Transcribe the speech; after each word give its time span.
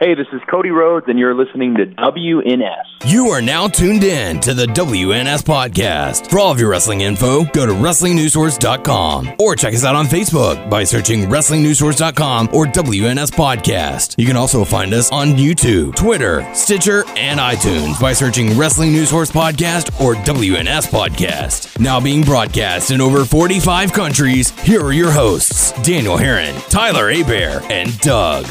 Hey, 0.00 0.16
this 0.16 0.26
is 0.32 0.40
Cody 0.50 0.70
Rhodes, 0.70 1.06
and 1.06 1.20
you're 1.20 1.36
listening 1.36 1.76
to 1.76 1.86
WNS. 1.86 2.82
You 3.06 3.28
are 3.28 3.40
now 3.40 3.68
tuned 3.68 4.02
in 4.02 4.40
to 4.40 4.52
the 4.52 4.66
WNS 4.66 5.44
podcast. 5.44 6.28
For 6.28 6.40
all 6.40 6.50
of 6.50 6.58
your 6.58 6.68
wrestling 6.68 7.02
info, 7.02 7.44
go 7.44 7.64
to 7.64 7.70
WrestlingNewsSource.com 7.72 9.36
or 9.38 9.54
check 9.54 9.72
us 9.72 9.84
out 9.84 9.94
on 9.94 10.06
Facebook 10.06 10.68
by 10.68 10.82
searching 10.82 11.26
WrestlingNewsSource.com 11.26 12.48
or 12.52 12.66
WNS 12.66 13.30
Podcast. 13.30 14.16
You 14.18 14.26
can 14.26 14.36
also 14.36 14.64
find 14.64 14.92
us 14.92 15.12
on 15.12 15.28
YouTube, 15.34 15.94
Twitter, 15.94 16.44
Stitcher, 16.54 17.04
and 17.16 17.38
iTunes 17.38 18.00
by 18.00 18.14
searching 18.14 18.58
Wrestling 18.58 18.90
News 18.90 19.10
Source 19.10 19.30
Podcast 19.30 20.00
or 20.04 20.16
WNS 20.16 20.88
Podcast. 20.88 21.78
Now 21.78 22.00
being 22.00 22.22
broadcast 22.24 22.90
in 22.90 23.00
over 23.00 23.24
45 23.24 23.92
countries, 23.92 24.50
here 24.62 24.80
are 24.82 24.92
your 24.92 25.12
hosts 25.12 25.70
Daniel 25.84 26.16
Herron, 26.16 26.56
Tyler 26.62 27.12
Abear, 27.12 27.62
and 27.70 27.96
Doug. 28.00 28.44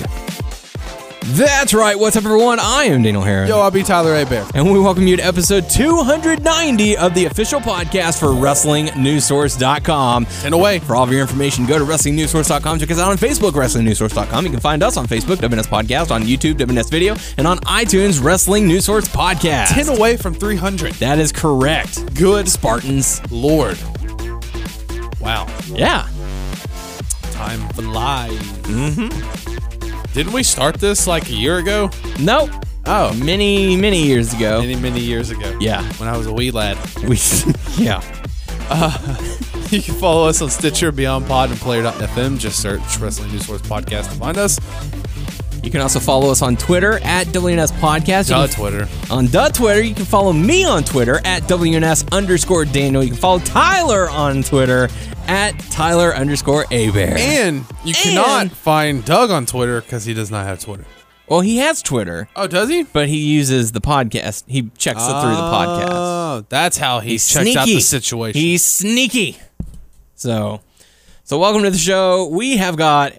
That's 1.26 1.74
right. 1.74 1.98
What's 1.98 2.18
up, 2.18 2.26
everyone? 2.26 2.60
I 2.60 2.84
am 2.84 3.02
Daniel 3.02 3.24
Herron. 3.24 3.47
Yo, 3.47 3.61
I'll 3.61 3.71
be 3.71 3.82
Tyler 3.82 4.21
Abear. 4.21 4.46
And 4.54 4.70
we 4.70 4.78
welcome 4.78 5.07
you 5.07 5.16
to 5.16 5.24
episode 5.24 5.70
290 5.70 6.97
of 6.97 7.14
the 7.14 7.24
official 7.25 7.61
podcast 7.61 8.20
for 8.20 8.28
WrestlingNewsSource.com. 8.28 10.28
And 10.44 10.54
away. 10.54 10.80
For 10.80 10.97
all 10.97 11.06
of 11.06 11.11
your 11.14 11.21
information, 11.21 11.66
go 11.66 11.80
to 11.80 11.86
WrestlingNewsSource.com. 11.86 12.78
Check 12.78 12.92
us 12.92 13.00
out 13.00 13.10
on 13.10 13.18
Facebook, 13.18 13.54
WrestlingNewsSource.com. 13.54 14.44
You 14.44 14.52
can 14.52 14.60
find 14.60 14.83
us 14.83 14.97
on 14.97 15.07
Facebook, 15.07 15.38
WNS 15.38 15.68
Podcast, 15.68 16.11
on 16.11 16.24
YouTube, 16.24 16.56
WNS 16.56 16.92
Video, 16.92 17.16
and 17.38 17.47
on 17.47 17.58
iTunes, 17.60 18.21
Wrestling 18.21 18.68
News 18.68 18.83
Source 18.83 19.08
Podcast. 19.08 19.68
10 19.68 19.97
away 19.97 20.18
from 20.18 20.33
300. 20.33 20.92
That 20.96 21.19
is 21.19 21.32
correct. 21.32 22.16
Good 22.16 22.50
Spartans. 22.50 23.21
Lord. 23.32 23.78
Wow. 25.21 25.47
Yeah. 25.68 26.05
Time 27.32 27.61
flies. 27.69 28.38
Mm-hmm. 28.64 29.72
Didn't 30.14 30.34
we 30.34 30.44
start 30.44 30.76
this 30.76 31.08
like 31.08 31.28
a 31.30 31.34
year 31.34 31.58
ago? 31.58 31.90
Nope. 32.20 32.52
Oh. 32.86 33.14
Many, 33.16 33.76
many 33.76 34.03
years 34.03 34.31
ago. 34.31 34.62
Many, 34.62 34.76
many 34.76 35.00
years 35.00 35.31
ago. 35.31 35.58
Yeah. 35.59 35.81
When 35.94 36.08
I 36.08 36.16
was 36.16 36.28
a 36.28 36.33
wee 36.33 36.52
lad. 36.52 36.78
We, 37.08 37.17
yeah. 37.78 38.03
Uh, 38.70 39.17
you 39.72 39.81
can 39.81 39.95
follow 39.95 40.28
us 40.28 40.39
on 40.42 40.52
Stitcher, 40.52 40.92
Beyond 40.92 41.25
Pod, 41.25 41.50
and 41.50 41.59
Player.fm. 41.59 42.38
Just 42.38 42.59
search 42.61 43.00
Wrestling 43.00 43.31
News 43.31 43.47
Source 43.47 43.64
Podcast 43.64 44.11
to 44.11 44.16
find 44.20 44.38
us. 44.38 44.59
You 45.64 45.72
can 45.72 45.80
also 45.80 46.02
follow 46.02 46.30
us 46.30 46.42
on 46.42 46.58
Twitter 46.58 47.00
at 47.03 47.28
WNS 47.28 47.72
Podcast. 47.80 48.28
Duh, 48.28 48.47
Twitter. 48.47 48.86
On 49.09 49.28
the 49.28 49.50
Twitter, 49.53 49.81
you 49.81 49.95
can 49.95 50.03
follow 50.03 50.33
me 50.33 50.66
on 50.66 50.83
Twitter 50.83 51.22
at 51.23 51.44
WNS 51.44 52.11
underscore 52.11 52.66
Daniel. 52.66 53.02
You 53.02 53.11
can 53.11 53.17
follow 53.17 53.39
Tyler 53.39 54.09
on 54.09 54.44
Twitter 54.44 54.89
at 55.25 55.58
Tyler 55.72 56.14
underscore 56.14 56.66
Abear. 56.66 57.16
And 57.17 57.64
you 57.86 57.94
cannot 57.94 58.52
find 58.52 59.05
Doug 59.05 59.31
on 59.31 59.45
Twitter 59.45 59.80
because 59.80 60.03
he 60.03 60.14
does 60.14 60.30
not 60.30 60.45
have 60.45 60.59
Twitter. 60.59 60.83
well, 61.30 61.39
he 61.39 61.58
has 61.59 61.81
Twitter, 61.81 62.27
Oh, 62.36 62.45
does 62.45 62.67
he? 62.67 62.83
but 62.83 63.08
he 63.08 63.20
uses 63.20 63.72
the 63.72 63.80
podcast. 63.81 64.44
He 64.48 64.64
checks 64.77 65.02
it 65.02 65.08
through 65.22 65.31
the 65.31 65.38
oh, 65.38 65.53
podcast. 65.53 65.88
Oh, 65.92 66.45
that's 66.50 66.77
how 66.77 67.00
he 67.00 67.11
He's 67.11 67.25
checks 67.25 67.44
sneaky. 67.45 67.58
out 67.59 67.66
the 67.67 67.80
situation. 67.80 68.42
He's 68.42 68.66
sneaky. 68.66 69.38
So, 70.16 70.59
so 71.23 71.39
welcome 71.39 71.64
to 71.64 71.72
the 71.72 71.77
show. 71.77 72.27
We 72.27 72.58
have 72.58 72.75
got 72.75 73.14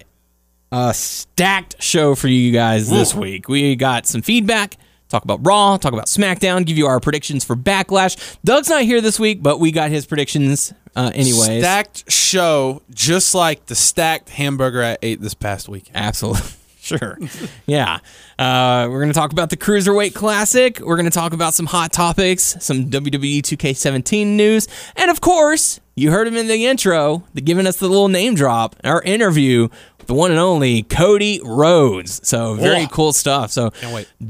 a 0.75 0.93
stacked 0.93 1.81
show 1.81 2.17
for 2.17 2.27
you 2.27 2.51
guys 2.51 2.91
this 2.91 3.15
week. 3.15 3.49
We 3.49 3.77
got 3.77 4.07
some 4.07 4.23
feedback. 4.23 4.77
Talk 5.09 5.23
about 5.23 5.47
Raw, 5.47 5.77
talk 5.77 5.93
about 5.93 6.07
SmackDown, 6.07 6.67
give 6.67 6.77
you 6.77 6.87
our 6.87 6.99
predictions 6.99 7.45
for 7.45 7.55
Backlash. 7.55 8.37
Doug's 8.43 8.69
not 8.69 8.83
here 8.83 9.01
this 9.01 9.21
week, 9.21 9.41
but 9.41 9.61
we 9.61 9.71
got 9.71 9.91
his 9.91 10.05
predictions 10.05 10.73
uh, 10.97 11.13
anyways. 11.15 11.61
stacked 11.63 12.11
show, 12.11 12.83
just 12.91 13.37
like 13.37 13.67
the 13.67 13.77
stacked 13.77 14.31
hamburger 14.31 14.83
I 14.83 14.97
ate 15.01 15.21
this 15.21 15.35
past 15.35 15.69
weekend. 15.69 15.97
Absolutely. 15.97 16.43
Sure. 16.85 17.19
yeah. 17.67 18.01
Uh, 18.39 18.89
we're 18.91 19.01
going 19.01 19.09
to 19.09 19.19
talk 19.19 19.33
about 19.33 19.49
the 19.49 19.57
Cruiserweight 19.57 20.13
Classic. 20.15 20.79
We're 20.81 20.97
going 20.97 21.07
to 21.07 21.11
talk 21.11 21.33
about 21.33 21.55
some 21.55 21.65
hot 21.65 21.95
topics, 21.95 22.57
some 22.61 22.91
WWE 22.91 23.39
2K17 23.39 24.27
news. 24.27 24.69
And 24.95 25.11
of 25.11 25.23
course, 25.23 25.81
you 25.95 26.11
heard 26.11 26.29
him 26.29 26.37
in 26.37 26.47
the 26.47 26.67
intro, 26.67 27.25
the, 27.33 27.41
giving 27.41 27.67
us 27.67 27.79
the 27.79 27.89
little 27.89 28.09
name 28.09 28.35
drop, 28.35 28.77
our 28.85 29.01
interview 29.01 29.69
with 29.97 30.09
the 30.09 30.13
one 30.13 30.31
and 30.31 30.39
only 30.39 30.83
Cody 30.83 31.41
Rhodes. 31.43 32.21
So, 32.29 32.53
very 32.57 32.83
Whoa. 32.85 32.89
cool 32.89 33.13
stuff. 33.15 33.51
So, 33.51 33.71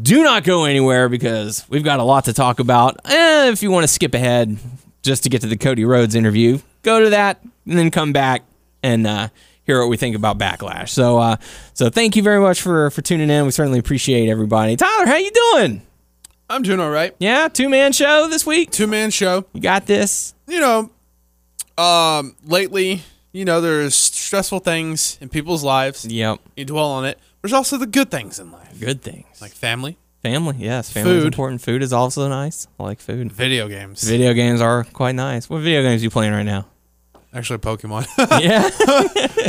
do 0.02 0.22
not 0.22 0.44
go 0.44 0.64
anywhere 0.64 1.08
because 1.08 1.64
we've 1.68 1.82
got 1.82 1.98
a 1.98 2.04
lot 2.04 2.26
to 2.26 2.32
talk 2.32 2.60
about. 2.60 3.00
Eh, 3.06 3.50
if 3.50 3.64
you 3.64 3.72
want 3.72 3.82
to 3.82 3.88
skip 3.88 4.14
ahead 4.14 4.56
just 5.02 5.24
to 5.24 5.28
get 5.28 5.40
to 5.40 5.48
the 5.48 5.56
Cody 5.56 5.84
Rhodes 5.84 6.14
interview, 6.14 6.60
go 6.82 7.00
to 7.02 7.10
that 7.10 7.42
and 7.66 7.76
then 7.76 7.90
come 7.90 8.12
back 8.12 8.44
and 8.84 9.08
uh, 9.08 9.28
hear 9.64 9.80
what 9.80 9.88
we 9.88 9.96
think 9.96 10.14
about 10.16 10.38
Backlash. 10.38 10.90
So, 10.90 11.18
uh, 11.18 11.36
so 11.74 11.90
thank 11.90 12.16
you 12.16 12.22
very 12.22 12.40
much 12.40 12.60
for 12.60 12.90
for 12.90 13.02
tuning 13.02 13.30
in. 13.30 13.44
We 13.44 13.50
certainly 13.50 13.78
appreciate 13.78 14.28
everybody. 14.28 14.76
Tyler, 14.76 15.06
how 15.06 15.16
you 15.16 15.30
doing? 15.30 15.82
I'm 16.48 16.62
doing 16.62 16.78
all 16.80 16.90
right. 16.90 17.14
Yeah, 17.18 17.48
two 17.48 17.68
man 17.68 17.92
show 17.92 18.28
this 18.28 18.44
week. 18.46 18.70
Two 18.70 18.86
man 18.86 19.10
show. 19.10 19.46
You 19.52 19.60
got 19.60 19.86
this. 19.86 20.34
You 20.46 20.60
know, 20.60 21.82
um, 21.82 22.36
lately, 22.44 23.02
you 23.32 23.44
know, 23.44 23.60
there's 23.60 23.94
stressful 23.94 24.60
things 24.60 25.18
in 25.20 25.28
people's 25.30 25.64
lives. 25.64 26.04
Yep. 26.06 26.38
You 26.56 26.64
dwell 26.66 26.90
on 26.90 27.04
it. 27.06 27.18
There's 27.42 27.52
also 27.52 27.76
the 27.76 27.86
good 27.86 28.10
things 28.10 28.38
in 28.38 28.50
life, 28.52 28.78
Good 28.80 29.02
things. 29.02 29.26
like 29.42 29.52
family, 29.52 29.98
family. 30.22 30.56
Yes, 30.58 30.90
family's 30.90 31.22
Food. 31.22 31.26
important. 31.26 31.60
Food 31.60 31.82
is 31.82 31.92
also 31.92 32.26
nice. 32.28 32.66
I 32.78 32.82
like 32.84 33.00
food. 33.00 33.30
video 33.32 33.68
games. 33.68 34.02
Video 34.02 34.32
games 34.32 34.60
are 34.62 34.84
quite 34.84 35.14
nice. 35.14 35.50
What 35.50 35.60
video 35.60 35.82
games 35.82 36.00
are 36.00 36.04
you 36.04 36.10
playing 36.10 36.32
right 36.32 36.42
now? 36.42 36.66
Actually, 37.34 37.58
Pokemon. 37.58 38.06
yeah. 38.40 38.70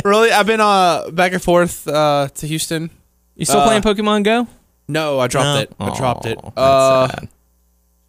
really, 0.04 0.30
I've 0.32 0.46
been 0.46 0.60
uh 0.60 1.10
back 1.10 1.32
and 1.32 1.42
forth 1.42 1.86
uh 1.86 2.28
to 2.34 2.46
Houston. 2.46 2.90
You 3.36 3.44
still 3.44 3.60
Uh, 3.60 3.66
playing 3.66 3.82
Pokemon 3.82 4.24
Go? 4.24 4.48
No, 4.88 5.18
I 5.20 5.26
dropped 5.28 5.60
it. 5.62 5.72
I 5.78 5.96
dropped 5.96 6.26
it. 6.26 6.38
Uh, 6.56 7.08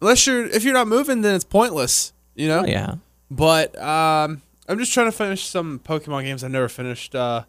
unless 0.00 0.26
you're 0.26 0.46
if 0.46 0.64
you're 0.64 0.74
not 0.74 0.88
moving, 0.88 1.22
then 1.22 1.34
it's 1.34 1.44
pointless. 1.44 2.12
You 2.34 2.48
know. 2.48 2.60
Oh, 2.60 2.66
yeah. 2.66 2.94
But 3.30 3.80
um, 3.80 4.42
I'm 4.68 4.78
just 4.78 4.92
trying 4.92 5.06
to 5.06 5.12
finish 5.16 5.44
some 5.46 5.78
Pokemon 5.80 6.22
games 6.24 6.42
I 6.44 6.48
never 6.48 6.68
finished 6.68 7.14
uh, 7.14 7.44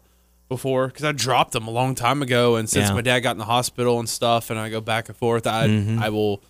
before 0.48 0.88
because 0.88 1.04
I 1.04 1.12
dropped 1.12 1.52
them 1.52 1.66
a 1.66 1.70
long 1.70 1.94
time 1.94 2.22
ago. 2.22 2.56
And 2.56 2.68
since 2.68 2.88
Yeah. 2.88 2.94
my 2.94 3.00
dad 3.02 3.20
got 3.20 3.32
in 3.32 3.38
the 3.38 3.44
hospital 3.46 3.98
and 3.98 4.08
stuff, 4.08 4.50
and 4.50 4.58
I 4.58 4.68
go 4.68 4.80
back 4.80 5.08
and 5.08 5.16
forth, 5.16 5.46
I 5.46 5.66
Mm-hmm. 5.68 6.02
I 6.02 6.08
will. 6.10 6.42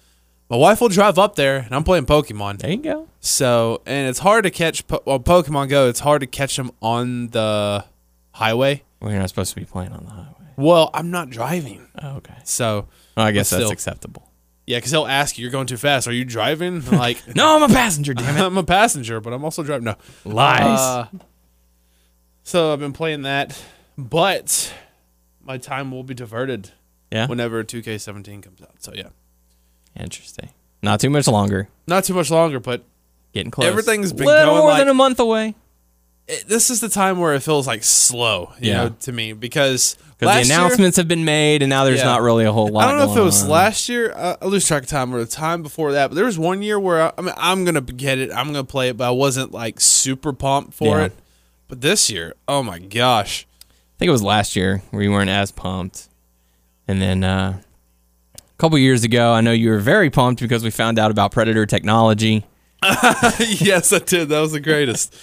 My 0.50 0.56
wife 0.56 0.81
will 0.81 0.88
drive 0.88 1.16
up 1.16 1.37
there, 1.37 1.59
and 1.59 1.72
I'm 1.75 1.84
playing 1.84 2.06
Pokemon. 2.06 2.59
There 2.59 2.71
you 2.72 2.78
go. 2.78 3.09
So, 3.21 3.83
and 3.87 4.09
it's 4.09 4.19
hard 4.19 4.43
to 4.44 4.50
catch. 4.50 4.84
Po- 4.88 5.00
well, 5.06 5.21
Pokemon 5.21 5.69
Go, 5.69 5.88
it's 5.88 6.00
hard 6.00 6.22
to 6.22 6.27
catch 6.27 6.56
them 6.56 6.72
on 6.83 7.28
the 7.28 7.84
highway. 8.33 8.83
Well, 9.00 9.10
you're 9.12 9.21
not 9.21 9.28
supposed 9.28 9.50
to 9.55 9.60
be 9.60 9.65
playing 9.65 9.93
on 9.93 10.05
the 10.05 10.10
highway. 10.10 10.34
Well, 10.56 10.91
I'm 10.93 11.10
not 11.12 11.31
driving, 11.31 11.87
Oh, 12.03 12.16
okay. 12.16 12.34
so 12.44 12.89
Well, 13.16 13.27
I 13.27 13.31
guess 13.31 13.49
that's 13.50 13.62
still. 13.62 13.71
acceptable. 13.71 14.31
yeah, 14.66 14.78
because 14.78 14.91
he'll 14.91 15.06
ask 15.06 15.39
you, 15.39 15.43
"You're 15.43 15.53
going 15.53 15.66
too 15.69 15.77
fast. 15.78 16.06
Are 16.09 16.12
you 16.12 16.25
driving?" 16.25 16.83
I'm 16.91 16.99
like, 16.99 17.22
No, 17.37 17.56
I'm 17.56 17.62
a 17.71 17.72
passenger, 17.72 18.12
damn 18.12 18.37
it. 18.37 18.41
I'm 18.44 18.59
a 18.59 18.65
passenger, 18.65 19.21
but 19.21 19.33
I'm 19.33 19.44
also 19.44 19.62
driving. 19.62 19.84
No, 19.84 19.94
Lies. 20.25 20.78
Uh, 20.81 21.06
so 22.43 22.72
I've 22.72 22.81
been 22.81 22.93
playing 22.93 23.22
that, 23.22 23.62
but 23.97 24.75
my 25.41 25.56
time 25.59 25.93
will 25.93 26.03
be 26.03 26.15
diverted 26.15 26.71
yeah. 27.12 27.27
whenever 27.27 27.62
2K17 27.65 28.43
comes 28.43 28.60
out. 28.60 28.83
So 28.83 28.93
yeah, 28.94 29.09
Interesting. 29.99 30.51
Not 30.83 31.01
too 31.01 31.11
much 31.11 31.27
longer. 31.27 31.69
not 31.87 32.05
too 32.05 32.15
much 32.15 32.31
longer, 32.31 32.61
but 32.61 32.84
Getting 33.33 33.51
close. 33.53 33.67
Everything's 33.69 34.12
been 34.12 34.27
Little 34.27 34.47
going 34.47 34.59
more 34.59 34.71
like- 34.71 34.78
than 34.81 34.89
a 34.89 34.95
month 34.95 35.21
away. 35.21 35.55
it, 36.27 36.45
this 36.49 36.69
is 36.71 36.81
the 36.81 36.89
time 36.89 37.19
where 37.19 37.33
it 37.34 37.41
feels 37.45 37.67
like 37.67 37.83
slow, 37.84 38.53
you 38.61 38.71
Yeah. 38.71 38.84
know, 38.84 38.89
to 39.03 39.12
me 39.12 39.33
because 39.33 39.97
Because 40.19 40.47
the 40.49 40.49
year- 40.53 40.59
announcements 40.59 40.97
have 40.97 41.06
been 41.09 41.25
made, 41.25 41.62
and 41.62 41.71
now 41.71 41.84
there's 41.84 41.99
Yeah. 42.01 42.06
not 42.06 42.23
really 42.23 42.45
a 42.45 42.53
whole 42.53 42.69
lot. 42.69 42.84
I 42.87 42.91
don't 42.91 42.99
know 42.99 43.12
if 43.12 43.17
it 43.19 43.23
was 43.23 43.43
on. 43.45 43.49
last 43.51 43.89
year. 43.89 44.12
Uh, 44.17 44.37
I 44.43 44.47
lose 44.47 44.67
track 44.67 44.83
of 44.84 44.89
time, 44.89 45.12
or 45.15 45.19
the 45.21 45.27
time 45.31 45.62
before 45.62 45.93
that. 45.93 46.09
But 46.11 46.15
there 46.17 46.25
was 46.25 46.39
one 46.39 46.62
year 46.62 46.78
where 46.81 47.03
I, 47.03 47.12
I 47.19 47.21
mean, 47.22 47.34
I'm 47.37 47.65
gonna 47.65 47.81
get 47.81 48.19
it. 48.19 48.31
I'm 48.33 48.47
gonna 48.47 48.65
play 48.65 48.89
it, 48.91 48.97
but 48.97 49.07
I 49.09 49.11
wasn't 49.11 49.53
like 49.53 49.81
super 49.81 50.33
pumped 50.33 50.75
for 50.75 50.99
Yeah. 50.99 51.05
it. 51.07 51.12
But 51.69 51.81
this 51.83 52.11
year, 52.11 52.34
oh 52.49 52.62
my 52.65 52.78
gosh, 52.81 53.47
I 53.71 53.75
think 53.99 54.09
it 54.09 54.12
was 54.12 54.22
last 54.25 54.57
year 54.57 54.83
where 54.91 55.03
you 55.03 55.11
weren't 55.12 55.31
as 55.31 55.51
pumped, 55.53 56.09
and 56.89 57.01
then 57.01 57.22
uh, 57.25 57.61
couple 58.60 58.78
years 58.78 59.04
ago, 59.04 59.33
I 59.33 59.41
know 59.41 59.53
you 59.53 59.71
were 59.71 59.78
very 59.78 60.10
pumped 60.10 60.42
because 60.42 60.62
we 60.62 60.71
found 60.71 60.98
out 60.98 61.10
about 61.10 61.33
Predator 61.33 61.65
technology. 61.65 62.45
yes, 62.83 63.92
I 63.92 63.98
did. 63.98 64.28
That 64.28 64.41
was 64.41 64.53
the 64.53 64.60
greatest. 64.60 65.16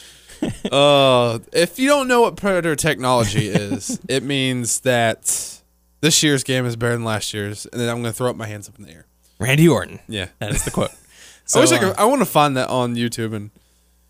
uh, 0.72 1.40
if 1.54 1.78
you 1.78 1.88
don't 1.88 2.08
know 2.08 2.22
what 2.22 2.36
Predator 2.36 2.76
technology 2.76 3.48
is, 3.48 4.00
it 4.10 4.24
means 4.24 4.82
that 4.82 5.62
this 6.02 6.24
year's 6.24 6.44
game 6.44 6.66
is 6.66 6.76
better 6.76 6.94
than 6.94 7.04
last 7.04 7.34
year's, 7.34 7.66
and 7.68 7.80
then 7.80 7.90
I'm 7.90 8.02
going 8.02 8.12
to 8.12 8.18
throw 8.18 8.30
up 8.30 8.36
my 8.36 8.48
hands 8.48 8.68
up 8.68 8.78
in 8.80 8.86
the 8.86 8.92
air. 8.92 9.06
Randy 9.40 9.68
Orton. 9.68 10.00
Yeah, 10.08 10.30
That 10.40 10.52
is 10.52 10.66
the 10.66 10.72
quote. 10.72 10.92
I 11.56 11.60
wish 11.60 11.72
I 11.72 11.78
uh, 11.78 11.80
could. 11.80 11.96
I 11.98 12.06
want 12.06 12.22
to 12.22 12.26
find 12.26 12.58
that 12.58 12.70
on 12.70 12.96
YouTube 12.96 13.34
and 13.34 13.52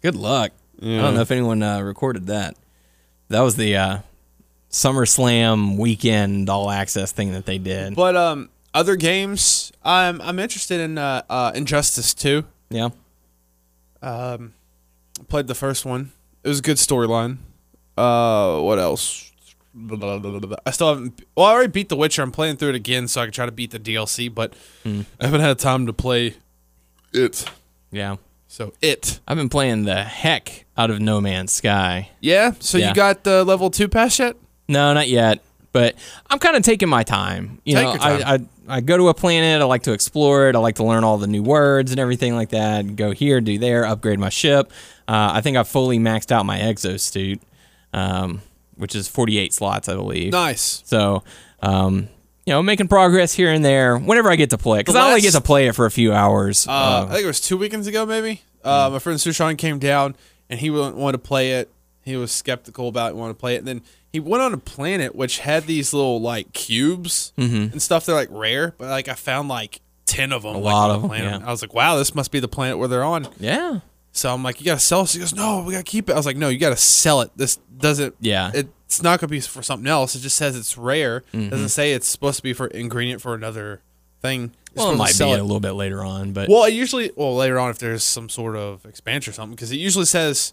Good 0.02 0.16
luck. 0.16 0.52
I 0.82 0.86
don't 0.86 1.16
know 1.16 1.22
if 1.22 1.32
anyone 1.32 1.64
uh, 1.64 1.82
recorded 1.82 2.28
that. 2.28 2.56
That 3.30 3.42
was 3.42 3.56
the 3.56 3.76
uh, 3.76 4.00
SummerSlam 4.70 5.78
weekend 5.78 6.50
all 6.50 6.70
access 6.70 7.12
thing 7.12 7.34
that 7.34 7.46
they 7.46 7.58
did. 7.58 7.96
But 7.96 8.16
um, 8.16 8.50
other 8.78 8.96
games, 8.96 9.72
I'm 9.84 10.22
I'm 10.22 10.40
interested 10.40 10.80
in 10.80 10.98
uh, 10.98 11.24
uh 11.30 11.52
Injustice 11.56 12.14
2. 12.14 12.44
yeah. 12.70 12.90
Um, 14.02 14.54
played 15.28 15.48
the 15.48 15.56
first 15.56 15.86
one. 15.86 16.12
It 16.44 16.48
was 16.50 16.60
a 16.60 16.62
good 16.62 16.78
storyline. 16.78 17.38
Uh, 17.98 18.60
what 18.62 18.78
else? 18.80 19.32
I 19.76 20.72
still 20.72 20.90
haven't. 20.90 21.22
Well, 21.36 21.46
I 21.48 21.52
already 21.52 21.72
beat 21.72 21.90
The 21.90 21.96
Witcher. 21.96 22.22
I'm 22.22 22.32
playing 22.32 22.58
through 22.58 22.70
it 22.70 22.76
again 22.76 23.08
so 23.08 23.22
I 23.22 23.26
can 23.26 23.34
try 23.34 23.46
to 23.48 23.52
beat 23.52 23.72
the 23.72 23.80
DLC, 23.80 24.34
but 24.34 24.54
I 24.86 25.06
haven't 25.20 25.42
had 25.42 25.60
time 25.60 25.86
to 25.88 25.94
play 25.94 26.36
it. 27.14 27.46
Yeah. 27.92 28.18
So 28.48 28.74
it. 28.82 29.20
I've 29.28 29.38
been 29.38 29.50
playing 29.50 29.84
the 29.86 30.04
heck 30.04 30.66
out 30.78 30.90
of 30.90 31.00
No 31.00 31.20
Man's 31.22 31.52
Sky. 31.52 32.10
Yeah. 32.22 32.54
So 32.60 32.78
Yeah. 32.78 32.90
you 32.90 32.96
got 32.96 33.24
the 33.24 33.44
level 33.44 33.70
two 33.70 33.88
pass 33.88 34.20
yet? 34.20 34.36
No, 34.68 34.94
not 34.94 35.10
yet. 35.10 35.44
But 35.72 35.96
I'm 36.30 36.40
kind 36.40 36.56
of 36.56 36.64
taking 36.64 36.90
my 36.90 37.04
time. 37.04 37.62
You 37.66 37.76
Take 37.76 37.86
know, 37.86 37.98
time. 37.98 38.24
I, 38.26 38.34
I 38.34 38.40
I 38.78 38.82
go 38.82 38.98
to 38.98 39.08
a 39.10 39.14
planet. 39.14 39.62
I 39.62 39.66
like 39.66 39.84
to 39.84 39.94
explore 39.94 40.50
it. 40.50 40.56
I 40.56 40.60
like 40.60 40.76
to 40.76 40.84
learn 40.84 41.04
all 41.04 41.18
the 41.18 41.28
new 41.28 41.44
words 41.44 41.92
and 41.92 42.00
everything 42.00 42.36
like 42.36 42.50
that. 42.50 42.96
Go 42.96 43.12
here, 43.12 43.40
do 43.42 43.58
there, 43.58 43.86
upgrade 43.86 44.20
my 44.20 44.30
ship. 44.30 44.72
Uh, 45.08 45.32
I 45.34 45.42
think 45.42 45.56
I've 45.56 45.68
fully 45.68 46.00
maxed 46.00 46.32
out 46.32 46.46
my 46.46 46.60
exosuit, 46.60 47.40
um, 47.94 48.42
which 48.76 48.96
is 48.96 49.08
48 49.08 49.54
slots, 49.54 49.88
I 49.88 49.96
believe. 49.96 50.34
Nice. 50.34 50.82
So, 50.86 51.24
um, 51.62 52.10
you 52.46 52.54
know, 52.54 52.62
making 52.62 52.88
progress 52.88 53.34
here 53.34 53.52
and 53.52 53.64
there 53.64 53.98
whenever 53.98 54.30
I 54.30 54.36
get 54.36 54.50
to 54.50 54.58
play 54.58 54.80
it. 54.80 54.82
Because 54.82 54.96
I 54.96 55.02
only 55.02 55.14
last- 55.16 55.24
get 55.24 55.32
to 55.34 55.42
play 55.42 55.68
it 55.68 55.76
for 55.76 55.86
a 55.86 55.92
few 55.92 56.14
hours. 56.14 56.68
Uh, 56.68 57.06
I 57.08 57.12
think 57.14 57.24
it 57.24 57.28
was 57.28 57.40
two 57.42 57.58
weekends 57.58 57.88
ago, 57.88 58.06
maybe. 58.06 58.42
Uh, 58.64 58.90
my 58.92 59.00
friend 59.00 59.18
Sushan 59.20 59.58
came 59.58 59.80
down 59.80 60.16
and 60.50 60.60
he 60.60 60.70
wa- 60.70 60.90
wanted 60.92 61.14
to 61.20 61.24
play 61.28 61.54
it. 61.54 61.72
He 62.04 62.16
was 62.18 62.32
skeptical 62.32 62.88
about 62.88 63.12
it, 63.12 63.16
wanted 63.16 63.34
to 63.34 63.40
play 63.40 63.56
it. 63.56 63.60
And 63.60 63.68
then 63.68 63.82
he 64.18 64.30
went 64.30 64.42
on 64.42 64.54
a 64.54 64.58
planet 64.58 65.16
which 65.16 65.40
had 65.40 65.66
these 65.68 65.94
little 65.94 66.20
like 66.20 66.52
cubes 66.54 67.34
and 67.38 67.80
stuff. 67.82 68.06
They're 68.06 68.16
like 68.16 68.30
rare, 68.32 68.74
but 68.78 68.90
like 68.90 69.08
I 69.08 69.14
found 69.14 69.48
like 69.48 69.82
10 70.08 70.32
of 70.32 70.42
them. 70.44 70.56
A 70.56 70.60
lot 70.60 70.90
of 70.90 71.04
planet. 71.04 71.42
yeah. 71.42 71.48
I 71.48 71.52
was 71.52 71.62
like, 71.62 71.74
wow, 71.74 71.98
this 71.98 72.16
must 72.16 72.32
be 72.32 72.40
the 72.40 72.48
planet 72.48 72.78
where 72.78 72.88
they're 72.88 73.04
on. 73.04 73.28
yeah. 73.40 73.80
So 74.14 74.34
I'm 74.34 74.42
like, 74.42 74.60
you 74.60 74.66
gotta 74.66 74.80
sell 74.80 75.04
this. 75.04 75.14
He 75.14 75.20
goes, 75.20 75.36
no, 75.36 75.62
we 75.64 75.74
gotta 75.74 75.84
keep 75.84 76.10
it. 76.10 76.14
I 76.14 76.16
was 76.16 76.26
like, 76.26 76.38
no, 76.38 76.50
you 76.50 76.58
gotta 76.58 76.76
sell 76.78 77.22
it. 77.22 77.30
This 77.36 77.58
doesn't. 77.78 78.16
Yeah. 78.20 78.52
It's 78.54 79.04
not 79.04 79.20
gonna 79.20 79.30
be 79.30 79.40
for 79.42 79.62
something 79.62 79.88
else. 79.88 80.16
It 80.16 80.22
just 80.22 80.36
says 80.38 80.58
it's 80.58 80.76
rare. 80.78 81.24
Mm-hmm. 81.34 81.50
Doesn't 81.50 81.70
say 81.70 81.94
it's 81.94 82.08
supposed 82.08 82.38
to 82.38 82.44
be 82.44 82.54
for 82.54 82.66
ingredient 82.68 83.22
for 83.22 83.36
another 83.36 83.82
thing. 84.24 84.54
You're 84.76 84.86
Well, 84.86 84.94
it 84.94 84.98
might 84.98 85.08
be 85.10 85.14
sell 85.14 85.30
a 85.36 85.42
little 85.44 85.60
bit 85.60 85.74
later 85.74 86.04
on, 86.04 86.32
but 86.34 86.50
well, 86.50 86.64
it 86.64 86.74
usually 86.74 87.12
well 87.16 87.36
later 87.36 87.60
on 87.60 87.70
if 87.70 87.78
there's 87.78 88.04
some 88.04 88.28
sort 88.30 88.56
of 88.56 88.84
expansion 88.86 89.32
or 89.32 89.34
something 89.36 89.56
because 89.56 89.72
it 89.72 89.78
usually 89.78 90.06
says 90.06 90.52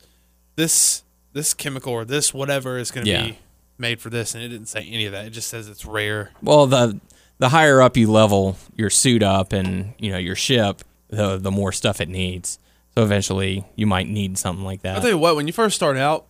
this 0.57 1.03
this 1.33 1.55
chemical 1.55 1.93
or 1.93 2.05
this 2.05 2.35
whatever 2.35 2.77
is 2.79 2.91
going 2.91 3.07
to 3.07 3.11
Yeah. 3.11 3.23
be 3.29 3.39
made 3.79 4.01
for 4.01 4.11
this, 4.11 4.35
and 4.35 4.43
it 4.43 4.49
didn't 4.49 4.69
say 4.69 4.81
any 4.91 5.07
of 5.07 5.13
that. 5.13 5.27
It 5.27 5.31
just 5.31 5.49
says 5.49 5.69
it's 5.69 5.85
rare. 5.85 6.31
Well, 6.43 6.67
the 6.67 7.01
the 7.39 7.49
higher 7.49 7.83
up 7.83 7.97
you 7.97 8.11
level 8.11 8.57
your 8.77 8.91
suit 8.91 9.23
up 9.23 9.53
and 9.53 9.95
you 9.99 10.11
know 10.11 10.19
your 10.19 10.37
ship, 10.37 10.83
the 11.09 11.37
the 11.37 11.51
more 11.51 11.73
stuff 11.73 12.01
it 12.01 12.09
needs. 12.09 12.59
So 12.95 13.03
eventually, 13.03 13.65
you 13.75 13.87
might 13.87 14.09
need 14.09 14.39
something 14.39 14.65
like 14.65 14.83
that. 14.83 14.97
I'll 14.97 15.01
tell 15.01 15.11
you 15.11 15.19
what, 15.19 15.35
when 15.37 15.47
you 15.47 15.53
first 15.53 15.75
start 15.75 15.97
out 15.97 16.27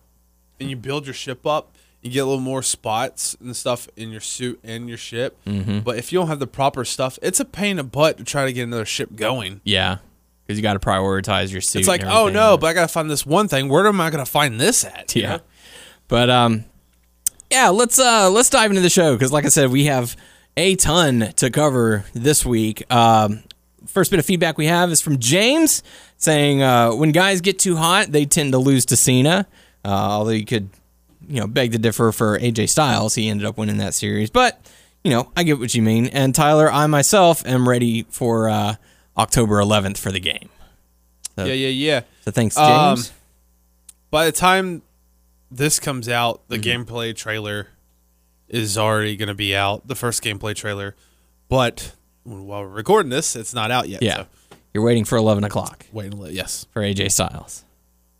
and 0.59 0.69
you 0.69 0.75
build 0.75 1.05
your 1.05 1.13
ship 1.13 1.45
up, 1.45 1.75
you 2.01 2.09
get 2.09 2.19
a 2.19 2.25
little 2.25 2.39
more 2.41 2.63
spots 2.63 3.37
and 3.39 3.55
stuff 3.55 3.87
in 3.95 4.09
your 4.09 4.21
suit 4.21 4.59
and 4.63 4.89
your 4.89 4.97
ship. 4.97 5.37
Mm-hmm. 5.45 5.79
But 5.79 5.97
if 5.97 6.11
you 6.11 6.19
don't 6.19 6.27
have 6.27 6.39
the 6.39 6.47
proper 6.47 6.83
stuff, 6.83 7.19
it's 7.21 7.39
a 7.39 7.45
pain 7.45 7.71
in 7.71 7.77
the 7.77 7.83
butt 7.83 8.17
to 8.17 8.23
try 8.23 8.45
to 8.45 8.53
get 8.53 8.63
another 8.63 8.85
ship 8.85 9.15
going. 9.15 9.61
yeah, 9.63 9.97
because 10.45 10.57
you 10.57 10.63
got 10.63 10.73
to 10.73 10.79
prioritize 10.79 11.51
your 11.51 11.61
suit. 11.61 11.79
It's 11.79 11.87
like, 11.87 12.01
and 12.01 12.09
oh 12.09 12.29
no, 12.29 12.57
but 12.57 12.67
I 12.67 12.73
gotta 12.73 12.87
find 12.87 13.09
this 13.09 13.25
one 13.25 13.47
thing. 13.47 13.69
Where 13.69 13.85
am 13.87 14.01
I 14.01 14.09
gonna 14.09 14.25
find 14.25 14.59
this 14.59 14.83
at? 14.83 15.15
You 15.15 15.21
yeah. 15.23 15.29
know? 15.29 15.41
But 16.07 16.29
um, 16.29 16.65
yeah, 17.51 17.69
let's 17.69 17.99
uh 17.99 18.29
let's 18.29 18.49
dive 18.49 18.71
into 18.71 18.81
the 18.81 18.89
show 18.89 19.13
because, 19.13 19.31
like 19.31 19.45
I 19.45 19.49
said, 19.49 19.71
we 19.71 19.85
have 19.85 20.15
a 20.57 20.75
ton 20.75 21.31
to 21.37 21.49
cover 21.49 22.05
this 22.13 22.45
week. 22.45 22.89
Um, 22.93 23.43
first 23.87 24.09
bit 24.11 24.19
of 24.19 24.25
feedback 24.25 24.57
we 24.57 24.65
have 24.67 24.91
is 24.91 25.01
from 25.01 25.19
James 25.19 25.83
saying 26.17 26.61
uh, 26.63 26.91
when 26.93 27.11
guys 27.11 27.41
get 27.41 27.59
too 27.59 27.75
hot, 27.75 28.07
they 28.11 28.25
tend 28.25 28.53
to 28.53 28.57
lose 28.57 28.85
to 28.87 28.97
Cena. 28.97 29.47
Uh, 29.83 29.89
although 29.89 30.31
you 30.31 30.45
could, 30.45 30.69
you 31.27 31.39
know, 31.39 31.47
beg 31.47 31.71
to 31.73 31.77
differ 31.77 32.11
for 32.11 32.39
AJ 32.39 32.69
Styles, 32.69 33.15
he 33.15 33.29
ended 33.29 33.45
up 33.45 33.57
winning 33.57 33.77
that 33.77 33.93
series. 33.93 34.29
But 34.29 34.59
you 35.03 35.11
know, 35.11 35.31
I 35.35 35.43
get 35.43 35.59
what 35.59 35.75
you 35.75 35.81
mean. 35.83 36.07
And 36.07 36.33
Tyler, 36.33 36.71
I 36.71 36.87
myself 36.87 37.45
am 37.45 37.69
ready 37.69 38.05
for 38.09 38.49
uh, 38.49 38.75
October 39.17 39.57
11th 39.61 39.97
for 39.99 40.11
the 40.11 40.19
game. 40.19 40.49
yeah, 41.37 41.45
yeah, 41.45 41.67
yeah. 41.67 42.01
So 42.23 42.31
thanks, 42.31 42.57
Um, 42.57 42.95
James. 42.95 43.11
by 44.09 44.25
the 44.25 44.31
time 44.31 44.81
this 45.51 45.79
comes 45.79 46.07
out, 46.09 46.47
the 46.47 46.57
Mm-hmm. 46.57 46.83
gameplay 46.93 47.15
trailer 47.15 47.67
is 48.47 48.77
already 48.77 49.15
going 49.15 49.27
to 49.29 49.33
be 49.35 49.55
out. 49.55 49.87
The 49.87 49.95
first 49.95 50.23
gameplay 50.23 50.55
trailer, 50.55 50.95
but 51.49 51.93
while 52.23 52.61
we're 52.63 52.67
recording 52.69 53.09
this, 53.09 53.35
it's 53.35 53.53
not 53.53 53.71
out 53.71 53.87
yet. 53.89 54.01
yeah, 54.01 54.15
so 54.17 54.25
you're 54.73 54.83
waiting 54.83 55.05
for 55.05 55.17
11 55.17 55.43
o'clock 55.43 55.85
wait 55.91 56.13
a 56.13 56.15
little. 56.15 56.33
Yes, 56.35 56.65
for 56.71 56.81
AJ 56.81 57.11
Styles. 57.11 57.63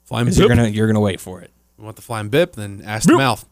flying 0.04 0.26
bip. 0.28 0.36
You're 0.38 0.48
gonna 0.50 0.68
you're 0.68 0.88
gonna 0.88 1.00
wait 1.00 1.20
for 1.20 1.42
it. 1.42 1.52
You 1.78 1.84
want 1.84 1.96
the 1.96 2.02
flying 2.02 2.30
bip? 2.30 2.54
Then 2.54 2.82
ask 2.86 3.08
the 3.08 3.18
mouth. 3.18 3.46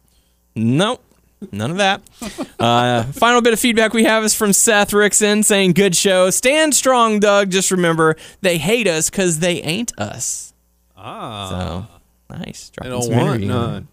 Nope. 0.56 1.04
None 1.52 1.72
of 1.72 1.78
that. 1.78 2.02
Uh, 2.64 3.04
final 3.04 3.42
bit 3.42 3.52
of 3.52 3.60
feedback 3.60 3.92
we 3.94 4.06
have 4.06 4.24
is 4.24 4.34
from 4.34 4.54
Seth 4.54 4.92
Rickson 4.92 5.44
saying, 5.44 5.74
Good 5.74 5.98
show. 5.98 6.30
Stand 6.30 6.74
strong, 6.74 7.20
Doug. 7.20 7.50
Just 7.50 7.72
remember, 7.72 8.16
they 8.40 8.58
hate 8.58 8.88
us 8.88 9.10
because 9.10 9.40
they 9.40 9.62
ain't 9.64 9.92
us. 10.00 10.54
Ah, 10.96 11.50
So, 11.90 11.93
nice. 12.40 12.70
they 12.70 12.76
Dropping 12.76 12.92
don't 12.92 13.02
some 13.04 13.16
want 13.16 13.30
energy 13.30 13.46
none. 13.46 13.88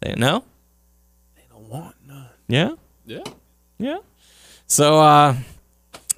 They, 0.00 0.14
no? 0.16 0.44
They 1.36 1.42
don't 1.50 1.68
want 1.68 1.94
none. 2.06 2.28
Yeah? 2.48 2.72
Yeah. 3.06 3.24
Yeah. 3.78 3.98
So, 4.66 5.00
uh, 5.00 5.36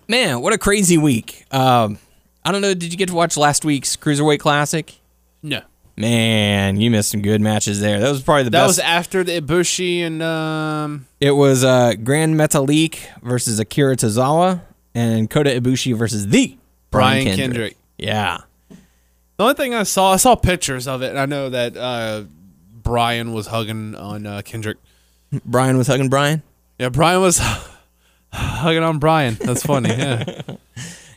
man, 0.08 0.40
what 0.40 0.52
a 0.52 0.58
crazy 0.58 0.98
week. 0.98 1.44
Um, 1.50 1.98
I 2.44 2.52
don't 2.52 2.62
know. 2.62 2.74
Did 2.74 2.92
you 2.92 2.98
get 2.98 3.08
to 3.08 3.14
watch 3.14 3.36
last 3.36 3.64
week's 3.64 3.96
Cruiserweight 3.96 4.40
Classic? 4.40 4.94
No, 5.42 5.62
Man, 5.98 6.80
you 6.80 6.92
missed 6.92 7.10
some 7.10 7.22
good 7.22 7.40
matches 7.40 7.80
there. 7.80 7.98
That 7.98 8.08
was 8.08 8.22
probably 8.22 8.44
the 8.44 8.50
that 8.50 8.66
best. 8.66 8.76
That 8.76 8.84
was 8.84 8.98
after 8.98 9.24
the 9.24 9.40
Ibushi 9.40 10.00
and 10.02 10.22
um. 10.22 11.06
It 11.20 11.32
was 11.32 11.64
uh, 11.64 11.94
Grand 11.94 12.36
Metalik 12.36 13.00
versus 13.20 13.58
Akira 13.58 13.96
Tozawa 13.96 14.60
and 14.94 15.28
Kota 15.28 15.50
Ibushi 15.50 15.96
versus 15.96 16.28
the 16.28 16.56
Brian, 16.92 17.24
Brian 17.24 17.24
Kendrick. 17.24 17.40
Kendrick. 17.40 17.76
Yeah. 17.98 18.38
The 19.38 19.44
only 19.44 19.54
thing 19.54 19.72
I 19.72 19.84
saw, 19.84 20.14
I 20.14 20.16
saw 20.16 20.34
pictures 20.34 20.88
of 20.88 21.00
it, 21.02 21.10
and 21.10 21.18
I 21.18 21.24
know 21.24 21.48
that 21.48 21.76
uh, 21.76 22.24
Brian 22.72 23.32
was 23.32 23.46
hugging 23.46 23.94
on 23.94 24.26
uh, 24.26 24.42
Kendrick. 24.44 24.78
Brian 25.44 25.78
was 25.78 25.86
hugging 25.86 26.08
Brian. 26.08 26.42
Yeah, 26.76 26.88
Brian 26.88 27.20
was 27.20 27.38
hugging 28.32 28.82
on 28.82 28.98
Brian. 28.98 29.34
That's 29.40 29.64
funny. 29.64 29.90
Yeah. 29.90 30.42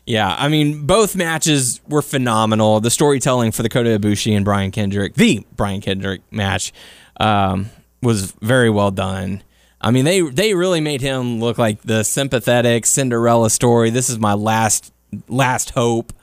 Yeah, 0.03 0.35
I 0.37 0.47
mean, 0.47 0.87
both 0.87 1.15
matches 1.15 1.79
were 1.87 2.01
phenomenal. 2.01 2.79
The 2.79 2.89
storytelling 2.89 3.51
for 3.51 3.61
the 3.61 3.69
Kota 3.69 3.99
Ibushi 3.99 4.35
and 4.35 4.43
Brian 4.43 4.71
Kendrick, 4.71 5.13
the 5.13 5.45
Brian 5.55 5.79
Kendrick 5.79 6.21
match, 6.31 6.73
um, 7.17 7.69
was 8.01 8.31
very 8.41 8.71
well 8.71 8.89
done. 8.89 9.43
I 9.79 9.91
mean, 9.91 10.03
they 10.03 10.21
they 10.21 10.55
really 10.55 10.81
made 10.81 11.01
him 11.01 11.39
look 11.39 11.59
like 11.59 11.83
the 11.83 12.03
sympathetic 12.03 12.87
Cinderella 12.87 13.51
story. 13.51 13.91
This 13.91 14.09
is 14.09 14.17
my 14.17 14.33
last 14.33 14.91
last 15.29 15.69
hope 15.69 16.13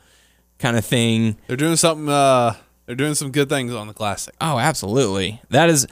kind 0.59 0.77
of 0.77 0.85
thing. 0.85 1.37
They're 1.47 1.57
doing 1.57 1.77
something. 1.77 2.09
Uh, 2.09 2.55
they're 2.87 2.97
doing 2.97 3.15
some 3.15 3.31
good 3.31 3.49
things 3.49 3.73
on 3.73 3.87
the 3.87 3.95
classic. 3.95 4.35
Oh, 4.41 4.59
absolutely. 4.59 5.41
That 5.51 5.69
is 5.69 5.87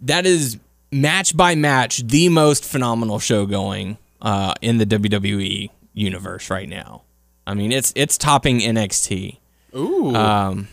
that 0.00 0.26
is 0.26 0.58
match 0.90 1.36
by 1.36 1.54
match 1.54 1.98
the 2.06 2.28
most 2.28 2.64
phenomenal 2.64 3.18
show 3.18 3.46
going 3.46 3.98
uh, 4.22 4.54
in 4.60 4.78
the 4.78 4.86
WWE 4.86 5.70
universe 5.92 6.50
right 6.50 6.68
now. 6.68 7.02
I 7.46 7.54
mean, 7.54 7.72
it's 7.72 7.92
it's 7.96 8.18
topping 8.18 8.60
NXT. 8.60 9.38
Ooh. 9.76 10.14
Um, 10.14 10.68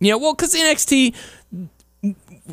you 0.00 0.10
know, 0.10 0.18
well, 0.18 0.34
because 0.34 0.54
NXT, 0.54 1.14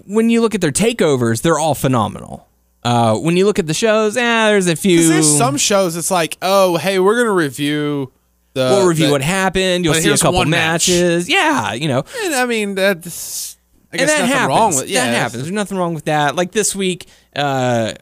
when 0.05 0.29
you 0.29 0.41
look 0.41 0.53
at 0.55 0.61
their 0.61 0.71
takeovers, 0.71 1.41
they're 1.41 1.59
all 1.59 1.75
phenomenal. 1.75 2.47
Uh, 2.83 3.17
when 3.17 3.35
you 3.35 3.45
look 3.45 3.59
at 3.59 3.67
the 3.67 3.73
shows, 3.73 4.15
eh, 4.15 4.47
there's 4.47 4.67
a 4.67 4.75
few. 4.75 5.07
there's 5.07 5.37
some 5.37 5.57
shows. 5.57 5.95
It's 5.95 6.11
like, 6.11 6.37
oh, 6.41 6.77
hey, 6.77 6.99
we're 6.99 7.17
gonna 7.17 7.33
review 7.33 8.11
the. 8.57 8.69
We'll 8.75 8.87
review 8.87 9.07
the- 9.07 9.11
what 9.13 9.21
happened. 9.21 9.85
You'll 9.85 9.93
see 9.93 10.09
a 10.09 10.17
couple 10.17 10.33
one 10.39 10.49
match. 10.49 10.89
matches. 10.89 11.29
Yeah, 11.29 11.73
you 11.73 11.87
know, 11.87 12.03
And 12.23 12.35
I 12.35 12.45
mean, 12.45 12.75
that's. 12.75 13.55
I 13.91 13.95
and 13.95 13.99
guess 13.99 14.09
that 14.11 14.19
nothing 14.19 14.33
happens. 14.35 14.47
wrong 14.49 14.75
with. 14.75 14.89
Yeah, 14.89 15.05
that 15.05 15.15
happens. 15.17 15.43
There's 15.43 15.51
nothing 15.51 15.77
wrong 15.77 15.93
with 15.93 16.05
that. 16.05 16.35
Like 16.35 16.51
this 16.51 16.75
week, 16.75 17.07
uh, 17.35 17.93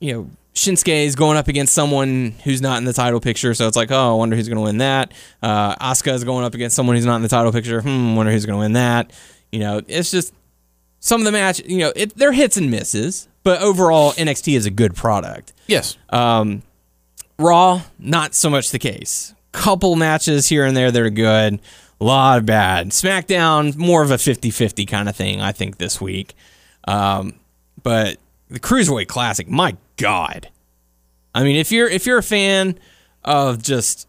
you 0.00 0.12
know, 0.12 0.30
Shinsuke 0.54 1.04
is 1.06 1.16
going 1.16 1.36
up 1.38 1.48
against 1.48 1.72
someone 1.72 2.34
who's 2.44 2.60
not 2.60 2.78
in 2.78 2.84
the 2.84 2.92
title 2.92 3.20
picture, 3.20 3.54
so 3.54 3.66
it's 3.68 3.76
like, 3.76 3.90
oh, 3.90 4.12
I 4.12 4.14
wonder 4.14 4.36
who's 4.36 4.48
going 4.48 4.56
to 4.58 4.62
win 4.62 4.78
that. 4.78 5.12
Uh, 5.42 5.74
Asuka 5.76 6.12
is 6.12 6.24
going 6.24 6.44
up 6.44 6.54
against 6.54 6.76
someone 6.76 6.96
who's 6.96 7.06
not 7.06 7.16
in 7.16 7.22
the 7.22 7.28
title 7.28 7.52
picture. 7.52 7.80
Hmm, 7.82 8.16
wonder 8.16 8.32
who's 8.32 8.44
going 8.46 8.56
to 8.56 8.60
win 8.60 8.72
that. 8.74 9.12
You 9.52 9.60
know, 9.60 9.80
it's 9.86 10.10
just 10.10 10.34
some 11.00 11.20
of 11.20 11.24
the 11.24 11.32
match. 11.32 11.60
You 11.64 11.78
know, 11.78 11.92
it, 11.96 12.14
they're 12.16 12.32
hits 12.32 12.56
and 12.58 12.70
misses, 12.70 13.28
but 13.44 13.60
overall, 13.62 14.12
NXT 14.12 14.56
is 14.56 14.66
a 14.66 14.70
good 14.70 14.94
product. 14.94 15.52
Yes. 15.66 15.96
Um, 16.10 16.62
Raw, 17.38 17.82
not 17.98 18.34
so 18.34 18.50
much 18.50 18.70
the 18.70 18.78
case. 18.78 19.34
Couple 19.56 19.96
matches 19.96 20.48
here 20.48 20.64
and 20.66 20.76
there 20.76 20.90
that 20.90 21.02
are 21.02 21.10
good, 21.10 21.60
a 22.00 22.04
lot 22.04 22.38
of 22.38 22.46
bad. 22.46 22.90
SmackDown, 22.90 23.74
more 23.76 24.02
of 24.02 24.10
a 24.10 24.18
50 24.18 24.50
50 24.50 24.84
kind 24.86 25.08
of 25.08 25.16
thing, 25.16 25.40
I 25.40 25.52
think, 25.52 25.78
this 25.78 26.00
week. 26.00 26.34
Um, 26.86 27.34
but 27.82 28.18
the 28.50 28.60
Cruiserweight 28.60 29.08
Classic, 29.08 29.48
my 29.48 29.76
God. 29.96 30.50
I 31.34 31.42
mean, 31.42 31.56
if 31.56 31.72
you're 31.72 31.88
if 31.88 32.04
you're 32.06 32.18
a 32.18 32.22
fan 32.22 32.78
of 33.24 33.62
just 33.62 34.06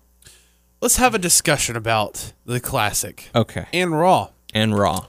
Let's 0.80 0.98
have 0.98 1.16
a 1.16 1.20
discussion 1.20 1.75
about 1.75 2.34
the 2.46 2.60
classic 2.60 3.30
okay 3.34 3.66
and 3.74 3.98
Raw. 3.98 4.30
and 4.54 4.77
Raw, 4.77 5.08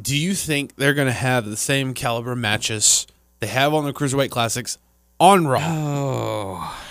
Do 0.00 0.16
you 0.16 0.34
think 0.34 0.76
they're 0.76 0.94
gonna 0.94 1.12
have 1.12 1.46
the 1.46 1.56
same 1.56 1.92
caliber 1.92 2.36
matches 2.36 3.06
they 3.40 3.48
have 3.48 3.74
on 3.74 3.84
the 3.84 3.92
Cruiserweight 3.92 4.30
Classics 4.30 4.78
on 5.18 5.46
Raw. 5.48 5.60
Oh. 5.62 6.85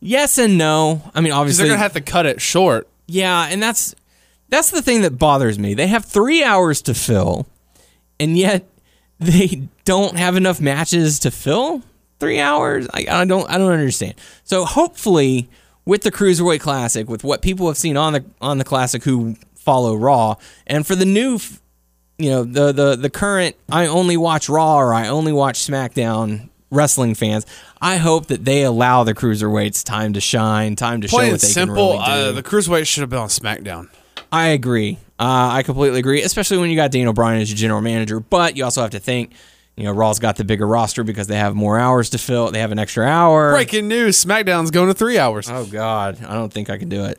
Yes 0.00 0.38
and 0.38 0.56
no. 0.58 1.02
I 1.14 1.20
mean, 1.20 1.32
obviously, 1.32 1.64
they're 1.64 1.72
gonna 1.72 1.82
have 1.82 1.94
to 1.94 2.00
cut 2.00 2.26
it 2.26 2.40
short. 2.40 2.88
yeah, 3.06 3.48
and 3.50 3.62
that's 3.62 3.94
that's 4.48 4.70
the 4.70 4.82
thing 4.82 5.02
that 5.02 5.18
bothers 5.18 5.58
me. 5.58 5.74
They 5.74 5.88
have 5.88 6.04
three 6.04 6.42
hours 6.42 6.80
to 6.82 6.94
fill, 6.94 7.46
and 8.20 8.36
yet 8.38 8.64
they 9.18 9.68
don't 9.84 10.16
have 10.16 10.36
enough 10.36 10.60
matches 10.60 11.18
to 11.20 11.30
fill 11.30 11.82
three 12.20 12.40
hours. 12.40 12.86
I, 12.94 13.06
I 13.10 13.24
don't 13.24 13.48
I 13.50 13.58
don't 13.58 13.72
understand. 13.72 14.14
So 14.44 14.64
hopefully, 14.64 15.48
with 15.84 16.02
the 16.02 16.12
Cruiserweight 16.12 16.60
Classic, 16.60 17.08
with 17.08 17.24
what 17.24 17.42
people 17.42 17.66
have 17.66 17.76
seen 17.76 17.96
on 17.96 18.12
the 18.12 18.24
on 18.40 18.58
the 18.58 18.64
Classic 18.64 19.02
who 19.02 19.34
follow 19.56 19.94
Raw, 19.96 20.36
and 20.66 20.86
for 20.86 20.94
the 20.94 21.06
new. 21.06 21.38
You 22.20 22.30
know 22.30 22.42
the 22.42 22.72
the 22.72 22.96
the 22.96 23.10
current. 23.10 23.54
I 23.70 23.86
only 23.86 24.16
watch 24.16 24.48
Raw 24.48 24.78
or 24.78 24.92
I 24.92 25.06
only 25.06 25.30
watch 25.32 25.60
SmackDown 25.60 26.48
wrestling 26.70 27.14
fans. 27.14 27.46
I 27.80 27.96
hope 27.96 28.26
that 28.26 28.44
they 28.44 28.62
allow 28.62 29.04
the 29.04 29.14
cruiserweights 29.14 29.84
time 29.84 30.12
to 30.14 30.20
shine, 30.20 30.76
time 30.76 31.00
to 31.00 31.08
show 31.08 31.16
what 31.16 31.30
they 31.30 31.38
simple, 31.38 31.98
can 31.98 32.00
really 32.00 32.22
do. 32.22 32.28
uh, 32.28 32.32
the 32.32 32.42
cruiserweights 32.42 32.86
should 32.86 33.00
have 33.02 33.10
been 33.10 33.18
on 33.18 33.28
SmackDown. 33.28 33.88
I 34.30 34.48
agree. 34.48 34.98
Uh, 35.18 35.50
I 35.52 35.62
completely 35.62 35.98
agree, 35.98 36.22
especially 36.22 36.58
when 36.58 36.70
you 36.70 36.76
got 36.76 36.90
Daniel 36.90 37.12
Bryan 37.12 37.40
as 37.40 37.50
your 37.50 37.56
general 37.56 37.80
manager. 37.80 38.20
But 38.20 38.56
you 38.56 38.64
also 38.64 38.82
have 38.82 38.90
to 38.90 39.00
think, 39.00 39.32
you 39.76 39.84
know, 39.84 39.92
Raw's 39.92 40.18
got 40.18 40.36
the 40.36 40.44
bigger 40.44 40.66
roster 40.66 41.02
because 41.02 41.26
they 41.26 41.36
have 41.36 41.54
more 41.54 41.78
hours 41.78 42.10
to 42.10 42.18
fill. 42.18 42.50
They 42.50 42.60
have 42.60 42.72
an 42.72 42.78
extra 42.78 43.06
hour. 43.06 43.52
Breaking 43.52 43.88
news: 43.88 44.22
SmackDown's 44.22 44.70
going 44.70 44.88
to 44.88 44.94
three 44.94 45.18
hours. 45.18 45.48
Oh 45.50 45.64
God, 45.64 46.22
I 46.22 46.34
don't 46.34 46.52
think 46.52 46.68
I 46.70 46.78
can 46.78 46.88
do 46.88 47.04
it. 47.06 47.18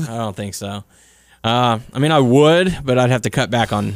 I 0.00 0.06
don't 0.16 0.36
think 0.36 0.54
so. 0.54 0.84
Uh, 1.42 1.78
I 1.92 1.98
mean, 1.98 2.12
I 2.12 2.20
would, 2.20 2.78
but 2.84 2.98
I'd 2.98 3.10
have 3.10 3.22
to 3.22 3.30
cut 3.30 3.50
back 3.50 3.72
on, 3.72 3.94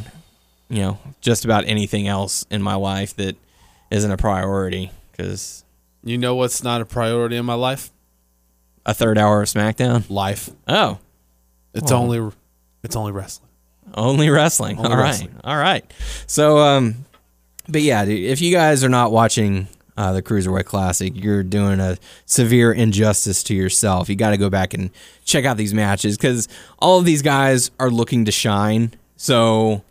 you 0.68 0.80
know, 0.82 0.98
just 1.20 1.44
about 1.44 1.64
anything 1.66 2.08
else 2.08 2.46
in 2.50 2.62
my 2.62 2.74
life 2.74 3.14
that 3.16 3.36
isn't 3.90 4.10
a 4.10 4.16
priority. 4.16 4.90
Because 5.12 5.64
You 6.02 6.18
know 6.18 6.34
what's 6.34 6.62
not 6.62 6.80
a 6.80 6.84
priority 6.84 7.36
in 7.36 7.44
my 7.44 7.54
life? 7.54 7.90
a 8.86 8.92
third 8.92 9.16
hour 9.16 9.40
of 9.40 9.48
SmackDown. 9.48 10.08
Life. 10.10 10.50
Oh, 10.68 10.98
It's 11.72 11.90
only, 11.90 12.30
it's 12.82 12.96
only 12.96 13.12
wrestling. 13.12 13.48
Only 13.94 14.28
wrestling. 14.28 14.76
Only 14.78 14.90
All 14.90 14.96
right. 14.96 15.02
wrestling. 15.04 15.34
All 15.42 15.56
right. 15.56 15.90
So, 16.26 16.58
um, 16.58 17.06
but 17.66 17.80
yeah, 17.80 18.04
dude, 18.04 18.24
if 18.24 18.42
you 18.42 18.52
guys 18.52 18.84
are 18.84 18.90
not 18.90 19.10
watching 19.10 19.68
uh, 19.96 20.12
the 20.12 20.20
Cruiserweight 20.22 20.66
Classic, 20.66 21.12
you're 21.16 21.42
doing 21.42 21.80
a 21.80 21.96
severe 22.26 22.72
injustice 22.72 23.42
to 23.44 23.54
yourself. 23.54 24.10
You 24.10 24.16
got 24.16 24.30
to 24.30 24.36
go 24.36 24.50
back 24.50 24.74
and 24.74 24.90
check 25.24 25.46
out 25.46 25.56
these 25.56 25.72
matches 25.72 26.18
because 26.18 26.46
all 26.78 26.98
of 26.98 27.06
these 27.06 27.22
guys 27.22 27.70
are 27.80 27.90
looking 27.90 28.26
to 28.26 28.32
shine. 28.32 28.92
So, 29.16 29.82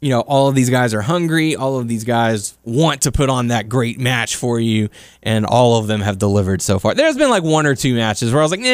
you 0.00 0.10
know, 0.10 0.20
all 0.20 0.48
of 0.48 0.54
these 0.54 0.70
guys 0.70 0.94
are 0.94 1.00
hungry. 1.02 1.56
All 1.56 1.78
of 1.78 1.88
these 1.88 2.04
guys 2.04 2.56
want 2.64 3.02
to 3.02 3.12
put 3.12 3.28
on 3.28 3.48
that 3.48 3.68
great 3.68 3.98
match 3.98 4.36
for 4.36 4.60
you, 4.60 4.90
and 5.22 5.44
all 5.44 5.78
of 5.78 5.88
them 5.88 6.00
have 6.02 6.18
delivered 6.18 6.62
so 6.62 6.78
far. 6.78 6.94
There's 6.94 7.16
been 7.16 7.30
like 7.30 7.42
one 7.42 7.66
or 7.66 7.74
two 7.74 7.94
matches 7.94 8.32
where 8.32 8.40
I 8.40 8.44
was 8.44 8.52
like, 8.52 8.60
nah, 8.60 8.66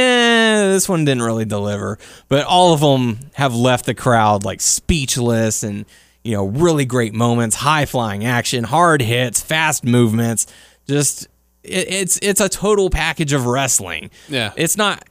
this 0.72 0.86
one 0.88 1.06
didn't 1.06 1.22
really 1.22 1.46
deliver. 1.46 1.98
But 2.28 2.44
all 2.44 2.74
of 2.74 2.80
them 2.80 3.30
have 3.34 3.54
left 3.54 3.86
the 3.86 3.94
crowd 3.94 4.44
like 4.44 4.60
speechless 4.60 5.62
and, 5.62 5.86
you 6.22 6.32
know, 6.34 6.44
really 6.44 6.84
great 6.84 7.14
moments, 7.14 7.56
high 7.56 7.86
flying 7.86 8.26
action, 8.26 8.64
hard 8.64 9.00
hits, 9.00 9.40
fast 9.40 9.82
movements. 9.82 10.46
Just, 10.86 11.28
it, 11.62 11.90
it's 11.90 12.18
it's 12.20 12.42
a 12.42 12.50
total 12.50 12.90
package 12.90 13.32
of 13.32 13.46
wrestling. 13.46 14.10
Yeah. 14.28 14.52
It's 14.56 14.76
not. 14.76 15.02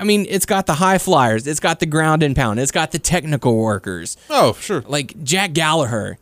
I 0.00 0.04
mean, 0.04 0.26
it's 0.28 0.46
got 0.46 0.66
the 0.66 0.74
high 0.74 0.98
flyers, 0.98 1.46
it's 1.46 1.60
got 1.60 1.80
the 1.80 1.86
ground 1.86 2.22
and 2.22 2.34
pound, 2.36 2.58
it's 2.60 2.72
got 2.72 2.92
the 2.92 2.98
technical 2.98 3.56
workers 3.56 4.16
Oh, 4.30 4.54
sure. 4.54 4.82
like 4.86 5.22
Jack 5.22 5.52
Gallagher 5.52 6.18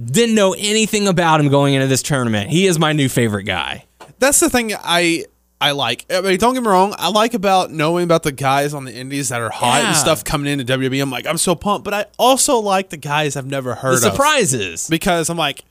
didn't 0.00 0.34
know 0.34 0.54
anything 0.58 1.08
about 1.08 1.40
him 1.40 1.48
going 1.48 1.74
into 1.74 1.86
this 1.86 2.02
tournament. 2.02 2.50
He 2.50 2.66
is 2.66 2.78
my 2.78 2.92
new 2.92 3.08
favorite 3.08 3.44
guy. 3.44 3.84
That's 4.18 4.40
the 4.40 4.48
thing 4.50 4.72
I 4.74 5.24
I 5.60 5.72
like. 5.72 6.04
I 6.08 6.20
mean, 6.20 6.38
don't 6.38 6.54
get 6.54 6.62
me 6.62 6.68
wrong. 6.68 6.94
I 6.98 7.08
like 7.08 7.34
about 7.34 7.72
knowing 7.72 8.04
about 8.04 8.22
the 8.22 8.30
guys 8.30 8.74
on 8.74 8.84
the 8.84 8.94
indies 8.94 9.30
that 9.30 9.40
are 9.40 9.50
hot 9.50 9.82
Yeah. 9.82 9.88
and 9.88 9.96
stuff 9.96 10.22
coming 10.22 10.52
into 10.52 10.64
WWE. 10.64 11.02
I'm 11.02 11.10
like, 11.10 11.26
I'm 11.26 11.36
so 11.38 11.56
pumped. 11.56 11.84
But 11.84 11.94
I 11.94 12.04
also 12.16 12.58
like 12.58 12.90
the 12.90 12.96
guys 12.96 13.34
I've 13.36 13.46
never 13.46 13.74
heard 13.74 14.00
The 14.00 14.06
of 14.08 14.12
surprises. 14.12 14.86
because 14.88 15.28
I'm 15.28 15.36
like, 15.36 15.64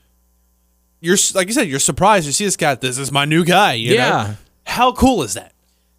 you're 1.00 1.16
like 1.34 1.46
you 1.48 1.54
said, 1.54 1.68
you're 1.68 1.78
surprised. 1.78 2.26
You 2.26 2.32
see 2.32 2.44
this 2.44 2.56
guy. 2.58 2.74
This 2.74 2.98
is 2.98 3.10
my 3.10 3.24
new 3.24 3.44
guy. 3.46 3.74
You 3.74 3.94
Yeah. 3.94 4.08
Know? 4.10 4.34
How 4.66 4.92
cool 4.92 5.22
is 5.22 5.32
that? 5.34 5.52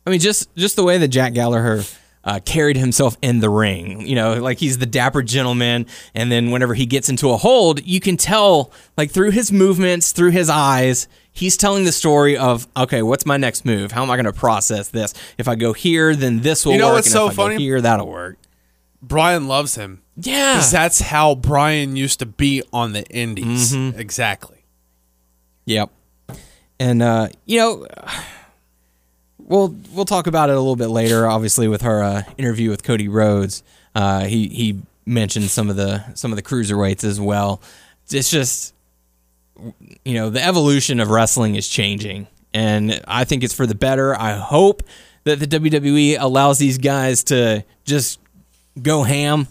I 0.10 0.12
mean, 0.12 0.20
just 0.20 0.54
just 0.56 0.76
the 0.76 0.84
way 0.84 0.98
that 0.98 1.10
Jack 1.10 1.34
Gallagher 1.34 1.84
uh, 2.24 2.40
carried 2.44 2.78
himself 2.78 3.16
in 3.22 3.40
the 3.40 3.50
ring. 3.50 4.06
You 4.08 4.16
know, 4.16 4.34
like 4.42 4.58
he's 4.58 4.78
the 4.80 4.86
dapper 4.86 5.22
gentleman, 5.22 5.86
and 6.16 6.32
then 6.32 6.52
whenever 6.52 6.74
he 6.74 6.86
gets 6.86 7.10
into 7.10 7.30
a 7.30 7.38
hold, 7.38 7.86
you 7.86 8.00
can 8.00 8.18
tell, 8.18 8.72
like 8.98 9.12
through 9.12 9.32
his 9.32 9.52
movements, 9.52 10.12
through 10.12 10.32
his 10.32 10.50
eyes, 10.50 11.08
he's 11.32 11.56
telling 11.56 11.86
the 11.86 11.92
story 11.92 12.36
of, 12.38 12.68
okay, 12.76 13.02
what's 13.04 13.26
my 13.26 13.38
next 13.38 13.66
move? 13.66 13.92
How 13.92 14.02
am 14.04 14.10
I 14.12 14.16
going 14.16 14.26
to 14.26 14.34
process 14.34 14.90
this? 14.90 15.14
If 15.38 15.48
I 15.48 15.56
go 15.56 15.74
here, 15.74 16.16
then 16.16 16.42
this 16.42 16.66
will 16.66 16.74
You 16.74 16.80
know 16.80 16.88
work. 16.88 16.96
what's 16.96 17.08
and 17.08 17.14
so 17.14 17.28
if 17.28 17.34
I 17.34 17.36
go 17.36 17.44
funny? 17.52 17.58
here, 17.64 17.80
that'll 17.82 18.08
work. 18.10 18.38
Brian 19.02 19.48
loves 19.48 19.76
him 19.76 20.02
Yeah. 20.18 20.56
because 20.56 20.72
that's 20.72 21.00
how 21.00 21.36
Brian 21.36 21.96
used 21.96 22.20
to 22.20 22.26
be 22.26 22.64
on 22.74 22.92
the 22.94 23.06
indies. 23.10 23.72
Mm-hmm. 23.74 23.98
Exactly. 24.00 24.66
Yep. 25.66 25.90
And 26.82 27.02
uh, 27.02 27.30
you 27.46 27.60
know, 27.60 27.88
we'll 29.50 29.76
we'll 29.92 30.06
talk 30.06 30.28
about 30.28 30.50
it 30.50 30.54
a 30.54 30.60
little 30.60 30.78
bit 30.78 30.88
later. 30.88 31.28
Obviously, 31.28 31.68
with 31.68 31.82
her 31.82 32.02
uh, 32.02 32.22
interview 32.38 32.70
with 32.70 32.84
Cody 32.84 33.10
Rhodes, 33.10 33.62
uh, 33.96 34.22
he 34.26 34.48
he 34.48 34.82
mentioned 35.06 35.50
some 35.50 35.70
of 35.70 35.76
the 35.76 36.14
some 36.14 36.32
of 36.32 36.38
the 36.38 36.42
cruiserweights 36.44 37.04
as 37.04 37.20
well. 37.20 37.62
It's 38.10 38.30
just 38.32 38.74
you 40.06 40.14
know 40.14 40.30
the 40.30 40.42
evolution 40.44 41.02
of 41.02 41.10
wrestling 41.10 41.56
is 41.56 41.68
changing, 41.68 42.28
and 42.54 43.02
I 43.08 43.26
think 43.26 43.44
it's 43.44 43.54
for 43.54 43.68
the 43.68 43.76
better. 43.76 44.16
I 44.18 44.34
hope 44.34 44.84
that 45.26 45.40
the 45.40 45.48
WWE 45.48 46.16
allows 46.20 46.60
these 46.60 46.78
guys 46.78 47.26
to 47.26 47.66
just 47.84 48.20
go 48.82 49.04
ham 49.04 49.48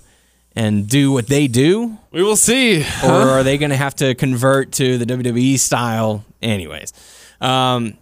and 0.56 0.88
do 0.88 1.12
what 1.12 1.26
they 1.28 1.46
do 1.46 1.98
We 2.10 2.22
will 2.22 2.34
see. 2.34 2.82
or 3.04 3.10
are 3.12 3.42
they 3.44 3.58
going 3.58 3.70
to 3.70 3.76
have 3.76 3.94
to 3.96 4.14
convert 4.14 4.72
to 4.72 4.96
the 4.98 5.04
WWE 5.04 5.58
style 5.58 6.24
anyways? 6.42 6.92
Um, 7.40 7.94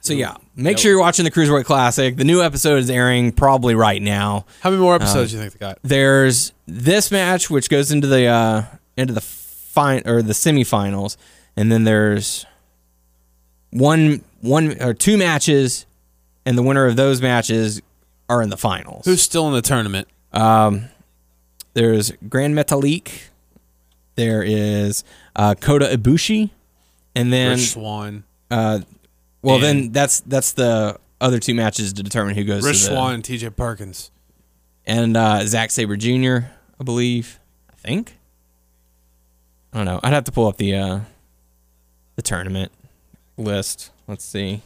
so 0.00 0.12
yeah, 0.12 0.36
make 0.62 0.78
sure 0.78 0.90
you're 0.90 1.00
watching 1.00 1.24
the 1.24 1.30
Cruiserweight 1.30 1.64
Classic. 1.64 2.16
The 2.16 2.24
new 2.24 2.42
episode 2.42 2.76
is 2.78 2.90
airing 2.90 3.32
probably 3.32 3.74
right 3.74 4.00
now. 4.00 4.46
How 4.60 4.70
many 4.70 4.80
more 4.82 4.94
episodes 4.94 5.30
do 5.30 5.36
you 5.36 5.42
think 5.42 5.54
they 5.54 5.58
got? 5.58 5.78
There's 5.82 6.52
this 6.66 7.10
match 7.10 7.50
which 7.50 7.68
goes 7.70 7.90
into 7.92 8.06
the 8.06 8.26
uh, 8.26 8.62
into 8.96 9.12
the 9.12 9.20
fine 9.20 10.02
or 10.06 10.22
the 10.22 10.32
semifinals, 10.32 11.16
and 11.56 11.70
then 11.70 11.84
there's 11.84 12.44
one 13.70 14.22
one 14.40 14.80
or 14.82 14.94
two 14.94 15.16
matches, 15.16 15.86
and 16.46 16.56
the 16.58 16.62
winner 16.62 16.86
of 16.86 16.96
those 16.96 17.20
matches 17.22 17.80
are 18.28 18.42
in 18.42 18.50
the 18.50 18.56
finals. 18.56 19.04
Who's 19.04 19.22
still 19.22 19.46
in 19.48 19.54
the 19.54 19.62
tournament? 19.62 20.08
There's 21.72 22.10
Grand 22.28 22.54
Metalik. 22.54 23.10
There 24.16 24.42
is 24.42 25.04
uh, 25.36 25.54
Kota 25.54 25.86
Ibushi, 25.86 26.50
and 27.14 27.32
then 27.32 27.52
Rich 27.52 27.70
Swann. 27.70 28.24
uh, 28.50 28.80
well, 29.42 29.56
And- 29.56 29.64
then 29.64 29.92
that's 29.92 30.20
that's 30.20 30.52
the 30.52 30.98
other 31.20 31.38
two 31.38 31.54
matches 31.54 31.92
to 31.94 32.02
determine 32.02 32.34
who 32.34 32.44
goes 32.44 32.64
Rich 32.64 32.78
to 32.82 32.84
the 32.90 32.90
Swan 32.94 33.14
and 33.14 33.24
TJ 33.24 33.54
Perkins. 33.56 34.10
and 34.86 35.16
uh, 35.16 35.44
Zack 35.46 35.70
Sabre 35.70 35.96
Jr. 35.96 36.46
I 36.78 36.84
believe. 36.84 37.38
I 37.70 37.74
think. 37.76 38.16
I 39.72 39.76
don't 39.78 39.86
know. 39.86 40.00
I'd 40.02 40.12
have 40.12 40.24
to 40.24 40.32
pull 40.32 40.46
up 40.48 40.56
the 40.56 40.74
uh, 40.74 41.00
the 42.16 42.22
tournament 42.22 42.72
list. 43.36 43.90
Let's 44.08 44.24
see. 44.24 44.62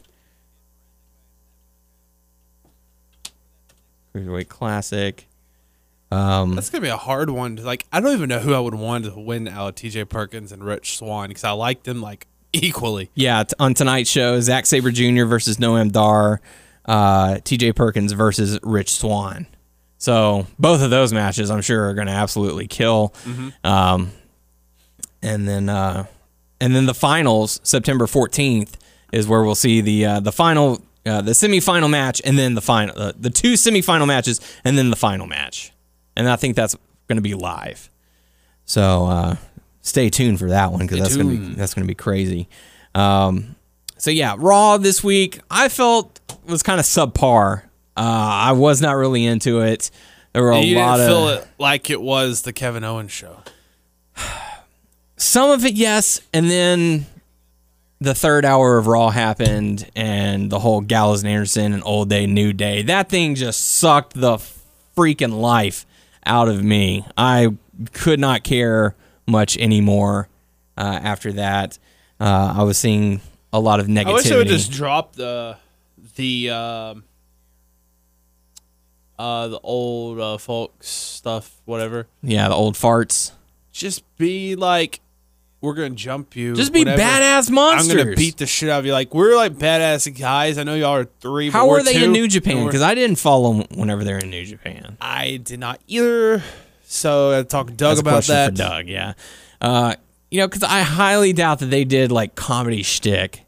Cruiserweight 4.14 4.48
Classic. 4.48 5.26
Um, 6.10 6.54
That's 6.54 6.70
gonna 6.70 6.82
be 6.82 6.88
a 6.88 6.96
hard 6.96 7.30
one. 7.30 7.56
To, 7.56 7.62
like, 7.62 7.84
I 7.92 8.00
don't 8.00 8.12
even 8.12 8.28
know 8.28 8.38
who 8.38 8.54
I 8.54 8.60
would 8.60 8.74
want 8.74 9.04
to 9.06 9.18
win 9.18 9.48
out 9.48 9.68
of 9.70 9.74
TJ 9.74 10.08
Perkins 10.08 10.52
and 10.52 10.62
Rich 10.62 10.96
Swann 10.98 11.28
because 11.28 11.42
I 11.44 11.50
like 11.50 11.82
them 11.82 12.00
like 12.00 12.26
equally. 12.62 13.10
Yeah, 13.14 13.44
t- 13.44 13.54
on 13.58 13.74
tonight's 13.74 14.10
show, 14.10 14.40
Zack 14.40 14.66
Sabre 14.66 14.90
Jr. 14.90 15.24
versus 15.24 15.58
Noam 15.58 15.90
Dar, 15.92 16.40
uh, 16.84 17.38
T.J. 17.44 17.72
Perkins 17.72 18.12
versus 18.12 18.58
Rich 18.62 18.92
Swann. 18.92 19.46
So 19.98 20.46
both 20.58 20.82
of 20.82 20.90
those 20.90 21.12
matches, 21.12 21.50
I'm 21.50 21.62
sure, 21.62 21.88
are 21.88 21.94
going 21.94 22.08
to 22.08 22.12
absolutely 22.12 22.66
kill. 22.66 23.14
Um, 23.62 24.10
and 25.22 25.48
then, 25.48 25.68
uh, 25.68 26.04
and 26.60 26.74
then 26.74 26.86
the 26.86 26.94
finals, 26.94 27.60
September 27.62 28.06
14th, 28.06 28.74
is 29.12 29.26
where 29.26 29.42
we'll 29.42 29.54
see 29.54 29.80
the 29.80 30.04
uh, 30.04 30.20
the 30.20 30.32
final, 30.32 30.82
uh, 31.06 31.22
the 31.22 31.30
semifinal 31.32 31.88
match, 31.88 32.20
and 32.24 32.36
then 32.38 32.54
the 32.54 32.60
final, 32.60 32.94
uh, 32.98 33.12
the 33.18 33.30
two 33.30 33.54
semifinal 33.54 34.06
matches, 34.06 34.40
and 34.64 34.76
then 34.76 34.90
the 34.90 34.96
final 34.96 35.26
match. 35.26 35.72
And 36.16 36.28
I 36.28 36.36
think 36.36 36.56
that's 36.56 36.76
going 37.08 37.16
to 37.16 37.22
be 37.22 37.34
live. 37.34 37.88
So 38.66 39.06
uh, 39.06 39.36
stay 39.84 40.10
tuned 40.10 40.40
for 40.40 40.48
that 40.48 40.72
one 40.72 40.80
because 40.80 40.98
that's 40.98 41.16
going 41.16 41.30
to 41.30 41.36
be 41.36 41.54
that's 41.54 41.74
to 41.74 41.84
be 41.84 41.94
crazy. 41.94 42.48
Um, 42.96 43.54
so 43.98 44.10
yeah, 44.10 44.34
Raw 44.36 44.78
this 44.78 45.04
week 45.04 45.38
I 45.48 45.68
felt 45.68 46.20
was 46.46 46.64
kind 46.64 46.80
of 46.80 46.86
subpar. 46.86 47.62
Uh, 47.96 48.00
I 48.00 48.52
was 48.52 48.82
not 48.82 48.96
really 48.96 49.24
into 49.24 49.60
it. 49.60 49.92
There 50.32 50.42
were 50.42 50.50
a 50.50 50.60
you 50.60 50.76
lot 50.76 50.96
didn't 50.96 51.12
of 51.12 51.16
feel 51.16 51.28
it 51.28 51.48
like 51.58 51.90
it 51.90 52.00
was 52.00 52.42
the 52.42 52.52
Kevin 52.52 52.82
Owens 52.82 53.12
show. 53.12 53.38
some 55.16 55.50
of 55.50 55.64
it, 55.64 55.74
yes, 55.74 56.20
and 56.32 56.50
then 56.50 57.06
the 58.00 58.14
third 58.14 58.44
hour 58.44 58.76
of 58.76 58.88
Raw 58.88 59.10
happened, 59.10 59.88
and 59.94 60.50
the 60.50 60.58
whole 60.58 60.80
Gallows 60.80 61.22
and 61.22 61.30
Anderson 61.30 61.72
and 61.72 61.84
Old 61.84 62.10
Day 62.10 62.26
New 62.26 62.52
Day. 62.52 62.82
That 62.82 63.08
thing 63.08 63.36
just 63.36 63.64
sucked 63.64 64.14
the 64.14 64.38
freaking 64.96 65.38
life 65.38 65.86
out 66.26 66.48
of 66.48 66.64
me. 66.64 67.06
I 67.16 67.54
could 67.92 68.18
not 68.18 68.42
care 68.42 68.96
much 69.26 69.56
anymore 69.58 70.28
uh, 70.76 71.00
after 71.02 71.32
that. 71.34 71.78
Uh, 72.20 72.54
I 72.58 72.62
was 72.62 72.78
seeing 72.78 73.20
a 73.52 73.60
lot 73.60 73.80
of 73.80 73.86
negativity. 73.86 74.06
I 74.06 74.12
wish 74.12 74.24
they 74.24 74.36
would 74.36 74.48
just 74.48 74.70
drop 74.72 75.14
the 75.16 75.56
the 76.16 76.50
um 76.50 77.04
uh 79.18 79.48
the 79.48 79.60
old 79.60 80.18
uh, 80.20 80.38
folks 80.38 80.88
stuff, 80.88 81.60
whatever. 81.64 82.06
yeah, 82.22 82.48
the 82.48 82.54
old 82.54 82.74
farts. 82.74 83.32
Just 83.72 84.02
be 84.16 84.54
like, 84.56 85.00
we're 85.60 85.74
gonna 85.74 85.90
jump 85.90 86.36
you. 86.36 86.54
Just 86.54 86.72
be 86.72 86.80
whatever. 86.80 87.00
badass 87.02 87.48
I'm 87.48 87.54
monsters. 87.54 87.94
gonna 88.04 88.16
beat 88.16 88.36
the 88.36 88.46
shit 88.46 88.68
out 88.68 88.80
of 88.80 88.86
you. 88.86 88.92
Like 88.92 89.14
we're 89.14 89.36
like 89.36 89.54
badass 89.54 90.16
guys. 90.18 90.58
I 90.58 90.62
know 90.64 90.74
y'all 90.74 90.94
are 90.96 91.04
three. 91.20 91.48
but 91.50 91.58
How 91.58 91.68
we're 91.68 91.82
they 91.82 91.94
two, 91.94 92.04
in 92.04 92.12
New 92.12 92.28
Japan? 92.28 92.66
Because 92.66 92.82
I 92.82 92.94
didn't 92.94 93.16
follow 93.16 93.60
'em 93.60 93.66
whenever 93.78 94.04
they're 94.04 94.18
in 94.18 94.30
New 94.30 94.44
Japan. 94.44 94.96
I 95.00 95.38
did 95.42 95.58
not 95.60 95.80
either. 95.86 96.42
So 96.94 97.38
I 97.38 97.42
talked 97.42 97.70
to 97.70 97.74
Doug 97.74 97.96
That's 97.96 97.98
a 97.98 98.02
about 98.02 98.10
question 98.10 98.34
that. 98.34 98.50
for 98.50 98.56
Doug. 98.56 98.86
Yeah, 98.88 99.12
uh, 99.60 99.94
you 100.30 100.40
know, 100.40 100.46
because 100.48 100.62
I 100.62 100.80
highly 100.82 101.32
doubt 101.32 101.58
that 101.58 101.66
they 101.66 101.84
did 101.84 102.12
like 102.12 102.34
comedy 102.34 102.82
shtick 102.82 103.42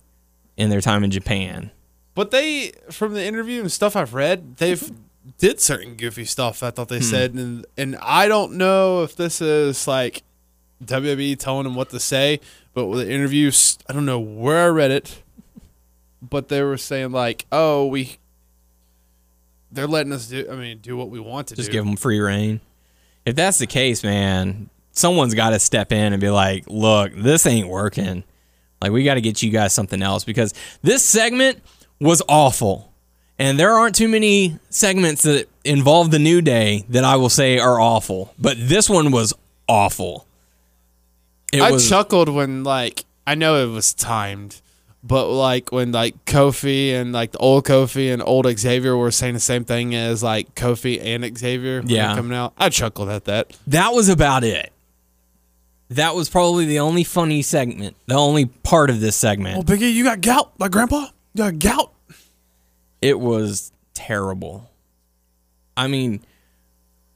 in 0.57 0.71
their 0.71 0.81
time 0.81 1.05
in 1.05 1.11
Japan. 1.11 1.71
But 2.15 2.31
they, 2.31 2.73
from 2.91 3.13
the 3.15 3.25
interview 3.25 3.61
and 3.61 3.71
stuff 3.71 3.95
I've 3.95 4.15
read, 4.15 4.57
they've 4.57 4.91
did 5.39 5.61
certain 5.61 5.95
goofy 5.97 6.25
stuff. 6.25 6.63
I 6.63 6.69
Hmm. 6.69 6.75
thought 6.75 6.89
they 6.89 7.01
said, 7.01 7.35
and 7.35 7.65
and 7.77 7.97
I 8.03 8.27
don't 8.29 8.53
know 8.55 9.03
if 9.03 9.15
this 9.17 9.41
is 9.41 9.87
like 9.87 10.23
WWE 10.85 11.39
telling 11.39 11.65
them 11.65 11.75
what 11.75 11.91
to 11.91 12.01
say, 12.01 12.41
but 12.75 12.87
with 12.87 13.07
the 13.07 13.13
interviews, 13.13 13.79
I 13.89 13.93
don't 13.93 14.07
know 14.07 14.19
where 14.21 14.65
I 14.65 14.69
read 14.69 14.91
it, 14.91 15.23
but 16.23 16.49
they 16.49 16.63
were 16.63 16.77
saying 16.79 17.13
like, 17.13 17.47
oh, 17.53 17.87
we, 17.87 18.19
they're 19.73 19.87
letting 19.87 20.13
us 20.13 20.27
do. 20.29 20.47
I 20.51 20.57
mean, 20.57 20.79
do 20.79 20.97
what 20.97 21.11
we 21.11 21.21
want 21.21 21.49
to 21.49 21.55
do, 21.55 21.57
Just 21.61 21.69
do. 21.71 21.73
give 21.79 21.85
them 21.85 21.97
free 21.97 22.19
reign. 22.21 22.61
If 23.27 23.35
that's 23.35 23.59
the 23.59 23.67
case, 23.67 24.03
man, 24.03 24.71
someone's 24.93 25.35
got 25.35 25.51
to 25.51 25.59
step 25.59 25.93
in 25.93 26.13
and 26.13 26.21
be 26.21 26.31
like, 26.31 26.65
"Look, 26.69 27.13
this 27.15 27.45
ain't 27.45 27.69
working. 27.69 28.25
Like, 28.81 28.93
we 28.93 29.05
got 29.05 29.15
to 29.15 29.21
get 29.21 29.43
you 29.43 29.51
guys 29.51 29.75
something 29.75 30.01
else 30.01 30.25
because 30.25 30.55
this 30.83 31.05
segment 31.05 31.63
was 32.01 32.23
awful." 32.29 32.93
And 33.39 33.61
there 33.61 33.73
aren't 33.73 33.95
too 33.95 34.09
many 34.09 34.59
segments 34.71 35.23
that 35.25 35.49
involve 35.65 36.11
the 36.11 36.19
New 36.19 36.41
Day 36.41 36.87
that 36.89 37.05
I 37.05 37.17
will 37.17 37.29
say 37.29 37.59
are 37.59 37.79
awful, 37.79 38.33
but 38.39 38.57
this 38.59 38.89
one 38.89 39.11
was 39.11 39.35
awful. 39.69 40.27
It 41.53 41.61
I 41.61 41.71
was 41.71 41.89
chuckled 41.89 42.29
when 42.29 42.65
like 42.65 43.05
I 43.27 43.35
know 43.35 43.63
it 43.63 43.71
was 43.71 43.93
timed, 43.93 44.63
but 45.07 45.29
like 45.29 45.71
when 45.73 45.93
like 45.93 46.25
Kofi 46.25 46.93
and 46.93 47.13
like 47.13 47.33
the 47.33 47.39
old 47.39 47.65
Kofi 47.65 48.13
and 48.13 48.23
old 48.23 48.47
Xavier 48.59 48.97
were 48.97 49.11
saying 49.11 49.35
the 49.35 49.41
same 49.41 49.65
thing 49.65 49.95
as 49.95 50.23
like 50.23 50.55
Kofi 50.55 51.01
and 51.03 51.37
Xavier 51.39 51.81
when 51.81 51.89
Yeah. 51.91 52.15
coming 52.17 52.37
out. 52.37 52.55
I 52.59 52.69
chuckled 52.71 53.09
at 53.09 53.25
that. 53.27 53.57
that 53.69 53.93
was 53.93 54.09
about 54.09 54.43
it. 54.45 54.73
That 55.91 56.17
was 56.17 56.29
probably 56.29 56.65
the 56.67 56.81
only 56.81 57.05
funny 57.05 57.43
segment, 57.43 57.95
the 58.07 58.15
only 58.17 58.47
part 58.47 58.91
of 58.91 59.01
this 59.01 59.15
segment. 59.15 59.55
Well, 59.55 59.65
Biggie, 59.79 59.93
you 59.95 60.03
got 60.03 60.21
gout, 60.21 60.53
like 60.59 60.73
Grandpa. 60.73 61.07
You 61.35 61.45
got 61.53 61.59
gout. 61.61 61.93
it 63.01 63.21
was 63.21 63.71
terrible. 63.95 64.69
I 65.77 65.87
mean, 65.87 66.23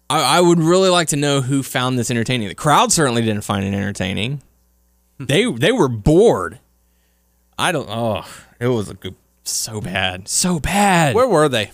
I, 0.08 0.36
I 0.38 0.40
would 0.40 0.60
really 0.60 0.88
like 0.90 1.08
to 1.08 1.16
know 1.16 1.40
who 1.40 1.62
found 1.64 1.98
this 1.98 2.10
entertaining. 2.12 2.46
The 2.48 2.54
crowd 2.54 2.92
certainly 2.92 3.22
didn't 3.22 3.42
find 3.42 3.64
it 3.64 3.74
entertaining. 3.74 4.42
they 5.18 5.50
they 5.50 5.72
were 5.72 5.88
bored. 5.88 6.60
I 7.60 7.72
don't. 7.72 7.88
Oh, 7.88 8.24
it 8.58 8.68
was 8.68 8.88
a 8.88 8.94
good, 8.94 9.14
so 9.44 9.80
bad, 9.80 10.28
so 10.28 10.58
bad. 10.58 11.14
Where 11.14 11.28
were 11.28 11.48
they? 11.48 11.70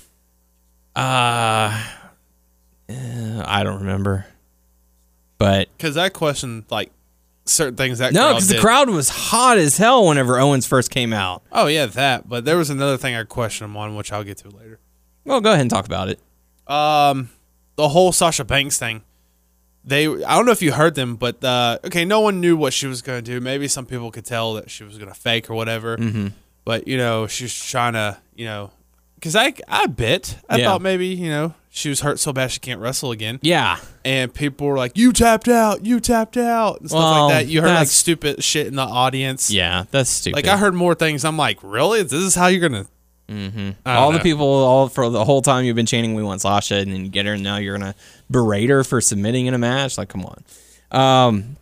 Uh, 0.94 1.84
uh, 2.88 3.42
I 3.44 3.62
don't 3.62 3.80
remember. 3.80 4.26
But 5.38 5.68
Because 5.76 5.96
I 5.96 6.08
questioned 6.08 6.64
like 6.70 6.90
certain 7.44 7.76
things 7.76 7.98
that 7.98 8.12
no, 8.12 8.30
because 8.30 8.48
the 8.48 8.54
did. 8.54 8.60
crowd 8.62 8.88
was 8.90 9.08
hot 9.10 9.58
as 9.58 9.76
hell 9.76 10.06
whenever 10.06 10.38
Owens 10.38 10.66
first 10.66 10.90
came 10.90 11.12
out. 11.12 11.42
Oh 11.52 11.66
yeah, 11.66 11.86
that. 11.86 12.28
But 12.28 12.44
there 12.44 12.56
was 12.56 12.70
another 12.70 12.96
thing 12.96 13.14
I 13.14 13.22
questioned 13.24 13.70
him 13.70 13.76
on, 13.76 13.94
which 13.96 14.10
I'll 14.12 14.24
get 14.24 14.38
to 14.38 14.48
later. 14.50 14.78
Well, 15.24 15.40
go 15.40 15.50
ahead 15.50 15.60
and 15.60 15.70
talk 15.70 15.84
about 15.86 16.08
it. 16.08 16.18
um 16.66 17.28
the 17.76 17.88
whole 17.90 18.10
Sasha 18.12 18.44
Banks 18.44 18.78
thing. 18.78 19.02
They 19.86 20.06
I 20.08 20.36
don't 20.36 20.46
know 20.46 20.52
if 20.52 20.62
you 20.62 20.72
heard 20.72 20.94
them, 20.96 21.14
but 21.16 21.42
uh, 21.44 21.78
okay, 21.84 22.04
no 22.04 22.20
one 22.20 22.40
knew 22.40 22.56
what 22.56 22.72
she 22.72 22.86
was 22.88 23.02
gonna 23.02 23.22
do. 23.22 23.40
Maybe 23.40 23.68
some 23.68 23.86
people 23.86 24.10
could 24.10 24.24
tell 24.24 24.54
that 24.54 24.68
she 24.70 24.82
was 24.84 24.98
gonna 24.98 25.14
fake 25.14 25.48
or 25.48 25.54
whatever. 25.54 25.96
Mm-hmm. 25.96 26.28
But 26.64 26.88
you 26.88 26.96
know, 26.96 27.26
she's 27.28 27.54
trying 27.54 27.92
to 27.92 28.18
you 28.34 28.46
know, 28.46 28.72
because 29.14 29.36
I 29.36 29.52
I 29.68 29.86
bit 29.86 30.36
I 30.48 30.56
Yeah. 30.58 30.64
thought 30.64 30.82
maybe 30.82 31.06
you 31.06 31.28
know 31.30 31.54
she 31.70 31.88
was 31.88 32.00
hurt 32.00 32.18
so 32.18 32.32
bad 32.32 32.50
she 32.50 32.58
can't 32.58 32.80
wrestle 32.80 33.12
again, 33.12 33.38
Yeah, 33.42 33.76
and 34.04 34.32
people 34.34 34.66
were 34.66 34.76
like, 34.78 34.96
"You 34.96 35.12
tapped 35.12 35.46
out, 35.46 35.84
you 35.84 36.00
tapped 36.00 36.36
out," 36.38 36.80
and 36.80 36.88
stuff 36.88 36.98
Well, 36.98 37.26
like 37.28 37.34
that. 37.34 37.46
You 37.48 37.60
heard 37.60 37.74
like 37.74 37.86
stupid 37.88 38.42
shit 38.42 38.66
in 38.66 38.74
the 38.76 38.82
audience. 38.82 39.50
yeah, 39.50 39.84
that's 39.92 40.10
stupid. 40.10 40.36
Like 40.36 40.46
I 40.48 40.56
heard 40.56 40.74
more 40.74 40.94
things. 40.94 41.24
I'm 41.24 41.36
like, 41.36 41.58
really? 41.62 42.02
This 42.02 42.14
is 42.14 42.34
how 42.34 42.46
you're 42.48 42.66
gonna? 42.66 42.86
Mm-hmm. 43.28 43.70
All 43.84 44.10
don't 44.12 44.14
the 44.14 44.20
people, 44.20 44.46
all 44.46 44.88
for 44.88 45.10
the 45.10 45.24
whole 45.24 45.42
time 45.42 45.64
you've 45.64 45.74
been 45.76 45.86
chanting, 45.86 46.14
"We 46.14 46.22
want 46.22 46.40
Sasha," 46.42 46.76
and 46.76 46.92
then 46.92 47.04
you 47.04 47.08
get 47.10 47.26
her, 47.26 47.32
and 47.32 47.42
now 47.42 47.56
you're 47.56 47.76
gonna 47.76 47.94
berate 48.30 48.70
her 48.70 48.84
for 48.84 49.00
submitting 49.00 49.46
in 49.46 49.54
a 49.54 49.58
match. 49.58 49.98
Like, 49.98 50.08
come 50.08 50.24
on. 50.24 50.44
Um, 50.92 51.56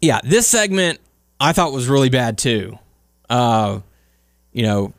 yeah, 0.00 0.20
this 0.24 0.48
segment 0.48 0.98
I 1.38 1.52
thought 1.52 1.72
was 1.72 1.86
really 1.88 2.08
bad 2.08 2.38
too. 2.38 2.78
Uh, 3.30 3.80
you 4.52 4.64
know, 4.64 4.92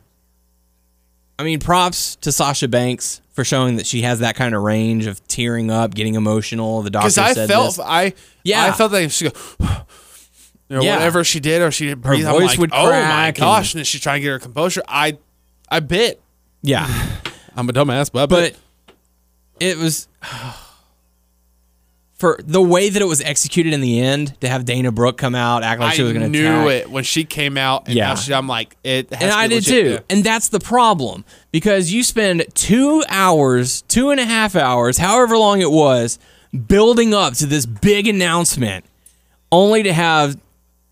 I 1.38 1.42
mean, 1.44 1.60
props 1.60 2.16
to 2.16 2.32
Sasha 2.32 2.68
Banks 2.68 3.20
for 3.32 3.44
showing 3.44 3.76
that 3.76 3.86
she 3.86 4.02
has 4.02 4.20
that 4.20 4.34
kind 4.34 4.54
of 4.54 4.62
range 4.62 5.06
of 5.06 5.26
tearing 5.28 5.70
up, 5.70 5.94
getting 5.94 6.14
emotional. 6.14 6.82
The 6.82 6.90
doctor 6.90 7.06
Because 7.08 7.18
I 7.18 7.32
said 7.34 7.48
felt 7.48 7.76
this. 7.76 7.80
I 7.84 8.14
Yeah. 8.42 8.64
I 8.64 8.72
felt 8.72 8.92
like 8.92 9.10
she 9.10 9.28
go. 9.30 9.32
You 10.70 10.76
know, 10.76 10.82
Yeah. 10.82 10.96
whatever 10.96 11.24
she 11.24 11.40
did 11.40 11.62
or 11.62 11.70
she 11.70 11.86
did 11.86 12.02
breathe, 12.02 12.26
I'm 12.26 12.34
voice 12.34 12.48
like, 12.50 12.58
would 12.58 12.70
oh 12.74 12.90
my 12.90 13.32
gosh! 13.34 13.72
and- 13.72 13.76
And 13.76 13.78
then 13.78 13.84
she's 13.86 14.02
trying 14.02 14.20
to 14.20 14.22
get 14.24 14.28
her 14.32 14.38
composure. 14.38 14.82
I, 14.86 15.16
I 15.70 15.80
bit. 15.80 16.20
Yeah, 16.62 16.86
I'm 17.56 17.68
a 17.68 17.72
dumbass, 17.72 18.10
but 18.12 18.22
I 18.22 18.26
but 18.26 18.56
it 19.60 19.76
was 19.78 20.08
for 22.14 22.40
the 22.44 22.60
way 22.60 22.88
that 22.88 23.00
it 23.00 23.04
was 23.04 23.20
executed 23.20 23.72
in 23.72 23.80
the 23.80 24.00
end 24.00 24.38
to 24.40 24.48
have 24.48 24.64
Dana 24.64 24.90
Brooke 24.90 25.18
come 25.18 25.36
out 25.36 25.62
act 25.62 25.80
like 25.80 25.92
I 25.92 25.94
she 25.94 26.02
was 26.02 26.12
going 26.12 26.22
to 26.32 26.38
I 26.38 26.42
knew 26.42 26.68
attack. 26.68 26.86
it 26.86 26.90
when 26.90 27.04
she 27.04 27.22
came 27.24 27.56
out. 27.56 27.86
And 27.86 27.94
Yeah. 27.96 28.16
she, 28.16 28.34
I'm 28.34 28.48
like, 28.48 28.76
it. 28.82 29.12
Has 29.12 29.22
and 29.22 29.30
to 29.30 29.36
be 29.36 29.40
I 29.40 29.46
did 29.48 29.54
legit, 29.54 29.84
too. 29.84 29.90
yeah. 29.92 29.98
And 30.10 30.24
that's 30.24 30.48
the 30.48 30.58
problem 30.58 31.24
because 31.52 31.92
you 31.92 32.02
spend 32.02 32.44
two 32.54 33.04
hours, 33.08 33.82
two 33.82 34.10
and 34.10 34.18
a 34.18 34.24
half 34.24 34.56
hours, 34.56 34.98
however 34.98 35.38
long 35.38 35.60
it 35.60 35.70
was, 35.70 36.18
building 36.66 37.14
up 37.14 37.34
to 37.34 37.46
this 37.46 37.66
big 37.66 38.08
announcement, 38.08 38.84
only 39.52 39.84
to 39.84 39.92
have, 39.92 40.36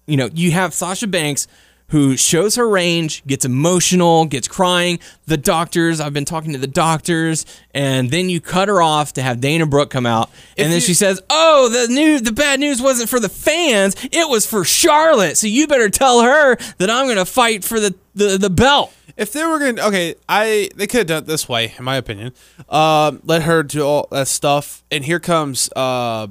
you 0.06 0.16
know, 0.16 0.30
you 0.32 0.52
have 0.52 0.72
Sasha 0.74 1.08
Banks 1.08 1.48
who 1.90 2.16
shows 2.16 2.56
her 2.56 2.68
range, 2.68 3.24
gets 3.26 3.44
emotional, 3.44 4.24
gets 4.26 4.48
crying. 4.48 4.98
The 5.26 5.36
doctors, 5.36 6.00
I've 6.00 6.12
been 6.12 6.24
talking 6.24 6.52
to 6.52 6.58
the 6.58 6.66
doctors, 6.66 7.46
and 7.72 8.10
then 8.10 8.28
you 8.28 8.40
cut 8.40 8.66
her 8.68 8.82
off 8.82 9.12
to 9.14 9.22
have 9.22 9.40
Dana 9.40 9.66
Brooke 9.66 9.90
come 9.90 10.04
out, 10.06 10.30
and 10.58 10.66
then 10.72 10.76
you- 10.80 10.86
she 10.86 10.94
says, 10.94 11.20
"Oh, 11.30 11.68
the 11.68 11.86
new, 11.92 12.18
the 12.18 12.32
bad 12.32 12.58
news 12.60 12.82
wasn't 12.82 13.08
for 13.08 13.20
the 13.20 13.28
fans; 13.28 13.94
it 14.10 14.28
was 14.28 14.46
for 14.46 14.64
Charlotte. 14.64 15.36
So 15.36 15.46
you 15.46 15.66
better 15.68 15.88
tell 15.88 16.22
her 16.22 16.56
that 16.78 16.90
I'm 16.90 17.06
going 17.06 17.16
to 17.18 17.24
fight 17.24 17.62
for 17.64 17.78
the 17.78 17.94
the, 18.14 18.36
the 18.38 18.50
belt." 18.50 18.92
If 19.16 19.32
they 19.32 19.44
were 19.46 19.58
gonna, 19.58 19.86
okay, 19.88 20.14
I 20.28 20.68
they 20.76 20.86
could 20.86 20.98
have 20.98 21.06
done 21.06 21.22
it 21.22 21.26
this 21.26 21.48
way, 21.48 21.72
in 21.78 21.84
my 21.84 21.96
opinion. 21.96 22.32
Um, 22.68 23.20
let 23.24 23.42
her 23.44 23.62
do 23.62 23.82
all 23.86 24.08
that 24.10 24.28
stuff, 24.28 24.82
and 24.90 25.04
here 25.04 25.20
comes, 25.20 25.70
uh, 25.74 26.26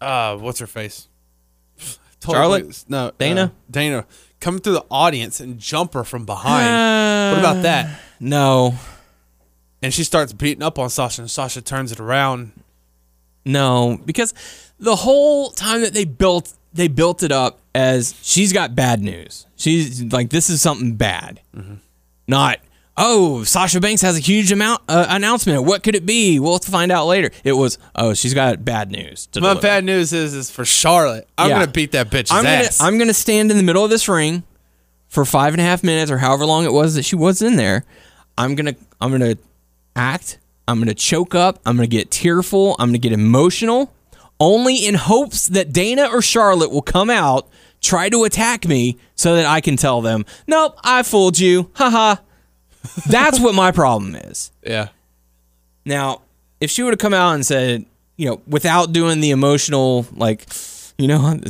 uh, 0.00 0.36
what's 0.38 0.58
her 0.58 0.66
face? 0.66 1.06
Totally- 2.22 2.60
Charlotte? 2.60 2.84
No, 2.88 3.12
Dana? 3.18 3.40
uh, 3.42 3.48
Dana, 3.70 4.06
come 4.40 4.58
through 4.58 4.74
the 4.74 4.84
audience 4.90 5.40
and 5.40 5.58
jump 5.58 5.92
her 5.94 6.04
from 6.04 6.24
behind. 6.24 6.66
what 7.36 7.40
about 7.40 7.62
that? 7.62 8.00
No, 8.20 8.74
And 9.82 9.92
she 9.92 10.04
starts 10.04 10.32
beating 10.32 10.62
up 10.62 10.78
on 10.78 10.88
Sasha, 10.90 11.22
and 11.22 11.30
Sasha 11.30 11.60
turns 11.60 11.90
it 11.92 11.98
around. 12.00 12.52
no, 13.44 13.98
because 14.04 14.32
the 14.78 14.96
whole 14.96 15.50
time 15.50 15.80
that 15.82 15.92
they 15.94 16.04
built 16.04 16.52
they 16.74 16.88
built 16.88 17.22
it 17.22 17.32
up 17.32 17.58
as 17.74 18.14
she's 18.22 18.52
got 18.52 18.74
bad 18.74 19.00
news. 19.02 19.46
She's 19.56 20.02
like 20.12 20.30
this 20.30 20.48
is 20.48 20.62
something 20.62 20.94
bad, 20.96 21.40
not 22.26 22.58
oh 22.96 23.44
Sasha 23.44 23.80
Banks 23.80 24.02
has 24.02 24.16
a 24.16 24.20
huge 24.20 24.52
amount 24.52 24.82
uh, 24.88 25.06
announcement. 25.08 25.64
What 25.64 25.82
could 25.82 25.94
it 25.94 26.04
be? 26.06 26.38
We'll 26.38 26.52
have 26.54 26.62
to 26.62 26.70
find 26.70 26.92
out 26.92 27.06
later. 27.06 27.30
It 27.44 27.52
was 27.52 27.78
oh 27.94 28.14
she's 28.14 28.34
got 28.34 28.64
bad 28.64 28.90
news. 28.90 29.28
My 29.34 29.40
deliver. 29.40 29.60
bad 29.60 29.84
news 29.84 30.12
is, 30.12 30.34
is 30.34 30.50
for 30.50 30.64
Charlotte. 30.64 31.28
I'm 31.38 31.48
Yeah. 31.50 31.60
gonna 31.60 31.72
beat 31.72 31.92
that 31.92 32.10
bitch's 32.10 32.30
I'm 32.30 32.44
gonna 32.44 32.56
ass. 32.56 32.80
I'm 32.80 32.98
gonna 32.98 33.14
stand 33.14 33.50
in 33.50 33.56
the 33.56 33.62
middle 33.62 33.84
of 33.84 33.90
this 33.90 34.08
ring 34.08 34.42
for 35.08 35.24
five 35.24 35.54
and 35.54 35.60
a 35.60 35.64
half 35.64 35.82
minutes 35.82 36.10
or 36.10 36.18
however 36.18 36.44
long 36.46 36.64
it 36.64 36.72
was 36.72 36.94
that 36.94 37.04
she 37.04 37.16
was 37.16 37.42
in 37.42 37.56
there. 37.56 37.84
I'm 38.38 38.54
gonna 38.54 38.74
I'm 39.00 39.10
gonna 39.10 39.36
act. 39.96 40.38
I'm 40.68 40.78
gonna 40.78 40.94
choke 40.94 41.34
up. 41.34 41.60
I'm 41.66 41.76
gonna 41.76 41.86
get 41.86 42.10
tearful. 42.10 42.76
I'm 42.78 42.88
gonna 42.88 42.98
get 42.98 43.12
emotional, 43.12 43.92
only 44.40 44.76
in 44.76 44.94
hopes 44.94 45.48
that 45.48 45.72
Dana 45.72 46.06
or 46.10 46.22
Charlotte 46.22 46.70
will 46.70 46.82
come 46.82 47.10
out, 47.10 47.48
try 47.80 48.08
to 48.08 48.24
attack 48.24 48.66
me 48.66 48.96
so 49.16 49.36
that 49.36 49.44
I 49.46 49.60
can 49.60 49.76
tell 49.76 50.00
them, 50.00 50.24
nope, 50.46 50.78
I 50.82 51.02
fooled 51.02 51.38
you. 51.38 51.70
Haha. 51.74 52.16
That's 53.08 53.40
what 53.40 53.54
my 53.54 53.70
problem 53.70 54.14
is. 54.14 54.50
Yeah. 54.62 54.88
Now, 55.84 56.22
if 56.60 56.70
she 56.70 56.82
would 56.82 56.92
have 56.92 56.98
come 56.98 57.14
out 57.14 57.34
and 57.34 57.44
said, 57.44 57.86
you 58.16 58.28
know, 58.28 58.40
without 58.46 58.92
doing 58.92 59.20
the 59.20 59.30
emotional, 59.30 60.06
like, 60.12 60.46
you 60.98 61.08
know, 61.08 61.40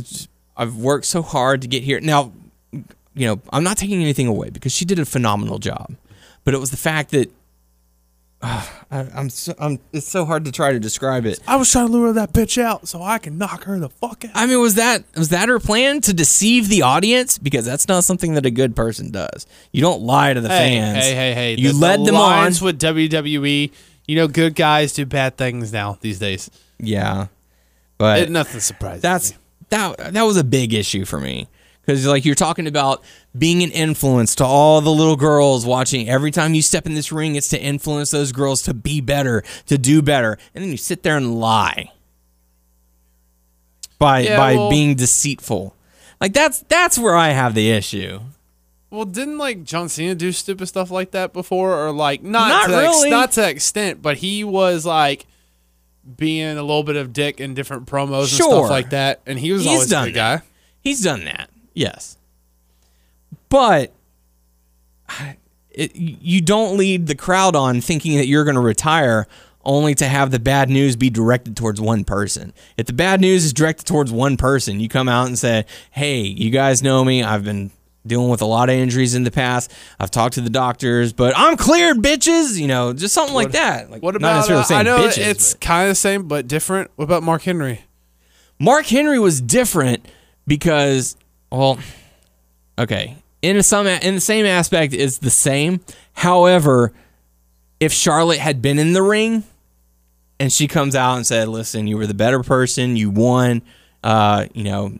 I've 0.55 0.75
worked 0.75 1.05
so 1.05 1.21
hard 1.21 1.61
to 1.61 1.67
get 1.67 1.83
here. 1.83 1.99
Now, 1.99 2.31
you 2.71 3.27
know, 3.27 3.41
I'm 3.51 3.63
not 3.63 3.77
taking 3.77 4.01
anything 4.01 4.27
away 4.27 4.49
because 4.49 4.73
she 4.73 4.85
did 4.85 4.99
a 4.99 5.05
phenomenal 5.05 5.59
job, 5.59 5.95
but 6.43 6.53
it 6.53 6.59
was 6.59 6.71
the 6.71 6.77
fact 6.77 7.11
that 7.11 7.31
I, 8.45 8.67
I'm, 8.91 9.29
so, 9.29 9.53
I'm. 9.57 9.79
It's 9.93 10.07
so 10.07 10.25
hard 10.25 10.43
to 10.45 10.51
try 10.51 10.73
to 10.73 10.79
describe 10.79 11.25
it. 11.25 11.39
I 11.47 11.55
was 11.55 11.71
trying 11.71 11.87
to 11.87 11.93
lure 11.93 12.11
that 12.13 12.33
bitch 12.33 12.61
out 12.61 12.87
so 12.89 13.01
I 13.01 13.17
can 13.17 13.37
knock 13.37 13.63
her 13.63 13.79
the 13.79 13.87
fuck 13.89 14.25
out. 14.25 14.31
I 14.35 14.45
mean, 14.47 14.59
was 14.59 14.75
that 14.75 15.03
was 15.15 15.29
that 15.29 15.47
her 15.47 15.59
plan 15.59 16.01
to 16.01 16.13
deceive 16.13 16.67
the 16.67 16.81
audience? 16.81 17.37
Because 17.37 17.63
that's 17.65 17.87
not 17.87 18.03
something 18.03 18.33
that 18.33 18.45
a 18.45 18.51
good 18.51 18.75
person 18.75 19.11
does. 19.11 19.47
You 19.71 19.81
don't 19.81 20.01
lie 20.01 20.33
to 20.33 20.41
the 20.41 20.49
Hey, 20.49 20.77
fans. 20.77 20.97
hey, 21.05 21.15
hey, 21.15 21.33
hey. 21.33 21.55
You 21.57 21.71
The- 21.71 21.77
led 21.77 21.99
the 22.01 22.05
them 22.07 22.15
on. 22.15 22.21
alliance 22.21 22.61
with 22.61 22.79
WWE. 22.79 23.71
You 24.07 24.15
know, 24.17 24.27
good 24.27 24.55
guys 24.55 24.91
do 24.91 25.05
bad 25.05 25.37
things 25.37 25.71
now 25.71 25.97
these 26.01 26.19
days. 26.19 26.51
Yeah, 26.79 27.27
but 27.97 28.23
It, 28.23 28.29
nothing 28.29 28.59
surprising. 28.59 28.99
that's 28.99 29.31
me. 29.31 29.37
that 29.69 30.13
that 30.13 30.23
was 30.23 30.35
a 30.35 30.43
big 30.43 30.73
issue 30.73 31.05
for 31.05 31.19
me 31.19 31.47
because 31.85 32.05
like 32.07 32.25
you're 32.25 32.35
talking 32.35 32.67
about 32.67 33.03
being 33.37 33.61
an 33.63 33.71
influence 33.71 34.35
to 34.35 34.45
all 34.45 34.81
the 34.81 34.89
little 34.91 35.15
girls 35.15 35.65
watching. 35.65 36.07
Every 36.09 36.31
time 36.31 36.53
you 36.53 36.61
step 36.61 36.85
in 36.85 36.93
this 36.93 37.11
ring 37.11 37.35
it's 37.35 37.49
to 37.49 37.61
influence 37.61 38.11
those 38.11 38.31
girls 38.31 38.61
to 38.63 38.73
be 38.73 39.01
better 39.01 39.43
to 39.67 39.77
do 39.77 40.01
better. 40.01 40.37
And 40.55 40.63
then 40.63 40.71
you 40.71 40.77
sit 40.77 41.03
there 41.03 41.17
and 41.17 41.39
lie. 41.39 41.91
By 43.99 44.19
Yeah, 44.21 44.37
by 44.37 44.55
well- 44.55 44.69
being 44.69 44.95
deceitful. 44.95 45.75
Like 46.21 46.33
that's 46.33 46.59
that's 46.69 46.97
where 46.97 47.15
i 47.15 47.29
have 47.29 47.53
the 47.53 47.69
issue. 47.71 48.21
Well, 48.89 49.05
didn't 49.05 49.39
like 49.39 49.63
John 49.63 49.89
Cena 49.89 50.13
do 50.15 50.31
stupid 50.31 50.67
stuff 50.67 50.91
like 50.91 51.11
that 51.11 51.33
before, 51.33 51.73
or 51.85 51.91
like 51.91 52.21
not 52.21 52.47
Not 52.49 52.65
to 52.65 52.71
that 52.71 52.83
ex- 52.85 52.95
really. 52.97 53.09
not 53.09 53.31
to 53.33 53.49
extent, 53.49 54.01
but 54.01 54.17
he 54.17 54.43
was 54.43 54.85
like 54.85 55.25
being 56.15 56.57
a 56.57 56.61
little 56.61 56.83
bit 56.83 56.95
of 56.95 57.11
dick 57.11 57.41
in 57.41 57.55
different 57.55 57.87
promos 57.87 58.19
and 58.21 58.29
stuff 58.29 58.69
like 58.69 58.91
that, 58.91 59.21
and 59.25 59.39
he 59.39 59.51
was 59.51 59.63
He's 59.63 59.71
always 59.71 59.89
done 59.89 60.11
guy. 60.13 60.41
He's 60.81 61.01
done 61.01 61.25
that, 61.25 61.49
yes. 61.73 62.17
But 63.49 63.91
it, 65.71 65.95
you 65.95 66.41
don't 66.41 66.77
lead 66.77 67.07
the 67.07 67.15
crowd 67.15 67.55
on 67.55 67.81
thinking 67.81 68.17
that 68.17 68.27
you're 68.27 68.43
going 68.43 68.55
to 68.55 68.61
retire 68.61 69.27
only 69.65 69.95
to 69.95 70.07
have 70.07 70.31
the 70.31 70.39
bad 70.39 70.69
news 70.69 70.95
be 70.95 71.09
directed 71.09 71.55
towards 71.55 71.79
one 71.79 72.03
person. 72.03 72.53
If 72.77 72.85
the 72.85 72.93
bad 72.93 73.21
news 73.21 73.45
is 73.45 73.53
directed 73.53 73.85
towards 73.85 74.11
one 74.11 74.37
person, 74.37 74.79
you 74.79 74.89
come 74.89 75.07
out 75.07 75.27
and 75.27 75.39
say, 75.39 75.65
hey, 75.91 76.21
you 76.21 76.49
guys 76.49 76.83
know 76.83 77.03
me. 77.05 77.23
I've 77.23 77.43
been 77.43 77.71
dealing 78.05 78.29
with 78.29 78.41
a 78.41 78.45
lot 78.45 78.69
of 78.69 78.75
injuries 78.75 79.15
in 79.15 79.23
the 79.23 79.31
past. 79.31 79.71
I've 79.99 80.11
talked 80.11 80.33
to 80.33 80.41
the 80.41 80.49
doctors, 80.49 81.13
but 81.13 81.33
I'm 81.37 81.55
cleared, 81.55 81.97
bitches. 81.97 82.59
You 82.59 82.67
know, 82.67 82.91
just 82.93 83.13
something 83.13 83.33
like 83.33 83.51
that. 83.51 83.89
Like, 83.89 84.03
What 84.03 84.15
about? 84.15 84.49
Uh, 84.49 84.63
I 84.69 84.83
know 84.83 84.99
bitches, 85.07 85.29
it's 85.29 85.53
kind 85.55 85.83
of 85.87 85.91
the 85.91 85.95
same 85.95 86.27
but 86.27 86.47
different. 86.47 86.91
What 86.95 87.05
about 87.05 87.23
Mark 87.23 87.43
Henry? 87.43 87.85
Mark 88.59 88.85
Henry 88.87 89.19
was 89.19 89.41
different 89.41 90.05
because, 90.45 91.15
well, 91.53 91.77
okay, 92.79 93.15
in 93.41 93.61
some 93.61 93.85
in 93.85 94.15
the 94.15 94.21
same 94.21 94.45
aspect, 94.45 94.93
is 94.93 95.19
the 95.19 95.29
same. 95.29 95.81
However, 96.13 96.93
if 97.79 97.93
Charlotte 97.93 98.39
had 98.39 98.61
been 98.61 98.79
in 98.79 98.93
the 98.93 99.03
ring 99.03 99.43
and 100.39 100.51
she 100.51 100.67
comes 100.67 100.95
out 100.95 101.15
and 101.15 101.27
said, 101.27 101.47
"Listen, 101.47 101.85
you 101.85 101.97
were 101.97 102.07
the 102.07 102.13
better 102.15 102.41
person. 102.41 102.97
You 102.97 103.11
won. 103.11 103.61
Uh, 104.03 104.47
you 104.53 104.63
know, 104.63 104.97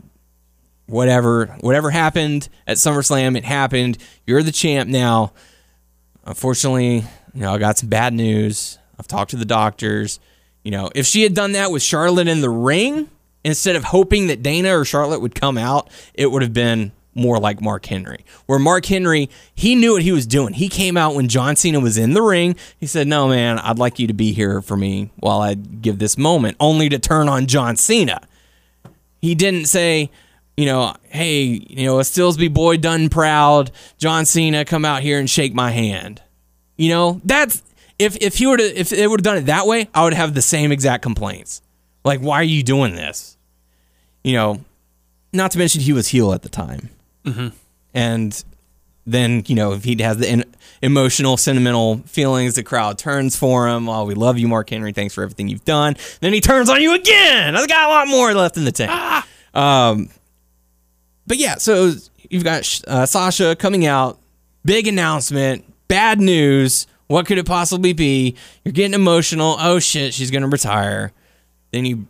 whatever 0.85 1.47
whatever 1.61 1.89
happened 1.89 2.49
at 2.67 2.77
SummerSlam, 2.77 3.35
it 3.35 3.45
happened. 3.45 3.97
You're 4.27 4.43
the 4.43 4.51
champ 4.51 4.89
now." 4.89 5.33
Unfortunately, 6.25 7.03
you 7.33 7.41
know, 7.41 7.53
I 7.53 7.57
got 7.57 7.79
some 7.79 7.89
bad 7.89 8.13
news. 8.13 8.77
I've 8.99 9.07
talked 9.07 9.31
to 9.31 9.37
the 9.37 9.45
doctors. 9.45 10.19
You 10.63 10.71
know, 10.71 10.89
if 10.93 11.05
she 11.05 11.23
had 11.23 11.33
done 11.33 11.53
that 11.53 11.71
with 11.71 11.81
Charlotte 11.81 12.27
in 12.27 12.39
the 12.39 12.49
ring, 12.49 13.09
instead 13.43 13.75
of 13.75 13.85
hoping 13.85 14.27
that 14.27 14.43
Dana 14.43 14.77
or 14.77 14.85
Charlotte 14.85 15.21
would 15.21 15.35
come 15.35 15.57
out, 15.57 15.89
it 16.13 16.31
would 16.31 16.41
have 16.41 16.53
been 16.53 16.91
more 17.15 17.39
like 17.39 17.61
Mark 17.61 17.85
Henry. 17.85 18.25
Where 18.45 18.59
Mark 18.59 18.85
Henry, 18.85 19.29
he 19.53 19.75
knew 19.75 19.93
what 19.93 20.01
he 20.01 20.11
was 20.11 20.25
doing. 20.25 20.53
He 20.53 20.69
came 20.69 20.97
out 20.97 21.15
when 21.15 21.27
John 21.27 21.55
Cena 21.55 21.79
was 21.79 21.97
in 21.97 22.13
the 22.13 22.21
ring. 22.21 22.55
He 22.79 22.87
said, 22.87 23.07
No, 23.07 23.27
man, 23.27 23.59
I'd 23.59 23.79
like 23.79 23.99
you 23.99 24.07
to 24.07 24.13
be 24.13 24.33
here 24.33 24.61
for 24.61 24.75
me 24.75 25.11
while 25.17 25.41
I 25.41 25.53
give 25.53 25.99
this 25.99 26.17
moment, 26.17 26.57
only 26.59 26.89
to 26.89 26.99
turn 26.99 27.29
on 27.29 27.45
John 27.45 27.75
Cena. 27.75 28.21
He 29.21 29.35
didn't 29.35 29.65
say, 29.65 30.09
you 30.57 30.65
know, 30.65 30.95
hey, 31.09 31.43
you 31.43 31.85
know, 31.85 31.99
a 31.99 32.03
Silsbee 32.03 32.53
boy 32.53 32.77
done 32.77 33.09
proud, 33.09 33.71
John 33.97 34.25
Cena, 34.25 34.65
come 34.65 34.85
out 34.85 35.01
here 35.01 35.19
and 35.19 35.29
shake 35.29 35.53
my 35.53 35.71
hand. 35.71 36.21
You 36.77 36.89
know, 36.89 37.21
that's 37.23 37.63
if 37.99 38.17
if 38.17 38.35
he 38.37 38.47
were 38.47 38.59
if 38.59 38.89
they 38.89 39.07
would 39.07 39.19
have 39.19 39.23
done 39.23 39.37
it 39.37 39.45
that 39.45 39.67
way, 39.67 39.89
I 39.93 40.03
would 40.03 40.13
have 40.13 40.33
the 40.33 40.41
same 40.41 40.71
exact 40.71 41.03
complaints. 41.03 41.61
Like, 42.03 42.19
why 42.19 42.35
are 42.37 42.43
you 42.43 42.63
doing 42.63 42.95
this? 42.95 43.32
You 44.23 44.33
know, 44.33 44.65
not 45.31 45.51
to 45.51 45.57
mention 45.57 45.81
he 45.81 45.93
was 45.93 46.07
heel 46.07 46.33
at 46.33 46.41
the 46.41 46.49
time, 46.49 46.89
mm-hmm. 47.25 47.49
and 47.93 48.43
then 49.05 49.43
you 49.47 49.55
know 49.55 49.73
if 49.73 49.83
he 49.83 50.01
has 50.01 50.17
the 50.17 50.29
in, 50.29 50.45
emotional, 50.81 51.37
sentimental 51.37 51.97
feelings, 52.05 52.55
the 52.55 52.63
crowd 52.63 52.97
turns 52.97 53.35
for 53.35 53.67
him. 53.67 53.89
Oh, 53.89 54.05
we 54.05 54.13
love 54.13 54.37
you, 54.37 54.47
Mark 54.47 54.69
Henry. 54.69 54.91
Thanks 54.91 55.13
for 55.13 55.23
everything 55.23 55.47
you've 55.47 55.65
done. 55.65 55.95
Then 56.19 56.33
he 56.33 56.41
turns 56.41 56.69
on 56.69 56.81
you 56.81 56.93
again. 56.93 57.55
I've 57.55 57.67
got 57.67 57.89
a 57.89 57.91
lot 57.91 58.07
more 58.07 58.33
left 58.33 58.57
in 58.57 58.65
the 58.65 58.71
tank. 58.71 59.25
Um, 59.53 60.09
but 61.27 61.37
yeah, 61.37 61.55
so 61.55 61.93
you've 62.29 62.43
got 62.43 62.81
uh, 62.87 63.05
Sasha 63.05 63.55
coming 63.55 63.85
out, 63.85 64.19
big 64.65 64.87
announcement, 64.87 65.65
bad 65.87 66.19
news. 66.19 66.87
What 67.07 67.25
could 67.25 67.37
it 67.37 67.45
possibly 67.45 67.93
be? 67.93 68.35
You're 68.63 68.71
getting 68.71 68.93
emotional. 68.93 69.55
Oh 69.59 69.79
shit, 69.79 70.13
she's 70.13 70.31
gonna 70.31 70.47
retire. 70.47 71.11
Then 71.71 71.85
you, 71.85 72.07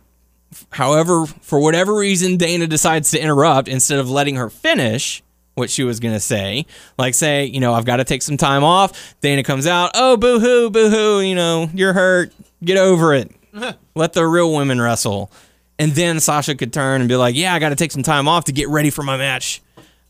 however, 0.70 1.26
for 1.26 1.58
whatever 1.60 1.94
reason, 1.94 2.36
Dana 2.36 2.66
decides 2.66 3.10
to 3.12 3.20
interrupt 3.20 3.68
instead 3.68 3.98
of 3.98 4.10
letting 4.10 4.36
her 4.36 4.50
finish 4.50 5.22
what 5.54 5.70
she 5.70 5.84
was 5.84 6.00
gonna 6.00 6.20
say. 6.20 6.66
Like 6.98 7.14
say, 7.14 7.44
you 7.44 7.60
know, 7.60 7.72
I've 7.72 7.84
got 7.84 7.96
to 7.96 8.04
take 8.04 8.22
some 8.22 8.36
time 8.36 8.64
off. 8.64 9.14
Dana 9.20 9.42
comes 9.42 9.66
out. 9.66 9.92
Oh, 9.94 10.16
boo 10.16 10.40
hoo, 10.40 10.70
boo 10.70 10.90
hoo. 10.90 11.20
You 11.20 11.34
know, 11.34 11.68
you're 11.72 11.92
hurt. 11.92 12.32
Get 12.64 12.76
over 12.76 13.14
it. 13.14 13.30
Let 13.94 14.12
the 14.12 14.26
real 14.26 14.52
women 14.52 14.80
wrestle. 14.80 15.30
And 15.78 15.92
then 15.92 16.20
Sasha 16.20 16.54
could 16.54 16.72
turn 16.72 17.00
and 17.00 17.08
be 17.08 17.16
like, 17.16 17.34
"Yeah, 17.34 17.52
I 17.54 17.58
got 17.58 17.70
to 17.70 17.76
take 17.76 17.90
some 17.90 18.02
time 18.02 18.28
off 18.28 18.44
to 18.44 18.52
get 18.52 18.68
ready 18.68 18.90
for 18.90 19.02
my 19.02 19.16
match 19.16 19.60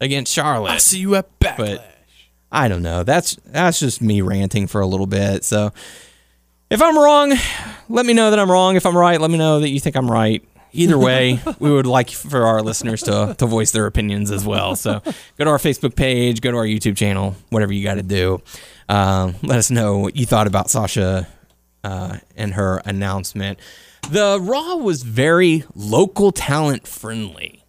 against 0.01 0.33
Charlotte." 0.33 0.73
I 0.73 0.79
see 0.79 0.99
you 0.99 1.15
at 1.15 1.39
Backlash. 1.41 1.57
But 1.57 1.91
I 2.53 2.69
don't 2.69 2.83
know. 2.83 3.03
That's 3.03 3.37
that's 3.47 3.81
just 3.81 4.03
me 4.03 4.21
ranting 4.21 4.67
for 4.67 4.81
a 4.81 4.87
little 4.87 5.07
bit. 5.07 5.43
So 5.45 5.73
if 6.75 6.83
I'm 6.83 6.99
wrong, 6.99 7.33
let 7.89 8.05
me 8.05 8.15
know 8.15 8.31
that 8.31 8.39
I'm 8.39 8.51
wrong. 8.51 8.75
If 8.75 8.85
I'm 8.85 8.97
right, 8.97 9.21
let 9.21 9.31
me 9.31 9.39
know 9.39 9.61
that 9.61 9.69
you 9.69 9.79
think 9.79 9.95
I'm 9.95 10.11
right. 10.11 10.45
Either 10.73 10.99
way, 10.99 11.39
we 11.61 11.71
would 11.71 11.87
like 11.87 12.11
for 12.11 12.45
our 12.47 12.61
listeners 12.63 13.05
to 13.05 13.37
to 13.39 13.47
voice 13.47 13.71
their 13.71 13.87
opinions 13.87 14.33
as 14.33 14.45
well. 14.45 14.75
So 14.75 15.01
go 15.39 15.45
to 15.45 15.51
our 15.51 15.59
Facebook 15.59 15.95
page, 15.95 16.41
go 16.41 16.51
to 16.51 16.57
our 16.57 16.65
YouTube 16.65 16.97
channel, 16.97 17.37
whatever 17.51 17.73
you 17.73 17.85
got 17.85 17.95
to 17.95 18.03
do. 18.03 18.43
Um, 18.89 19.37
let 19.43 19.57
us 19.59 19.71
know 19.71 19.99
what 19.99 20.17
you 20.17 20.27
thought 20.27 20.49
about 20.49 20.69
Sasha 20.69 21.29
uh, 21.85 22.19
and 22.37 22.55
her 22.55 22.83
announcement. 22.85 23.61
The 24.11 24.41
Raw 24.43 24.75
was 24.75 25.05
very 25.05 25.63
local 25.77 26.33
talent 26.33 26.89
friendly. 26.89 27.63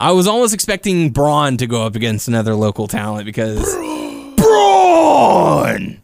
I 0.00 0.10
was 0.10 0.26
almost 0.26 0.52
expecting 0.52 1.10
Braun 1.10 1.58
to 1.58 1.68
go 1.68 1.86
up 1.86 1.94
against 1.94 2.26
another 2.26 2.56
local 2.56 2.88
talent 2.88 3.24
because 3.24 3.72
Braun. 4.36 6.02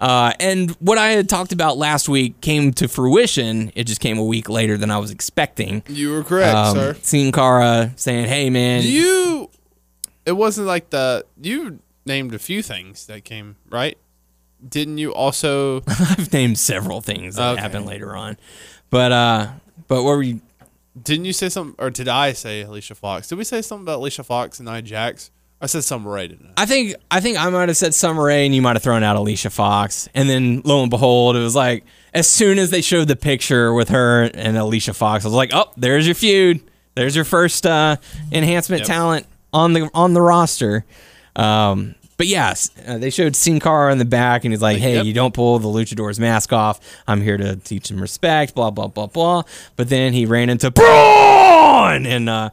Uh, 0.00 0.32
and 0.40 0.70
what 0.80 0.96
I 0.98 1.10
had 1.10 1.28
talked 1.28 1.52
about 1.52 1.76
last 1.76 2.08
week 2.08 2.40
came 2.40 2.72
to 2.74 2.88
fruition. 2.88 3.70
It 3.74 3.84
just 3.84 4.00
came 4.00 4.16
a 4.18 4.24
week 4.24 4.48
later 4.48 4.76
than 4.78 4.90
I 4.90 4.98
was 4.98 5.10
expecting. 5.10 5.82
You 5.88 6.10
were 6.12 6.24
correct, 6.24 6.56
Um, 6.56 6.74
sir. 6.76 6.96
Sin 7.02 7.32
Cara 7.32 7.92
saying, 7.96 8.26
"Hey, 8.26 8.48
man, 8.50 8.82
You. 8.82 9.50
It 10.26 10.32
wasn't 10.32 10.66
like 10.66 10.90
the 10.90 11.24
you 11.40 11.80
named 12.06 12.32
a 12.34 12.38
few 12.38 12.62
things 12.62 13.06
that 13.06 13.24
came 13.24 13.56
right. 13.68 13.98
Didn't 14.66 14.98
you 14.98 15.12
also? 15.12 15.82
I've 15.88 16.32
named 16.32 16.58
several 16.58 17.00
things 17.00 17.36
that 17.36 17.52
Okay. 17.52 17.60
happened 17.62 17.86
later 17.86 18.14
on, 18.16 18.36
but 18.90 19.10
uh, 19.12 19.48
but 19.88 20.02
what 20.02 20.16
were 20.16 20.22
you? 20.22 20.40
Didn't 21.00 21.24
you 21.24 21.32
say 21.32 21.48
something, 21.48 21.74
or 21.78 21.88
did 21.90 22.08
I 22.08 22.32
say 22.32 22.62
Alicia 22.62 22.94
Fox? 22.94 23.28
Did 23.28 23.38
we 23.38 23.44
say 23.44 23.62
something 23.62 23.84
about 23.84 23.98
Alicia 24.00 24.22
Fox 24.24 24.58
and 24.60 24.68
Nia 24.68 24.82
Jax? 24.82 25.30
I 25.62 25.66
said 25.66 25.84
something 25.84 26.10
right, 26.10 26.28
didn't 26.30 26.52
I? 26.56 26.62
I 26.62 26.66
think 26.66 26.94
I 27.10 27.20
think 27.20 27.38
I 27.38 27.48
might 27.50 27.68
have 27.68 27.76
said 27.76 27.94
Summer 27.94 28.24
Rae, 28.24 28.46
and 28.46 28.54
you 28.54 28.62
might 28.62 28.76
have 28.76 28.82
thrown 28.82 29.02
out 29.02 29.16
Alicia 29.16 29.50
Fox, 29.50 30.08
and 30.14 30.28
then 30.28 30.62
lo 30.64 30.80
and 30.82 30.90
behold, 30.90 31.36
it 31.36 31.40
was 31.40 31.54
like 31.54 31.84
as 32.14 32.28
soon 32.28 32.58
as 32.58 32.70
they 32.70 32.80
showed 32.80 33.08
the 33.08 33.16
picture 33.16 33.72
with 33.74 33.90
her 33.90 34.22
and 34.34 34.56
Alicia 34.56 34.94
Fox, 34.94 35.24
I 35.24 35.28
was 35.28 35.34
like, 35.34 35.50
oh, 35.52 35.70
there's 35.76 36.06
your 36.06 36.14
feud. 36.14 36.60
There's 36.94 37.14
your 37.14 37.24
first 37.24 37.66
uh, 37.66 37.96
enhancement 38.32 38.80
Yep. 38.80 38.86
talent 38.88 39.26
on 39.52 39.72
the 39.74 39.90
on 39.94 40.14
the 40.14 40.20
roster. 40.22 40.84
Um, 41.36 41.94
but 42.16 42.26
yes, 42.26 42.70
uh, 42.86 42.98
they 42.98 43.08
showed 43.10 43.34
Sin 43.36 43.60
Cara 43.60 43.92
in 43.92 43.98
the 43.98 44.04
back, 44.04 44.44
and 44.44 44.52
he's 44.52 44.60
like, 44.60 44.78
"Hey, 44.78 44.94
yep. 44.94 45.04
you 45.06 45.12
don't 45.12 45.32
pull 45.32 45.58
the 45.58 45.68
luchador's 45.68 46.18
mask 46.20 46.52
off. 46.52 46.80
I'm 47.06 47.22
here 47.22 47.36
to 47.38 47.56
teach 47.56 47.90
him 47.90 48.00
respect." 48.00 48.54
Blah 48.54 48.70
blah 48.70 48.88
blah 48.88 49.06
blah. 49.06 49.42
But 49.76 49.88
then 49.88 50.12
he 50.14 50.26
ran 50.26 50.50
into 50.50 50.70
Braun, 50.70 52.06
and 52.06 52.28
uh, 52.28 52.50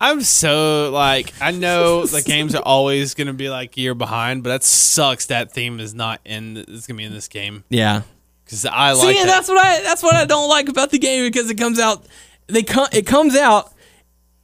I'm 0.00 0.22
so 0.22 0.90
like 0.92 1.32
I 1.40 1.50
know 1.50 2.06
the 2.06 2.22
games 2.26 2.54
are 2.54 2.62
always 2.62 3.14
gonna 3.14 3.34
be 3.34 3.50
like 3.50 3.76
a 3.76 3.80
year 3.80 3.94
behind, 3.94 4.42
but 4.42 4.50
that 4.50 4.64
sucks. 4.64 5.26
That 5.26 5.52
theme 5.52 5.78
is 5.78 5.94
not 5.94 6.20
in. 6.24 6.56
It's 6.56 6.86
gonna 6.86 6.96
be 6.96 7.04
in 7.04 7.12
this 7.12 7.28
game 7.28 7.64
yeah. 7.68 8.02
because 8.44 8.64
I 8.64 8.94
See, 8.94 9.06
like 9.06 9.16
and 9.16 9.28
that. 9.28 9.34
that's 9.34 9.48
what 9.48 9.58
I 9.58 9.82
that's 9.82 10.02
what 10.02 10.14
I 10.14 10.24
don't 10.24 10.48
like 10.48 10.68
about 10.68 10.90
the 10.90 10.98
game 10.98 11.24
because 11.24 11.50
it 11.50 11.56
comes 11.56 11.78
out 11.78 12.06
they 12.46 12.62
come 12.62 12.88
it 12.92 13.06
comes 13.06 13.36
out 13.36 13.72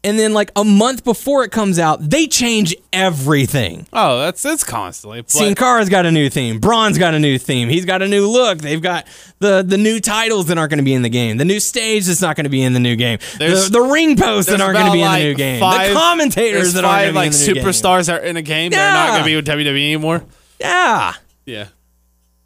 and 0.07 0.19
then 0.19 0.33
like 0.33 0.53
a 0.55 0.65
month 0.65 1.03
before 1.03 1.43
it 1.43 1.51
comes 1.51 1.79
out, 1.81 1.99
they 2.01 2.29
change 2.29 2.75
everything. 2.93 3.87
Oh, 3.93 4.21
that's 4.21 4.45
it's 4.45 4.63
constantly. 4.63 5.21
But 5.23 5.31
Sin 5.33 5.55
Cara's 5.57 5.89
got 5.89 6.07
a 6.07 6.13
new 6.13 6.31
theme. 6.31 6.61
Braun's 6.61 6.97
got 6.97 7.13
a 7.13 7.19
new 7.19 7.39
theme. 7.39 7.69
He's 7.69 7.85
got 7.85 8.03
a 8.03 8.09
new 8.09 8.27
look. 8.29 8.59
They've 8.59 8.81
got 8.81 9.07
the 9.41 9.65
the 9.67 9.77
new 9.77 9.99
titles 9.99 10.47
that 10.47 10.59
aren't 10.59 10.71
going 10.71 10.79
to 10.79 10.85
be 10.85 10.95
in 10.95 11.03
the 11.03 11.09
game. 11.09 11.39
The 11.39 11.45
new 11.45 11.59
stage 11.59 12.07
that's 12.07 12.23
not 12.23 12.37
going 12.37 12.45
to 12.45 12.51
be 12.51 12.63
in 12.63 12.73
the 12.73 12.81
new 12.81 12.95
game. 12.95 13.19
There's- 13.39 13.65
the, 13.65 13.73
the 13.73 13.81
ring 13.83 14.17
posts 14.17 14.51
that 14.51 14.61
aren't 14.61 14.75
going 14.79 14.87
to 14.87 14.93
be 14.93 15.01
in 15.01 15.05
the 15.05 15.11
like, 15.11 15.23
new 15.25 15.35
game. 15.35 15.61
five- 15.61 15.89
the 15.89 15.95
commentators 15.95 16.73
that 16.75 16.85
aren't 16.85 17.03
going 17.03 17.15
to 17.15 17.19
like 17.19 17.31
be 17.33 17.37
in 17.37 17.55
the 17.55 17.61
new 17.61 17.61
superstars 17.67 18.07
that 18.07 18.21
are 18.21 18.25
in 18.25 18.37
a 18.37 18.43
game. 18.43 18.71
They're 18.71 18.93
not 18.93 19.09
gonna 19.09 19.25
be 19.25 19.37
with 19.37 19.47
WWE 19.47 19.69
anymore. 19.69 20.25
Yeah. 20.61 21.15
Yeah, 21.45 21.67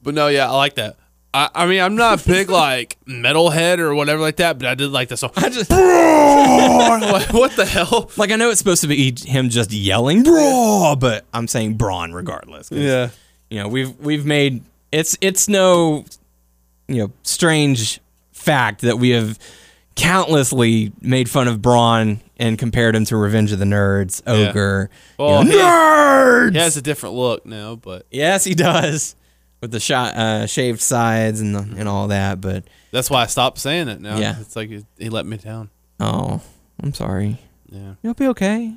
but 0.03 0.14
no, 0.14 0.29
yeah, 0.29 0.49
I 0.51 0.57
like 0.57 0.75
that. 0.75 0.96
I, 1.32 1.48
I 1.54 1.66
mean, 1.66 1.80
I'm 1.80 1.94
not 1.96 2.24
a 2.24 2.28
big 2.28 2.50
like 2.66 2.96
metalhead 3.06 3.78
or 3.78 3.94
whatever 3.94 4.20
like 4.20 4.36
that, 4.36 4.58
but 4.58 4.66
I 4.68 4.74
did 4.74 4.90
like 4.90 5.08
the 5.08 5.16
song. 5.16 5.30
I 5.36 5.48
just 5.48 5.70
what, 5.70 7.32
what 7.32 7.56
the 7.56 7.64
hell? 7.66 8.10
like 8.16 8.30
I 8.30 8.36
know 8.36 8.50
it's 8.50 8.58
supposed 8.58 8.82
to 8.82 8.88
be 8.88 9.14
him 9.24 9.48
just 9.48 9.72
yelling 9.72 10.22
"Braun," 10.22 10.98
but 10.98 11.24
I'm 11.32 11.46
saying 11.48 11.74
"brawn" 11.74 12.12
regardless. 12.12 12.68
'cause, 12.68 12.78
Yeah. 12.78 13.10
you 13.48 13.58
know 13.62 13.68
we've 13.68 13.96
we've 13.98 14.26
made 14.26 14.62
it's 14.92 15.16
it's 15.20 15.48
no 15.48 16.04
you 16.88 16.96
know 16.96 17.12
strange 17.22 18.00
fact 18.32 18.80
that 18.82 18.98
we 18.98 19.10
have 19.10 19.38
countlessly 19.96 20.92
made 21.00 21.28
fun 21.28 21.46
of 21.46 21.60
Braun 21.60 22.20
and 22.38 22.58
compared 22.58 22.96
him 22.96 23.04
to 23.04 23.16
Revenge 23.16 23.52
of 23.52 23.58
the 23.58 23.64
Nerds, 23.66 24.22
Ogre. 24.26 24.88
you 25.18 25.24
Well, 25.24 25.44
know, 25.44 25.50
he- 25.50 25.56
nerds. 25.58 26.52
He 26.54 26.58
has 26.58 26.76
a 26.78 26.82
different 26.82 27.14
look 27.16 27.44
now, 27.44 27.76
but 27.76 28.06
yes, 28.10 28.44
he 28.44 28.54
does 28.54 29.14
with 29.61 29.70
the 29.70 29.81
shot 29.81 30.14
uh, 30.16 30.46
shaved 30.46 30.81
sides 30.81 31.40
and 31.40 31.55
the, 31.55 31.61
and 31.79 31.88
all 31.88 32.09
that. 32.09 32.40
But 32.40 32.64
that's 32.92 33.11
why 33.11 33.23
I 33.23 33.27
stopped 33.27 33.59
saying 33.59 33.88
it 33.88 34.01
now. 34.01 34.18
Yeah. 34.18 34.37
it's 34.40 34.57
like 34.57 34.70
he, 34.99 35.09
let 35.09 35.27
me 35.27 35.37
down. 35.37 35.70
oh, 36.01 36.40
I'm 36.83 36.94
sorry. 36.94 37.38
Yeah, 37.68 37.94
You'll 38.03 38.14
be 38.14 38.27
okay. 38.29 38.75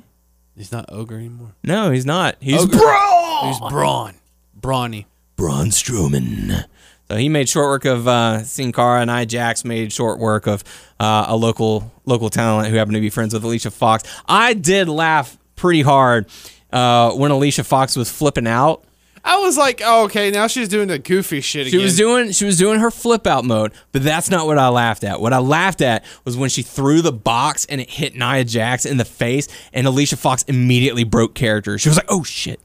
he's 0.56 0.70
not 0.70 0.84
ogre 0.90 1.16
anymore. 1.16 1.54
No, 1.64 1.90
he's 1.90 2.06
not. 2.06 2.36
He's 2.40 2.62
Ogre. 2.62 2.76
Braun. 2.76 3.46
He's 3.48 3.58
brawn, 3.58 4.14
brawny. 4.54 5.06
Braun 5.36 5.66
Strowman. 5.70 6.64
So 7.10 7.16
he 7.16 7.28
made 7.28 7.48
short 7.48 7.66
work 7.66 7.84
of 7.84 8.08
uh, 8.08 8.44
Sin 8.44 8.72
Cara, 8.72 9.00
and 9.02 9.10
Nia 9.10 9.26
Jax 9.26 9.64
made 9.64 9.92
short 9.92 10.18
work 10.18 10.46
of 10.46 10.62
uh, 11.00 11.26
a 11.28 11.36
local 11.36 11.92
local 12.06 12.30
talent 12.30 12.68
who 12.68 12.76
happened 12.76 12.94
to 12.94 13.00
be 13.00 13.10
friends 13.10 13.34
with 13.34 13.44
Alicia 13.44 13.70
Fox. 13.70 14.04
I 14.26 14.54
did 14.54 14.88
laugh 14.88 15.36
pretty 15.56 15.82
hard 15.82 16.26
uh, 16.72 17.10
when 17.12 17.30
Alicia 17.30 17.64
Fox 17.64 17.96
was 17.96 18.10
flipping 18.10 18.46
out. 18.46 18.84
I 19.26 19.38
was 19.38 19.56
like, 19.56 19.80
oh, 19.82 20.04
okay, 20.04 20.30
now 20.30 20.46
she's 20.48 20.68
doing 20.68 20.88
the 20.88 20.98
goofy 20.98 21.40
shit 21.40 21.66
again. 21.66 21.80
She 21.80 21.82
was 21.82 21.96
doing 21.96 22.30
she 22.32 22.44
was 22.44 22.58
doing 22.58 22.80
her 22.80 22.90
flip 22.90 23.26
out 23.26 23.44
mode, 23.44 23.72
but 23.90 24.02
that's 24.02 24.28
not 24.30 24.46
what 24.46 24.58
I 24.58 24.68
laughed 24.68 25.02
at. 25.02 25.18
What 25.20 25.32
I 25.32 25.38
laughed 25.38 25.80
at 25.80 26.04
was 26.26 26.36
when 26.36 26.50
she 26.50 26.60
threw 26.60 27.00
the 27.00 27.12
box 27.12 27.64
and 27.64 27.80
it 27.80 27.88
hit 27.88 28.14
Nia 28.14 28.44
Jax 28.44 28.84
in 28.84 28.98
the 28.98 29.04
face, 29.06 29.48
and 29.72 29.86
Alicia 29.86 30.18
Fox 30.18 30.42
immediately 30.42 31.04
broke 31.04 31.34
character. 31.34 31.78
She 31.78 31.88
was 31.88 31.96
like, 31.96 32.06
"Oh 32.10 32.22
shit." 32.22 32.60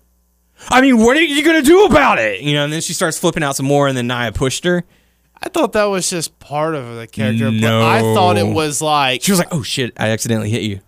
I 0.67 0.81
mean, 0.81 0.97
what 0.97 1.15
are 1.15 1.21
you 1.21 1.43
gonna 1.45 1.61
do 1.61 1.85
about 1.85 2.19
it? 2.19 2.41
You 2.41 2.53
know, 2.55 2.65
and 2.65 2.73
then 2.73 2.81
she 2.81 2.91
starts 2.91 3.17
flipping 3.17 3.41
out 3.43 3.55
some 3.55 3.65
more, 3.65 3.87
and 3.87 3.95
then 3.95 4.07
Nia 4.07 4.33
pushed 4.33 4.65
her. 4.65 4.83
I 5.41 5.47
thought 5.47 5.71
that 5.71 5.85
was 5.85 6.09
just 6.09 6.37
part 6.39 6.75
of 6.75 6.97
the 6.97 7.07
character, 7.07 7.49
No. 7.49 7.79
but 7.79 7.87
I 7.87 8.01
thought 8.01 8.35
it 8.37 8.45
was 8.53 8.81
like 8.81 9.23
She 9.23 9.31
was 9.31 9.39
like, 9.39 9.53
"Oh 9.53 9.63
shit, 9.63 9.93
I 9.95 10.09
accidentally 10.09 10.49
hit 10.49 10.63
you." 10.63 10.81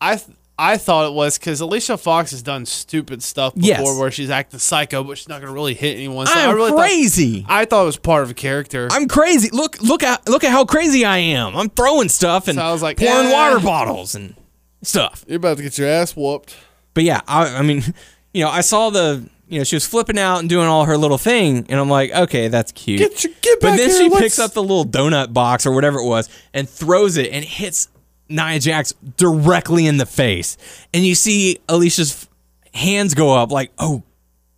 I 0.00 0.14
th- 0.16 0.36
I 0.64 0.76
thought 0.76 1.06
it 1.06 1.12
was 1.14 1.38
because 1.38 1.60
Alicia 1.60 1.96
Fox 1.98 2.30
has 2.30 2.42
done 2.42 2.66
stupid 2.66 3.22
stuff 3.22 3.54
before, 3.54 3.68
Yes. 3.68 3.98
where 3.98 4.10
she's 4.10 4.30
acting 4.30 4.60
psycho, 4.60 5.02
but 5.02 5.18
she's 5.18 5.28
not 5.28 5.40
gonna 5.40 5.52
really 5.52 5.74
hit 5.74 5.96
anyone. 5.96 6.26
So 6.26 6.34
I 6.34 6.46
I'm 6.46 6.54
really 6.54 6.70
thought- 6.70 6.78
crazy. 6.78 7.44
I 7.48 7.64
thought 7.64 7.82
it 7.82 7.86
was 7.86 7.96
part 7.96 8.22
of 8.22 8.30
a 8.30 8.34
character. 8.34 8.88
I'm 8.92 9.08
crazy. 9.08 9.50
Look, 9.50 9.80
look 9.82 10.02
at 10.02 10.28
look 10.28 10.44
at 10.44 10.50
how 10.52 10.64
crazy 10.64 11.04
I 11.04 11.18
am. 11.18 11.56
I'm 11.56 11.68
throwing 11.70 12.08
stuff 12.08 12.46
and 12.48 12.56
So 12.56 12.62
I 12.64 12.72
was 12.72 12.82
like, 12.82 12.98
pouring 12.98 13.26
eh. 13.28 13.32
water 13.32 13.58
bottles 13.58 14.14
and 14.14 14.34
stuff. 14.82 15.24
You're 15.26 15.36
about 15.38 15.56
to 15.56 15.62
get 15.62 15.76
your 15.78 15.88
ass 15.88 16.14
whooped. 16.14 16.54
But 16.94 17.04
yeah, 17.04 17.22
I, 17.26 17.56
I 17.56 17.62
mean, 17.62 17.82
you 18.32 18.44
know, 18.44 18.50
I 18.50 18.60
saw 18.60 18.90
the, 18.90 19.28
you 19.48 19.58
know, 19.58 19.64
she 19.64 19.76
was 19.76 19.86
flipping 19.86 20.18
out 20.18 20.38
and 20.40 20.48
doing 20.48 20.66
all 20.66 20.84
her 20.84 20.96
little 20.96 21.18
thing, 21.18 21.66
and 21.68 21.78
I'm 21.80 21.88
like, 21.90 22.10
okay, 22.12 22.48
that's 22.48 22.72
cute. 22.72 22.98
Get 23.00 23.24
your- 23.24 23.32
get 23.42 23.60
but 23.60 23.76
then 23.76 23.88
here, 23.90 23.98
she 23.98 24.08
let's- 24.08 24.20
picks 24.22 24.38
up 24.38 24.52
the 24.52 24.62
little 24.62 24.84
donut 24.86 25.32
box 25.32 25.66
or 25.66 25.72
whatever 25.72 25.98
it 25.98 26.06
was 26.06 26.28
and 26.54 26.68
throws 26.68 27.16
it 27.16 27.30
and 27.32 27.44
hits 27.44 27.88
Nia 28.28 28.58
Jax 28.58 28.92
directly 29.16 29.86
in 29.86 29.96
the 29.96 30.06
face, 30.06 30.56
and 30.92 31.04
you 31.04 31.14
see 31.14 31.60
Alicia's 31.68 32.28
hands 32.74 33.14
go 33.14 33.34
up 33.34 33.50
like, 33.50 33.70
oh, 33.78 34.02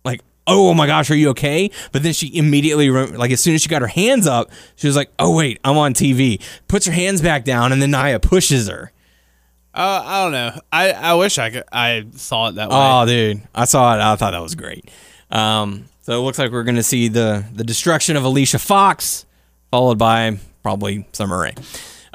like, 0.03 0.21
oh 0.47 0.73
my 0.73 0.87
gosh, 0.87 1.11
are 1.11 1.15
you 1.15 1.29
okay? 1.29 1.71
But 1.91 2.03
then 2.03 2.13
she 2.13 2.35
immediately, 2.35 2.89
like, 2.89 3.31
as 3.31 3.41
soon 3.41 3.55
as 3.55 3.61
she 3.61 3.69
got 3.69 3.81
her 3.81 3.87
hands 3.87 4.27
up, 4.27 4.49
she 4.75 4.87
was 4.87 4.95
like, 4.95 5.09
oh 5.19 5.35
wait, 5.35 5.59
I'm 5.63 5.77
on 5.77 5.93
TV. 5.93 6.41
Puts 6.67 6.85
her 6.85 6.93
hands 6.93 7.21
back 7.21 7.43
down, 7.43 7.71
and 7.71 7.81
then 7.81 7.91
Nia 7.91 8.19
pushes 8.19 8.67
her. 8.69 8.91
Uh, 9.73 10.01
I 10.05 10.23
don't 10.23 10.31
know. 10.31 10.61
I, 10.71 10.91
I 10.93 11.13
wish 11.15 11.37
I 11.37 11.49
could. 11.49 11.63
I 11.69 12.05
saw 12.13 12.47
it 12.47 12.55
that 12.55 12.69
way. 12.69 12.75
Oh, 12.77 13.05
dude, 13.05 13.41
I 13.53 13.65
saw 13.65 13.93
it. 13.95 13.99
I 13.99 14.15
thought 14.15 14.31
that 14.31 14.41
was 14.41 14.55
great. 14.55 14.89
Um, 15.29 15.85
so 16.01 16.13
it 16.13 16.23
looks 16.23 16.39
like 16.39 16.51
we're 16.51 16.63
going 16.63 16.75
to 16.75 16.83
see 16.83 17.09
the 17.09 17.43
the 17.53 17.65
destruction 17.65 18.15
of 18.15 18.23
Alicia 18.23 18.59
Fox, 18.59 19.25
followed 19.71 19.97
by 19.97 20.39
probably 20.63 21.05
Summer 21.11 21.41
Rae. 21.41 21.55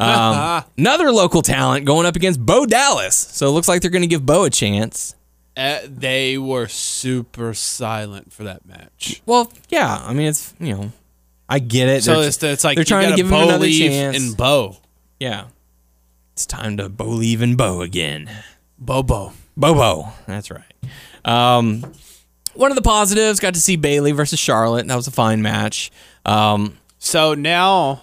Um, 0.00 0.64
another 0.78 1.12
local 1.12 1.42
talent 1.42 1.84
going 1.86 2.06
up 2.06 2.16
against 2.16 2.40
Bo 2.44 2.66
Dallas. 2.66 3.16
So 3.16 3.46
it 3.48 3.50
looks 3.50 3.68
like 3.68 3.82
they're 3.82 3.90
going 3.90 4.02
to 4.02 4.08
give 4.08 4.24
Bo 4.24 4.44
a 4.44 4.50
chance. 4.50 5.14
Uh, 5.56 5.80
they 5.84 6.38
were 6.38 6.68
super 6.68 7.52
silent 7.54 8.32
for 8.32 8.44
that 8.44 8.64
match. 8.66 9.20
Well, 9.26 9.52
yeah. 9.68 10.02
I 10.04 10.12
mean, 10.14 10.28
it's 10.28 10.54
you 10.60 10.74
know, 10.74 10.92
I 11.48 11.58
get 11.58 11.88
it. 11.88 12.04
So 12.04 12.20
They're- 12.20 12.28
it's, 12.28 12.42
it's 12.42 12.64
like 12.64 12.76
they're 12.76 12.84
trying 12.84 13.10
to 13.10 13.16
give 13.16 13.26
him 13.26 13.32
Bo 13.32 13.42
another 13.44 13.64
leave 13.64 13.90
chance. 13.90 14.16
and 14.16 14.36
Bo, 14.36 14.78
yeah, 15.18 15.46
it's 16.32 16.46
time 16.46 16.76
to 16.78 16.88
believe 16.88 17.42
in 17.42 17.56
Bo 17.56 17.82
again. 17.82 18.30
Bobo. 18.78 19.32
Bobo. 19.56 20.08
That's 20.26 20.50
right. 20.50 20.64
Um, 21.24 21.84
one 22.54 22.70
of 22.70 22.76
the 22.76 22.82
positives 22.82 23.40
got 23.40 23.52
to 23.54 23.60
see 23.60 23.76
Bayley 23.76 24.12
versus 24.12 24.38
Charlotte. 24.38 24.86
That 24.88 24.96
was 24.96 25.06
a 25.06 25.10
fine 25.12 25.42
match. 25.42 25.90
Um, 26.24 26.78
So 26.98 27.34
now 27.34 28.02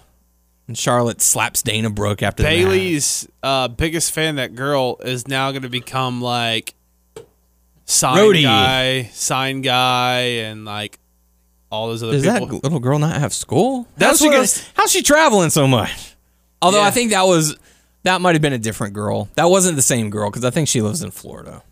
and 0.68 0.78
Charlotte 0.78 1.20
slaps 1.20 1.62
Dana 1.62 1.90
Brooke 1.90 2.22
after. 2.22 2.42
Bayley's 2.44 3.26
uh, 3.42 3.66
biggest 3.68 4.12
fan, 4.12 4.36
that 4.36 4.54
girl, 4.54 4.98
is 5.02 5.26
now 5.26 5.50
going 5.50 5.62
to 5.62 5.68
become 5.68 6.22
like 6.22 6.74
sign 7.84 8.18
Roadie. 8.18 8.42
guy, 8.44 9.02
sign 9.14 9.62
guy, 9.62 10.18
and 10.20 10.64
like 10.64 10.98
all 11.70 11.88
those 11.88 12.02
other 12.02 12.12
Does 12.12 12.22
that 12.22 12.42
little 12.42 12.80
girl 12.80 12.98
not 12.98 13.16
have 13.18 13.32
school? 13.34 13.88
That's 13.96 14.10
how's 14.10 14.20
she, 14.20 14.30
gonna- 14.30 14.70
how's 14.74 14.92
she 14.92 15.02
traveling 15.02 15.50
so 15.50 15.66
much? 15.66 16.14
Although 16.62 16.82
I 16.82 16.90
think 16.90 17.10
that 17.10 17.22
was 17.22 17.56
that 18.02 18.20
might 18.20 18.34
have 18.34 18.42
been 18.42 18.52
a 18.52 18.58
different 18.58 18.94
girl. 18.94 19.28
That 19.34 19.46
wasn't 19.50 19.76
the 19.76 19.82
same 19.82 20.10
girl 20.10 20.30
because 20.30 20.44
I 20.44 20.50
think 20.50 20.68
she 20.68 20.82
lives 20.82 21.02
in 21.02 21.10
Florida. 21.10 21.62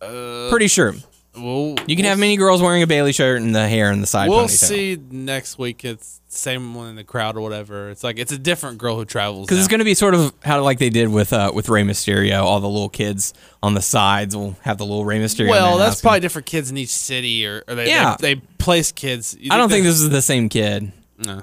Uh, 0.00 0.48
Pretty 0.50 0.68
sure 0.68 0.94
Well, 1.34 1.76
you 1.86 1.96
can 1.96 2.04
have 2.04 2.18
many 2.18 2.36
girls 2.36 2.60
wearing 2.60 2.82
a 2.82 2.86
Bayley 2.86 3.12
shirt 3.12 3.40
and 3.40 3.54
the 3.54 3.66
hair 3.66 3.90
and 3.90 4.02
the 4.02 4.06
side 4.06 4.28
We'll 4.28 4.44
ponytail. 4.44 4.48
see 4.68 4.98
next 5.10 5.58
week. 5.58 5.82
It's 5.82 6.20
the 6.28 6.36
same 6.36 6.74
one 6.74 6.90
in 6.90 6.96
the 6.96 7.04
crowd 7.04 7.36
or 7.36 7.40
whatever. 7.40 7.88
It's 7.88 8.04
like 8.04 8.18
it's 8.18 8.32
a 8.32 8.38
different 8.38 8.76
girl 8.76 8.96
who 8.96 9.06
travels. 9.06 9.46
Because 9.46 9.58
it's 9.58 9.68
going 9.68 9.78
to 9.78 9.84
be 9.86 9.94
sort 9.94 10.14
of 10.14 10.34
how 10.44 10.62
like 10.62 10.78
they 10.78 10.90
did 10.90 11.08
with 11.08 11.32
uh, 11.32 11.50
with 11.54 11.70
Rey 11.70 11.84
Mysterio. 11.84 12.42
All 12.42 12.60
the 12.60 12.68
little 12.68 12.90
kids 12.90 13.32
on 13.62 13.72
the 13.72 13.80
sides 13.80 14.36
will 14.36 14.56
have 14.60 14.76
the 14.76 14.84
little 14.84 15.06
Rey 15.06 15.20
Mysterio. 15.20 15.48
Well, 15.48 15.78
that's 15.78 16.02
probably 16.02 16.20
different 16.20 16.44
kids 16.46 16.70
in 16.70 16.76
each 16.76 16.90
city, 16.90 17.46
or, 17.46 17.64
or 17.66 17.76
they, 17.76 17.88
Yeah. 17.88 18.16
they 18.20 18.34
they 18.34 18.40
place 18.58 18.92
kids. 18.92 19.34
You 19.40 19.48
I 19.52 19.56
don't 19.56 19.70
think 19.70 19.84
this 19.84 20.00
is 20.00 20.10
the 20.10 20.22
same 20.22 20.50
kid. 20.50 20.92
No. 21.18 21.42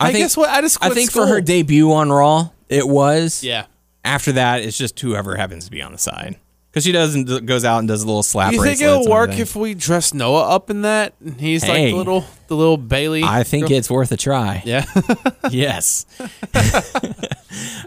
I, 0.00 0.08
I 0.08 0.12
think, 0.12 0.24
guess 0.24 0.36
what 0.36 0.48
I 0.48 0.62
just 0.62 0.82
I 0.82 0.88
think 0.90 1.10
for 1.12 1.26
her 1.26 1.42
debut 1.42 1.92
on 1.92 2.10
Raw, 2.10 2.48
it 2.70 2.88
was. 2.88 3.44
Yeah. 3.44 3.66
After 4.02 4.32
that, 4.32 4.62
it's 4.62 4.76
just 4.78 4.98
whoever 4.98 5.36
happens 5.36 5.66
to 5.66 5.70
be 5.70 5.80
on 5.82 5.92
the 5.92 5.98
side. 5.98 6.36
Because 6.72 6.84
she 6.84 6.92
doesn't 6.92 7.44
goes 7.44 7.66
out 7.66 7.80
and 7.80 7.88
does 7.88 8.02
a 8.02 8.06
little 8.06 8.22
slap. 8.22 8.54
You 8.54 8.62
think 8.62 8.80
it'll 8.80 9.06
work 9.06 9.38
if 9.38 9.54
we 9.54 9.74
dress 9.74 10.14
Noah 10.14 10.48
up 10.48 10.70
in 10.70 10.82
that? 10.82 11.12
And 11.20 11.38
he's 11.38 11.62
like 11.68 11.90
the 11.90 11.92
little 11.92 12.24
the 12.46 12.56
little 12.56 12.78
Bayley. 12.78 13.22
I 13.22 13.42
think 13.42 13.68
girl? 13.68 13.76
it's 13.76 13.90
worth 13.90 14.10
a 14.10 14.16
try. 14.16 14.62
yeah. 14.64 14.86
yes. 15.50 16.06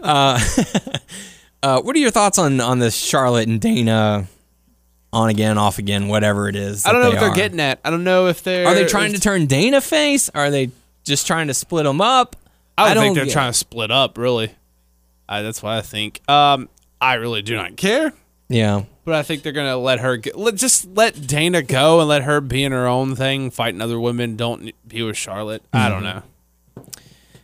uh, 0.04 0.38
uh, 1.64 1.80
what 1.80 1.96
are 1.96 1.98
your 1.98 2.12
thoughts 2.12 2.38
on 2.38 2.60
on 2.60 2.78
this 2.78 2.94
Charlotte 2.94 3.48
and 3.48 3.60
Dana 3.60 4.28
on 5.12 5.30
again, 5.30 5.58
off 5.58 5.80
again, 5.80 6.06
whatever 6.06 6.48
it 6.48 6.54
is? 6.54 6.86
I 6.86 6.92
don't 6.92 7.02
know 7.02 7.10
they 7.10 7.16
what 7.16 7.20
they're 7.22 7.34
getting 7.34 7.58
at. 7.58 7.80
I 7.84 7.90
don't 7.90 8.04
know 8.04 8.28
if 8.28 8.44
they're 8.44 8.68
Are 8.68 8.74
they 8.76 8.86
trying 8.86 9.14
to 9.14 9.20
turn 9.20 9.46
Dana 9.46 9.80
face? 9.80 10.30
Are 10.32 10.48
they 10.48 10.70
just 11.02 11.26
trying 11.26 11.48
to 11.48 11.54
split 11.54 11.86
them 11.86 12.00
up? 12.00 12.36
I 12.78 12.94
don't, 12.94 13.02
think 13.02 13.16
they're 13.16 13.26
trying 13.26 13.50
to 13.50 13.58
split 13.58 13.90
up. 13.90 14.16
Really, 14.16 14.54
I, 15.28 15.42
that's 15.42 15.60
what 15.60 15.72
I 15.72 15.80
think. 15.80 16.20
Um, 16.30 16.68
I 17.00 17.14
really 17.14 17.42
do 17.42 17.56
not 17.56 17.76
care. 17.76 18.12
Yeah. 18.48 18.84
But 19.04 19.14
I 19.14 19.22
think 19.22 19.42
they're 19.42 19.52
gonna 19.52 19.76
let 19.76 20.00
her 20.00 20.16
get, 20.16 20.36
let, 20.36 20.54
just 20.56 20.86
let 20.96 21.26
Dana 21.26 21.62
go 21.62 22.00
and 22.00 22.08
let 22.08 22.22
her 22.22 22.40
be 22.40 22.64
in 22.64 22.72
her 22.72 22.86
own 22.86 23.14
thing, 23.16 23.50
fighting 23.50 23.80
other 23.80 23.98
women. 24.00 24.36
Don't 24.36 24.72
be 24.86 25.02
with 25.02 25.16
Charlotte. 25.16 25.62
I 25.72 25.88
don't 25.88 26.02
know. 26.02 26.22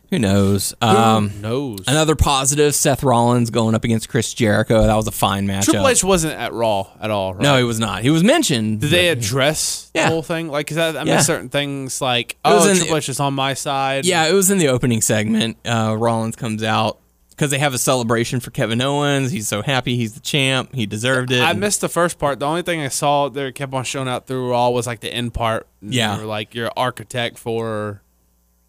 Who 0.09 0.19
knows? 0.19 0.75
Um, 0.79 1.29
Who 1.29 1.41
knows? 1.41 1.79
another 1.87 2.15
positive: 2.15 2.75
Seth 2.75 3.01
Rollins 3.01 3.49
going 3.49 3.73
up 3.73 3.83
against 3.83 4.09
Chris 4.09 4.31
Jericho. 4.33 4.83
That 4.83 4.95
was 4.95 5.07
a 5.07 5.11
fine 5.11 5.47
matchup. 5.47 5.63
Triple 5.63 5.87
H 5.87 6.03
wasn't 6.03 6.33
at 6.33 6.53
Raw 6.53 6.87
at 7.01 7.09
all. 7.09 7.33
Right? 7.33 7.41
no, 7.41 7.57
he 7.57 7.63
was 7.63 7.79
not. 7.79 8.03
He 8.03 8.11
was 8.11 8.23
mentioned. 8.23 8.81
Did 8.81 8.91
they 8.91 9.07
address 9.09 9.89
Yeah. 9.95 10.03
the 10.03 10.09
whole 10.09 10.21
thing? 10.21 10.49
Like, 10.49 10.67
cause 10.67 10.77
I, 10.77 10.89
I 10.89 10.91
Yeah. 11.03 11.15
missed 11.15 11.25
certain 11.25 11.49
things. 11.49 11.99
Like, 11.99 12.37
was 12.45 12.67
oh, 12.67 12.69
in- 12.69 12.77
Triple 12.77 12.97
H 12.97 13.09
is 13.09 13.19
on 13.19 13.33
my 13.33 13.55
side. 13.55 14.05
Yeah, 14.05 14.27
it 14.27 14.33
was 14.33 14.51
in 14.51 14.59
the 14.59 14.67
opening 14.67 15.01
segment. 15.01 15.57
Uh, 15.65 15.95
Rollins 15.97 16.35
comes 16.35 16.61
out 16.61 16.99
because 17.35 17.51
they 17.51 17.59
have 17.59 17.73
a 17.73 17.77
celebration 17.77 18.39
for 18.39 18.51
Kevin 18.51 18.81
Owens. 18.81 19.31
He's 19.31 19.47
so 19.47 19.61
happy 19.61 19.95
he's 19.95 20.13
the 20.13 20.19
champ. 20.19 20.73
He 20.73 20.85
deserved 20.85 21.31
it. 21.31 21.41
I 21.41 21.53
missed 21.53 21.81
the 21.81 21.89
first 21.89 22.19
part. 22.19 22.39
The 22.39 22.45
only 22.45 22.61
thing 22.61 22.81
I 22.81 22.87
saw 22.87 23.29
there 23.29 23.51
kept 23.51 23.73
on 23.73 23.83
showing 23.83 24.07
out 24.07 24.27
through 24.27 24.53
all 24.53 24.73
was 24.73 24.87
like 24.87 24.99
the 24.99 25.13
end 25.13 25.33
part. 25.33 25.67
Yeah. 25.81 26.15
you 26.15 26.21
were 26.21 26.27
like 26.27 26.53
your 26.55 26.71
architect 26.77 27.37
for 27.37 28.01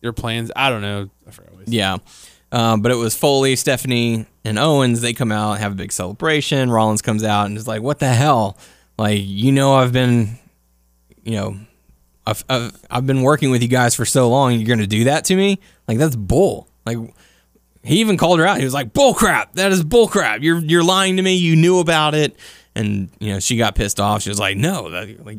your 0.00 0.12
plans. 0.12 0.50
I 0.54 0.70
don't 0.70 0.82
know. 0.82 1.10
I 1.26 1.30
forgot 1.30 1.54
what. 1.54 1.68
Yeah. 1.68 1.98
Um, 2.52 2.82
but 2.82 2.92
it 2.92 2.96
was 2.96 3.16
Foley, 3.16 3.56
Stephanie, 3.56 4.26
and 4.44 4.58
Owens. 4.58 5.00
They 5.00 5.12
come 5.12 5.32
out, 5.32 5.58
have 5.58 5.72
a 5.72 5.74
big 5.74 5.90
celebration. 5.90 6.70
Rollins 6.70 7.02
comes 7.02 7.24
out 7.24 7.46
and 7.46 7.56
is 7.56 7.66
like, 7.66 7.82
"What 7.82 7.98
the 7.98 8.08
hell? 8.12 8.56
Like, 8.96 9.20
you 9.24 9.50
know, 9.50 9.74
I've 9.74 9.92
been, 9.92 10.38
you 11.24 11.32
know, 11.32 11.56
I've 12.24 12.44
I've, 12.48 12.72
I've 12.88 13.06
been 13.08 13.22
working 13.22 13.50
with 13.50 13.60
you 13.62 13.68
guys 13.68 13.96
for 13.96 14.04
so 14.04 14.28
long. 14.28 14.52
You're 14.52 14.68
gonna 14.68 14.86
do 14.86 15.04
that 15.04 15.24
to 15.24 15.36
me? 15.36 15.58
Like, 15.88 15.98
that's 15.98 16.14
bull. 16.14 16.68
Like, 16.86 16.98
he 17.84 18.00
even 18.00 18.16
called 18.16 18.38
her 18.38 18.46
out. 18.46 18.58
He 18.58 18.64
was 18.64 18.74
like, 18.74 18.92
"Bull 18.92 19.14
crap! 19.14 19.54
That 19.54 19.70
is 19.70 19.84
bull 19.84 20.08
crap. 20.08 20.42
You're 20.42 20.58
you're 20.58 20.82
lying 20.82 21.16
to 21.18 21.22
me. 21.22 21.34
You 21.34 21.54
knew 21.54 21.78
about 21.78 22.14
it." 22.14 22.34
And 22.74 23.10
you 23.20 23.32
know, 23.32 23.40
she 23.40 23.56
got 23.56 23.74
pissed 23.74 24.00
off. 24.00 24.22
She 24.22 24.30
was 24.30 24.38
like, 24.38 24.56
"No, 24.56 24.90
that, 24.90 25.24
like, 25.24 25.38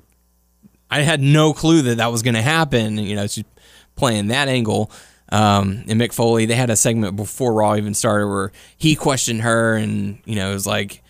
I 0.89 1.01
had 1.01 1.21
no 1.21 1.53
clue 1.53 1.81
that 1.83 1.97
that 1.97 2.11
was 2.11 2.21
going 2.21 2.35
to 2.35 2.41
happen." 2.41 2.97
You 2.97 3.15
know, 3.15 3.27
she's 3.27 3.45
playing 3.95 4.27
that 4.27 4.47
angle. 4.47 4.91
Um, 5.29 5.83
and 5.87 5.99
Mick 5.99 6.13
Foley, 6.13 6.45
they 6.45 6.55
had 6.55 6.69
a 6.69 6.75
segment 6.75 7.15
before 7.15 7.51
Raw 7.53 7.75
even 7.75 7.95
started 7.95 8.27
where 8.27 8.51
he 8.77 8.95
questioned 8.95 9.41
her, 9.41 9.75
and 9.75 10.19
you 10.25 10.35
know, 10.35 10.51
it 10.51 10.53
was 10.53 10.67
like, 10.67 11.01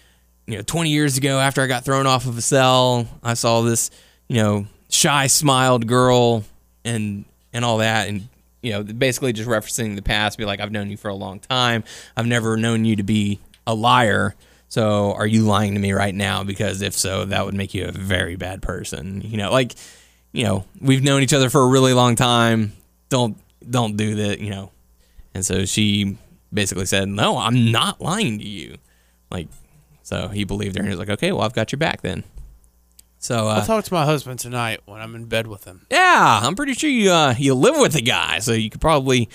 you 0.47 0.55
know, 0.55 0.61
20 0.61 0.89
years 0.89 1.17
ago 1.17 1.37
after 1.37 1.61
I 1.61 1.67
got 1.67 1.83
thrown 1.83 2.07
off 2.07 2.25
of 2.25 2.37
a 2.37 2.41
cell, 2.41 3.07
I 3.21 3.33
saw 3.33 3.61
this, 3.61 3.91
you 4.29 4.41
know, 4.41 4.67
shy 4.89 5.27
smiled 5.27 5.85
girl, 5.85 6.45
and 6.85 7.25
and 7.51 7.65
all 7.65 7.79
that, 7.79 8.07
and 8.07 8.29
you 8.65 8.71
know, 8.71 8.81
basically 8.81 9.31
just 9.31 9.47
referencing 9.47 9.95
the 9.95 10.01
past, 10.01 10.39
be 10.39 10.43
like, 10.43 10.59
I've 10.59 10.71
known 10.71 10.89
you 10.89 10.97
for 10.97 11.09
a 11.09 11.13
long 11.13 11.39
time. 11.39 11.83
I've 12.17 12.25
never 12.25 12.57
known 12.57 12.83
you 12.83 12.95
to 12.95 13.03
be 13.03 13.39
a 13.67 13.75
liar. 13.75 14.33
So 14.69 15.13
are 15.13 15.27
you 15.27 15.43
lying 15.43 15.75
to 15.75 15.79
me 15.79 15.91
right 15.91 16.15
now? 16.15 16.43
Because 16.43 16.81
if 16.81 16.93
so, 16.93 17.25
that 17.25 17.45
would 17.45 17.53
make 17.53 17.75
you 17.75 17.85
a 17.85 17.91
very 17.91 18.35
bad 18.35 18.63
person. 18.63 19.21
You 19.21 19.37
know, 19.37 19.51
like, 19.51 19.75
you 20.31 20.45
know, 20.45 20.65
we've 20.81 21.03
known 21.03 21.21
each 21.21 21.33
other 21.33 21.51
for 21.51 21.61
a 21.61 21.67
really 21.67 21.93
long 21.93 22.15
time. 22.15 22.73
Don't 23.09 23.37
don't 23.69 23.95
do 23.97 24.15
that, 24.15 24.39
you 24.39 24.49
know. 24.49 24.71
And 25.35 25.45
so 25.45 25.65
she 25.65 26.17
basically 26.51 26.87
said, 26.87 27.07
"No, 27.07 27.37
I'm 27.37 27.71
not 27.71 28.01
lying 28.01 28.39
to 28.39 28.47
you." 28.47 28.77
Like, 29.29 29.47
so 30.01 30.27
he 30.29 30.43
believed 30.43 30.75
her, 30.75 30.79
and 30.79 30.87
he 30.87 30.91
was 30.91 30.99
like, 30.99 31.09
"Okay, 31.09 31.31
well, 31.31 31.41
I've 31.41 31.53
got 31.53 31.71
your 31.71 31.77
back 31.77 32.01
then." 32.01 32.23
So 33.25 33.47
uh, 33.47 33.55
I'll 33.55 33.65
talk 33.65 33.83
to 33.85 33.93
my 33.93 34.05
husband 34.05 34.37
tonight 34.39 34.81
when 34.85 35.01
I'm 35.01 35.15
in 35.15 35.25
bed 35.25 35.47
with 35.47 35.63
him. 35.63 35.87
yeah, 35.89 36.41
I'm 36.43 36.53
pretty 36.55 36.73
sure 36.75 36.91
you 36.91 37.09
uh, 37.11 37.33
you 37.35 37.55
live 37.55 37.75
with 37.79 37.93
the 37.93 38.03
guy, 38.03 38.37
so 38.37 38.51
you 38.53 38.69
could 38.69 38.81
probably 38.81 39.29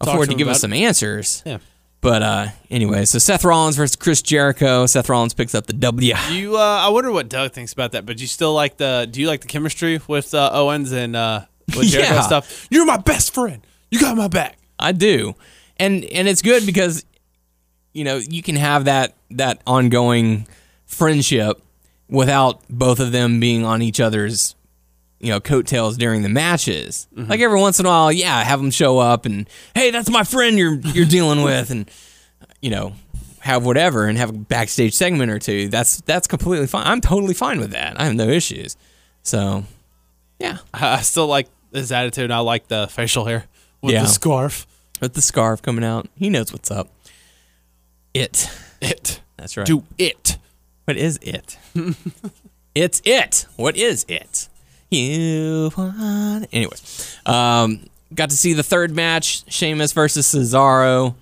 afford 0.00 0.28
to 0.28 0.34
to 0.34 0.38
give 0.38 0.46
us 0.46 0.60
some 0.60 0.72
answers. 0.72 1.42
Yeah. 1.44 1.58
But 2.00 2.22
uh, 2.22 2.46
anyway, 2.70 3.04
so 3.04 3.18
Seth 3.18 3.44
Rollins 3.44 3.76
versus 3.76 3.96
Chris 3.96 4.22
Jericho. 4.22 4.86
Seth 4.86 5.08
Rollins 5.08 5.34
picks 5.34 5.56
up 5.56 5.66
the 5.66 5.72
W. 5.72 6.14
You, 6.30 6.56
uh, 6.56 6.60
I 6.60 6.88
wonder 6.90 7.10
what 7.10 7.28
Doug 7.28 7.52
thinks 7.52 7.72
about 7.72 7.92
that. 7.92 8.06
But 8.06 8.20
you 8.20 8.28
still 8.28 8.54
like 8.54 8.76
the? 8.76 9.08
Do 9.10 9.20
you 9.20 9.26
like 9.26 9.40
the 9.40 9.48
chemistry 9.48 10.00
with 10.06 10.34
uh, 10.34 10.50
Owens 10.52 10.92
and 10.92 11.16
uh, 11.16 11.46
with 11.76 11.88
Jericho 11.88 12.14
Yeah. 12.14 12.20
stuff? 12.20 12.68
You're 12.70 12.86
my 12.86 12.96
best 12.98 13.34
friend. 13.34 13.66
You 13.90 13.98
got 13.98 14.16
my 14.16 14.28
back. 14.28 14.56
I 14.78 14.92
do, 14.92 15.34
and 15.78 16.04
and 16.04 16.28
it's 16.28 16.42
good 16.42 16.64
because 16.64 17.04
you 17.92 18.04
know 18.04 18.18
you 18.18 18.40
can 18.42 18.54
have 18.54 18.84
that 18.84 19.16
that 19.32 19.60
ongoing 19.66 20.46
friendship 20.86 21.60
without 22.12 22.60
both 22.70 23.00
of 23.00 23.10
them 23.10 23.40
being 23.40 23.64
on 23.64 23.82
each 23.82 23.98
other's 24.00 24.54
you 25.18 25.28
know 25.30 25.40
coattails 25.40 25.96
during 25.96 26.22
the 26.22 26.28
matches. 26.28 27.06
Mm-hmm. 27.16 27.30
Like 27.30 27.40
every 27.40 27.58
once 27.60 27.80
in 27.80 27.86
a 27.86 27.88
while, 27.88 28.12
yeah, 28.12 28.42
have 28.44 28.60
them 28.60 28.70
show 28.70 28.98
up 28.98 29.24
and 29.26 29.48
hey, 29.74 29.90
that's 29.90 30.10
my 30.10 30.24
friend 30.24 30.56
you're 30.58 30.74
you're 30.74 31.06
dealing 31.06 31.42
with, 31.50 31.70
and 31.70 31.90
you 32.60 32.70
know 32.70 32.92
have 33.40 33.64
whatever 33.64 34.04
and 34.06 34.18
have 34.18 34.30
a 34.30 34.32
backstage 34.34 34.94
segment 34.94 35.30
or 35.30 35.38
two. 35.38 35.68
That's 35.68 36.00
that's 36.02 36.26
completely 36.26 36.66
fine. 36.66 36.86
I'm 36.86 37.00
totally 37.00 37.34
fine 37.34 37.58
with 37.60 37.70
that. 37.72 38.00
I 38.00 38.04
have 38.04 38.14
no 38.14 38.28
issues. 38.28 38.76
So 39.22 39.64
yeah, 40.38 40.58
I 40.74 40.94
I 40.94 41.00
still 41.02 41.26
like 41.28 41.48
his 41.72 41.90
attitude. 41.92 42.30
I 42.30 42.38
like 42.40 42.68
the 42.68 42.86
facial 42.88 43.24
hair 43.24 43.46
with 43.80 43.94
Yeah. 43.94 44.02
the 44.02 44.08
scarf. 44.08 44.66
with 45.00 45.14
the 45.14 45.22
scarf 45.22 45.62
coming 45.62 45.84
out, 45.84 46.08
he 46.16 46.28
knows 46.30 46.52
what's 46.52 46.70
up. 46.70 46.88
It. 48.14 48.48
It. 48.80 49.20
That's 49.36 49.56
right. 49.56 49.66
Do 49.66 49.84
it. 49.98 50.36
What 50.84 50.96
is 50.96 51.18
it? 51.22 51.58
it's 52.74 53.00
it. 53.04 53.46
What 53.56 53.76
is 53.76 54.04
it? 54.08 54.48
You 54.90 55.70
want. 55.76 56.48
Anyways, 56.52 57.18
um, 57.24 57.80
got 58.14 58.30
to 58.30 58.36
see 58.36 58.52
the 58.52 58.62
third 58.62 58.94
match: 58.94 59.44
Sheamus 59.52 59.92
versus 59.92 60.26
Cesaro. 60.26 61.14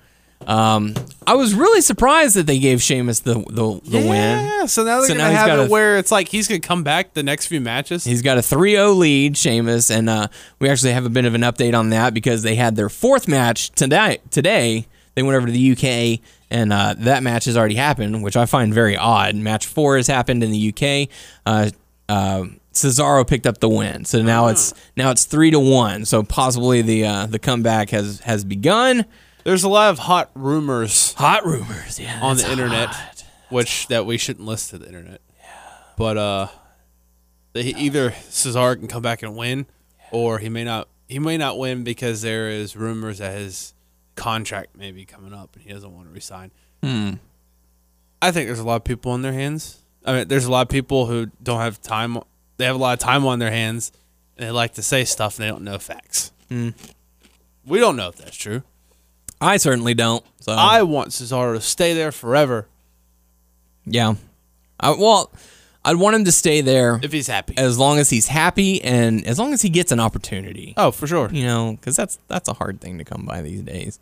Um, 0.46 0.94
I 1.27 1.35
was 1.35 1.53
really 1.55 1.83
surprised 1.83 2.35
that 2.37 2.46
they 2.46 2.59
gave 2.59 2.81
Sheamus 2.83 3.20
the 3.20 3.35
the, 3.35 3.81
the 3.85 3.99
win. 3.99 4.09
Yeah. 4.09 4.66
So 4.66 4.83
now 4.85 4.99
they're 5.01 5.09
So 5.09 5.14
gonna 5.14 5.29
he's 5.29 5.38
have 5.38 5.59
it 5.61 5.66
a- 5.66 5.70
where 5.70 5.99
it's 5.99 6.11
like 6.11 6.29
he's 6.29 6.49
gonna 6.49 6.61
come 6.61 6.83
back 6.83 7.12
the 7.12 7.23
next 7.23 7.46
few 7.46 7.61
matches. 7.61 8.05
He's 8.05 8.23
got 8.23 8.38
a 8.38 8.40
3-0 8.40 8.96
lead, 8.96 9.37
Sheamus, 9.37 9.90
and 9.90 10.09
uh, 10.09 10.29
we 10.59 10.68
actually 10.70 10.92
have 10.94 11.05
a 11.05 11.11
bit 11.11 11.27
of 11.27 11.35
an 11.35 11.42
update 11.42 11.79
on 11.79 11.90
that 11.90 12.14
because 12.14 12.42
they 12.42 12.55
had 12.55 12.75
their 12.75 12.88
fourth 12.88 13.29
match 13.29 13.70
today. 13.73 14.18
Today, 14.31 14.87
they 15.14 15.23
went 15.23 15.37
over 15.37 15.46
to 15.46 15.53
the 15.53 15.73
UK, 15.73 16.20
and 16.51 16.73
uh, 16.73 16.94
that 16.99 17.23
match 17.23 17.44
has 17.46 17.57
already 17.57 17.75
happened, 17.75 18.23
which 18.23 18.37
I 18.37 18.46
find 18.46 18.73
very 18.73 18.96
odd. 18.96 19.35
Match 19.37 19.66
four 19.66 19.96
has 19.96 20.07
happened 20.07 20.42
in 20.44 20.51
the 20.51 20.68
UK. 20.75 21.09
Uh, 21.44 21.70
uh, 22.09 22.44
Cesaro 22.73 23.27
picked 23.27 23.46
up 23.46 23.59
the 23.59 23.68
win, 23.68 24.05
so 24.05 24.23
now 24.23 24.46
it's 24.46 24.73
now 24.96 25.11
it's 25.11 25.25
three 25.25 25.51
to 25.51 25.59
one. 25.59 26.05
So 26.05 26.23
possibly 26.23 26.83
the 26.83 27.05
uh, 27.05 27.27
the 27.27 27.38
comeback 27.38 27.90
has 27.90 28.20
has 28.20 28.44
begun. 28.44 29.05
There's 29.42 29.64
a 29.64 29.68
lot 29.68 29.90
of 29.90 29.99
hot 30.01 30.31
rumors 30.35 31.14
Hot 31.14 31.44
rumors, 31.44 31.99
yeah, 31.99 32.20
on 32.23 32.37
the 32.37 32.51
internet, 32.51 33.25
which 33.49 33.88
that 33.88 34.07
we 34.07 34.18
shouldn't 34.18 34.46
list 34.46 34.70
to 34.70 34.79
the 34.79 34.87
internet. 34.87 35.20
Yeah, 35.38 35.73
But 35.96 36.16
uh, 36.18 36.46
they, 37.55 37.62
either 37.62 38.11
Cesaro 38.11 38.77
can 38.77 38.87
come 38.87 39.03
back 39.03 39.23
and 39.23 39.37
win, 39.37 39.66
or 40.12 40.38
he 40.38 40.49
may 40.49 40.62
not. 40.64 40.88
He 41.09 41.18
may 41.18 41.37
not 41.37 41.59
win 41.59 41.83
because 41.83 42.23
there 42.23 42.49
is 42.49 42.77
rumors 42.77 43.18
that 43.18 43.37
his 43.37 43.75
contract 44.20 44.76
maybe 44.76 45.04
coming 45.04 45.33
up 45.33 45.54
and 45.54 45.64
he 45.64 45.72
doesn't 45.72 45.94
want 45.94 46.09
to 46.09 46.12
resign. 46.12 46.50
Hmm. 46.83 47.14
I 48.22 48.33
think 48.33 48.46
there's 48.48 48.59
a 48.59 48.64
lot 48.64 48.76
of 48.76 48.85
people 48.85 49.12
on 49.12 49.22
their 49.22 49.33
hands. 49.33 49.78
I 50.04 50.12
mean, 50.12 50.28
there's 50.28 50.44
a 50.44 50.50
lot 50.50 50.62
of 50.62 50.68
people 50.68 51.06
who 51.06 51.30
don't 51.42 51.61
have 51.61 51.80
time. 51.80 52.18
They 52.59 52.66
have 52.66 52.76
a 52.76 52.78
lot 52.78 52.92
of 52.92 52.98
time 52.98 53.26
on 53.26 53.38
their 53.38 53.50
hands, 53.50 53.92
and 54.37 54.46
they 54.46 54.50
like 54.50 54.74
to 54.74 54.83
say 54.83 55.04
stuff 55.04 55.38
and 55.38 55.44
they 55.44 55.48
don't 55.50 55.64
know 55.64 55.78
facts. 55.78 56.33
Hmm. 56.48 56.70
We 57.66 57.78
don't 57.78 57.96
know 57.96 58.09
if 58.09 58.16
that's 58.16 58.37
true. 58.37 58.62
I 59.40 59.56
certainly 59.56 59.94
don't. 59.94 60.24
So 60.40 60.52
I 60.52 60.83
want 60.83 61.11
Cesaro 61.11 61.54
to 61.54 61.61
stay 61.61 61.94
there 61.94 62.12
forever 62.12 62.66
yeah, 63.87 64.14
I, 64.78 64.90
well, 64.92 65.30
I'd 65.85 65.97
want 65.97 66.14
him 66.16 66.25
to 66.27 66.33
stay 66.33 66.61
there 66.61 67.01
if 67.03 67.11
he's 67.12 67.27
happy. 67.27 67.55
as 67.57 67.79
long 67.79 67.99
as 67.99 68.11
he's 68.11 68.27
happy 68.27 68.83
and 68.83 69.27
as 69.27 69.38
long 69.38 69.53
as 69.55 69.62
he 69.62 69.69
gets 69.71 69.93
an 69.93 70.01
opportunity. 70.01 70.75
Oh, 70.77 70.90
for 70.90 71.07
sure. 71.07 71.31
You 71.33 71.45
know, 71.45 71.73
because 71.73 71.97
that's 71.97 72.19
that's 72.29 72.49
a 72.49 72.53
hard 72.55 72.81
thing 72.81 72.99
to 72.99 73.05
come 73.05 73.25
by 73.25 73.40
these 73.43 73.62
days. 73.62 73.99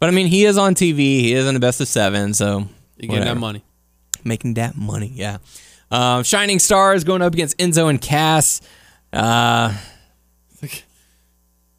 But 0.00 0.08
I 0.08 0.12
mean, 0.12 0.26
he 0.28 0.44
is 0.44 0.56
on 0.56 0.74
TV. 0.74 0.96
He 0.98 1.32
is 1.34 1.46
in 1.46 1.54
the 1.54 1.60
best 1.60 1.80
of 1.80 1.88
seven, 1.88 2.32
so 2.32 2.68
You 2.96 3.08
getting 3.08 3.24
that 3.24 3.36
money. 3.36 3.62
making 4.24 4.54
that 4.54 4.76
money. 4.76 5.10
Yeah. 5.14 5.38
Uh, 5.90 6.22
Shining 6.22 6.58
Stars 6.58 7.04
going 7.04 7.20
up 7.22 7.32
against 7.34 7.58
Enzo 7.58 7.90
and 7.90 8.00
Cass. 8.00 8.60
Uh, 9.12 9.76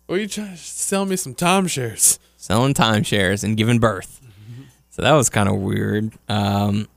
Or 0.07 0.17
you 0.17 0.27
trying 0.27 0.51
to 0.51 0.57
sell 0.57 1.05
me 1.05 1.15
some 1.15 1.35
timeshares? 1.35 2.17
selling 2.37 2.73
timeshares 2.73 3.43
and 3.43 3.55
giving 3.57 3.77
birth. 3.79 4.21
So 4.89 5.03
that 5.03 5.11
was 5.11 5.29
kind 5.29 5.47
of 5.47 5.55
weird. 5.57 6.11
Um, 6.27 6.87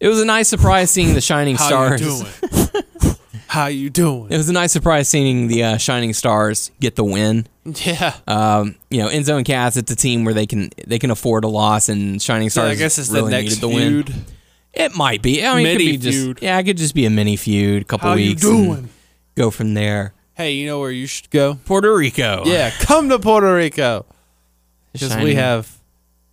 it 0.00 0.08
was 0.08 0.20
a 0.20 0.24
nice 0.24 0.48
surprise 0.48 0.90
seeing 0.90 1.14
the 1.14 1.20
Shining 1.20 1.56
Stars. 1.56 2.00
How 2.00 2.06
Stars. 2.08 2.42
you 2.42 2.68
doing? 2.72 3.16
How 3.48 3.66
you 3.66 3.90
doing? 3.90 4.28
It 4.30 4.36
was 4.36 4.48
a 4.48 4.52
nice 4.52 4.70
surprise 4.72 5.08
seeing 5.08 5.48
the 5.48 5.64
uh, 5.64 5.76
Shining 5.76 6.12
Stars 6.12 6.70
get 6.80 6.94
the 6.96 7.04
win. 7.04 7.46
Yeah. 7.64 8.16
Um, 8.28 8.76
you 8.90 8.98
know, 9.02 9.08
Enzo 9.08 9.36
and 9.36 9.44
Cass, 9.44 9.76
it's 9.76 9.90
a 9.90 9.96
team 9.96 10.24
where 10.24 10.34
they 10.34 10.46
can 10.46 10.70
they 10.86 10.98
can 11.00 11.10
afford 11.10 11.44
a 11.44 11.48
loss, 11.48 11.88
and 11.88 12.20
Shining 12.22 12.48
So 12.50 12.60
Stars 12.62 12.70
I 12.70 12.74
guess 12.78 12.98
it's 12.98 13.10
really 13.10 13.24
the 13.24 13.30
next 13.42 13.44
needed 13.56 13.60
the 13.60 13.68
win. 13.68 14.04
feud. 14.04 14.14
It 14.72 14.94
might 14.94 15.20
be. 15.20 15.44
I 15.44 15.56
mean, 15.56 15.66
it 15.66 15.72
could 15.72 15.78
Mini 15.78 15.90
be 15.92 15.96
just 15.98 16.18
feud. 16.18 16.38
yeah, 16.42 16.58
it 16.58 16.62
could 16.64 16.76
just 16.76 16.94
be 16.94 17.06
a 17.06 17.10
mini 17.10 17.34
feud, 17.36 17.88
couple 17.88 18.08
How 18.10 18.14
you 18.14 18.30
weeks, 18.30 18.44
and 18.44 18.66
doing? 18.66 18.88
go 19.34 19.50
from 19.50 19.74
there. 19.74 20.14
Hey, 20.34 20.52
you 20.52 20.66
know 20.66 20.78
where 20.78 20.92
you 20.92 21.06
should 21.08 21.28
go? 21.30 21.58
Puerto 21.64 21.92
Rico, 21.94 22.44
Yeah, 22.46 22.70
come 22.70 23.08
to 23.08 23.18
Puerto 23.18 23.52
Rico 23.52 24.06
because 24.92 25.16
we 25.16 25.34
have 25.34 25.76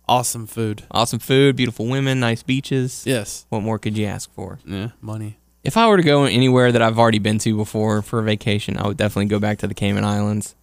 Awesome 0.08 0.46
food. 0.46 0.84
Awesome 0.90 1.18
food, 1.18 1.54
beautiful 1.56 1.86
women, 1.86 2.18
nice 2.20 2.42
beaches. 2.42 3.04
Yes. 3.06 3.44
What 3.50 3.62
more 3.62 3.78
could 3.78 3.96
you 3.98 4.06
ask 4.06 4.32
for? 4.32 4.58
Yeah. 4.64 4.90
Money. 5.02 5.38
If 5.64 5.76
I 5.76 5.86
were 5.86 5.98
to 5.98 6.02
go 6.02 6.24
anywhere 6.24 6.72
that 6.72 6.80
I've 6.80 6.98
already 6.98 7.18
been 7.18 7.38
to 7.40 7.54
before 7.56 8.00
for 8.00 8.18
a 8.20 8.22
vacation, 8.22 8.78
I 8.78 8.86
would 8.86 8.96
definitely 8.96 9.26
go 9.26 9.38
back 9.38 9.58
to 9.58 9.66
the 9.66 9.74
Cayman 9.74 10.04
Islands 10.04 10.54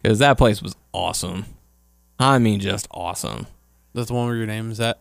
because 0.00 0.18
that 0.20 0.38
place 0.38 0.62
was 0.62 0.74
awesome. 0.92 1.44
I 2.18 2.38
mean, 2.38 2.60
just 2.60 2.88
awesome. 2.90 3.46
That's 3.92 4.08
the 4.08 4.14
one 4.14 4.28
where 4.28 4.36
your 4.36 4.46
name's 4.46 4.80
at. 4.80 4.98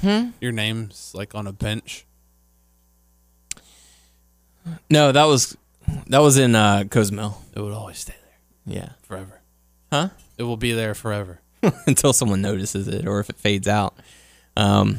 Hmm. 0.00 0.30
Your 0.40 0.50
name's 0.52 1.12
like 1.14 1.34
on 1.36 1.46
a 1.46 1.52
bench. 1.52 2.04
No, 4.90 5.12
that 5.12 5.24
was 5.24 5.56
that 6.08 6.18
was 6.18 6.38
in 6.38 6.54
uh, 6.54 6.84
Cozumel. 6.90 7.40
It 7.54 7.60
would 7.60 7.72
always 7.72 7.98
stay 7.98 8.14
there 8.64 8.76
Yeah, 8.76 8.88
forever. 9.02 9.40
huh? 9.92 10.08
It 10.38 10.44
will 10.44 10.56
be 10.56 10.72
there 10.72 10.94
forever. 10.94 11.40
Until 11.86 12.12
someone 12.12 12.42
notices 12.42 12.88
it 12.88 13.06
or 13.06 13.20
if 13.20 13.30
it 13.30 13.36
fades 13.36 13.68
out. 13.68 13.94
Um, 14.56 14.98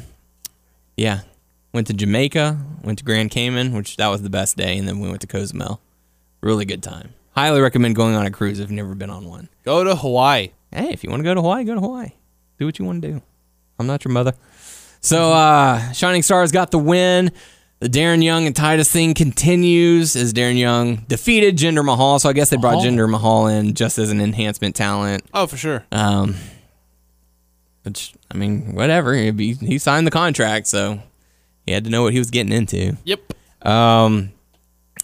yeah, 0.96 1.20
went 1.72 1.86
to 1.88 1.94
Jamaica, 1.94 2.58
went 2.82 2.98
to 2.98 3.04
Grand 3.04 3.30
Cayman, 3.30 3.72
which 3.72 3.96
that 3.96 4.08
was 4.08 4.22
the 4.22 4.30
best 4.30 4.56
day, 4.56 4.78
and 4.78 4.86
then 4.88 5.00
we 5.00 5.08
went 5.08 5.20
to 5.22 5.26
Cozumel. 5.26 5.80
Really 6.40 6.64
good 6.64 6.82
time. 6.82 7.14
Highly 7.32 7.60
recommend 7.60 7.96
going 7.96 8.14
on 8.14 8.26
a 8.26 8.30
cruise 8.30 8.60
if 8.60 8.70
you've 8.70 8.76
never 8.76 8.94
been 8.94 9.10
on 9.10 9.24
one. 9.26 9.48
Go 9.64 9.82
to 9.82 9.96
Hawaii. 9.96 10.50
hey, 10.70 10.90
if 10.90 11.02
you 11.02 11.10
want 11.10 11.20
to 11.20 11.24
go 11.24 11.34
to 11.34 11.40
Hawaii, 11.40 11.64
go 11.64 11.74
to 11.74 11.80
Hawaii. 11.80 12.10
Do 12.58 12.66
what 12.66 12.78
you 12.78 12.84
want 12.84 13.02
to 13.02 13.08
do. 13.08 13.22
I'm 13.78 13.86
not 13.86 14.04
your 14.04 14.12
mother. 14.12 14.34
So, 15.00 15.32
uh, 15.32 15.92
Shining 15.92 16.22
Stars 16.22 16.52
got 16.52 16.70
the 16.70 16.78
win. 16.78 17.32
The 17.80 17.88
Darren 17.88 18.22
Young 18.22 18.46
and 18.46 18.54
Titus 18.56 18.90
thing 18.90 19.12
continues 19.12 20.16
as 20.16 20.32
Darren 20.32 20.56
Young 20.56 21.04
defeated 21.08 21.58
Jinder 21.58 21.84
Mahal. 21.84 22.18
So 22.18 22.30
I 22.30 22.32
guess 22.32 22.48
they 22.48 22.56
brought 22.56 22.76
Mahal. 22.76 22.86
Jinder 22.86 23.10
Mahal 23.10 23.46
in 23.48 23.74
just 23.74 23.98
as 23.98 24.10
an 24.10 24.20
enhancement 24.20 24.74
talent. 24.76 25.24
Oh, 25.34 25.46
for 25.46 25.56
sure. 25.58 25.84
Um, 25.92 26.36
which 27.84 28.14
I 28.30 28.36
mean, 28.36 28.74
whatever. 28.74 29.14
He, 29.14 29.52
he 29.52 29.78
signed 29.78 30.06
the 30.06 30.10
contract, 30.10 30.66
so 30.66 31.00
he 31.64 31.72
had 31.72 31.84
to 31.84 31.90
know 31.90 32.02
what 32.02 32.12
he 32.12 32.18
was 32.18 32.30
getting 32.30 32.52
into. 32.52 32.96
Yep. 33.04 33.32
Um, 33.62 34.32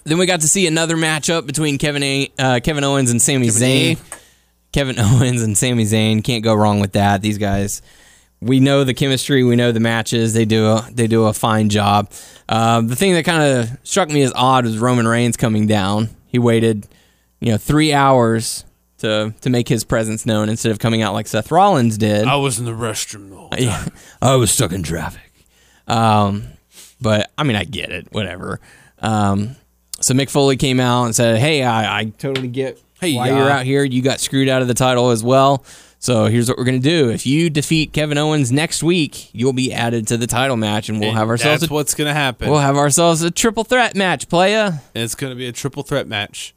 then 0.04 0.18
we 0.18 0.26
got 0.26 0.40
to 0.40 0.48
see 0.48 0.66
another 0.66 0.96
matchup 0.96 1.46
between 1.46 1.78
Kevin 1.78 2.02
A, 2.02 2.32
uh, 2.38 2.60
Kevin 2.62 2.84
Owens 2.84 3.10
and 3.10 3.20
Sami 3.20 3.46
Kevin 3.46 3.62
Zayn. 3.62 3.92
A. 3.96 4.16
Kevin 4.72 4.98
Owens 4.98 5.42
and 5.42 5.56
Sami 5.56 5.84
Zayn 5.84 6.24
can't 6.24 6.44
go 6.44 6.54
wrong 6.54 6.80
with 6.80 6.92
that. 6.92 7.22
These 7.22 7.38
guys, 7.38 7.82
we 8.40 8.60
know 8.60 8.84
the 8.84 8.94
chemistry, 8.94 9.44
we 9.44 9.56
know 9.56 9.72
the 9.72 9.80
matches. 9.80 10.32
They 10.32 10.44
do 10.44 10.66
a 10.66 10.88
they 10.90 11.06
do 11.06 11.24
a 11.26 11.32
fine 11.32 11.68
job. 11.68 12.10
Um, 12.48 12.88
the 12.88 12.96
thing 12.96 13.12
that 13.14 13.24
kind 13.24 13.42
of 13.42 13.78
struck 13.82 14.08
me 14.08 14.22
as 14.22 14.32
odd 14.34 14.64
was 14.64 14.78
Roman 14.78 15.06
Reigns 15.06 15.36
coming 15.36 15.66
down. 15.66 16.08
He 16.26 16.38
waited, 16.38 16.88
you 17.40 17.52
know, 17.52 17.58
three 17.58 17.92
hours 17.92 18.64
to 19.00 19.34
to 19.40 19.50
make 19.50 19.68
his 19.68 19.84
presence 19.84 20.24
known 20.24 20.48
instead 20.48 20.72
of 20.72 20.78
coming 20.78 21.02
out 21.02 21.12
like 21.14 21.26
Seth 21.26 21.50
Rollins 21.50 21.98
did. 21.98 22.26
I 22.26 22.36
was 22.36 22.58
in 22.58 22.64
the 22.64 22.72
restroom 22.72 23.30
though. 23.30 23.48
Yeah, 23.58 23.86
I 24.22 24.36
was 24.36 24.50
stuck 24.50 24.72
in 24.72 24.82
traffic. 24.82 25.32
Um, 25.86 26.44
but 27.00 27.30
I 27.36 27.42
mean, 27.42 27.56
I 27.56 27.64
get 27.64 27.90
it. 27.90 28.08
Whatever. 28.12 28.60
Um, 29.00 29.56
so 30.00 30.14
Mick 30.14 30.30
Foley 30.30 30.56
came 30.56 30.80
out 30.80 31.04
and 31.04 31.14
said, 31.16 31.38
"Hey, 31.38 31.62
I, 31.62 32.00
I 32.00 32.04
totally 32.04 32.48
get 32.48 32.80
Hey, 33.00 33.14
why 33.14 33.30
uh, 33.30 33.36
you're 33.38 33.50
out 33.50 33.64
here. 33.64 33.82
You 33.82 34.02
got 34.02 34.20
screwed 34.20 34.48
out 34.48 34.60
of 34.62 34.68
the 34.68 34.74
title 34.74 35.10
as 35.10 35.24
well. 35.24 35.64
So 35.98 36.26
here's 36.26 36.48
what 36.48 36.56
we're 36.56 36.64
gonna 36.64 36.78
do. 36.78 37.10
If 37.10 37.26
you 37.26 37.50
defeat 37.50 37.92
Kevin 37.92 38.16
Owens 38.18 38.50
next 38.52 38.82
week, 38.82 39.34
you'll 39.34 39.52
be 39.52 39.72
added 39.72 40.06
to 40.08 40.16
the 40.16 40.26
title 40.26 40.56
match, 40.56 40.88
and 40.88 40.98
we'll 41.00 41.12
have 41.12 41.28
ourselves 41.28 41.60
That's 41.60 41.70
a, 41.70 41.74
what's 41.74 41.94
gonna 41.94 42.14
happen. 42.14 42.50
we'll 42.50 42.58
have 42.60 42.76
ourselves 42.76 43.20
a 43.22 43.30
triple 43.30 43.64
threat 43.64 43.94
match, 43.94 44.28
playa. 44.28 44.66
And 44.94 45.04
it's 45.04 45.14
gonna 45.14 45.34
be 45.34 45.46
a 45.46 45.52
triple 45.52 45.82
threat 45.82 46.06
match. 46.06 46.54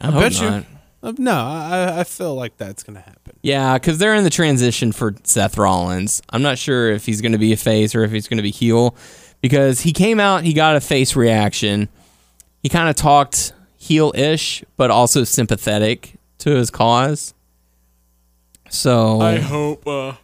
I, 0.00 0.10
hope 0.10 0.20
bet 0.22 0.40
you- 0.40 0.50
not. 0.50 0.62
Uh, 0.62 0.66
no, 1.12 1.32
I, 1.32 2.00
I 2.00 2.04
feel 2.04 2.34
like 2.34 2.56
that's 2.56 2.82
gonna 2.82 3.00
happen. 3.00 3.36
Yeah, 3.42 3.74
because 3.74 3.98
they're 3.98 4.14
in 4.14 4.24
the 4.24 4.30
transition 4.30 4.90
for 4.90 5.14
Seth 5.24 5.58
Rollins. 5.58 6.22
I'm 6.30 6.42
not 6.42 6.56
sure 6.56 6.90
if 6.90 7.04
he's 7.04 7.20
going 7.20 7.32
to 7.32 7.38
be 7.38 7.52
a 7.52 7.58
face 7.58 7.94
or 7.94 8.02
if 8.02 8.10
he's 8.10 8.26
going 8.26 8.38
to 8.38 8.42
be 8.42 8.50
heel 8.50 8.96
because 9.42 9.82
he 9.82 9.92
came 9.92 10.18
out, 10.18 10.44
he 10.44 10.54
got 10.54 10.76
a 10.76 10.80
face 10.80 11.14
reaction. 11.14 11.90
He 12.62 12.70
kind 12.70 12.88
of 12.88 12.96
talked 12.96 13.52
heel 13.76 14.12
ish, 14.16 14.64
but 14.78 14.90
also 14.90 15.24
sympathetic 15.24 16.14
to 16.38 16.54
his 16.54 16.70
cause. 16.70 17.34
So, 18.70 19.20
I 19.20 19.40
hope 19.40 19.86
uh, 19.86 20.14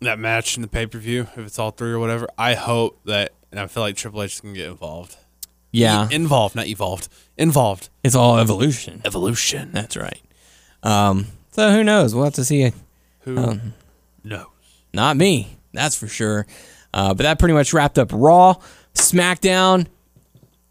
that 0.00 0.20
match 0.20 0.54
in 0.54 0.62
the 0.62 0.68
pay 0.68 0.86
per 0.86 0.98
view, 0.98 1.22
if 1.36 1.38
it's 1.38 1.58
all 1.58 1.72
three 1.72 1.90
or 1.90 1.98
whatever, 1.98 2.28
I 2.38 2.54
hope 2.54 3.00
that, 3.06 3.32
and 3.50 3.58
I 3.58 3.66
feel 3.66 3.82
like 3.82 3.96
Triple 3.96 4.22
H 4.22 4.34
is 4.34 4.40
gonna 4.40 4.54
get 4.54 4.68
involved. 4.68 5.16
Yeah, 5.74 6.08
involved, 6.10 6.54
not 6.54 6.66
evolved. 6.66 7.08
Involved. 7.36 7.88
it's 8.04 8.14
all 8.14 8.38
evolution. 8.38 9.02
Evolution. 9.04 9.70
That's 9.72 9.96
right. 9.96 10.20
Um, 10.82 11.26
so, 11.50 11.70
who 11.72 11.82
knows? 11.84 12.14
We'll 12.14 12.24
have 12.24 12.34
to 12.34 12.44
see. 12.44 12.72
Who 13.20 13.38
Um, 13.38 13.74
knows? 14.22 14.46
Not 14.92 15.16
me, 15.16 15.56
that's 15.72 15.96
for 15.96 16.06
sure. 16.06 16.46
Uh, 16.92 17.14
but 17.14 17.24
that 17.24 17.38
pretty 17.38 17.54
much 17.54 17.72
wrapped 17.72 17.98
up 17.98 18.10
Raw. 18.12 18.54
SmackDown, 18.94 19.86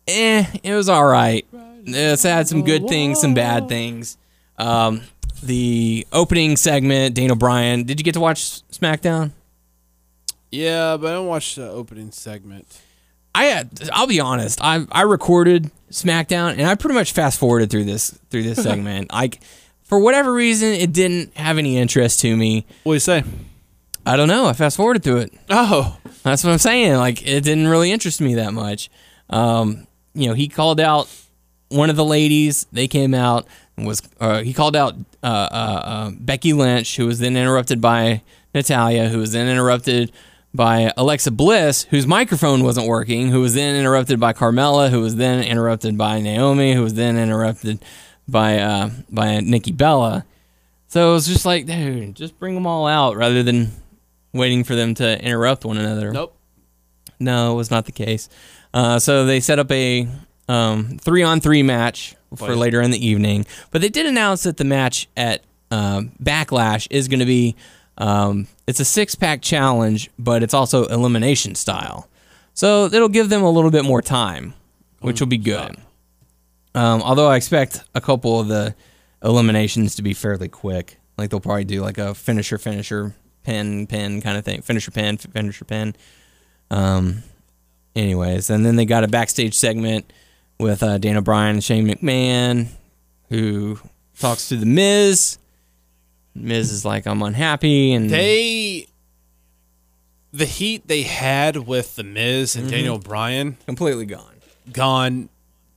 eh, 0.08 0.45
it 0.64 0.74
was 0.74 0.88
all 0.88 1.06
right. 1.06 1.45
It's 1.86 2.24
had 2.24 2.47
some 2.47 2.64
good 2.64 2.88
things, 2.88 3.20
some 3.20 3.34
bad 3.34 3.68
things. 3.68 4.18
Um, 4.58 5.01
the 5.41 6.08
opening 6.14 6.56
segment, 6.56 7.16
Daniel 7.16 7.36
Bryan. 7.36 7.84
Did 7.84 7.99
you 7.99 8.06
get 8.06 8.14
to 8.14 8.22
watch 8.22 8.62
SmackDown? 8.72 9.32
Yeah, 10.51 10.95
but 10.95 11.08
I 11.08 11.14
don't 11.16 11.28
watch 11.28 11.56
the 11.56 11.70
opening 11.70 12.12
segment. 12.12 12.66
I 13.36 13.51
uh, 13.51 13.63
I'll 13.91 14.07
be 14.07 14.19
honest. 14.19 14.59
I 14.61 14.86
I 14.91 15.01
recorded 15.03 15.71
SmackDown 15.91 16.51
and 16.51 16.63
I 16.63 16.75
pretty 16.75 16.95
much 16.95 17.13
fast 17.13 17.39
forwarded 17.39 17.69
through 17.69 17.86
this 17.86 18.11
through 18.29 18.43
this 18.43 18.61
segment. 18.63 19.11
Like 19.11 19.41
for 19.84 19.99
whatever 19.99 20.34
reason, 20.34 20.69
it 20.69 20.93
didn't 20.93 21.36
have 21.38 21.57
any 21.57 21.77
interest 21.77 22.19
to 22.21 22.36
me. 22.36 22.65
What 22.84 22.93
do 22.93 22.95
you 22.95 22.99
say? 22.99 23.23
I 24.05 24.17
don't 24.17 24.27
know. 24.27 24.45
I 24.47 24.53
fast 24.53 24.77
forwarded 24.77 25.03
through 25.03 25.17
it. 25.17 25.34
Oh, 25.49 25.97
That's 26.23 26.43
what 26.43 26.51
I'm 26.51 26.57
saying. 26.59 26.95
Like 26.95 27.25
it 27.25 27.41
didn't 27.43 27.67
really 27.67 27.91
interest 27.91 28.21
me 28.21 28.36
that 28.36 28.53
much. 28.53 28.89
Um, 29.29 29.88
you 30.13 30.27
know, 30.27 30.34
he 30.34 30.47
called 30.47 30.79
out 30.79 31.09
one 31.69 31.89
of 31.89 31.95
the 31.95 32.05
ladies. 32.05 32.67
They 32.71 32.88
came 32.88 33.13
out 33.13 33.47
was 33.77 34.01
uh, 34.19 34.41
he 34.41 34.53
called 34.53 34.75
out 34.75 34.95
uh, 35.23 35.25
uh, 35.25 35.81
uh, 35.84 36.11
Becky 36.19 36.53
Lynch, 36.53 36.95
who 36.97 37.07
was 37.07 37.19
then 37.19 37.36
interrupted 37.36 37.81
by 37.81 38.21
Natalya, 38.53 39.09
who 39.09 39.17
was 39.19 39.31
then 39.31 39.47
interrupted 39.47 40.11
by 40.54 40.91
Alexa 40.95 41.32
Bliss, 41.32 41.84
whose 41.84 42.06
microphone 42.06 42.64
wasn't 42.64 42.88
working, 42.88 43.30
who 43.30 43.41
was 43.41 43.56
then 43.56 43.76
interrupted 43.76 44.20
by 44.20 44.34
Carmella, 44.34 44.89
who 44.89 45.01
was 45.01 45.16
then 45.16 45.43
interrupted 45.43 45.97
by 45.97 46.20
Naomi, 46.22 46.74
who 46.74 46.84
was 46.84 46.93
then 46.93 47.18
interrupted 47.18 47.84
by 48.28 48.60
uh, 48.60 48.89
by 49.10 49.39
Nikki 49.39 49.72
Bella. 49.72 50.26
So 50.88 51.10
it 51.10 51.14
was 51.14 51.28
just 51.28 51.45
like, 51.45 51.66
dude, 51.66 52.16
just 52.16 52.38
bring 52.39 52.54
them 52.54 52.68
all 52.68 52.86
out 52.86 53.16
rather 53.16 53.41
than 53.41 53.72
waiting 54.32 54.64
for 54.64 54.76
them 54.76 54.93
to 54.95 55.20
interrupt 55.24 55.66
one 55.66 55.78
another. 55.78 56.12
nope. 56.12 56.38
No, 57.20 57.54
it 57.54 57.56
was 57.56 57.72
not 57.72 57.86
the 57.86 57.91
case. 57.91 58.28
Uh, 58.74 58.99
so 58.99 59.26
they 59.26 59.39
set 59.39 59.58
up 59.58 59.72
a 59.72 60.08
um, 60.49 60.97
three-on-three 60.99 61.64
match 61.64 62.16
for 62.36 62.56
later 62.56 62.82
in 62.82 62.91
the 62.91 63.06
evening, 63.06 63.45
but 63.72 63.82
they 63.82 63.89
did 63.89 64.06
announce 64.06 64.43
that 64.43 64.58
the 64.58 64.64
match 64.66 65.08
at 65.16 65.43
um, 65.72 66.12
Backlash 66.22 66.88
is 66.89 67.08
going 67.08 67.20
to 67.20 67.26
be 67.26 67.56
um, 67.97 68.47
it's 68.67 68.79
a 68.79 68.85
six-pack 68.85 69.41
challenge, 69.41 70.09
but 70.17 70.43
it's 70.43 70.53
also 70.53 70.85
elimination 70.85 71.55
style. 71.55 72.07
So 72.53 72.85
it'll 72.85 73.09
give 73.09 73.29
them 73.29 73.43
a 73.43 73.49
little 73.49 73.71
bit 73.71 73.85
more 73.85 74.01
time, 74.01 74.53
which 75.01 75.19
will 75.19 75.27
be 75.27 75.37
good. 75.37 75.77
Um, 76.75 77.01
although 77.01 77.27
I 77.27 77.35
expect 77.35 77.83
a 77.93 78.01
couple 78.01 78.39
of 78.39 78.47
the 78.47 78.75
eliminations 79.23 79.95
to 79.95 80.01
be 80.01 80.13
fairly 80.13 80.49
quick. 80.49 80.97
Like 81.17 81.29
they'll 81.29 81.39
probably 81.39 81.65
do 81.65 81.81
like 81.81 81.97
a 81.97 82.13
finisher, 82.13 82.57
finisher, 82.57 83.15
pin, 83.43 83.87
pin 83.87 84.21
kind 84.21 84.37
of 84.37 84.45
thing. 84.45 84.61
Finisher, 84.61 84.91
pin, 84.91 85.17
finisher, 85.17 85.65
pin. 85.65 85.95
Um, 86.69 87.23
anyways, 87.95 88.49
and 88.49 88.65
then 88.65 88.75
they 88.75 88.85
got 88.85 89.03
a 89.03 89.07
backstage 89.07 89.55
segment 89.55 90.11
with 90.59 90.83
uh, 90.83 90.97
Dana 90.97 91.21
Bryan 91.21 91.55
and 91.55 91.63
Shane 91.63 91.87
McMahon, 91.87 92.67
who 93.29 93.79
talks 94.19 94.49
to 94.49 94.57
the 94.57 94.65
Miz. 94.65 95.37
Miz 96.36 96.71
is 96.71 96.84
like, 96.86 97.05
"I'm 97.05 97.21
unhappy," 97.21 97.93
and 97.93 98.09
They, 98.09 98.88
the 100.31 100.45
heat 100.45 100.88
they 100.88 101.03
had 101.03 101.57
with 101.57 101.95
the 101.95 102.03
Miz 102.03 102.55
and 102.55 102.69
Daniel 102.69 102.97
Bryan 102.97 103.57
completely 103.65 104.05
gone. 104.05 104.36
gone 104.71 105.29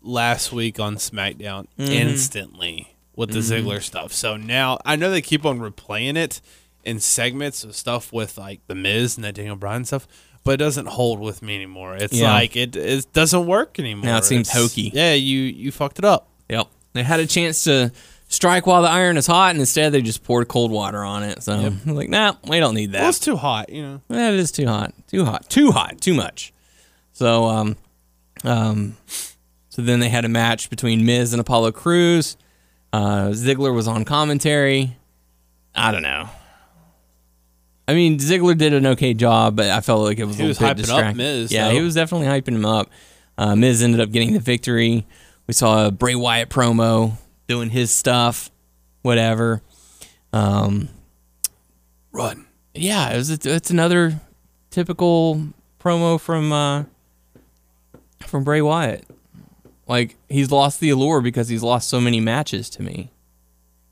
last 0.03 0.53
week 0.53 0.79
on 0.81 0.97
SmackDown 0.97 1.67
Mm-hmm. 1.79 1.93
instantly 1.93 2.95
with 3.15 3.31
the 3.33 3.41
Ziggler 3.41 3.83
stuff. 3.83 4.13
So 4.13 4.37
now 4.37 4.79
I 4.85 4.97
know 4.97 5.11
they 5.11 5.23
keep 5.23 5.45
on 5.45 5.59
replaying 5.59 6.17
it 6.17 6.41
in 6.85 7.01
segments 7.01 7.65
of 7.65 7.75
stuff 7.75 8.13
with 8.13 8.39
like 8.39 8.61
the 8.67 8.75
Miz 8.75 9.17
and 9.17 9.25
the 9.25 9.33
Daniel 9.33 9.57
Bryan 9.57 9.85
stuff, 9.85 10.07
but 10.45 10.53
it 10.53 10.57
doesn't 10.59 10.87
hold 10.87 11.19
with 11.21 11.43
me 11.43 11.55
anymore. 11.57 11.97
It's 11.97 12.13
Yeah. 12.15 12.33
like 12.33 12.57
it, 12.57 12.77
it 12.77 13.13
doesn't 13.13 13.47
work 13.47 13.79
anymore. 13.79 14.05
Now 14.07 14.19
it 14.19 14.25
seems 14.25 14.49
It's- 14.49 14.63
hokey. 14.63 14.91
Yeah, 14.95 15.13
you 15.15 15.41
you 15.41 15.73
fucked 15.73 15.99
it 15.99 16.05
up. 16.05 16.29
Yep, 16.49 16.69
they 16.93 17.03
had 17.03 17.21
a 17.21 17.27
chance 17.27 17.65
to 17.65 17.91
strike 18.29 18.67
while 18.67 18.83
the 18.83 18.89
iron 18.89 19.17
is 19.17 19.27
hot, 19.27 19.51
and 19.51 19.61
instead 19.61 19.93
they 19.93 20.03
just 20.03 20.23
poured 20.25 20.49
cold 20.49 20.71
water 20.71 21.05
on 21.05 21.23
it. 21.23 21.43
So 21.43 21.53
I'm 21.53 21.81
like, 21.95 22.09
nah, 22.09 22.35
we 22.49 22.59
don't 22.61 22.75
need 22.75 22.93
that. 22.93 23.01
Well, 23.01 23.09
it's 23.11 23.19
too 23.21 23.37
hot, 23.37 23.69
you 23.71 23.83
know. 23.83 24.01
That 24.09 24.35
is 24.35 24.53
too 24.53 24.67
hot. 24.67 24.95
Too 25.09 25.25
hot. 25.25 25.49
Too 25.49 25.71
hot. 25.73 26.01
Too 26.01 26.15
much. 26.15 26.53
So 27.13 27.45
um 27.45 27.77
um 28.45 28.97
so 29.69 29.83
then 29.83 30.01
they 30.01 30.09
had 30.09 30.25
a 30.25 30.29
match 30.29 30.71
between 30.71 31.05
Miz 31.07 31.33
and 31.33 31.41
Apollo 31.41 31.73
Crews. 31.73 32.37
Uh 32.93 33.29
Ziggler 33.29 33.75
was 33.75 33.89
on 33.89 34.05
commentary. 34.05 34.97
I 35.75 35.93
don't 35.93 36.03
know. 36.03 36.29
I 37.89 37.95
mean, 37.95 38.19
Ziggler 38.19 38.57
did 38.59 38.73
an 38.75 38.85
okay 38.87 39.15
job, 39.15 39.55
but 39.57 39.71
I 39.71 39.81
felt 39.81 40.03
like 40.03 40.19
it 40.19 40.25
was 40.25 40.37
He 40.37 40.45
a 40.45 40.49
was 40.49 40.61
little 40.61 40.75
bit 40.75 40.87
hyping 40.87 40.89
up 40.91 40.97
distracting. 40.97 41.17
Miz, 41.19 41.53
yeah, 41.53 41.69
though. 41.69 41.75
he 41.75 41.81
was 41.83 41.95
definitely 41.95 42.27
hyping 42.27 42.55
him 42.55 42.65
up. 42.67 42.91
Uh, 43.39 43.55
Miz 43.55 43.83
ended 43.83 44.01
up 44.01 44.11
getting 44.11 44.33
the 44.33 44.41
victory. 44.41 45.07
We 45.47 45.55
saw 45.55 45.87
a 45.87 45.91
Bray 45.93 46.17
Wyatt 46.17 46.49
promo 46.49 47.17
doing 47.47 47.71
his 47.71 47.91
stuff, 47.91 48.51
whatever. 49.03 49.63
Um, 50.33 50.89
Run. 52.13 52.47
yeah, 52.75 53.11
it 53.11 53.17
was. 53.17 53.31
It's 53.31 53.71
another 53.71 54.21
typical 54.71 55.43
promo 55.81 56.21
from 56.21 56.53
uh, 56.53 56.85
from 58.27 58.45
Bray 58.45 58.61
Wyatt. 58.63 59.05
Like 59.87 60.17
he's 60.29 60.51
lost 60.51 60.81
the 60.81 60.91
allure 60.91 61.21
because 61.21 61.49
he's 61.49 61.63
lost 61.63 61.89
so 61.89 62.01
many 62.01 62.21
matches 62.21 62.69
to 62.71 62.83
me. 62.83 63.11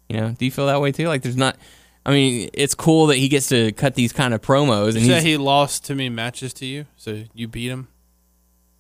You 0.08 0.16
know, 0.20 0.30
do 0.30 0.44
you 0.44 0.50
feel 0.50 0.66
that 0.66 0.80
way 0.80 0.92
too? 0.92 1.08
Like 1.08 1.22
there's 1.22 1.36
not. 1.36 1.56
I 2.06 2.10
mean, 2.10 2.50
it's 2.52 2.74
cool 2.74 3.06
that 3.06 3.16
he 3.16 3.28
gets 3.28 3.48
to 3.48 3.72
cut 3.72 3.94
these 3.94 4.12
kind 4.12 4.34
of 4.34 4.42
promos, 4.42 4.88
and 4.94 5.00
You 5.00 5.06
said 5.12 5.22
he 5.22 5.38
lost 5.38 5.86
too 5.86 5.94
many 5.94 6.10
matches 6.10 6.52
to 6.54 6.66
you, 6.66 6.84
so 6.96 7.24
you 7.32 7.48
beat 7.48 7.70
him. 7.70 7.88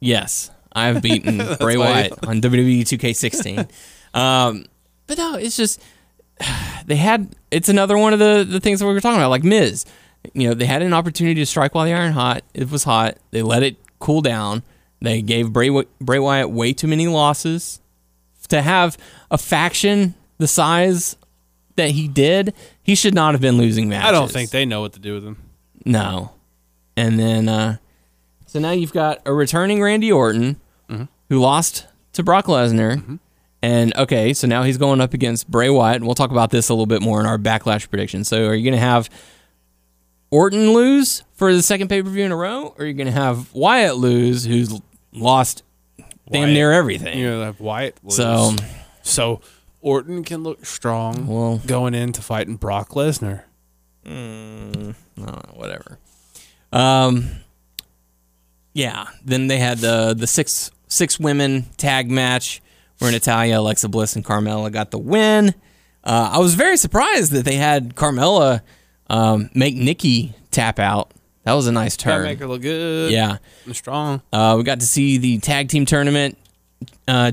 yes, 0.00 0.50
I've 0.72 1.00
beaten 1.00 1.38
Bray 1.60 1.78
Wyatt 1.78 2.12
on 2.26 2.42
WWE 2.42 2.82
2K16. 2.82 3.70
um, 4.14 4.64
but 5.06 5.18
no, 5.18 5.34
it's 5.34 5.56
just 5.56 5.80
they 6.86 6.96
had. 6.96 7.34
It's 7.50 7.68
another 7.68 7.98
one 7.98 8.12
of 8.12 8.18
the 8.18 8.46
the 8.48 8.60
things 8.60 8.80
that 8.80 8.86
we 8.86 8.94
were 8.94 9.00
talking 9.00 9.18
about, 9.18 9.30
like 9.30 9.44
Miz. 9.44 9.84
You 10.32 10.48
know, 10.48 10.54
they 10.54 10.64
had 10.64 10.80
an 10.80 10.94
opportunity 10.94 11.40
to 11.40 11.46
strike 11.46 11.74
while 11.74 11.84
the 11.84 11.92
iron 11.92 12.12
hot. 12.12 12.42
It 12.54 12.70
was 12.70 12.84
hot. 12.84 13.18
They 13.30 13.42
let 13.42 13.62
it 13.62 13.76
cool 13.98 14.22
down. 14.22 14.62
They 15.02 15.20
gave 15.20 15.52
Bray 15.52 15.70
Bray 16.00 16.18
Wyatt 16.18 16.50
way 16.50 16.72
too 16.72 16.86
many 16.86 17.06
losses 17.06 17.80
to 18.48 18.62
have 18.62 18.96
a 19.30 19.36
faction 19.36 20.14
the 20.38 20.48
size 20.48 21.16
that 21.76 21.90
he 21.90 22.08
did. 22.08 22.54
He 22.82 22.94
should 22.94 23.14
not 23.14 23.34
have 23.34 23.40
been 23.40 23.58
losing 23.58 23.88
matches. 23.88 24.08
I 24.08 24.12
don't 24.12 24.30
think 24.30 24.50
they 24.50 24.64
know 24.64 24.80
what 24.80 24.94
to 24.94 25.00
do 25.00 25.14
with 25.14 25.24
him. 25.24 25.36
No. 25.84 26.32
And 26.96 27.18
then, 27.18 27.48
uh, 27.48 27.76
so 28.46 28.60
now 28.60 28.70
you've 28.70 28.92
got 28.92 29.20
a 29.26 29.32
returning 29.32 29.82
Randy 29.82 30.10
Orton 30.12 30.60
who 31.28 31.40
lost 31.40 31.86
to 32.12 32.22
Brock 32.22 32.46
Lesnar. 32.46 33.18
And 33.64 33.96
okay, 33.96 34.34
so 34.34 34.46
now 34.46 34.62
he's 34.62 34.76
going 34.76 35.00
up 35.00 35.14
against 35.14 35.50
Bray 35.50 35.70
Wyatt. 35.70 35.96
And 35.96 36.04
we'll 36.04 36.14
talk 36.14 36.30
about 36.30 36.50
this 36.50 36.68
a 36.68 36.74
little 36.74 36.84
bit 36.84 37.00
more 37.00 37.18
in 37.18 37.24
our 37.24 37.38
backlash 37.38 37.88
prediction. 37.88 38.22
So 38.22 38.44
are 38.44 38.54
you 38.54 38.62
going 38.62 38.78
to 38.78 38.86
have 38.86 39.08
Orton 40.30 40.74
lose 40.74 41.24
for 41.32 41.50
the 41.54 41.62
second 41.62 41.88
pay 41.88 42.02
per 42.02 42.10
view 42.10 42.26
in 42.26 42.30
a 42.32 42.36
row? 42.36 42.74
Or 42.76 42.84
are 42.84 42.86
you 42.86 42.92
going 42.92 43.06
to 43.06 43.12
have 43.12 43.54
Wyatt 43.54 43.96
lose, 43.96 44.44
who's 44.44 44.78
lost 45.14 45.62
damn 46.30 46.42
Wyatt. 46.42 46.52
near 46.52 46.72
everything? 46.72 47.18
You 47.18 47.30
know, 47.30 47.42
have 47.42 47.58
Wyatt. 47.58 47.98
lose. 48.04 48.16
So, 48.16 48.54
so 49.02 49.40
Orton 49.80 50.24
can 50.24 50.42
look 50.42 50.66
strong 50.66 51.26
well, 51.26 51.62
going 51.66 51.94
into 51.94 52.20
fighting 52.20 52.56
Brock 52.56 52.90
Lesnar. 52.90 53.44
uh, 54.06 54.92
whatever. 55.54 55.98
Um, 56.70 57.30
yeah. 58.74 59.06
Then 59.24 59.46
they 59.46 59.56
had 59.56 59.78
the 59.78 60.12
the 60.14 60.26
six 60.26 60.70
six 60.86 61.18
women 61.18 61.64
tag 61.78 62.10
match 62.10 62.60
where 62.98 63.10
Natalya, 63.12 63.58
Alexa 63.60 63.88
Bliss, 63.88 64.16
and 64.16 64.24
Carmella 64.24 64.70
got 64.72 64.90
the 64.90 64.98
win. 64.98 65.54
Uh, 66.02 66.30
I 66.34 66.38
was 66.38 66.54
very 66.54 66.76
surprised 66.76 67.32
that 67.32 67.44
they 67.44 67.56
had 67.56 67.94
Carmella 67.94 68.60
um, 69.10 69.50
make 69.54 69.74
Nikki 69.74 70.34
tap 70.50 70.78
out. 70.78 71.10
That 71.44 71.52
was 71.54 71.66
a 71.66 71.72
nice 71.72 71.96
Gotta 71.96 72.16
turn. 72.18 72.22
make 72.24 72.38
her 72.38 72.46
look 72.46 72.62
good. 72.62 73.10
Yeah. 73.12 73.36
and 73.66 73.76
strong. 73.76 74.22
Uh, 74.32 74.54
we 74.56 74.64
got 74.64 74.80
to 74.80 74.86
see 74.86 75.18
the 75.18 75.38
tag 75.38 75.68
team 75.68 75.84
tournament 75.86 76.38
uh, 77.08 77.32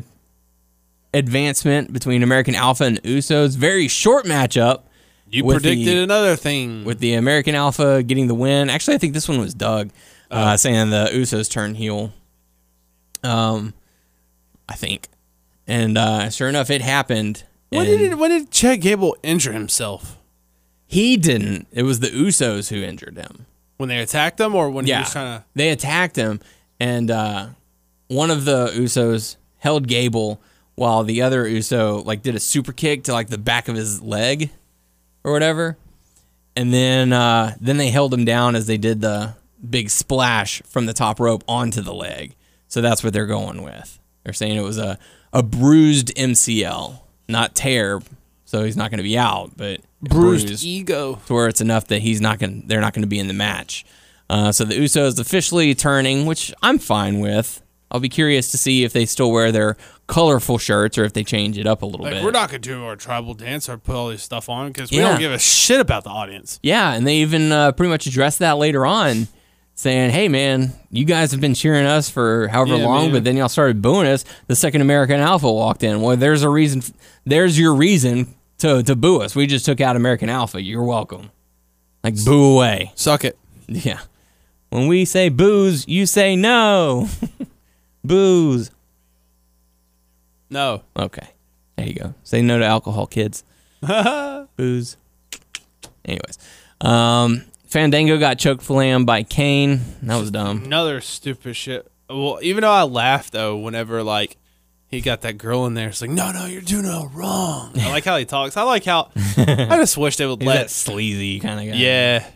advancement 1.13 1.91
between 1.93 2.23
American 2.23 2.55
Alpha 2.55 2.83
and 2.85 3.01
Usos. 3.03 3.55
Very 3.57 3.87
short 3.87 4.25
matchup. 4.25 4.81
You 5.29 5.43
predicted 5.45 5.87
the- 5.87 6.03
another 6.03 6.35
thing. 6.35 6.83
with 6.83 6.99
the 6.99 7.13
American 7.13 7.55
Alpha 7.55 8.03
getting 8.03 8.27
the 8.27 8.35
win. 8.35 8.69
Actually, 8.69 8.95
I 8.95 8.97
think 8.97 9.13
this 9.13 9.29
one 9.29 9.39
was 9.39 9.53
Doug 9.53 9.91
Oh. 10.29 10.37
uh, 10.37 10.57
saying 10.57 10.89
the 10.91 11.09
Usos 11.13 11.49
turn 11.49 11.75
heel. 11.75 12.13
Um, 13.23 13.73
I 14.69 14.75
think, 14.75 15.07
and 15.67 15.97
uh, 15.97 16.29
sure 16.29 16.49
enough, 16.49 16.69
it 16.69 16.81
happened. 16.81 17.43
when 17.69 17.85
did 17.85 18.01
it, 18.01 18.17
when 18.17 18.31
did 18.31 18.51
Chad 18.51 18.81
Gable 18.81 19.15
injure 19.23 19.53
himself? 19.53 20.17
he 20.87 21.15
didn't? 21.15 21.67
It 21.71 21.83
was 21.83 22.01
the 22.01 22.07
Usos 22.09 22.69
who 22.69 22.83
injured 22.83 23.15
him. 23.15 23.45
When 23.77 23.87
they 23.87 23.99
attacked 23.99 24.39
him, 24.39 24.53
or 24.53 24.69
when 24.69 24.85
he 24.85 24.91
was 24.93 25.11
trying 25.11 25.39
to? 25.39 25.45
they 25.55 25.69
attacked 25.69 26.17
him, 26.17 26.41
and 26.81 27.09
uh, 27.09 27.47
one 28.09 28.29
of 28.29 28.43
the 28.43 28.67
Usos 28.75 29.37
held 29.59 29.87
Gable 29.87 30.41
while 30.75 31.03
the 31.03 31.21
other 31.21 31.47
Uso 31.47 32.01
like 32.03 32.21
did 32.23 32.35
a 32.35 32.39
super 32.39 32.73
kick 32.73 33.05
to 33.05 33.13
like 33.13 33.29
the 33.29 33.37
back 33.37 33.69
of 33.69 33.75
his 33.75 34.01
leg 34.01 34.49
or 35.23 35.31
whatever, 35.31 35.77
and 36.57 36.73
then 36.73 37.13
uh, 37.13 37.55
then 37.61 37.77
they 37.77 37.89
held 37.89 38.13
him 38.13 38.25
down 38.25 38.55
as 38.55 38.67
they 38.67 38.77
did 38.77 38.99
the 39.01 39.35
big 39.67 39.89
splash 39.89 40.61
from 40.63 40.87
the 40.87 40.93
top 40.93 41.19
rope 41.19 41.43
onto 41.47 41.81
the 41.81 41.93
leg. 41.93 42.35
So 42.67 42.81
that's 42.81 43.03
what 43.03 43.13
they're 43.13 43.25
going 43.27 43.63
with. 43.63 43.97
They're 44.23 44.33
saying 44.33 44.57
it 44.57 44.61
was 44.63 44.77
a 44.77 44.99
a 45.33 45.43
bruised 45.43 46.13
MCL, 46.15 46.99
not 47.27 47.55
tear. 47.55 48.01
So 48.45 48.63
he's 48.65 48.75
not 48.75 48.91
going 48.91 48.97
to 48.97 49.03
be 49.03 49.17
out, 49.17 49.51
but 49.55 49.79
Bruised 50.01 50.63
ego. 50.65 51.19
to 51.27 51.33
where 51.33 51.47
it's 51.47 51.61
enough 51.61 51.87
that 51.87 52.01
he's 52.01 52.19
not 52.19 52.39
going. 52.39 52.63
They're 52.67 52.81
not 52.81 52.93
going 52.93 53.03
to 53.03 53.07
be 53.07 53.19
in 53.19 53.27
the 53.27 53.33
match. 53.33 53.85
Uh, 54.29 54.51
so 54.51 54.65
the 54.65 54.75
Usos 54.75 55.19
officially 55.19 55.73
turning, 55.75 56.25
which 56.25 56.53
I'm 56.61 56.77
fine 56.79 57.19
with. 57.19 57.61
I'll 57.89 57.99
be 57.99 58.09
curious 58.09 58.51
to 58.51 58.57
see 58.57 58.83
if 58.85 58.93
they 58.93 59.05
still 59.05 59.31
wear 59.31 59.51
their 59.51 59.75
colorful 60.07 60.57
shirts 60.57 60.97
or 60.97 61.03
if 61.03 61.11
they 61.13 61.23
change 61.25 61.57
it 61.57 61.67
up 61.67 61.81
a 61.81 61.85
little 61.85 62.05
Like 62.05 62.15
bit. 62.15 62.23
we're 62.23 62.31
not 62.31 62.47
gonna 62.49 62.59
do 62.59 62.83
our 62.85 62.95
tribal 62.95 63.33
dance 63.33 63.67
or 63.69 63.77
put 63.77 63.95
all 63.95 64.07
this 64.09 64.23
stuff 64.23 64.47
on 64.49 64.69
because 64.69 64.91
we 64.91 64.97
Yeah. 64.97 65.09
don't 65.09 65.19
give 65.19 65.31
a 65.33 65.39
shit 65.39 65.79
about 65.81 66.05
the 66.05 66.09
audience. 66.09 66.57
Yeah, 66.63 66.93
and 66.93 67.05
they 67.05 67.17
even 67.17 67.51
uh, 67.51 67.73
pretty 67.73 67.89
much 67.89 68.05
addressed 68.07 68.39
that 68.39 68.57
later 68.57 68.85
on, 68.85 69.27
saying, 69.81 70.11
"Hey, 70.11 70.27
man, 70.27 70.73
you 70.91 71.05
guys 71.05 71.31
have 71.31 71.41
been 71.41 71.53
cheering 71.53 71.85
us 71.85 72.09
for 72.09 72.47
however 72.47 72.77
Yeah, 72.77 72.85
long, 72.85 73.03
man. 73.05 73.11
but 73.13 73.23
then 73.23 73.35
y'all 73.37 73.49
started 73.49 73.81
booing 73.81 74.07
us. 74.07 74.23
The 74.47 74.55
second 74.55 74.81
American 74.81 75.19
Alpha 75.19 75.51
walked 75.51 75.83
in. 75.83 76.01
Well, 76.01 76.15
there's 76.15 76.43
a 76.43 76.49
reason. 76.49 76.83
There's 77.25 77.57
your 77.59 77.73
reason 77.73 78.33
to 78.59 78.83
to 78.83 78.95
boo 78.95 79.21
us. 79.21 79.35
We 79.35 79.47
just 79.47 79.65
took 79.65 79.81
out 79.81 79.95
American 79.95 80.29
Alpha. 80.29 80.61
You're 80.61 80.83
welcome. 80.83 81.31
Like 82.03 82.15
boo 82.23 82.53
away. 82.55 82.91
Suck 82.95 83.25
it. 83.25 83.37
Yeah. 83.67 83.99
When 84.69 84.87
we 84.87 85.03
say 85.05 85.29
booze, 85.29 85.87
you 85.87 86.05
say 86.05 86.35
no. 86.35 87.07
booze. 88.03 88.71
No. 90.49 90.83
Okay. 90.97 91.27
There 91.75 91.87
you 91.87 91.93
go. 91.95 92.13
Say 92.23 92.41
no 92.41 92.59
to 92.59 92.65
alcohol, 92.65 93.07
kids. 93.07 93.43
booze. 94.55 94.97
Anyways. 96.05 96.37
Um, 96.81 97.43
Fandango 97.71 98.19
got 98.19 98.37
chokeslammed 98.37 99.05
by 99.05 99.23
Kane. 99.23 99.81
That 100.03 100.17
was 100.19 100.29
dumb. 100.29 100.63
Another 100.65 101.01
stupid 101.01 101.55
shit. 101.55 101.89
Well, 102.09 102.39
even 102.41 102.61
though 102.61 102.71
I 102.71 102.83
laughed 102.83 103.31
though, 103.31 103.57
whenever 103.57 104.03
like 104.03 104.35
he 104.89 104.99
got 104.99 105.21
that 105.21 105.37
girl 105.37 105.65
in 105.65 105.73
there, 105.73 105.87
it's 105.87 106.01
like, 106.01 106.09
no, 106.11 106.31
no, 106.33 106.45
you're 106.45 106.61
doing 106.61 106.83
it 106.85 107.07
wrong. 107.13 107.71
I 107.79 107.89
like 107.89 108.03
how 108.03 108.17
he 108.17 108.25
talks. 108.25 108.57
I 108.57 108.63
like 108.63 108.83
how. 108.83 109.09
I 109.37 109.77
just 109.77 109.97
wish 109.97 110.17
they 110.17 110.25
would 110.25 110.39
He's 110.41 110.47
let. 110.47 110.55
that 110.63 110.69
sleazy 110.69 111.39
kind 111.39 111.61
of 111.61 111.73
guy. 111.73 111.79
Yeah, 111.79 112.27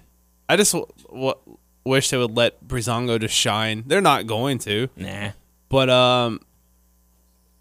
I 0.47 0.55
just 0.55 0.71
w- 0.71 0.87
w- 1.09 1.57
wish 1.83 2.09
they 2.09 2.17
would 2.17 2.35
let 2.37 2.65
Breezango 2.65 3.19
just 3.19 3.35
shine. 3.35 3.83
They're 3.85 3.99
not 3.99 4.25
going 4.27 4.59
to, 4.59 4.87
Nah. 4.95 5.31
but 5.67 5.89
um, 5.89 6.39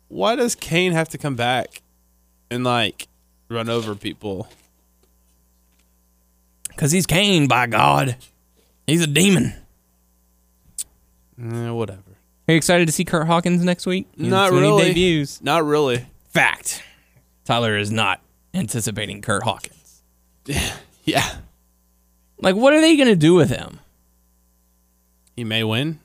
why 0.06 0.36
does 0.36 0.54
Kane 0.54 0.92
have 0.92 1.08
to 1.08 1.18
come 1.18 1.34
back 1.34 1.82
and 2.50 2.62
like 2.62 3.08
run 3.48 3.68
over 3.68 3.96
people? 3.96 4.46
Because 6.74 6.92
he's 6.92 7.06
Kane, 7.06 7.46
by 7.48 7.66
God. 7.66 8.16
He's 8.86 9.02
a 9.02 9.06
demon. 9.06 9.54
Eh, 11.40 11.70
whatever. 11.70 12.00
Are 12.46 12.52
you 12.52 12.56
excited 12.56 12.86
to 12.86 12.92
see 12.92 13.04
Kurt 13.04 13.26
Hawkins 13.26 13.64
next 13.64 13.86
week? 13.86 14.06
Not 14.16 14.52
really. 14.52 14.92
debuts. 14.92 15.42
Not 15.42 15.64
really. 15.64 16.06
Fact. 16.30 16.82
Tyler 17.44 17.76
is 17.76 17.90
not 17.90 18.20
anticipating 18.52 19.22
Kurt 19.22 19.42
Hawkins. 19.42 20.02
Yeah, 21.06 21.34
Like, 22.40 22.56
what 22.56 22.72
are 22.72 22.80
they 22.80 22.96
going 22.96 23.10
to 23.10 23.14
do 23.16 23.34
with 23.34 23.50
him? 23.50 23.78
he 25.36 25.44
may 25.44 25.62
win. 25.62 26.00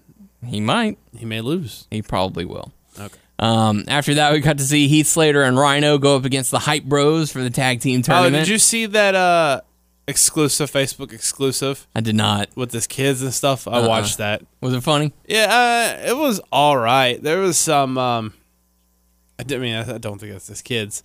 He 0.46 0.60
might. 0.60 0.98
He 1.18 1.24
may 1.26 1.40
lose. 1.40 1.88
He 1.90 2.02
probably 2.02 2.44
will. 2.44 2.74
Okay. 3.00 3.16
Um, 3.40 3.86
after 3.88 4.16
that, 4.16 4.34
we 4.34 4.40
got 4.42 4.58
to 4.58 4.66
see 4.66 4.90
Heath 4.90 5.08
Slater 5.08 5.42
and 5.44 5.58
Rhino 5.58 5.98
go 6.00 6.18
up 6.18 6.26
against 6.26 6.52
the 6.52 6.60
Hype 6.60 6.84
Bros 6.84 7.32
for 7.32 7.42
the 7.42 7.50
tag 7.50 7.80
team 7.80 8.02
tournament. 8.02 8.36
Oh, 8.36 8.40
did 8.40 8.48
you 8.50 8.58
see 8.58 8.88
that 8.88 9.16
uh 9.16 9.62
exclusive 10.10 10.70
Facebook 10.72 11.14
exclusive 11.14 11.88
I 11.96 12.02
did 12.02 12.16
not. 12.16 12.50
with 12.56 12.72
his 12.72 12.88
kids 12.88 13.22
and 13.22 13.34
stuff? 13.34 13.68
I 13.68 13.74
Uh-uh. 13.80 13.88
watched 13.88 14.18
that. 14.18 14.42
Was 14.62 14.74
it 14.74 14.82
funny? 14.82 15.14
Yeah, 15.28 15.98
uh, 16.04 16.08
it 16.10 16.18
was 16.18 16.42
all 16.52 16.78
right. 16.78 17.22
There 17.22 17.40
was 17.40 17.58
some. 17.58 17.98
um 17.98 18.34
I 19.40 19.44
didn't 19.44 19.62
mean. 19.62 19.76
I 19.76 19.98
don't 20.00 20.20
think 20.20 20.34
it's 20.34 20.48
his 20.48 20.62
kids. 20.62 21.02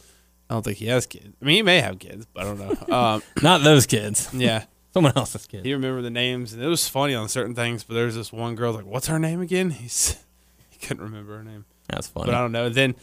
I 0.50 0.55
don't 0.55 0.62
think 0.64 0.78
he 0.78 0.86
has 0.86 1.07
kids. 1.07 1.28
I 1.40 1.44
mean, 1.44 1.57
he 1.57 1.62
may 1.62 1.80
have 1.80 1.98
kids, 1.98 2.26
but 2.34 2.42
I 2.42 2.44
don't 2.44 2.59
know. 2.59 2.94
Um, 2.96 3.22
Not 3.42 3.62
those 3.62 3.86
kids. 3.86 4.28
yeah, 4.34 4.64
Someone 4.92 5.12
else's 5.16 5.46
kids. 5.46 5.64
he 5.64 5.72
remembered 5.72 6.02
the 6.02 6.11
names, 6.11 6.52
and 6.52 6.62
it 6.62 6.66
was 6.66 6.88
funny 6.88 7.14
on 7.14 7.28
certain 7.28 7.55
things. 7.55 7.84
But 7.84 7.94
there's 7.94 8.14
this 8.16 8.32
one 8.32 8.55
girl 8.57 8.72
like, 8.72 8.84
"What's 8.86 9.07
her 9.07 9.18
name 9.18 9.40
again?" 9.40 9.70
He's 9.70 10.16
he 10.70 10.78
couldn't 10.84 11.02
remember 11.02 11.36
her 11.38 11.44
name, 11.44 11.64
That's 11.88 12.09
funny. 12.09 12.26
but 12.26 12.34
I 12.34 12.40
don't 12.40 12.52
know. 12.52 12.68
Then 12.68 12.94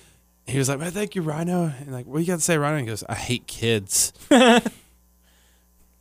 he 0.45 0.57
was 0.57 0.67
like, 0.69 0.79
"Man, 0.79 0.91
thank 0.91 1.15
you, 1.15 1.21
Rhino." 1.21 1.63
And 1.79 1.91
like, 1.91 2.05
what 2.05 2.19
you 2.19 2.25
got 2.27 2.35
to 2.35 2.41
say, 2.41 2.57
Rhino? 2.57 2.77
He 2.79 2.85
goes, 2.85 3.03
"I 3.09 3.15
hate 3.15 3.47
kids." 3.47 4.11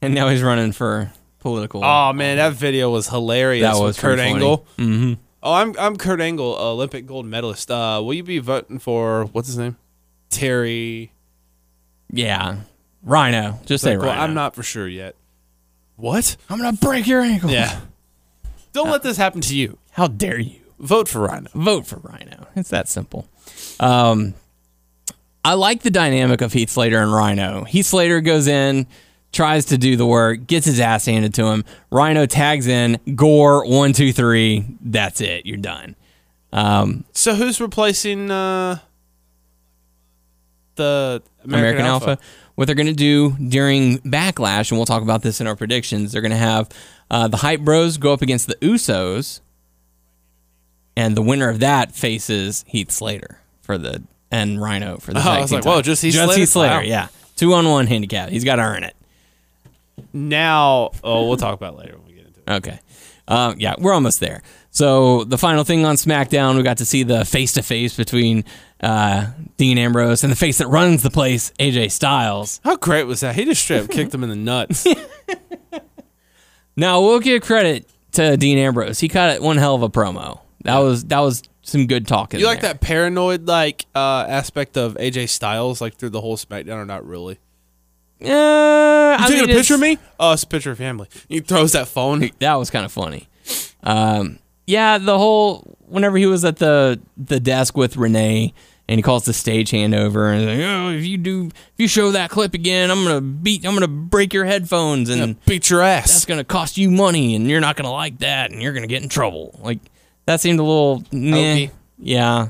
And 0.03 0.14
now 0.14 0.28
he's 0.28 0.42
running 0.42 0.72
for 0.72 1.12
political. 1.40 1.82
Oh 1.84 2.12
man, 2.12 2.36
that 2.36 2.53
video 2.55 2.90
was 2.90 3.09
hilarious. 3.09 3.62
That 3.62 3.74
with 3.74 3.82
was 3.82 3.98
Kurt 4.01 4.18
pretty. 4.18 4.30
Angle. 4.34 4.66
Mm-hmm. 4.78 5.14
Oh, 5.42 5.53
I'm 5.53 5.74
I'm 5.78 5.96
Kurt 5.96 6.20
Angle, 6.20 6.55
Olympic 6.57 7.07
gold 7.07 7.26
medalist. 7.26 7.70
Uh, 7.70 8.01
will 8.05 8.14
you 8.14 8.22
be 8.22 8.38
voting 8.38 8.78
for 8.78 9.24
what's 9.26 9.48
his 9.48 9.59
name? 9.59 9.76
Terry. 10.30 11.12
yeah, 12.12 12.57
Rhino. 13.03 13.59
Just 13.66 13.82
say 13.84 13.92
Like, 13.96 14.01
well, 14.01 14.11
Rhino. 14.11 14.22
I'm 14.22 14.34
not 14.34 14.55
for 14.55 14.62
sure 14.62 14.86
yet. 14.88 15.16
What? 15.96 16.36
I'm 16.48 16.59
gonna 16.59 16.76
break 16.76 17.07
your 17.07 17.20
ankle. 17.20 17.51
Yeah. 17.51 17.80
Don't 18.72 18.90
let 18.90 19.03
this 19.03 19.16
happen 19.16 19.40
to 19.42 19.57
you. 19.57 19.78
How 19.92 20.07
dare 20.07 20.38
you? 20.38 20.61
Vote 20.78 21.09
for 21.09 21.20
Rhino. 21.20 21.51
Vote 21.55 21.86
for 21.86 21.96
Rhino. 21.96 22.46
It's 22.55 22.70
that 22.70 22.88
simple. 22.88 23.28
Um, 23.80 24.34
I 25.44 25.55
like 25.55 25.82
the 25.82 25.90
dynamic 25.90 26.40
of 26.40 26.53
Heath 26.53 26.70
Slater 26.70 26.98
and 27.03 27.12
Rhino. 27.12 27.64
Heath 27.64 27.86
Slater 27.86 28.20
goes 28.20 28.46
in, 28.46 28.86
tries 29.33 29.66
to 29.66 29.78
do 29.78 29.97
the 29.97 30.07
work, 30.07 30.47
gets 30.47 30.66
his 30.66 30.81
ass 30.81 31.07
handed 31.07 31.35
to 31.35 31.47
him. 31.47 31.64
Rhino 31.91 32.26
tags 32.26 32.66
in, 32.66 32.99
gore, 33.14 33.64
one, 33.66 33.93
two, 33.93 34.12
three. 34.12 34.64
That's 34.81 35.20
it. 35.20 35.47
You're 35.47 35.57
done. 35.57 35.95
Um, 36.53 37.05
So 37.12 37.35
who's 37.35 37.61
replacing 37.61 38.31
uh, 38.31 38.78
the 40.76 41.22
American, 41.45 41.81
American, 41.81 41.87
Alpha. 41.87 42.18
What 42.57 42.66
they're 42.66 42.74
going 42.74 42.87
to 42.89 42.93
do 42.93 43.31
during 43.49 43.99
Backlash, 44.01 44.70
and 44.70 44.78
we'll 44.78 44.85
talk 44.87 45.03
about 45.03 45.22
this 45.22 45.41
in 45.41 45.47
our 45.47 45.57
predictions, 45.57 46.12
they're 46.12 46.20
going 46.20 46.31
to 46.33 46.37
have 46.37 46.68
uh, 47.11 47.26
the 47.28 47.39
Hype 47.39 47.61
Bros 47.61 47.97
go 47.97 48.12
up 48.12 48.20
against 48.20 48.49
the 48.49 48.55
Usos, 48.57 49.41
and 50.97 51.16
the 51.16 51.22
winner 51.22 51.49
of 51.49 51.61
that 51.61 51.93
faces 51.95 52.64
Heath 52.68 52.91
Slater 52.91 53.39
for 53.62 53.78
the 53.78 54.03
and 54.31 54.61
Rhino 54.61 54.99
for 54.99 55.12
the. 55.14 55.20
Oh, 55.20 55.31
I 55.31 55.41
was 55.41 55.53
like, 55.53 55.64
whoa, 55.64 55.81
just 55.81 56.03
Heath 56.03 56.12
just 56.14 56.24
Slater? 56.26 56.41
Heath 56.41 56.49
Slater, 56.51 56.74
Wow. 56.76 56.81
yeah, 56.83 57.09
two 57.37 57.55
on 57.55 57.66
one 57.68 57.87
handicap. 57.87 58.28
He's 58.28 58.45
got 58.45 58.57
to 58.57 58.62
earn 58.62 58.85
it. 58.85 58.95
Now, 60.13 60.91
oh, 61.05 61.29
we'll 61.29 61.37
talk 61.37 61.55
about 61.55 61.77
later 61.77 61.97
when 61.97 62.07
we 62.07 62.15
get 62.15 62.27
into 62.27 62.41
it. 62.41 62.51
Okay. 62.51 62.81
Um, 63.29 63.55
yeah, 63.59 63.75
we're 63.79 63.93
almost 63.93 64.21
there. 64.21 64.43
So 64.71 65.25
the 65.25 65.39
final 65.39 65.65
thing 65.65 65.85
on 65.85 65.97
SmackDown, 65.97 66.57
we 66.57 66.63
got 66.63 66.79
to 66.79 66.85
see 66.85 67.03
the 67.03 67.25
face 67.25 67.53
to 67.53 67.63
face 67.63 67.97
between 67.97 68.45
uh, 68.81 69.31
Dean 69.57 69.79
Ambrose 69.79 70.25
and 70.25 70.33
the 70.33 70.37
face 70.37 70.59
that 70.59 70.69
runs 70.69 71.03
the 71.03 71.11
place, 71.11 71.53
AJ 71.59 71.93
Styles. 71.93 72.61
How 72.65 72.77
great 72.77 73.05
was 73.05 73.21
that? 73.21 73.35
He 73.35 73.45
just 73.45 73.63
straight 73.63 73.85
up 73.85 73.91
kicked 73.91 74.15
him 74.15 74.25
in 74.25 74.31
the 74.31 74.37
nuts. 74.37 74.87
Now 76.77 77.03
we'll 77.03 77.21
give 77.21 77.43
credit 77.43 77.87
to 78.13 78.39
Dean 78.39 78.57
Ambrose. 78.57 79.01
He 79.01 79.09
cut 79.09 79.37
it 79.37 79.43
one 79.43 79.59
hell 79.59 79.75
of 79.75 79.83
a 79.83 79.91
promo. 79.91 80.41
That 80.65 80.79
was 80.79 81.05
that 81.05 81.21
was 81.21 81.43
some 81.61 81.87
good 81.87 82.07
talking. 82.07 82.41
You 82.41 82.47
like 82.47 82.63
there. 82.63 82.73
that 82.73 82.81
paranoid 82.81 83.47
like 83.47 83.85
uh, 83.95 84.25
aspect 84.27 84.79
of 84.79 84.95
AJ 84.95 85.29
Styles 85.29 85.81
like 85.81 85.97
through 85.97 86.09
the 86.11 86.23
whole 86.23 86.39
SmackDown 86.39 86.77
or 86.77 86.87
not 86.87 87.07
really? 87.07 87.39
Uh, 88.23 88.29
I 88.29 89.16
You 89.23 89.29
taking 89.29 89.47
mean, 89.47 89.51
a 89.51 89.59
picture 89.59 89.75
of 89.75 89.81
me? 89.81 89.99
Oh, 90.18 90.33
it's 90.33 90.43
a 90.43 90.47
picture 90.47 90.71
of 90.73 90.79
family. 90.79 91.09
He 91.29 91.41
throws 91.41 91.73
that 91.73 91.89
phone. 91.89 92.31
That 92.41 92.55
was 92.55 92.71
kind 92.71 92.85
of 92.85 92.93
funny. 92.93 93.29
Um, 93.83 94.39
yeah, 94.66 94.99
the 94.99 95.16
whole 95.18 95.77
whenever 95.89 96.16
he 96.18 96.27
was 96.27 96.45
at 96.45 96.57
the 96.59 97.01
the 97.16 97.41
desk 97.41 97.77
with 97.77 97.97
Renee 97.97 98.53
and 98.89 98.99
he 98.99 99.03
calls 99.03 99.25
the 99.25 99.33
stagehand 99.33 99.97
over 99.97 100.31
and 100.31 100.41
he's 100.41 100.59
like, 100.59 100.66
"Oh, 100.68 100.89
if 100.91 101.05
you 101.05 101.16
do, 101.18 101.47
if 101.47 101.75
you 101.79 101.89
show 101.89 102.11
that 102.12 102.31
clip 102.31 102.55
again, 102.55 102.91
I'm 102.91 103.03
gonna 103.05 103.21
beat, 103.21 103.64
I'm 103.64 103.75
gonna 103.75 103.89
break 103.89 104.33
your 104.35 104.45
headphones 104.45 105.09
and 105.11 105.43
Beat 105.47 105.71
your 105.71 105.81
ass. 105.81 106.12
that's 106.12 106.25
gonna 106.27 106.45
cost 106.45 106.77
you 106.77 106.91
money 106.91 107.35
and 107.35 107.49
you're 107.49 107.61
not 107.61 107.77
gonna 107.77 107.91
like 107.93 108.18
that 108.18 108.51
and 108.53 108.61
you're 108.62 108.73
gonna 108.73 108.87
get 108.87 109.03
in 109.03 109.09
trouble." 109.09 109.59
Like 109.62 109.79
that 110.27 110.41
seemed 110.41 110.61
a 110.61 110.62
little, 110.64 111.03
meh. 111.11 111.68
Yeah. 111.99 112.49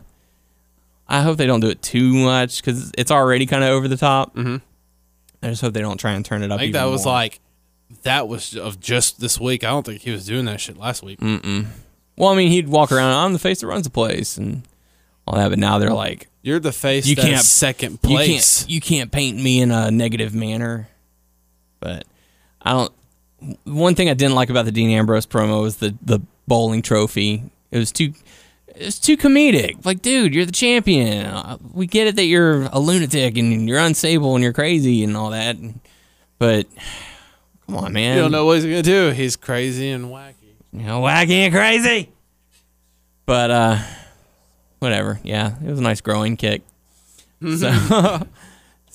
I 1.09 1.23
hope 1.23 1.39
they 1.39 1.47
don't 1.47 1.61
do 1.61 1.69
it 1.71 1.83
too 1.83 2.13
much 2.15 2.63
because 2.63 2.93
it's 2.97 3.11
already 3.11 3.45
kind 3.47 3.65
of 3.65 3.71
over 3.71 3.89
the 3.89 3.97
top. 3.97 4.35
Mm-hmm. 4.37 4.57
I 5.43 5.49
just 5.49 5.63
hope 5.63 5.73
they 5.75 5.81
don't 5.81 5.99
try 5.99 6.13
and 6.13 6.25
turn 6.25 6.43
it 6.43 6.51
up. 6.53 6.59
I 6.59 6.65
think 6.65 6.73
that 6.75 6.85
was 6.85 7.05
more. 7.05 7.15
like 7.15 7.41
that 8.03 8.29
was 8.29 8.57
of 8.57 8.79
just 8.81 9.21
this 9.21 9.41
week. 9.41 9.65
I 9.65 9.69
don't 9.71 9.85
think 9.87 10.03
he 10.03 10.11
was 10.11 10.27
doing 10.27 10.45
that 10.47 10.61
shit 10.61 10.77
last 10.77 11.03
week. 11.03 11.19
Mm-mm. 11.21 11.67
Well, 12.17 12.29
I 12.31 12.37
mean, 12.37 12.51
he'd 12.51 12.69
walk 12.69 12.93
around. 12.93 13.13
I'm 13.13 13.33
the 13.33 13.39
face 13.39 13.61
that 13.63 13.67
runs 13.67 13.85
the 13.85 13.91
place 13.91 14.37
and 14.37 14.63
all 15.27 15.37
that. 15.37 15.49
But 15.49 15.59
now 15.59 15.79
they're 15.79 15.93
like, 15.93 16.29
You're 16.43 16.61
the 16.61 16.73
face. 16.73 17.07
You 17.07 17.17
that's 17.17 17.29
can't- 17.29 17.43
second 17.45 17.93
you 17.93 17.99
place. 18.09 18.59
can't, 18.61 18.71
you 18.71 18.81
can't 18.81 19.11
paint 19.11 19.39
me 19.43 19.61
in 19.63 19.71
a 19.71 19.91
negative 19.91 20.35
manner. 20.35 20.89
But 21.81 22.05
I 22.61 22.73
don't. 22.73 22.93
One 23.65 23.95
thing 23.95 24.11
I 24.11 24.15
didn't 24.15 24.35
like 24.35 24.51
about 24.51 24.67
the 24.67 24.73
Dean 24.73 24.91
Ambrose 24.91 25.25
promo 25.27 25.63
was 25.63 25.77
the 25.77 25.95
the 26.03 26.21
bowling 26.47 26.83
trophy. 26.83 27.43
It 27.71 27.79
was 27.79 27.91
too. 27.91 28.13
It 28.81 28.87
was 28.87 28.99
too 28.99 29.19
comedic. 29.19 29.85
Like, 29.85 30.01
dude, 30.01 30.35
you're 30.35 30.47
the 30.47 30.53
champion. 30.53 31.31
We 31.75 31.87
get 31.87 32.07
it 32.07 32.17
that 32.17 32.25
you're 32.25 32.63
a 32.63 32.79
lunatic 32.79 33.37
and 33.37 33.69
you're 33.69 33.79
unstable 33.79 34.35
and 34.35 34.43
you're 34.43 34.55
crazy 34.55 35.05
and 35.05 35.15
all 35.19 35.31
that. 35.31 35.59
But 36.39 36.67
come 37.67 37.77
on, 37.77 37.93
man. 37.93 38.17
You 38.17 38.23
don't 38.23 38.33
know 38.33 38.47
what 38.47 38.55
he's 38.55 38.65
gonna 38.65 38.83
do. 38.83 39.11
He's 39.11 39.37
crazy 39.37 39.91
and 39.91 40.07
wacky. 40.07 40.55
you 40.73 40.85
know, 40.85 41.03
wacky 41.03 41.33
and 41.33 41.53
crazy. 41.53 42.11
But 43.27 43.51
uh 43.51 43.79
whatever. 44.79 45.21
Yeah, 45.23 45.57
it 45.63 45.69
was 45.69 45.79
a 45.79 45.83
nice 45.83 46.01
growing 46.01 46.39
kick. 46.39 46.63
so, 47.43 47.51
so 47.59 48.21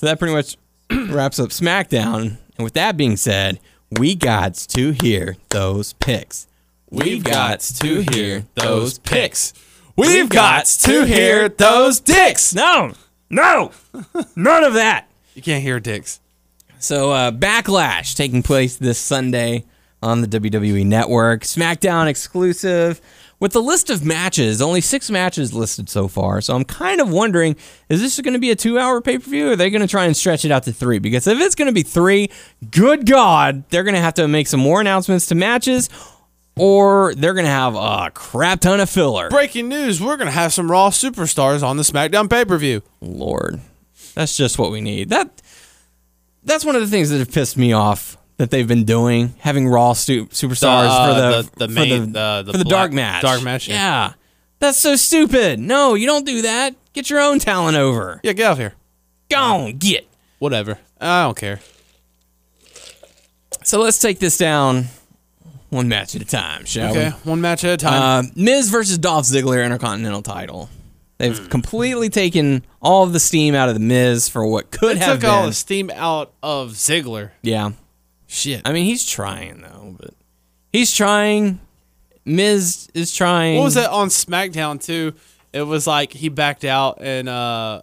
that 0.01 0.17
pretty 0.17 0.33
much 0.33 0.57
wraps 1.11 1.39
up 1.39 1.49
SmackDown. 1.49 2.37
And 2.57 2.63
with 2.63 2.73
that 2.73 2.97
being 2.97 3.17
said, 3.17 3.59
we 3.91 4.15
got 4.15 4.55
to 4.55 4.93
hear 4.93 5.37
those 5.49 5.93
picks. 5.93 6.47
We've 6.89 7.23
got 7.23 7.59
to 7.59 8.01
hear 8.01 8.45
those 8.55 8.97
picks. 8.97 9.53
We've 9.97 10.27
got 10.27 10.65
to 10.65 11.05
hear 11.05 11.47
those 11.47 12.01
dicks. 12.01 12.53
No, 12.53 12.93
no, 13.29 13.71
none 14.35 14.63
of 14.63 14.73
that. 14.73 15.07
You 15.35 15.41
can't 15.41 15.63
hear 15.63 15.79
dicks. 15.79 16.19
So, 16.79 17.11
uh, 17.11 17.31
Backlash 17.31 18.13
taking 18.13 18.43
place 18.43 18.75
this 18.75 18.99
Sunday 18.99 19.63
on 20.03 20.19
the 20.19 20.27
WWE 20.27 20.85
Network. 20.85 21.43
SmackDown 21.43 22.07
exclusive 22.07 22.99
with 23.39 23.55
a 23.55 23.59
list 23.61 23.89
of 23.89 24.03
matches. 24.03 24.61
Only 24.61 24.81
six 24.81 25.09
matches 25.09 25.53
listed 25.53 25.89
so 25.89 26.09
far. 26.09 26.41
So, 26.41 26.55
I'm 26.55 26.65
kind 26.65 26.99
of 26.99 27.09
wondering 27.09 27.55
is 27.87 28.01
this 28.01 28.19
going 28.19 28.33
to 28.33 28.39
be 28.39 28.51
a 28.51 28.55
two 28.55 28.77
hour 28.77 28.99
pay 28.99 29.17
per 29.17 29.29
view 29.29 29.47
or 29.47 29.51
are 29.53 29.55
they 29.55 29.69
going 29.69 29.81
to 29.81 29.87
try 29.87 30.03
and 30.05 30.15
stretch 30.15 30.43
it 30.43 30.51
out 30.51 30.63
to 30.63 30.73
three? 30.73 30.99
Because 30.99 31.25
if 31.25 31.39
it's 31.39 31.55
going 31.55 31.67
to 31.69 31.73
be 31.73 31.83
three, 31.83 32.29
good 32.69 33.05
God, 33.05 33.63
they're 33.69 33.83
going 33.83 33.95
to 33.95 34.01
have 34.01 34.15
to 34.15 34.27
make 34.27 34.47
some 34.47 34.59
more 34.59 34.81
announcements 34.81 35.27
to 35.27 35.35
matches 35.35 35.89
or 36.57 37.13
they're 37.15 37.33
going 37.33 37.45
to 37.45 37.51
have 37.51 37.75
a 37.75 38.11
crap 38.13 38.61
ton 38.61 38.79
of 38.79 38.89
filler. 38.89 39.29
Breaking 39.29 39.67
news: 39.69 40.01
We're 40.01 40.17
gonna 40.17 40.31
have 40.31 40.53
some 40.53 40.69
Raw 40.71 40.89
superstars 40.89 41.63
on 41.63 41.77
the 41.77 41.83
SmackDown 41.83 42.29
pay 42.29 42.45
per 42.45 42.57
view. 42.57 42.81
Lord, 43.01 43.59
that's 44.13 44.35
just 44.37 44.57
what 44.57 44.71
we 44.71 44.81
need. 44.81 45.09
That 45.09 45.41
that's 46.43 46.63
one 46.65 46.75
of 46.75 46.81
the 46.81 46.87
things 46.87 47.09
that 47.09 47.17
have 47.19 47.31
pissed 47.31 47.57
me 47.57 47.73
off 47.73 48.17
that 48.37 48.51
they've 48.51 48.67
been 48.67 48.83
doing, 48.83 49.33
having 49.39 49.67
Raw 49.67 49.93
stu- 49.93 50.27
superstars 50.27 50.89
Uh, 50.89 51.07
for 51.07 51.13
the 51.13 51.41
the- 51.57 51.67
the 51.67 51.73
for 51.73 51.73
main- 51.79 52.11
the, 52.13 52.19
the- 52.19 52.43
the 52.43 52.51
for 52.53 52.57
the 52.59 52.63
black- 52.65 52.71
dark 52.81 52.91
match. 52.93 53.21
dark 53.21 53.41
match, 53.43 53.67
yeah. 53.67 53.75
yeah. 53.75 54.13
That's 54.59 54.77
so 54.77 54.95
stupid. 54.95 55.59
No, 55.59 55.93
you 55.95 56.05
don't 56.07 56.25
do 56.25 56.41
that. 56.43 56.75
Get 56.93 57.09
your 57.09 57.19
own 57.19 57.39
talent 57.39 57.77
over. 57.77 58.19
Yeah, 58.23 58.31
get 58.33 58.45
out 58.45 58.51
of 58.53 58.57
here. 58.59 58.73
Go 59.29 59.37
on, 59.37 59.77
get. 59.77 60.07
Whatever. 60.39 60.79
I 61.01 61.23
don't 61.23 61.37
care. 61.37 61.59
So 63.63 63.79
let's 63.81 63.99
take 63.99 64.19
this 64.19 64.37
down 64.37 64.85
one 65.69 65.87
match 65.87 66.15
at 66.15 66.21
a 66.21 66.25
time, 66.25 66.65
shall 66.65 66.91
Okay, 66.91 67.11
we? 67.23 67.29
one 67.29 67.41
match 67.41 67.63
at 67.63 67.73
a 67.73 67.77
time. 67.77 68.25
Uh, 68.25 68.29
Miz 68.35 68.69
versus 68.69 68.97
Dolph 68.97 69.25
Ziggler 69.25 69.63
Intercontinental 69.63 70.21
title. 70.21 70.69
They've 71.17 71.37
Hmm. 71.37 71.45
completely 71.47 72.09
taken 72.09 72.65
all 72.81 73.05
the 73.07 73.19
steam 73.19 73.55
out 73.55 73.69
of 73.69 73.75
the 73.75 73.79
Miz 73.81 74.27
for 74.27 74.45
what 74.45 74.69
could 74.71 74.97
it 74.97 75.01
have 75.03 75.13
took 75.13 75.21
been. 75.21 75.29
all 75.29 75.45
the 75.47 75.53
steam 75.53 75.89
out 75.95 76.31
of 76.43 76.71
Ziggler. 76.71 77.31
yeah, 77.41 77.71
Shit. 78.27 78.61
I 78.65 78.73
mean, 78.73 78.85
he's 78.85 79.05
trying 79.05 79.61
though, 79.61 79.95
but 79.99 80.11
he's 80.73 80.91
trying. 80.93 81.59
Miz 82.25 82.89
is 82.93 83.13
trying. 83.13 83.57
What 83.57 83.65
was 83.65 83.75
that 83.75 83.91
on 83.91 84.07
SmackDown 84.09 84.83
too? 84.83 85.13
It 85.53 85.61
was 85.61 85.85
like 85.87 86.11
he 86.11 86.27
backed 86.29 86.65
out 86.65 86.97
and 87.01 87.29
uh 87.29 87.81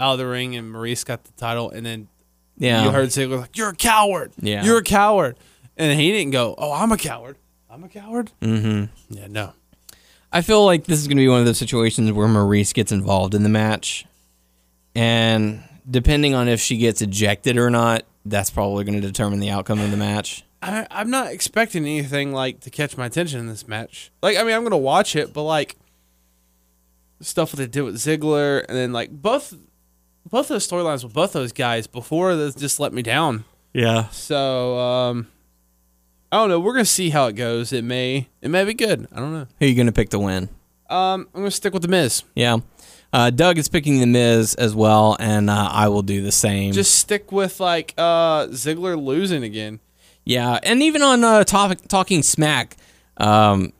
out 0.00 0.12
of 0.12 0.18
the 0.18 0.26
ring, 0.26 0.56
and 0.56 0.72
Maryse 0.74 1.04
got 1.04 1.24
the 1.24 1.32
title, 1.32 1.70
and 1.70 1.84
then 1.84 2.08
Yeah, 2.56 2.84
you 2.84 2.90
heard 2.90 3.10
Ziggler 3.10 3.40
like, 3.42 3.56
"You're 3.56 3.68
a 3.70 3.74
coward. 3.76 4.32
Yeah. 4.40 4.64
you're 4.64 4.78
a 4.78 4.82
coward," 4.82 5.36
and 5.78 5.98
he 5.98 6.12
didn't 6.12 6.32
go, 6.32 6.54
"Oh, 6.58 6.72
I'm 6.72 6.92
a 6.92 6.96
coward. 6.98 7.36
I'm 7.70 7.84
a 7.84 7.88
coward." 7.88 8.32
Mm-hmm. 8.42 9.14
Yeah, 9.14 9.26
no. 9.28 9.52
I 10.30 10.42
feel 10.42 10.64
like 10.64 10.84
this 10.84 10.98
is 10.98 11.06
going 11.08 11.16
to 11.16 11.22
be 11.22 11.28
one 11.28 11.40
of 11.40 11.46
those 11.46 11.58
situations 11.58 12.12
where 12.12 12.28
Maryse 12.28 12.74
gets 12.74 12.92
involved 12.92 13.34
in 13.34 13.42
the 13.44 13.48
match, 13.48 14.04
and 14.94 15.62
depending 15.90 16.34
on 16.34 16.48
if 16.48 16.60
she 16.60 16.76
gets 16.76 17.00
ejected 17.00 17.56
or 17.56 17.70
not, 17.70 18.02
that's 18.26 18.50
probably 18.50 18.84
going 18.84 19.00
to 19.00 19.06
determine 19.06 19.40
the 19.40 19.50
outcome 19.50 19.80
of 19.80 19.90
the 19.90 19.96
match. 19.96 20.44
I, 20.60 20.86
I'm 20.90 21.08
not 21.08 21.28
expecting 21.32 21.84
anything 21.84 22.32
like 22.32 22.60
to 22.60 22.70
catch 22.70 22.96
my 22.96 23.06
attention 23.06 23.38
in 23.40 23.46
this 23.46 23.66
match. 23.68 24.10
Like, 24.22 24.36
I 24.36 24.42
mean, 24.42 24.54
I'm 24.54 24.64
gonna 24.64 24.76
watch 24.76 25.14
it, 25.14 25.32
but 25.32 25.44
like 25.44 25.76
stuff 27.20 27.52
that 27.52 27.56
they 27.58 27.66
did 27.66 27.82
with 27.82 27.94
Ziggler, 27.96 28.64
and 28.68 28.76
then 28.76 28.92
like 28.92 29.10
both 29.10 29.54
both 30.28 30.48
those 30.48 30.68
storylines 30.68 31.04
with 31.04 31.12
both 31.14 31.32
those 31.32 31.52
guys 31.52 31.86
before 31.86 32.34
this 32.36 32.54
just 32.54 32.80
let 32.80 32.92
me 32.92 33.02
down. 33.02 33.44
Yeah, 33.72 34.08
So 34.08 34.78
um, 34.78 35.28
I 36.30 36.36
don't 36.36 36.48
know. 36.48 36.60
We're 36.60 36.74
gonna 36.74 36.84
see 36.84 37.10
how 37.10 37.26
it 37.26 37.34
goes. 37.34 37.72
It 37.72 37.84
may 37.84 38.28
it 38.42 38.48
may 38.48 38.64
be 38.64 38.74
good. 38.74 39.08
I 39.12 39.20
don't 39.20 39.32
know. 39.32 39.46
who 39.58 39.64
are 39.64 39.68
you 39.68 39.74
going 39.74 39.86
to 39.86 39.92
pick 39.92 40.10
to 40.10 40.18
win? 40.18 40.48
Um, 40.90 41.28
I'm 41.34 41.40
gonna 41.40 41.50
stick 41.50 41.72
with 41.72 41.82
the 41.82 41.88
Miz. 41.88 42.22
Yeah, 42.34 42.58
uh, 43.12 43.30
Doug 43.30 43.58
is 43.58 43.68
picking 43.68 44.00
the 44.00 44.06
Miz 44.06 44.54
as 44.54 44.74
well, 44.74 45.16
and 45.18 45.48
uh, 45.50 45.68
I 45.70 45.88
will 45.88 46.02
do 46.02 46.22
the 46.22 46.32
same. 46.32 46.72
Just 46.72 46.94
stick 46.96 47.32
with 47.32 47.60
like 47.60 47.94
uh 47.96 48.46
Ziggler 48.48 49.02
losing 49.02 49.42
again. 49.42 49.80
Yeah, 50.24 50.58
and 50.62 50.82
even 50.82 51.02
on 51.02 51.24
uh, 51.24 51.44
topic, 51.44 51.88
talking 51.88 52.22
smack, 52.22 52.76
um, 53.16 53.72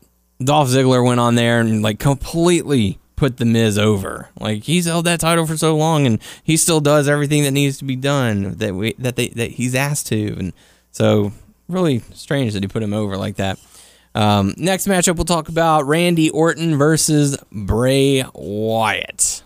Dolph 0.42 0.68
Ziggler 0.68 1.04
went 1.04 1.20
on 1.20 1.34
there 1.34 1.60
and 1.60 1.82
like 1.82 1.98
completely 1.98 2.98
put 3.16 3.36
the 3.36 3.44
Miz 3.44 3.78
over. 3.78 4.30
Like 4.40 4.64
he's 4.64 4.86
held 4.86 5.04
that 5.04 5.20
title 5.20 5.46
for 5.46 5.58
so 5.58 5.76
long, 5.76 6.06
and 6.06 6.18
he 6.42 6.56
still 6.56 6.80
does 6.80 7.08
everything 7.08 7.42
that 7.42 7.50
needs 7.50 7.76
to 7.78 7.84
be 7.84 7.96
done 7.96 8.54
that 8.56 8.74
we 8.74 8.94
that 8.94 9.16
they 9.16 9.28
that 9.28 9.52
he's 9.52 9.74
asked 9.74 10.06
to, 10.08 10.34
and 10.38 10.52
so 10.90 11.32
really 11.68 12.00
strange 12.14 12.54
that 12.54 12.62
he 12.62 12.68
put 12.68 12.82
him 12.82 12.92
over 12.94 13.16
like 13.16 13.36
that. 13.36 13.58
Um, 14.14 14.54
next 14.56 14.86
matchup, 14.86 15.16
we'll 15.16 15.24
talk 15.24 15.48
about 15.48 15.86
Randy 15.86 16.30
Orton 16.30 16.76
versus 16.76 17.36
Bray 17.52 18.24
Wyatt. 18.34 19.42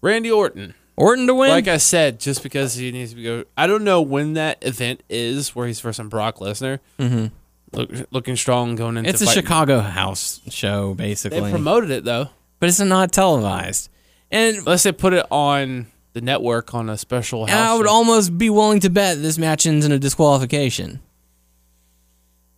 Randy 0.00 0.30
Orton. 0.30 0.74
Orton 0.96 1.26
to 1.26 1.34
win. 1.34 1.50
Like 1.50 1.68
I 1.68 1.76
said, 1.76 2.18
just 2.18 2.42
because 2.42 2.74
he 2.74 2.90
needs 2.90 3.12
to 3.12 3.22
go. 3.22 3.44
I 3.56 3.66
don't 3.66 3.84
know 3.84 4.00
when 4.00 4.32
that 4.34 4.58
event 4.62 5.02
is 5.10 5.54
where 5.54 5.66
he's 5.66 5.80
versus 5.80 6.08
Brock 6.08 6.36
Lesnar. 6.38 6.78
Mm-hmm. 6.98 7.26
Look, 7.72 7.90
looking 8.10 8.36
strong 8.36 8.76
going 8.76 8.96
into. 8.96 9.10
it's 9.10 9.20
a. 9.20 9.26
Chicago 9.26 9.80
house 9.80 10.40
show, 10.48 10.94
basically, 10.94 11.40
They 11.40 11.50
promoted 11.50 11.90
it 11.90 12.04
though. 12.04 12.30
but 12.58 12.68
it's 12.70 12.80
not 12.80 13.12
televised. 13.12 13.90
And 14.30 14.56
Unless 14.58 14.84
they 14.84 14.92
put 14.92 15.12
it 15.12 15.26
on 15.30 15.86
the 16.14 16.22
network 16.22 16.74
on 16.74 16.88
a 16.88 16.96
special 16.96 17.44
house. 17.46 17.54
I 17.54 17.76
would 17.76 17.86
show. 17.86 17.92
almost 17.92 18.38
be 18.38 18.48
willing 18.48 18.80
to 18.80 18.88
bet 18.90 19.20
this 19.20 19.36
match 19.36 19.66
ends 19.66 19.84
in 19.84 19.92
a 19.92 19.98
disqualification. 19.98 21.00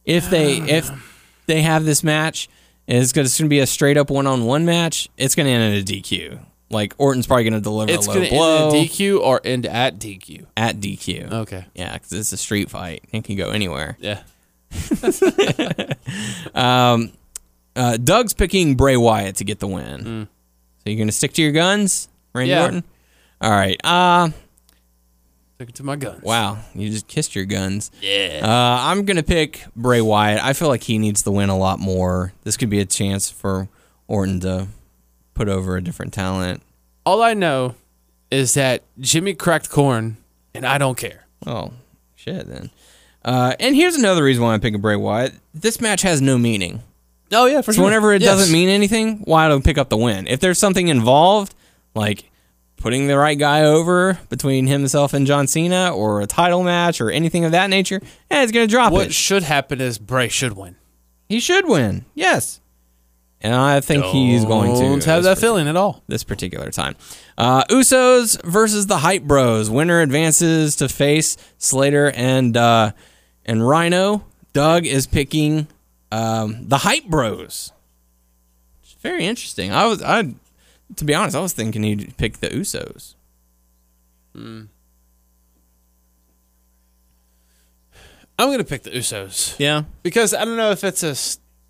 If 0.09 0.31
they 0.31 0.57
if 0.57 0.91
they 1.47 1.63
have 1.63 1.85
this 1.85 2.03
match, 2.03 2.49
it's 2.87 3.13
going 3.13 3.27
to 3.27 3.49
be 3.49 3.61
a 3.61 3.67
straight 3.67 3.97
up 3.97 4.11
one 4.11 4.27
on 4.27 4.45
one 4.45 4.65
match. 4.65 5.09
It's 5.17 5.35
going 5.35 5.47
to 5.47 5.53
end 5.53 5.75
in 5.75 5.81
a 5.81 5.85
DQ. 5.85 6.41
Like 6.71 6.95
Orton's 6.99 7.27
probably 7.27 7.45
going 7.45 7.55
to 7.55 7.61
deliver 7.61 7.93
it's 7.93 8.07
a 8.07 8.11
low 8.11 8.15
going 8.17 8.29
to 8.29 8.35
blow 8.35 8.67
end 8.69 8.77
in 8.77 8.85
DQ 8.87 9.21
or 9.21 9.41
end 9.45 9.67
at 9.67 9.99
DQ. 9.99 10.47
at 10.57 10.77
DQ. 10.81 11.33
Okay. 11.33 11.65
Yeah, 11.75 11.93
because 11.95 12.13
it's 12.13 12.33
a 12.33 12.37
street 12.37 12.71
fight. 12.71 13.05
It 13.13 13.25
can 13.25 13.37
go 13.37 13.51
anywhere. 13.51 13.97
Yeah. 14.01 14.23
Uh, 17.77 17.97
Doug's 17.97 18.35
picking 18.35 18.75
Bray 18.75 18.97
Wyatt 18.97 19.37
to 19.37 19.45
get 19.45 19.61
the 19.61 19.69
win. 19.69 20.27
So 20.79 20.91
you're 20.91 20.97
going 20.97 21.07
to 21.09 21.13
stick 21.13 21.33
to 21.35 21.43
your 21.43 21.53
guns, 21.53 22.09
Randy 22.35 22.51
Yeah. 22.51 22.65
Orton? 22.65 22.85
All 23.41 23.51
right. 23.53 23.81
Uh, 23.85 24.31
Sticking 25.59 25.75
to 25.75 25.83
my 25.83 25.97
guns. 25.97 26.23
wow, 26.23 26.59
you 26.73 26.89
just 26.89 27.09
kissed 27.09 27.35
your 27.35 27.45
guns. 27.45 27.91
Yeah. 28.01 28.43
Uh, 28.45 28.79
I'm 28.93 29.05
gonna 29.05 29.25
pick 29.25 29.65
Bray 29.75 30.01
Wyatt. 30.01 30.41
I 30.41 30.53
feel 30.53 30.69
like 30.69 30.85
he 30.85 30.99
needs 30.99 31.25
the 31.25 31.33
win 31.33 31.49
a 31.49 31.59
lot 31.59 31.81
more. 31.81 32.33
This 32.45 32.57
could 32.57 32.71
be 32.71 32.79
a 32.79 32.85
chance 32.85 33.29
for 33.29 33.69
Orton 34.07 34.39
to 34.39 34.69
put 35.35 35.49
over 35.49 35.77
a 35.77 35.83
different 35.83 36.13
talent. 36.13 36.63
All 37.05 37.25
I 37.25 37.35
know 37.35 37.75
is 38.31 38.55
that 38.55 38.85
Jimmy 39.01 39.35
cracked 39.35 39.69
corn, 39.69 40.19
and 40.55 40.65
I 40.65 40.79
don't 40.79 40.97
care. 40.97 41.27
Oh, 41.45 41.73
shit, 42.15 42.47
then. 42.47 42.71
Uh, 43.25 43.57
and 43.59 43.75
here's 43.75 43.97
another 43.97 44.23
reason 44.23 44.45
why 44.45 44.55
I'm 44.55 44.61
picking 44.61 44.81
Bray 44.81 44.95
Wyatt. 44.95 45.35
This 45.53 45.81
match 45.81 46.03
has 46.03 46.23
no 46.23 46.39
meaning. 46.39 46.85
Oh 47.33 47.47
yeah, 47.47 47.63
for 47.63 47.73
So 47.73 47.83
whenever 47.83 48.13
it 48.15 48.21
doesn't 48.21 48.53
mean 48.53 48.69
anything, 48.69 49.23
why 49.25 49.49
don't 49.49 49.65
pick 49.65 49.77
up 49.77 49.89
the 49.89 49.97
win? 49.97 50.29
If 50.29 50.39
there's 50.39 50.61
something 50.61 50.87
involved, 50.87 51.53
like 51.97 52.31
putting 52.79 53.07
the 53.07 53.19
right 53.19 53.39
guy 53.39 53.63
over 53.65 54.19
between 54.31 54.67
himself 54.67 55.13
and 55.13 55.27
John 55.27 55.47
Cena, 55.47 55.95
or 55.95 56.21
a 56.21 56.27
title 56.27 56.63
match, 56.63 57.01
or 57.01 57.11
anything 57.11 57.45
of 57.45 57.53
that 57.53 57.69
nature, 57.71 58.01
eh, 58.31 58.43
it's 58.43 58.53
gonna 58.53 58.67
drop 58.67 58.93
what 58.93 59.09
it. 59.09 59.13
should 59.15 59.43
happen 59.43 59.81
is 59.81 59.99
Bray 59.99 60.29
should 60.29 60.55
win. 60.57 60.77
He 61.29 61.41
should 61.41 61.67
win. 61.69 62.05
Yes. 62.15 62.61
And 63.41 63.55
I 63.55 63.79
think 63.81 64.05
he's 64.07 64.45
going 64.45 64.75
to 64.75 64.81
Don't 64.81 65.05
have 65.05 65.23
that 65.23 65.39
feeling 65.39 65.69
at 65.69 65.77
all. 65.77 66.03
this 66.09 66.25
particular 66.25 66.73
time. 66.73 66.97
Uh, 67.37 67.63
Usos 67.67 68.43
versus 68.43 68.87
the 68.89 68.97
Hype 68.99 69.23
Bros. 69.23 69.71
Winner 69.71 70.01
advances 70.01 70.75
to 70.77 70.89
face 70.89 71.37
Slater 71.57 72.11
and 72.17 72.57
uh, 72.57 72.91
and 73.47 73.67
Rhino. 73.67 74.25
Doug 74.55 74.87
is 74.87 75.07
picking 75.07 75.69
um, 76.11 76.67
the 76.69 76.79
Hype 76.79 77.05
Bros. 77.05 77.71
It's 78.83 78.95
very 79.03 79.25
interesting. 79.25 79.71
I 79.71 79.87
was 79.87 80.03
I 80.03 80.35
to 80.97 81.05
be 81.05 81.15
honest, 81.15 81.37
I 81.37 81.41
was 81.41 81.53
thinking 81.53 81.83
he'd 81.83 82.17
pick 82.17 82.39
the 82.39 82.49
Usos. 82.49 83.15
I'm 88.39 88.51
gonna 88.51 88.65
pick 88.65 88.85
the 88.85 88.91
Usos 88.91 89.59
Yeah. 89.59 89.85
because 90.03 90.33
I 90.33 90.45
don't 90.45 90.57
know 90.57 90.71
if 90.71 90.85
it's 90.85 91.03
a 91.03 91.13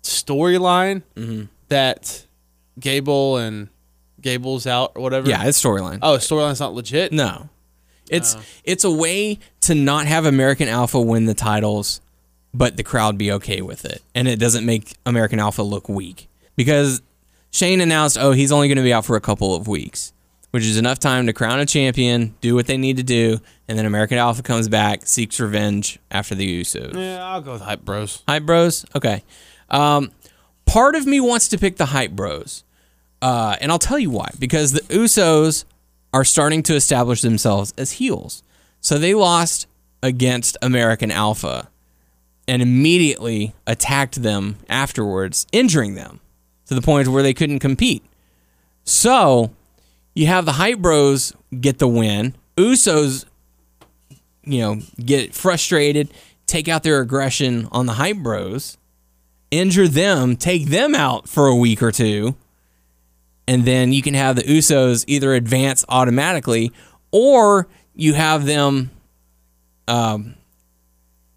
storyline 0.03 1.01
Mm-hmm. 1.15 1.45
that 1.69 2.25
Gable 2.79 3.37
and 3.37 3.69
Gable's 4.21 4.67
out 4.67 4.93
or 4.95 5.01
whatever. 5.01 5.29
Yeah, 5.29 5.45
it's 5.45 5.61
storyline. 5.61 5.99
Oh, 6.01 6.17
storyline's 6.17 6.59
not 6.59 6.73
legit. 6.73 7.11
No. 7.11 7.49
It's 8.09 8.35
it's 8.63 8.83
a 8.83 8.91
way 8.91 9.39
to 9.61 9.75
not 9.75 10.05
have 10.07 10.25
American 10.25 10.67
Alpha 10.67 10.99
win 10.99 11.25
the 11.25 11.33
titles, 11.35 12.01
but 12.53 12.75
the 12.77 12.83
crowd 12.83 13.17
be 13.17 13.31
okay 13.33 13.61
with 13.61 13.85
it. 13.85 14.01
And 14.15 14.27
it 14.27 14.37
doesn't 14.39 14.65
make 14.65 14.93
American 15.05 15.39
Alpha 15.39 15.61
look 15.61 15.87
weak. 15.89 16.27
Because 16.55 17.01
Shane 17.51 17.81
announced, 17.81 18.17
oh, 18.19 18.31
he's 18.31 18.51
only 18.51 18.67
going 18.67 18.77
to 18.77 18.83
be 18.83 18.93
out 18.93 19.05
for 19.05 19.15
a 19.15 19.21
couple 19.21 19.55
of 19.55 19.67
weeks, 19.67 20.13
which 20.51 20.63
is 20.63 20.77
enough 20.77 20.99
time 20.99 21.25
to 21.25 21.33
crown 21.33 21.59
a 21.59 21.65
champion, 21.65 22.35
do 22.41 22.55
what 22.55 22.67
they 22.67 22.77
need 22.77 22.97
to 22.97 23.03
do, 23.03 23.39
and 23.67 23.77
then 23.77 23.85
American 23.85 24.17
Alpha 24.17 24.43
comes 24.43 24.67
back, 24.67 25.05
seeks 25.05 25.39
revenge 25.39 25.99
after 26.11 26.35
the 26.35 26.61
Usos. 26.61 26.93
Yeah, 26.93 27.25
I'll 27.25 27.41
go 27.41 27.53
with 27.53 27.61
Hype 27.61 27.81
Bros. 27.81 28.23
Hype 28.27 28.43
Bros? 28.43 28.85
Okay. 28.95 29.23
Um, 29.69 30.11
part 30.65 30.95
of 30.95 31.05
me 31.05 31.19
wants 31.19 31.47
to 31.49 31.57
pick 31.57 31.77
the 31.77 31.87
Hype 31.87 32.11
Bros. 32.11 32.63
Uh, 33.21 33.55
and 33.59 33.71
I'll 33.71 33.79
tell 33.79 33.99
you 33.99 34.09
why. 34.09 34.29
Because 34.39 34.71
the 34.71 34.81
Usos 34.81 35.65
are 36.13 36.23
starting 36.23 36.63
to 36.63 36.75
establish 36.75 37.21
themselves 37.21 37.73
as 37.77 37.93
heels. 37.93 38.43
So 38.81 38.97
they 38.97 39.13
lost 39.13 39.67
against 40.01 40.57
American 40.61 41.11
Alpha 41.11 41.69
and 42.47 42.61
immediately 42.61 43.53
attacked 43.67 44.23
them 44.23 44.57
afterwards, 44.69 45.45
injuring 45.51 45.95
them 45.95 46.19
to 46.69 46.75
the 46.75 46.81
point 46.81 47.07
where 47.09 47.21
they 47.21 47.33
couldn't 47.33 47.59
compete. 47.59 48.03
So 48.85 49.51
you 50.15 50.25
have 50.27 50.45
the 50.45 50.53
Hype 50.53 50.79
Bros 50.79 51.33
get 51.59 51.77
the 51.77 51.87
win. 51.87 52.33
Usos 52.57 53.25
you 54.49 54.59
know, 54.61 54.81
get 54.97 55.35
frustrated, 55.35 56.11
take 56.47 56.67
out 56.67 56.81
their 56.83 56.99
aggression 56.99 57.67
on 57.71 57.85
the 57.85 57.93
hype 57.93 58.17
bros, 58.17 58.77
injure 59.51 59.87
them, 59.87 60.35
take 60.35 60.67
them 60.67 60.95
out 60.95 61.29
for 61.29 61.45
a 61.47 61.55
week 61.55 61.83
or 61.83 61.91
two, 61.91 62.35
and 63.47 63.63
then 63.65 63.93
you 63.93 64.01
can 64.01 64.15
have 64.15 64.35
the 64.35 64.43
Usos 64.43 65.05
either 65.07 65.33
advance 65.33 65.85
automatically 65.87 66.71
or 67.11 67.67
you 67.93 68.13
have 68.13 68.45
them 68.45 68.89
um, 69.87 70.35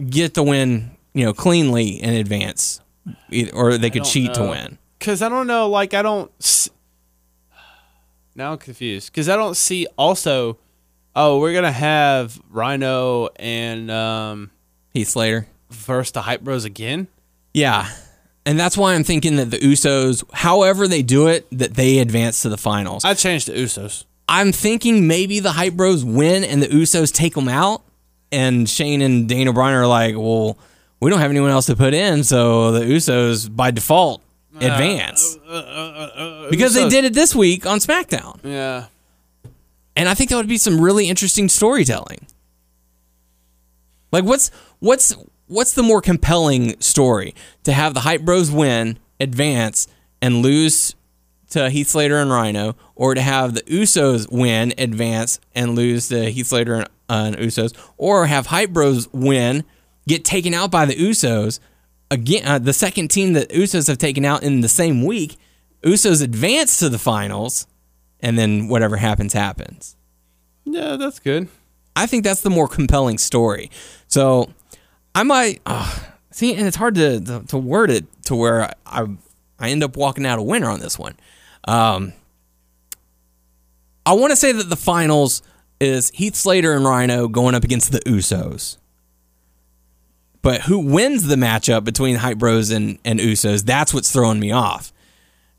get 0.04 0.34
the 0.34 0.42
win, 0.42 0.90
you 1.12 1.24
know, 1.24 1.34
cleanly 1.34 2.02
in 2.02 2.14
advance, 2.14 2.80
or 3.52 3.76
they 3.76 3.90
could 3.90 4.04
cheat 4.04 4.32
to 4.34 4.42
win. 4.42 4.78
Because 5.02 5.20
I 5.20 5.28
don't 5.28 5.48
know, 5.48 5.68
like 5.68 5.94
I 5.94 6.02
don't. 6.02 6.30
s- 6.40 6.70
Now 8.36 8.52
I'm 8.52 8.58
confused 8.58 9.10
because 9.12 9.28
I 9.28 9.34
don't 9.36 9.56
see 9.56 9.86
also. 9.98 10.58
Oh, 11.16 11.40
we're 11.40 11.52
gonna 11.52 11.72
have 11.72 12.40
Rhino 12.50 13.28
and 13.36 13.90
um, 13.90 14.50
Heath 14.94 15.08
Slater. 15.08 15.46
verse 15.70 16.12
the 16.12 16.22
Hype 16.22 16.40
Bros 16.42 16.64
again. 16.64 17.08
Yeah. 17.52 17.90
And 18.46 18.58
that's 18.58 18.76
why 18.78 18.94
I'm 18.94 19.02
thinking 19.04 19.36
that 19.36 19.50
the 19.50 19.58
Usos, 19.58 20.22
however 20.32 20.86
they 20.88 21.02
do 21.02 21.26
it, 21.26 21.46
that 21.50 21.74
they 21.74 21.98
advance 21.98 22.42
to 22.42 22.48
the 22.48 22.56
finals. 22.56 23.04
I 23.04 23.14
changed 23.14 23.48
the 23.48 23.52
Usos. 23.54 24.04
I'm 24.28 24.52
thinking 24.52 25.06
maybe 25.08 25.40
the 25.40 25.52
Hype 25.52 25.74
Bros 25.74 26.04
win 26.04 26.44
and 26.44 26.62
the 26.62 26.68
Usos 26.68 27.12
take 27.12 27.34
them 27.34 27.48
out, 27.48 27.82
and 28.30 28.68
Shane 28.68 29.02
and 29.02 29.28
Dana 29.28 29.52
Bryan 29.52 29.74
are 29.76 29.86
like, 29.86 30.14
"Well, 30.16 30.56
we 31.00 31.10
don't 31.10 31.18
have 31.20 31.30
anyone 31.30 31.50
else 31.50 31.66
to 31.66 31.76
put 31.76 31.92
in, 31.92 32.22
so 32.24 32.70
the 32.72 32.80
Usos 32.84 33.54
by 33.54 33.70
default 33.72 34.22
advance 34.56 35.36
uh, 35.48 35.52
uh, 35.52 35.54
uh, 35.54 36.50
because 36.50 36.74
they 36.74 36.88
did 36.88 37.04
it 37.04 37.14
this 37.14 37.34
week 37.34 37.66
on 37.66 37.78
SmackDown." 37.78 38.40
Yeah. 38.44 38.86
And 39.94 40.08
I 40.08 40.14
think 40.14 40.30
that 40.30 40.36
would 40.36 40.48
be 40.48 40.58
some 40.58 40.80
really 40.80 41.08
interesting 41.08 41.48
storytelling. 41.48 42.26
Like, 44.10 44.24
what's 44.24 44.50
what's 44.78 45.14
what's 45.46 45.74
the 45.74 45.82
more 45.82 46.00
compelling 46.00 46.80
story 46.80 47.34
to 47.64 47.72
have 47.72 47.94
the 47.94 48.00
Hype 48.00 48.22
Bros 48.22 48.50
win, 48.50 48.98
advance, 49.20 49.88
and 50.20 50.42
lose 50.42 50.94
to 51.50 51.68
Heath 51.68 51.88
Slater 51.88 52.16
and 52.16 52.30
Rhino, 52.30 52.76
or 52.94 53.14
to 53.14 53.20
have 53.20 53.54
the 53.54 53.62
Usos 53.62 54.30
win, 54.30 54.72
advance, 54.78 55.38
and 55.54 55.74
lose 55.74 56.08
to 56.08 56.30
Heath 56.30 56.46
Slater 56.46 56.74
and, 56.74 56.84
uh, 57.10 57.24
and 57.26 57.36
Usos, 57.36 57.76
or 57.98 58.26
have 58.26 58.46
Hype 58.46 58.70
Bros 58.70 59.12
win, 59.12 59.64
get 60.08 60.24
taken 60.24 60.54
out 60.54 60.70
by 60.70 60.86
the 60.86 60.94
Usos 60.94 61.60
again? 62.12 62.46
Uh, 62.46 62.58
the 62.58 62.72
second 62.72 63.08
team 63.08 63.32
that 63.32 63.48
Usos 63.48 63.88
have 63.88 63.98
taken 63.98 64.24
out 64.24 64.42
in 64.42 64.60
the 64.60 64.68
same 64.68 65.04
week, 65.04 65.36
Usos 65.82 66.22
advance 66.22 66.78
to 66.78 66.88
the 66.88 66.98
finals, 66.98 67.66
and 68.20 68.38
then 68.38 68.68
whatever 68.68 68.98
happens 68.98 69.32
happens. 69.32 69.96
Yeah, 70.64 70.96
that's 70.96 71.18
good. 71.18 71.48
I 71.96 72.06
think 72.06 72.22
that's 72.24 72.42
the 72.42 72.50
more 72.50 72.68
compelling 72.68 73.18
story. 73.18 73.70
So 74.06 74.52
I 75.14 75.24
might 75.24 75.60
uh, 75.66 75.98
see, 76.30 76.54
and 76.54 76.66
it's 76.66 76.76
hard 76.76 76.94
to, 76.94 77.20
to 77.20 77.44
to 77.48 77.58
word 77.58 77.90
it 77.90 78.04
to 78.24 78.36
where 78.36 78.64
I, 78.64 78.72
I 78.86 79.06
I 79.58 79.70
end 79.70 79.82
up 79.82 79.96
walking 79.96 80.26
out 80.26 80.38
a 80.38 80.42
winner 80.42 80.68
on 80.68 80.80
this 80.80 80.98
one. 80.98 81.16
Um, 81.64 82.12
I 84.04 84.14
want 84.14 84.30
to 84.30 84.36
say 84.36 84.52
that 84.52 84.68
the 84.68 84.76
finals 84.76 85.42
is 85.80 86.10
Heath 86.10 86.34
Slater 86.34 86.72
and 86.74 86.84
Rhino 86.84 87.28
going 87.28 87.54
up 87.54 87.64
against 87.64 87.92
the 87.92 88.00
Usos. 88.00 88.78
But 90.42 90.62
who 90.62 90.78
wins 90.78 91.26
the 91.28 91.36
matchup 91.36 91.84
between 91.84 92.16
Hype 92.16 92.38
Bros 92.38 92.70
and, 92.70 92.98
and 93.04 93.18
Usos? 93.20 93.64
That's 93.64 93.94
what's 93.94 94.10
throwing 94.12 94.40
me 94.40 94.50
off. 94.52 94.92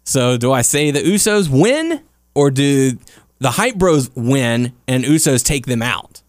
So 0.03 0.37
do 0.37 0.51
I 0.51 0.61
say 0.61 0.91
the 0.91 0.99
Usos 0.99 1.47
win 1.49 2.01
or 2.35 2.51
do 2.51 2.97
the 3.39 3.51
Hype 3.51 3.75
Bros 3.75 4.09
win 4.15 4.73
and 4.87 5.03
Usos 5.05 5.43
take 5.43 5.65
them 5.65 5.81
out? 5.81 6.21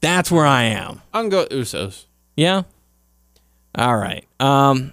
That's 0.00 0.30
where 0.30 0.46
I 0.46 0.64
am. 0.64 1.02
I'm 1.12 1.28
going 1.28 1.48
to 1.48 1.54
go 1.54 1.60
Usos. 1.60 2.06
Yeah. 2.36 2.62
All 3.74 3.96
right. 3.96 4.24
Um, 4.40 4.92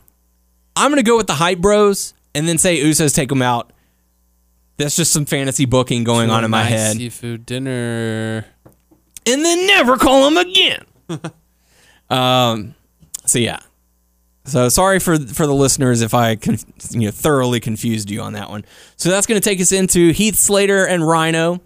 I'm 0.76 0.92
gonna 0.92 1.04
go 1.04 1.16
with 1.18 1.28
the 1.28 1.34
Hype 1.36 1.60
Bros 1.60 2.14
and 2.34 2.48
then 2.48 2.58
say 2.58 2.84
Usos 2.84 3.16
take 3.16 3.30
them 3.30 3.42
out. 3.42 3.72
That's 4.78 4.96
just 4.96 5.14
some 5.14 5.26
fantasy 5.26 5.66
booking 5.66 6.04
going 6.04 6.30
on 6.30 6.44
in 6.44 6.52
my 6.52 6.64
Nice 6.64 6.72
head, 6.72 6.98
Seafood 6.98 7.46
dinner. 7.46 8.46
and 9.26 9.46
then 9.46 9.66
never 9.68 9.96
call 9.98 10.26
them 10.26 10.36
again. 10.38 10.84
um. 12.10 12.76
So 13.26 13.40
yeah. 13.40 13.60
So 14.46 14.70
sorry 14.70 15.00
for 15.00 15.18
for 15.18 15.48
the 15.48 15.54
listeners 15.54 16.02
if 16.02 16.14
I 16.14 16.36
conf- 16.36 16.66
you 16.92 17.08
know 17.08 17.12
thoroughly 17.12 17.60
confused 17.60 18.10
you 18.12 18.22
on 18.22 18.34
that 18.34 18.50
one. 18.50 18.64
So 18.96 19.10
that's 19.10 19.26
going 19.26 19.42
to 19.42 19.50
take 19.50 19.60
us 19.60 19.72
into 19.72 20.12
Heath 20.12 20.36
Slater 20.36 20.86
and 20.86 21.06
Rhino 21.08 21.62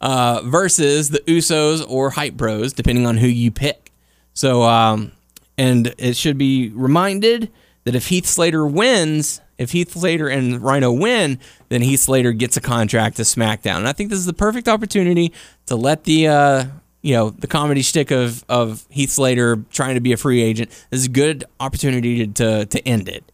uh, 0.00 0.40
versus 0.44 1.10
the 1.10 1.20
Usos 1.20 1.84
or 1.88 2.10
Hype 2.10 2.34
Bros, 2.34 2.72
depending 2.72 3.06
on 3.06 3.18
who 3.18 3.26
you 3.26 3.50
pick. 3.50 3.92
So 4.32 4.62
um, 4.62 5.12
and 5.58 5.94
it 5.98 6.16
should 6.16 6.38
be 6.38 6.70
reminded 6.70 7.50
that 7.84 7.94
if 7.94 8.08
Heath 8.08 8.26
Slater 8.26 8.66
wins, 8.66 9.40
if 9.58 9.72
Heath 9.72 9.92
Slater 9.92 10.28
and 10.28 10.62
Rhino 10.62 10.92
win, 10.92 11.38
then 11.68 11.82
Heath 11.82 12.00
Slater 12.00 12.32
gets 12.32 12.56
a 12.56 12.60
contract 12.60 13.16
to 13.16 13.22
SmackDown. 13.22 13.78
And 13.78 13.88
I 13.88 13.92
think 13.92 14.10
this 14.10 14.18
is 14.18 14.26
the 14.26 14.32
perfect 14.32 14.68
opportunity 14.68 15.32
to 15.66 15.76
let 15.76 16.04
the 16.04 16.28
uh, 16.28 16.64
you 17.02 17.14
know 17.14 17.30
the 17.30 17.46
comedy 17.46 17.82
stick 17.82 18.10
of 18.10 18.44
of 18.48 18.84
Heath 18.88 19.10
Slater 19.10 19.62
trying 19.70 19.94
to 19.96 20.00
be 20.00 20.12
a 20.12 20.16
free 20.16 20.42
agent. 20.42 20.70
This 20.90 21.00
is 21.00 21.06
a 21.06 21.10
good 21.10 21.44
opportunity 21.60 22.26
to 22.26 22.32
to, 22.32 22.66
to 22.66 22.88
end 22.88 23.08
it 23.08 23.30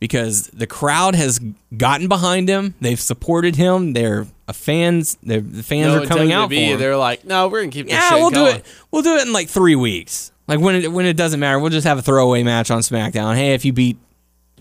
because 0.00 0.48
the 0.48 0.66
crowd 0.66 1.14
has 1.14 1.38
gotten 1.76 2.08
behind 2.08 2.48
him. 2.48 2.74
They've 2.80 2.98
supported 3.00 3.56
him. 3.56 3.92
They're 3.92 4.26
a 4.48 4.52
fans. 4.52 5.16
They're, 5.22 5.40
the 5.42 5.62
fans 5.62 5.94
No, 5.94 6.02
are 6.02 6.06
coming 6.06 6.32
out 6.32 6.48
for 6.48 6.54
him. 6.54 6.78
They're 6.78 6.96
like, 6.96 7.24
no, 7.24 7.48
we're 7.48 7.60
gonna 7.60 7.70
keep 7.72 7.86
this 7.86 7.94
Yeah, 7.94 8.14
we'll 8.16 8.30
going. 8.30 8.52
do 8.54 8.58
it. 8.58 8.66
We'll 8.90 9.02
do 9.02 9.16
it 9.16 9.26
in 9.26 9.32
like 9.32 9.48
three 9.48 9.76
weeks. 9.76 10.32
Like 10.48 10.58
when 10.58 10.74
it 10.76 10.90
when 10.90 11.06
it 11.06 11.16
doesn't 11.16 11.38
matter, 11.38 11.58
we'll 11.60 11.70
just 11.70 11.86
have 11.86 11.98
a 11.98 12.02
throwaway 12.02 12.42
match 12.42 12.70
on 12.70 12.80
SmackDown. 12.80 13.36
Hey, 13.36 13.54
if 13.54 13.64
you 13.64 13.72
beat 13.72 13.98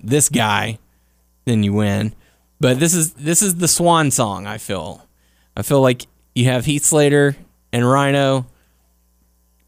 this 0.03 0.29
guy, 0.29 0.77
then 1.45 1.63
you 1.63 1.73
win. 1.73 2.13
But 2.59 2.79
this 2.79 2.93
is 2.93 3.13
this 3.13 3.41
is 3.41 3.55
the 3.55 3.67
swan 3.67 4.11
song. 4.11 4.45
I 4.45 4.57
feel. 4.57 5.07
I 5.57 5.61
feel 5.63 5.81
like 5.81 6.05
you 6.35 6.45
have 6.45 6.65
Heath 6.65 6.83
Slater 6.85 7.35
and 7.71 7.87
Rhino 7.89 8.45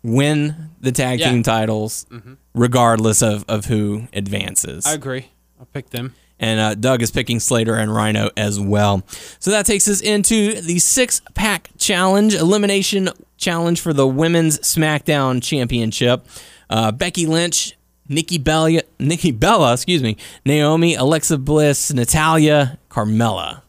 win 0.03 0.69
the 0.79 0.91
tag 0.91 1.19
Yeah. 1.19 1.31
team 1.31 1.43
titles, 1.43 2.05
regardless 2.53 3.21
of 3.21 3.45
of 3.47 3.65
who 3.65 4.07
advances 4.13 4.85
I 4.85 4.93
agree. 4.93 5.27
I'll 5.59 5.67
pick 5.67 5.91
them. 5.91 6.15
and 6.39 6.59
uh, 6.59 6.73
Doug 6.75 7.03
is 7.03 7.11
picking 7.11 7.39
Slater 7.39 7.75
and 7.75 7.93
Rhino 7.93 8.31
as 8.35 8.59
well. 8.59 9.03
So 9.39 9.51
that 9.51 9.65
takes 9.67 9.87
us 9.87 10.01
into 10.01 10.59
the 10.61 10.79
six 10.79 11.21
pack 11.35 11.69
challenge, 11.77 12.33
elimination 12.33 13.09
challenge 13.37 13.79
for 13.79 13.93
the 13.93 14.07
women's 14.07 14.57
SmackDown 14.59 15.41
Championship. 15.43 16.25
Uh, 16.69 16.91
Becky 16.91 17.27
Lynch, 17.27 17.77
Nikki 18.09 18.37
Bella, 18.39 18.81
Nikki 18.99 19.31
Bella, 19.31 19.73
excuse 19.73 20.01
me, 20.01 20.17
Naomi, 20.45 20.95
Alexa 20.95 21.37
Bliss, 21.37 21.93
Natalya, 21.93 22.79
Carmella. 22.89 23.61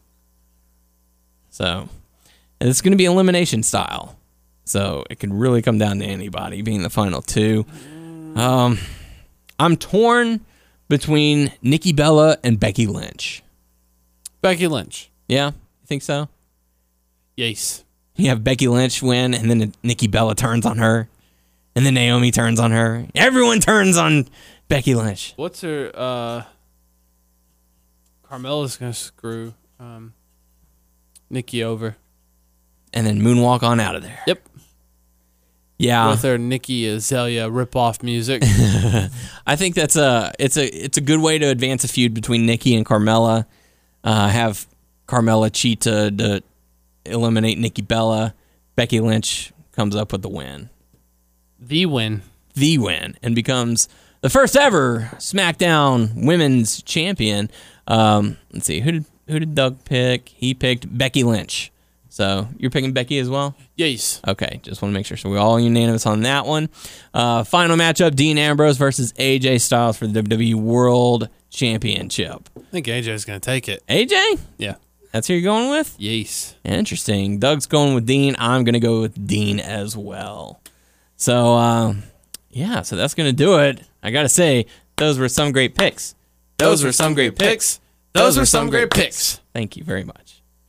So 1.51 1.89
and 2.59 2.69
it's 2.69 2.81
going 2.81 2.91
to 2.93 2.97
be 2.97 3.05
elimination 3.05 3.61
style. 3.61 4.17
So 4.65 5.03
it 5.09 5.19
can 5.19 5.33
really 5.33 5.61
come 5.61 5.77
down 5.77 5.99
to 5.99 6.05
anybody 6.05 6.61
being 6.61 6.83
the 6.83 6.89
final 6.89 7.21
two. 7.21 7.65
Um, 8.35 8.79
I'm 9.59 9.75
torn 9.77 10.41
between 10.87 11.51
Nikki 11.61 11.93
Bella 11.93 12.37
and 12.43 12.59
Becky 12.59 12.87
Lynch. 12.87 13.43
Becky 14.41 14.67
Lynch. 14.67 15.09
Yeah, 15.27 15.47
you 15.47 15.87
think 15.87 16.01
so? 16.01 16.29
Yes. 17.35 17.83
You 18.15 18.29
have 18.29 18.43
Becky 18.43 18.67
Lynch 18.67 19.01
win, 19.01 19.33
and 19.33 19.49
then 19.49 19.73
Nikki 19.83 20.07
Bella 20.07 20.35
turns 20.35 20.65
on 20.65 20.77
her, 20.77 21.07
and 21.75 21.85
then 21.85 21.95
Naomi 21.95 22.31
turns 22.31 22.59
on 22.59 22.71
her. 22.71 23.05
Everyone 23.15 23.59
turns 23.59 23.97
on 23.97 24.27
Becky 24.67 24.95
Lynch. 24.95 25.33
What's 25.35 25.61
her? 25.61 25.91
uh 25.93 26.43
Carmella's 28.23 28.77
gonna 28.77 28.93
screw 28.93 29.53
um, 29.79 30.13
Nikki 31.29 31.63
over. 31.63 31.97
And 32.91 33.05
then 33.05 33.21
moonwalk 33.21 33.61
on 33.63 33.79
out 33.79 33.95
of 33.95 34.01
there. 34.03 34.19
Yep. 34.27 34.39
Yeah, 35.77 36.11
With 36.11 36.21
her 36.21 36.37
Iggy 36.37 36.87
Azalea 36.87 37.49
rip-off 37.49 38.03
music. 38.03 38.43
I 39.45 39.55
think 39.55 39.75
that's 39.75 39.95
a 39.95 40.31
it's 40.39 40.55
a 40.55 40.65
it's 40.65 40.97
a 40.97 41.01
good 41.01 41.19
way 41.19 41.39
to 41.39 41.45
advance 41.45 41.83
a 41.83 41.87
feud 41.87 42.13
between 42.13 42.45
Nikki 42.45 42.75
and 42.75 42.85
Carmella. 42.85 43.45
Uh, 44.03 44.29
have 44.29 44.67
Carmella 45.07 45.49
cheat 45.51 45.81
to, 45.81 46.11
to 46.11 46.43
eliminate 47.05 47.57
Nikki 47.57 47.81
Bella. 47.81 48.33
Becky 48.75 48.99
Lynch 48.99 49.51
comes 49.71 49.95
up 49.95 50.11
with 50.11 50.21
the 50.21 50.29
win. 50.29 50.69
the 51.59 51.85
win. 51.85 52.21
the 52.53 52.77
win 52.77 53.17
and 53.23 53.35
becomes 53.35 53.89
the 54.21 54.29
first 54.29 54.55
ever 54.55 55.09
SmackDown 55.15 56.25
Women's 56.25 56.81
Champion. 56.83 57.49
Um, 57.87 58.37
let's 58.53 58.65
see, 58.67 58.79
who 58.79 58.91
did 58.91 59.05
who 59.27 59.39
did 59.39 59.55
Doug 59.55 59.83
pick? 59.85 60.29
He 60.29 60.53
picked 60.53 60.95
Becky 60.97 61.23
Lynch. 61.23 61.71
So 62.13 62.47
you're 62.59 62.69
picking 62.69 62.93
Becky 62.93 63.17
as 63.17 63.27
well? 63.27 63.55
Yes. 63.75 64.21
Okay, 64.27 64.59
just 64.61 64.83
want 64.83 64.91
to 64.91 64.93
make 64.93 65.07
sure. 65.07 65.17
So 65.17 65.31
we're 65.31 65.39
all 65.39 65.59
unanimous 65.59 66.05
on 66.05 66.21
that 66.21 66.45
one. 66.45 66.69
Uh, 67.11 67.43
final 67.43 67.75
matchup: 67.75 68.15
Dean 68.15 68.37
Ambrose 68.37 68.77
versus 68.77 69.13
AJ 69.13 69.61
Styles 69.61 69.97
for 69.97 70.05
the 70.05 70.21
WWE 70.21 70.53
World 70.53 71.27
Championship. 71.49 72.49
I 72.55 72.61
think 72.71 72.85
AJ's 72.85 73.25
gonna 73.25 73.39
take 73.39 73.67
it. 73.67 73.81
AJ, 73.89 74.37
Yeah. 74.59 74.75
that's 75.11 75.27
who 75.27 75.33
you're 75.33 75.41
going 75.41 75.71
with. 75.71 75.95
Yes. 75.97 76.53
Interesting. 76.63 77.39
Doug's 77.39 77.65
going 77.65 77.95
with 77.95 78.05
Dean. 78.05 78.35
I'm 78.37 78.63
going 78.63 78.73
to 78.73 78.79
go 78.79 79.01
with 79.01 79.25
Dean 79.27 79.59
as 79.59 79.97
well. 79.97 80.61
So, 81.15 81.53
um, 81.55 82.03
yeah, 82.51 82.83
so 82.83 82.95
that's 82.95 83.15
going 83.15 83.27
to 83.29 83.35
do 83.35 83.57
it. 83.57 83.81
I 84.03 84.11
got 84.11 84.21
to 84.21 84.29
say, 84.29 84.67
those 84.97 85.17
were 85.17 85.29
some 85.29 85.51
great 85.51 85.73
picks. 85.75 86.13
Those 86.57 86.83
were 86.83 86.91
some 86.91 87.15
great 87.15 87.37
picks. 87.39 87.79
Those 88.13 88.37
were 88.37 88.45
some 88.45 88.69
great 88.69 88.91
picks. 88.91 89.39
Thank 89.53 89.77
you 89.77 89.83
very 89.83 90.03
much. 90.03 90.22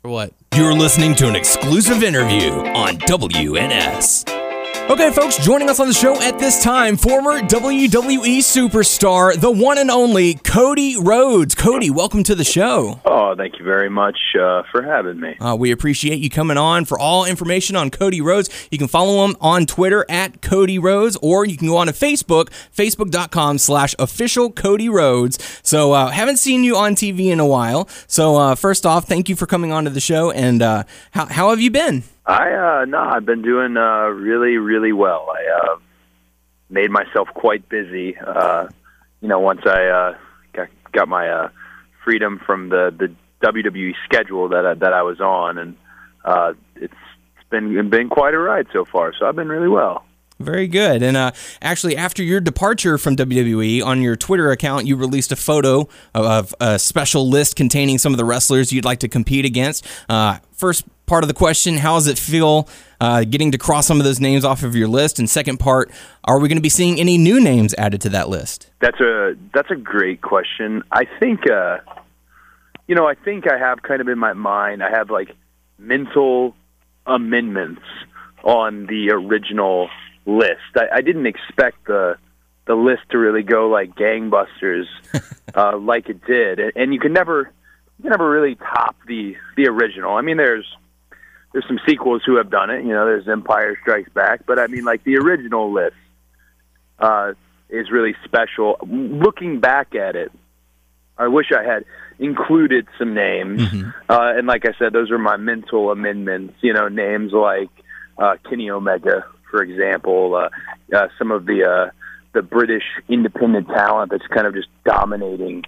For 0.05 0.11
what? 0.11 0.34
You're 0.55 0.74
listening 0.74 1.14
to 1.14 1.28
an 1.28 1.34
exclusive 1.34 2.02
interview 2.02 2.50
on 2.50 2.98
WNS. 2.98 4.43
Okay, 4.91 5.11
folks, 5.12 5.39
joining 5.39 5.70
us 5.70 5.80
on 5.80 5.89
the 5.89 5.95
show 5.95 6.20
at 6.20 6.39
this 6.39 6.62
time, 6.62 6.99
former 6.99 7.41
WWE 7.41 8.39
superstar, 8.41 9.35
the 9.35 9.51
one 9.51 9.78
and 9.78 9.91
only 9.91 10.35
Cody 10.35 10.97
Rhodes. 11.01 11.55
Cody, 11.55 11.89
welcome 11.89 12.22
to 12.22 12.35
the 12.35 12.45
show. 12.45 13.01
Oh, 13.07 13.35
thank 13.35 13.59
you 13.59 13.64
very 13.64 13.89
much 13.89 14.18
uh, 14.39 14.62
for 14.70 14.82
having 14.82 15.18
me. 15.18 15.37
Uh, 15.39 15.57
we 15.57 15.70
appreciate 15.70 16.18
you 16.18 16.28
coming 16.28 16.59
on. 16.59 16.85
For 16.85 16.99
all 16.99 17.24
information 17.24 17.76
on 17.76 17.91
Cody 17.91 18.20
Rhodes, 18.20 18.51
you 18.70 18.76
can 18.76 18.87
follow 18.87 19.24
him 19.24 19.37
on 19.41 19.64
Twitter 19.64 20.05
at 20.11 20.43
Cody 20.43 20.78
Rhodes, 20.78 21.16
or 21.22 21.47
you 21.47 21.57
can 21.57 21.68
go 21.68 21.78
on 21.78 21.87
to 21.87 21.95
Facebook, 21.95 22.51
facebook.com 22.76 23.57
slash 23.57 23.95
official 23.99 24.53
Cody 24.53 24.91
Rhodes. 24.91 25.39
So, 25.62 25.93
uh, 25.93 26.11
haven't 26.11 26.37
seen 26.37 26.62
you 26.62 26.76
on 26.76 26.95
TV 26.95 27.28
in 27.28 27.41
a 27.41 27.47
while. 27.47 27.89
So, 28.07 28.37
uh, 28.37 28.55
first 28.55 28.85
off, 28.85 29.09
thank 29.09 29.30
you 29.30 29.35
for 29.35 29.47
coming 29.47 29.72
on 29.72 29.85
to 29.85 29.91
the 29.91 29.99
show. 30.01 30.30
And 30.30 30.61
uh, 30.61 30.85
how, 31.12 31.24
how 31.24 31.51
have 31.51 31.61
you 31.61 31.70
been? 31.70 32.05
I 32.26 32.52
uh 32.52 32.84
no, 32.86 32.98
I've 32.98 33.26
been 33.26 33.42
doing 33.42 33.76
uh 33.76 34.06
really 34.06 34.56
really 34.56 34.92
well. 34.92 35.28
I 35.30 35.60
uh 35.60 35.76
made 36.70 36.90
myself 36.90 37.28
quite 37.34 37.68
busy 37.68 38.16
uh 38.16 38.68
you 39.20 39.28
know 39.28 39.40
once 39.40 39.60
I 39.66 39.86
uh 39.86 40.16
got 40.52 40.68
got 40.92 41.08
my 41.08 41.28
uh 41.28 41.48
freedom 42.02 42.40
from 42.44 42.68
the 42.70 42.94
the 42.96 43.14
WWE 43.46 43.92
schedule 44.04 44.48
that 44.48 44.64
I, 44.64 44.74
that 44.74 44.92
I 44.92 45.02
was 45.02 45.20
on 45.20 45.58
and 45.58 45.76
uh 46.24 46.54
it's 46.76 46.94
been 47.50 47.90
been 47.90 48.08
quite 48.08 48.34
a 48.34 48.38
ride 48.38 48.66
so 48.72 48.84
far. 48.84 49.12
So 49.18 49.26
I've 49.26 49.36
been 49.36 49.48
really 49.48 49.68
well. 49.68 50.04
Very 50.40 50.66
good. 50.66 51.02
And 51.02 51.16
uh, 51.16 51.30
actually, 51.62 51.96
after 51.96 52.20
your 52.22 52.40
departure 52.40 52.98
from 52.98 53.14
WWE, 53.14 53.84
on 53.84 54.02
your 54.02 54.16
Twitter 54.16 54.50
account, 54.50 54.84
you 54.84 54.96
released 54.96 55.30
a 55.30 55.36
photo 55.36 55.88
of 56.12 56.52
a 56.60 56.76
special 56.78 57.28
list 57.28 57.54
containing 57.54 57.98
some 57.98 58.12
of 58.12 58.18
the 58.18 58.24
wrestlers 58.24 58.72
you'd 58.72 58.84
like 58.84 58.98
to 59.00 59.08
compete 59.08 59.44
against. 59.44 59.86
Uh, 60.08 60.38
first 60.50 60.84
part 61.07 61.24
of 61.24 61.28
the 61.28 61.34
question 61.34 61.78
How 61.78 61.94
does 61.94 62.07
it 62.07 62.18
feel 62.18 62.68
uh, 63.00 63.24
getting 63.24 63.52
to 63.52 63.59
cross 63.59 63.86
some 63.86 63.98
of 63.98 64.05
those 64.05 64.20
names 64.20 64.44
off 64.44 64.62
of 64.62 64.74
your 64.74 64.88
list? 64.88 65.18
And 65.18 65.28
second 65.28 65.59
part, 65.59 65.90
are 66.24 66.38
we 66.38 66.48
going 66.48 66.59
to 66.59 66.62
be 66.62 66.68
seeing 66.68 66.98
any 67.00 67.18
new 67.18 67.40
names 67.40 67.74
added 67.74 68.00
to 68.02 68.09
that 68.11 68.28
list? 68.28 68.70
That's 68.80 69.00
a 69.00 69.36
that's 69.52 69.70
a 69.70 69.76
great 69.76 70.22
question. 70.22 70.82
I 70.90 71.05
think 71.20 71.48
uh 71.50 71.78
you 72.86 72.94
know, 72.94 73.07
I 73.07 73.14
think 73.14 73.50
I 73.50 73.59
have 73.59 73.82
kind 73.82 74.00
of 74.00 74.09
in 74.09 74.18
my 74.18 74.32
mind 74.32 74.82
I 74.82 74.90
have 74.90 75.11
like 75.11 75.30
mental 75.78 76.55
amendments 77.07 77.82
on 78.42 78.86
the 78.86 79.11
original 79.11 79.88
list. 80.26 80.61
I, 80.76 80.96
I 80.96 81.00
didn't 81.00 81.26
expect 81.26 81.86
the 81.86 82.16
the 82.66 82.74
list 82.74 83.02
to 83.11 83.18
really 83.18 83.42
go 83.42 83.68
like 83.68 83.94
gangbusters 83.94 84.86
uh 85.55 85.76
like 85.76 86.09
it 86.09 86.24
did. 86.24 86.59
And, 86.59 86.72
and 86.76 86.94
you 86.94 87.00
can 87.00 87.12
never 87.12 87.50
you 87.98 88.02
can 88.02 88.11
never 88.11 88.30
really 88.30 88.55
top 88.55 88.96
the 89.07 89.36
the 89.57 89.68
original. 89.68 90.14
I 90.14 90.22
mean 90.22 90.36
there's 90.36 90.66
there's 91.55 91.66
some 91.68 91.78
sequels 91.86 92.22
who 92.26 92.36
have 92.36 92.50
done 92.50 92.68
it, 92.68 92.84
you 92.84 92.90
know, 92.90 93.07
there's 93.07 93.28
Empire 93.28 93.78
Strikes 93.80 94.11
Back, 94.11 94.44
but 94.44 94.59
I 94.59 94.66
mean 94.66 94.84
like 94.84 95.05
the 95.05 95.16
original 95.18 95.72
list 95.72 95.94
uh, 96.98 97.32
is 97.70 97.92
really 97.92 98.16
special. 98.24 98.76
Looking 98.82 99.61
back 99.61 99.94
at 99.94 100.16
it, 100.16 100.32
I 101.16 101.28
wish 101.28 101.52
I 101.57 101.62
had 101.62 101.84
included 102.18 102.86
some 102.98 103.14
names. 103.14 103.62
Uh, 104.09 104.34
and 104.36 104.46
like 104.46 104.66
I 104.66 104.72
said, 104.78 104.92
those 104.92 105.11
are 105.11 105.18
my 105.18 105.36
mental 105.36 105.90
amendments. 105.90 106.55
You 106.61 106.74
know, 106.74 106.88
names 106.88 107.32
like 107.32 107.70
uh, 108.18 108.34
Kenny 108.48 108.68
Omega, 108.68 109.24
for 109.50 109.62
example, 109.62 110.34
uh, 110.34 110.48
uh, 110.94 111.09
some 111.18 111.30
of 111.30 111.46
the 111.46 111.64
uh, 111.64 111.90
the 112.32 112.42
British 112.42 112.82
independent 113.09 113.68
talent 113.68 114.11
that's 114.11 114.26
kind 114.26 114.46
of 114.46 114.55
just 114.55 114.68
dominating 114.84 115.64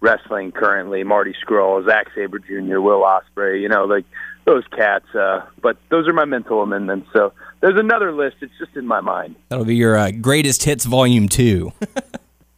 wrestling 0.00 0.52
currently. 0.52 1.02
Marty 1.02 1.34
Scurll, 1.44 1.84
Zack 1.86 2.08
Sabre 2.14 2.38
Jr., 2.38 2.80
Will 2.80 3.02
Ospreay. 3.02 3.60
You 3.60 3.68
know, 3.68 3.86
like 3.86 4.04
those 4.52 4.66
cats. 4.68 5.06
Uh, 5.14 5.44
but 5.60 5.76
those 5.88 6.06
are 6.06 6.12
my 6.12 6.24
mental 6.24 6.62
amendments. 6.62 7.08
So 7.12 7.32
there's 7.60 7.78
another 7.78 8.12
list. 8.12 8.36
It's 8.40 8.52
just 8.58 8.76
in 8.76 8.86
my 8.86 9.00
mind. 9.00 9.36
That'll 9.48 9.64
be 9.64 9.76
your 9.76 9.96
uh, 9.96 10.10
greatest 10.10 10.64
hits 10.64 10.84
volume 10.84 11.28
two. 11.28 11.72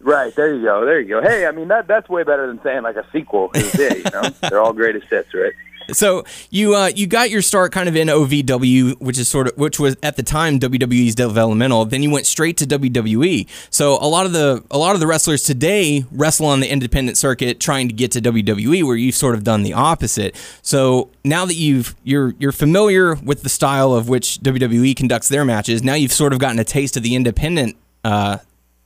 Right 0.05 0.37
there, 0.37 0.55
you 0.55 0.63
go. 0.63 0.85
There 0.85 1.01
you 1.01 1.09
go. 1.09 1.23
Hey, 1.23 1.47
I 1.47 1.51
mean 1.51 1.69
that 1.69 1.87
that's 1.87 2.11
way 2.11 2.25
better 2.25 2.47
than 2.47 2.63
saying 2.63 2.83
like 2.83 2.97
a 2.97 3.07
sequel. 3.11 3.51
yeah, 3.55 3.95
you 3.95 4.05
know, 4.13 4.23
they're 4.43 4.61
all 4.61 4.75
greatest 4.75 5.07
hits, 5.09 5.33
right? 5.33 5.55
So 5.93 6.25
you 6.51 6.75
uh, 6.75 6.91
you 6.95 7.07
got 7.07 7.31
your 7.31 7.43
start 7.43 7.73
kind 7.73 7.89
of 7.89 7.97
in 7.97 8.09
OVW, 8.09 9.01
which 9.01 9.19
is 9.19 9.29
sort 9.29 9.49
of 9.49 9.57
which 9.57 9.79
was 9.79 9.97
at 10.03 10.17
the 10.17 10.23
time 10.23 10.59
WWE's 10.59 11.15
developmental. 11.15 11.85
Then 11.85 12.03
you 12.03 12.11
went 12.11 12.27
straight 12.27 12.57
to 12.59 12.67
WWE. 12.67 13.49
So 13.71 13.95
a 13.95 14.09
lot 14.09 14.27
of 14.27 14.33
the 14.33 14.65
a 14.71 14.79
lot 14.79 14.95
of 14.95 15.01
the 15.01 15.07
wrestlers 15.07 15.43
today 15.43 16.05
wrestle 16.11 16.47
on 16.47 16.61
the 16.61 16.71
independent 16.71 17.17
circuit, 17.17 17.61
trying 17.61 17.89
to 17.89 17.95
get 17.95 18.13
to 18.13 18.21
WWE, 18.21 18.85
where 18.85 18.97
you've 18.97 19.15
sort 19.15 19.35
of 19.35 19.45
done 19.45 19.63
the 19.63 19.73
opposite. 19.73 20.37
So 20.63 21.11
now 21.25 21.45
that 21.45 21.55
you've 21.55 21.95
you're 22.05 22.35
you're 22.39 22.53
familiar 22.53 23.15
with 23.15 23.43
the 23.43 23.49
style 23.49 23.93
of 23.93 24.09
which 24.09 24.41
WWE 24.41 24.97
conducts 24.97 25.29
their 25.29 25.45
matches, 25.45 25.83
now 25.83 25.95
you've 25.95 26.13
sort 26.13 26.33
of 26.33 26.39
gotten 26.39 26.59
a 26.59 26.65
taste 26.65 26.97
of 26.97 27.03
the 27.03 27.15
independent. 27.15 27.77
Uh, 28.05 28.39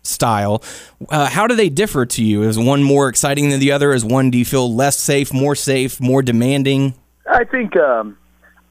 style. 0.03 0.63
Uh, 1.09 1.27
how 1.29 1.47
do 1.47 1.55
they 1.55 1.69
differ 1.69 2.07
to 2.07 2.25
you? 2.25 2.43
Is 2.43 2.59
one 2.59 2.83
more 2.83 3.09
exciting 3.09 3.51
than 3.51 3.61
the 3.61 3.73
other? 3.73 3.93
Is 3.93 4.05
one 4.05 4.31
do 4.31 4.39
you 4.39 4.45
feel 4.45 4.75
less 4.75 4.99
safe, 4.99 5.33
more 5.33 5.55
safe, 5.55 6.01
more 6.01 6.23
demanding? 6.23 6.95
I 7.31 7.45
think 7.45 7.77
um, 7.77 8.17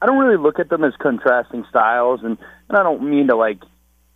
I 0.02 0.06
don't 0.06 0.18
really 0.18 0.42
look 0.42 0.58
at 0.58 0.68
them 0.68 0.84
as 0.84 0.94
contrasting 1.00 1.64
styles, 1.70 2.20
and, 2.22 2.36
and 2.68 2.78
I 2.78 2.82
don't 2.82 3.08
mean 3.08 3.28
to 3.28 3.36
like 3.36 3.58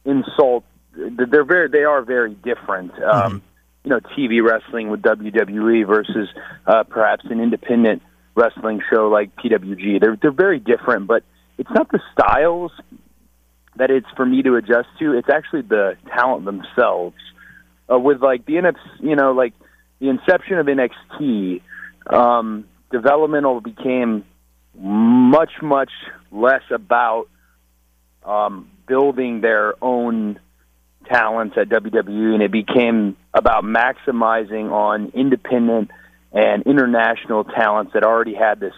insult. 0.04 0.64
They're 0.94 1.44
very 1.44 1.68
they 1.68 1.84
are 1.84 2.02
very 2.02 2.34
different. 2.34 2.92
Um, 3.02 3.42
You 3.84 3.90
know, 3.90 3.98
TV 4.16 4.40
wrestling 4.48 4.90
with 4.90 5.02
WWE 5.02 5.84
versus 5.88 6.28
uh, 6.68 6.84
perhaps 6.84 7.24
an 7.28 7.40
independent 7.40 8.00
wrestling 8.36 8.80
show 8.88 9.08
like 9.08 9.34
PWG. 9.36 10.00
They're 10.00 10.16
they're 10.22 10.30
very 10.30 10.60
different, 10.60 11.08
but 11.08 11.24
it's 11.58 11.70
not 11.70 11.90
the 11.90 12.00
styles 12.12 12.70
that 13.76 13.90
it's 13.90 14.06
for 14.16 14.26
me 14.26 14.42
to 14.42 14.56
adjust 14.56 14.88
to. 14.98 15.16
It's 15.16 15.28
actually 15.28 15.62
the 15.62 15.96
talent 16.14 16.44
themselves. 16.44 17.16
Uh, 17.90 17.98
with 17.98 18.22
like 18.22 18.46
the 18.46 18.54
NXT, 18.54 19.00
you 19.00 19.16
know, 19.16 19.32
like 19.32 19.54
the 19.98 20.08
inception 20.08 20.58
of 20.58 20.66
NXT, 20.66 21.62
um, 22.06 22.66
developmental 22.90 23.60
became 23.60 24.24
much 24.74 25.52
much 25.62 25.90
less 26.30 26.62
about 26.70 27.28
um, 28.24 28.70
building 28.86 29.40
their 29.40 29.74
own 29.82 30.38
talents 31.06 31.56
at 31.58 31.68
WWE, 31.68 32.34
and 32.34 32.42
it 32.42 32.52
became 32.52 33.16
about 33.34 33.64
maximizing 33.64 34.70
on 34.70 35.10
independent 35.14 35.90
and 36.32 36.62
international 36.64 37.44
talents 37.44 37.92
that 37.94 38.04
already 38.04 38.34
had 38.34 38.60
this, 38.60 38.74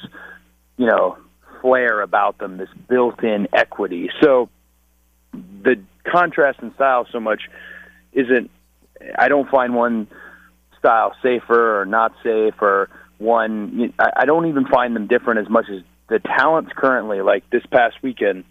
you 0.77 0.87
know, 0.87 1.17
flair 1.61 2.01
about 2.01 2.39
them, 2.39 2.57
this 2.57 2.69
built-in 2.89 3.49
equity. 3.53 4.11
So 4.23 4.49
the 5.63 5.83
contrast 6.11 6.61
in 6.61 6.75
style 6.75 7.07
so 7.11 7.21
much 7.21 7.43
isn't. 8.13 8.51
I 9.19 9.29
don't 9.29 9.49
find 9.51 9.75
one 9.75 10.09
style 10.79 11.15
safer 11.23 11.81
or 11.81 11.87
not 11.87 12.13
safe 12.23 12.55
or 12.61 12.89
one. 13.19 13.93
I 13.99 14.25
don't 14.25 14.47
even 14.47 14.67
find 14.67 14.95
them 14.95 15.07
different 15.07 15.41
as 15.41 15.49
much 15.49 15.67
as 15.71 15.83
the 16.09 16.19
talents 16.19 16.73
currently. 16.77 17.21
Like 17.21 17.49
this 17.51 17.65
past 17.71 17.97
weekend 18.03 18.45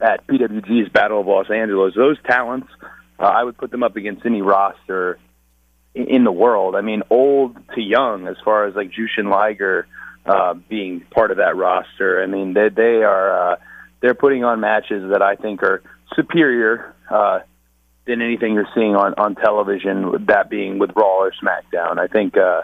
at 0.00 0.26
PWG's 0.26 0.90
Battle 0.90 1.20
of 1.20 1.26
Los 1.26 1.50
Angeles, 1.50 1.94
those 1.94 2.16
talents, 2.26 2.68
uh, 3.18 3.24
I 3.24 3.44
would 3.44 3.58
put 3.58 3.70
them 3.70 3.82
up 3.82 3.96
against 3.96 4.24
any 4.24 4.42
roster 4.42 5.18
in 5.94 6.24
the 6.24 6.32
world. 6.32 6.76
I 6.76 6.80
mean, 6.80 7.02
old 7.10 7.56
to 7.74 7.80
young, 7.80 8.26
as 8.26 8.36
far 8.44 8.66
as 8.66 8.74
like 8.74 8.90
Jushin 8.90 9.30
Liger 9.30 9.86
uh, 10.26 10.54
being 10.54 11.00
part 11.10 11.30
of 11.30 11.38
that 11.38 11.56
roster. 11.56 12.22
I 12.22 12.26
mean, 12.26 12.54
they 12.54 12.68
they 12.68 13.02
are 13.02 13.52
uh, 13.52 13.56
they're 14.00 14.14
putting 14.14 14.44
on 14.44 14.60
matches 14.60 15.10
that 15.10 15.22
I 15.22 15.36
think 15.36 15.62
are 15.62 15.82
superior 16.14 16.94
uh, 17.10 17.40
than 18.06 18.22
anything 18.22 18.54
you're 18.54 18.68
seeing 18.74 18.96
on 18.96 19.14
on 19.14 19.34
television. 19.34 20.26
That 20.26 20.50
being 20.50 20.78
with 20.78 20.90
Raw 20.94 21.18
or 21.18 21.32
SmackDown. 21.32 21.98
I 21.98 22.06
think. 22.06 22.36
Uh, 22.36 22.62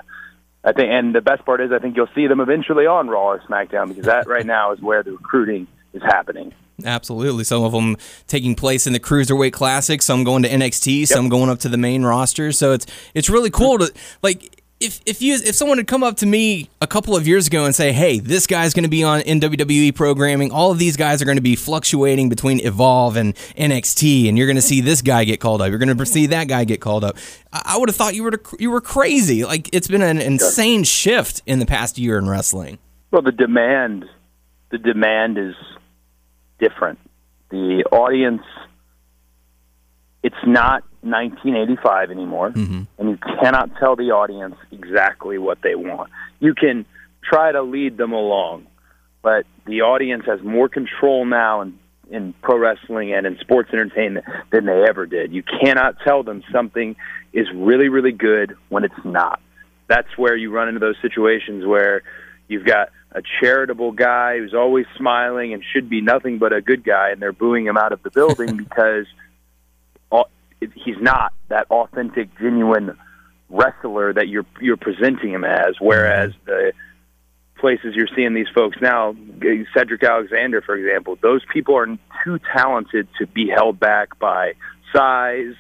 I 0.65 0.73
think, 0.73 0.89
and 0.91 1.15
the 1.15 1.21
best 1.21 1.45
part 1.45 1.61
is, 1.61 1.71
I 1.71 1.79
think 1.79 1.95
you'll 1.95 2.09
see 2.13 2.27
them 2.27 2.41
eventually 2.41 2.87
on 2.87 3.09
Raw 3.09 3.29
or 3.29 3.39
SmackDown 3.49 3.87
because 3.87 4.07
that 4.07 4.27
right 4.27 4.45
now 4.45 4.73
is 4.73 4.81
where 4.81 5.05
the 5.05 5.13
recruiting 5.13 5.69
is 5.93 6.03
happening. 6.03 6.53
Absolutely. 6.85 7.45
Some 7.45 7.63
of 7.63 7.73
them 7.73 7.97
taking 8.27 8.55
place 8.55 8.87
in 8.87 8.93
the 8.93 9.01
cruiserweight 9.01 9.53
classic, 9.53 10.03
some 10.03 10.25
going 10.25 10.43
to 10.43 10.49
NXT, 10.49 11.07
some 11.07 11.29
going 11.29 11.49
up 11.49 11.61
to 11.61 11.69
the 11.69 11.79
main 11.79 12.03
roster. 12.03 12.53
So 12.53 12.73
it's 12.73 12.87
it's 13.15 13.31
really 13.31 13.51
cool 13.51 13.79
to 13.79 13.93
like 14.23 14.56
if 14.81 15.01
if 15.07 15.23
you 15.23 15.35
if 15.35 15.55
someone 15.55 15.79
had 15.79 15.87
come 15.87 16.03
up 16.03 16.17
to 16.19 16.27
me 16.27 16.69
a 16.83 16.87
couple 16.87 17.17
of 17.17 17.27
years 17.27 17.47
ago 17.47 17.65
and 17.65 17.75
say, 17.75 17.93
"Hey, 17.93 18.19
this 18.19 18.47
guy's 18.47 18.75
going 18.75 18.85
to 18.85 18.91
be 18.91 19.03
on 19.03 19.21
in 19.23 19.41
WWE 19.41 19.95
programming. 19.95 20.51
All 20.51 20.71
of 20.71 20.79
these 20.79 20.97
guys 20.97 21.23
are 21.23 21.25
going 21.25 21.39
to 21.39 21.43
be 21.43 21.57
fluctuating 21.57 22.29
between 22.29 22.61
Evolve 22.61 23.17
and 23.17 23.35
NXT, 23.57 24.29
and 24.29 24.37
you're 24.37 24.47
going 24.47 24.57
to 24.57 24.63
see 24.63 24.81
this 24.81 25.01
guy 25.01 25.25
get 25.25 25.41
called 25.41 25.63
up. 25.63 25.71
You're 25.71 25.79
going 25.79 25.97
to 25.97 26.07
see 26.07 26.27
that 26.27 26.49
guy 26.49 26.65
get 26.65 26.81
called 26.81 27.05
up." 27.05 27.17
I, 27.53 27.63
I 27.75 27.79
would 27.79 27.89
have 27.89 27.97
thought 27.97 28.15
you 28.15 28.25
were 28.25 28.33
you 28.59 28.71
were 28.71 28.83
crazy. 28.83 29.45
Like 29.45 29.71
it's 29.73 29.89
been 29.89 30.03
an 30.03 30.21
insane 30.21 30.85
shift 30.85 31.43
in 31.47 31.59
the 31.59 31.67
past 31.67 31.99
year 31.99 32.19
in 32.19 32.29
wrestling. 32.29 32.79
Well, 33.11 33.23
the 33.23 33.33
demand, 33.33 34.05
the 34.71 34.79
demand 34.79 35.39
is 35.39 35.55
different. 36.59 36.99
The 37.51 37.85
audience, 37.93 38.43
it's 40.27 40.35
not 40.45 40.83
1985 41.03 42.11
anymore, 42.11 42.51
mm-hmm. 42.51 42.83
and 42.99 43.11
you 43.11 43.17
cannot 43.17 43.71
tell 43.79 43.95
the 43.95 44.11
audience 44.11 44.57
exactly 44.73 45.39
what 45.39 45.59
they 45.63 45.77
want. 45.77 46.11
You 46.41 46.53
can 46.53 46.85
try 47.23 47.53
to 47.53 47.63
lead 47.63 47.97
them 47.97 48.11
along, 48.11 48.67
but 49.23 49.47
the 49.67 49.83
audience 49.83 50.25
has 50.27 50.43
more 50.43 50.69
control 50.69 51.25
now 51.25 51.61
in, 51.61 51.79
in 52.11 52.35
pro 52.43 52.59
wrestling 52.59 53.15
and 53.15 53.25
in 53.25 53.39
sports 53.39 53.71
entertainment 53.73 54.27
than 54.51 54.67
they 54.67 54.83
ever 54.89 55.07
did. 55.07 55.33
You 55.33 55.45
cannot 55.45 55.95
tell 56.05 56.25
them 56.25 56.43
something 56.53 56.97
is 57.33 57.47
really, 57.55 57.89
really 57.89 58.11
good 58.11 58.57
when 58.69 58.83
it's 58.83 59.05
not. 59.05 59.39
That's 59.87 60.09
where 60.19 60.35
you 60.35 60.51
run 60.51 60.67
into 60.67 60.81
those 60.81 60.97
situations 61.01 61.65
where 61.65 62.03
you've 62.49 62.67
got 62.67 62.89
a 63.13 63.23
charitable 63.41 63.93
guy 63.93 64.39
who's 64.39 64.55
always 64.55 64.87
smiling 64.97 65.55
and 65.55 65.63
should 65.73 65.89
be 65.89 66.01
nothing 66.01 66.39
but 66.39 66.53
a 66.53 66.61
good 66.61 66.83
guy, 66.83 67.11
and 67.11 67.23
they're 67.23 67.33
booing 67.33 67.65
him 67.65 67.77
out 67.77 67.93
of 67.93 68.03
the 68.03 68.11
building 68.11 68.57
because 68.69 69.07
au- 69.07 69.26
he's 70.61 71.01
not 71.01 71.33
that 71.49 71.67
authentic, 71.71 72.29
genuine 72.39 72.97
wrestler 73.49 74.13
that 74.13 74.29
you're 74.29 74.47
you're 74.61 74.77
presenting 74.77 75.33
him 75.33 75.45
as. 75.45 75.77
Whereas 75.81 76.33
the 76.45 76.73
places 77.59 77.95
you're 77.95 78.09
seeing 78.15 78.35
these 78.35 78.49
folks 78.55 78.77
now, 78.81 79.15
Cedric 79.77 80.03
Alexander, 80.03 80.61
for 80.61 80.77
example, 80.77 81.19
those 81.23 81.43
people 81.53 81.77
are 81.77 81.87
too 82.25 82.39
talented 82.55 83.09
to 83.19 83.27
be 83.27 83.49
held 83.49 83.81
back 83.81 84.19
by 84.19 84.53
size, 84.93 85.55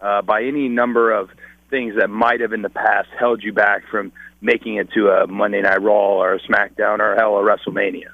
uh, 0.00 0.22
by 0.22 0.42
any 0.44 0.68
number 0.68 1.12
of 1.12 1.30
things 1.70 1.94
that 1.98 2.08
might 2.08 2.40
have 2.40 2.52
in 2.52 2.62
the 2.62 2.70
past 2.70 3.08
held 3.18 3.42
you 3.42 3.52
back 3.52 3.82
from 3.90 4.12
making 4.40 4.76
it 4.76 4.90
to 4.92 5.08
a 5.08 5.26
Monday 5.26 5.60
Night 5.62 5.80
Raw 5.80 6.20
or 6.20 6.34
a 6.34 6.40
SmackDown 6.40 6.98
or 6.98 7.14
hell 7.14 7.36
a 7.38 7.42
WrestleMania. 7.42 8.10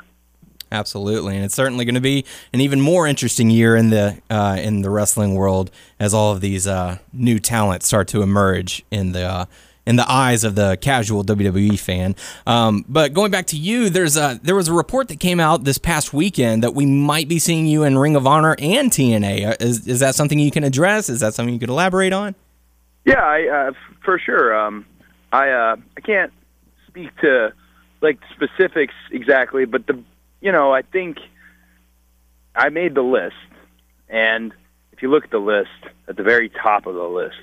Absolutely, 0.70 1.34
and 1.34 1.44
it's 1.44 1.54
certainly 1.54 1.84
going 1.84 1.94
to 1.94 2.00
be 2.00 2.24
an 2.52 2.60
even 2.60 2.80
more 2.80 3.06
interesting 3.06 3.48
year 3.48 3.74
in 3.74 3.90
the 3.90 4.20
uh, 4.28 4.58
in 4.60 4.82
the 4.82 4.90
wrestling 4.90 5.34
world 5.34 5.70
as 5.98 6.12
all 6.12 6.32
of 6.32 6.40
these 6.40 6.66
uh, 6.66 6.98
new 7.12 7.38
talents 7.38 7.86
start 7.86 8.06
to 8.08 8.22
emerge 8.22 8.84
in 8.90 9.12
the 9.12 9.22
uh, 9.22 9.44
in 9.88 9.96
the 9.96 10.10
eyes 10.10 10.44
of 10.44 10.54
the 10.54 10.76
casual 10.82 11.24
WWE 11.24 11.78
fan. 11.78 12.14
Um, 12.46 12.84
but 12.86 13.14
going 13.14 13.30
back 13.30 13.46
to 13.46 13.56
you, 13.56 13.88
there's 13.88 14.18
a 14.18 14.38
there 14.42 14.54
was 14.54 14.68
a 14.68 14.74
report 14.74 15.08
that 15.08 15.18
came 15.18 15.40
out 15.40 15.64
this 15.64 15.78
past 15.78 16.12
weekend 16.12 16.62
that 16.62 16.74
we 16.74 16.84
might 16.84 17.28
be 17.28 17.38
seeing 17.38 17.66
you 17.66 17.84
in 17.84 17.96
Ring 17.96 18.14
of 18.14 18.26
Honor 18.26 18.54
and 18.58 18.90
TNA. 18.90 19.48
Uh, 19.48 19.56
Is 19.60 19.88
is 19.88 20.00
that 20.00 20.14
something 20.14 20.38
you 20.38 20.50
can 20.50 20.64
address? 20.64 21.08
Is 21.08 21.20
that 21.20 21.32
something 21.32 21.54
you 21.54 21.60
could 21.60 21.70
elaborate 21.70 22.12
on? 22.12 22.34
Yeah, 23.06 23.22
I 23.22 23.48
uh, 23.48 23.72
for 24.04 24.18
sure. 24.18 24.54
Um, 24.54 24.84
I 25.32 25.48
uh, 25.48 25.76
I 25.96 26.00
can't 26.02 26.34
speak 26.88 27.16
to 27.22 27.54
like 28.02 28.18
specifics 28.34 28.94
exactly, 29.10 29.64
but 29.64 29.86
the 29.86 30.04
you 30.40 30.52
know 30.52 30.72
I 30.72 30.82
think 30.82 31.18
I 32.54 32.68
made 32.70 32.94
the 32.94 33.02
list, 33.02 33.36
and 34.08 34.52
if 34.92 35.02
you 35.02 35.10
look 35.10 35.24
at 35.24 35.30
the 35.30 35.38
list 35.38 35.68
at 36.08 36.16
the 36.16 36.22
very 36.22 36.48
top 36.48 36.86
of 36.86 36.94
the 36.94 37.02
list, 37.02 37.38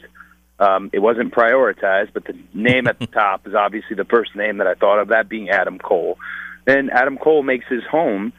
um, 0.60 0.90
it 0.94 1.00
wasn't 1.00 1.34
prioritized, 1.34 2.14
but 2.14 2.26
the 2.26 2.38
name 2.54 2.88
at 2.88 3.00
the 3.00 3.08
top 3.22 3.48
is 3.48 3.54
obviously 3.56 3.96
the 3.96 4.06
first 4.06 4.36
name 4.36 4.58
that 4.58 4.68
I 4.68 4.74
thought 4.76 5.00
of, 5.00 5.10
that 5.10 5.30
being 5.30 5.50
Adam 5.50 5.80
Cole. 5.80 6.18
And 6.68 6.92
Adam 6.92 7.18
Cole 7.18 7.44
makes 7.44 7.66
his 7.68 7.84
home 7.84 8.34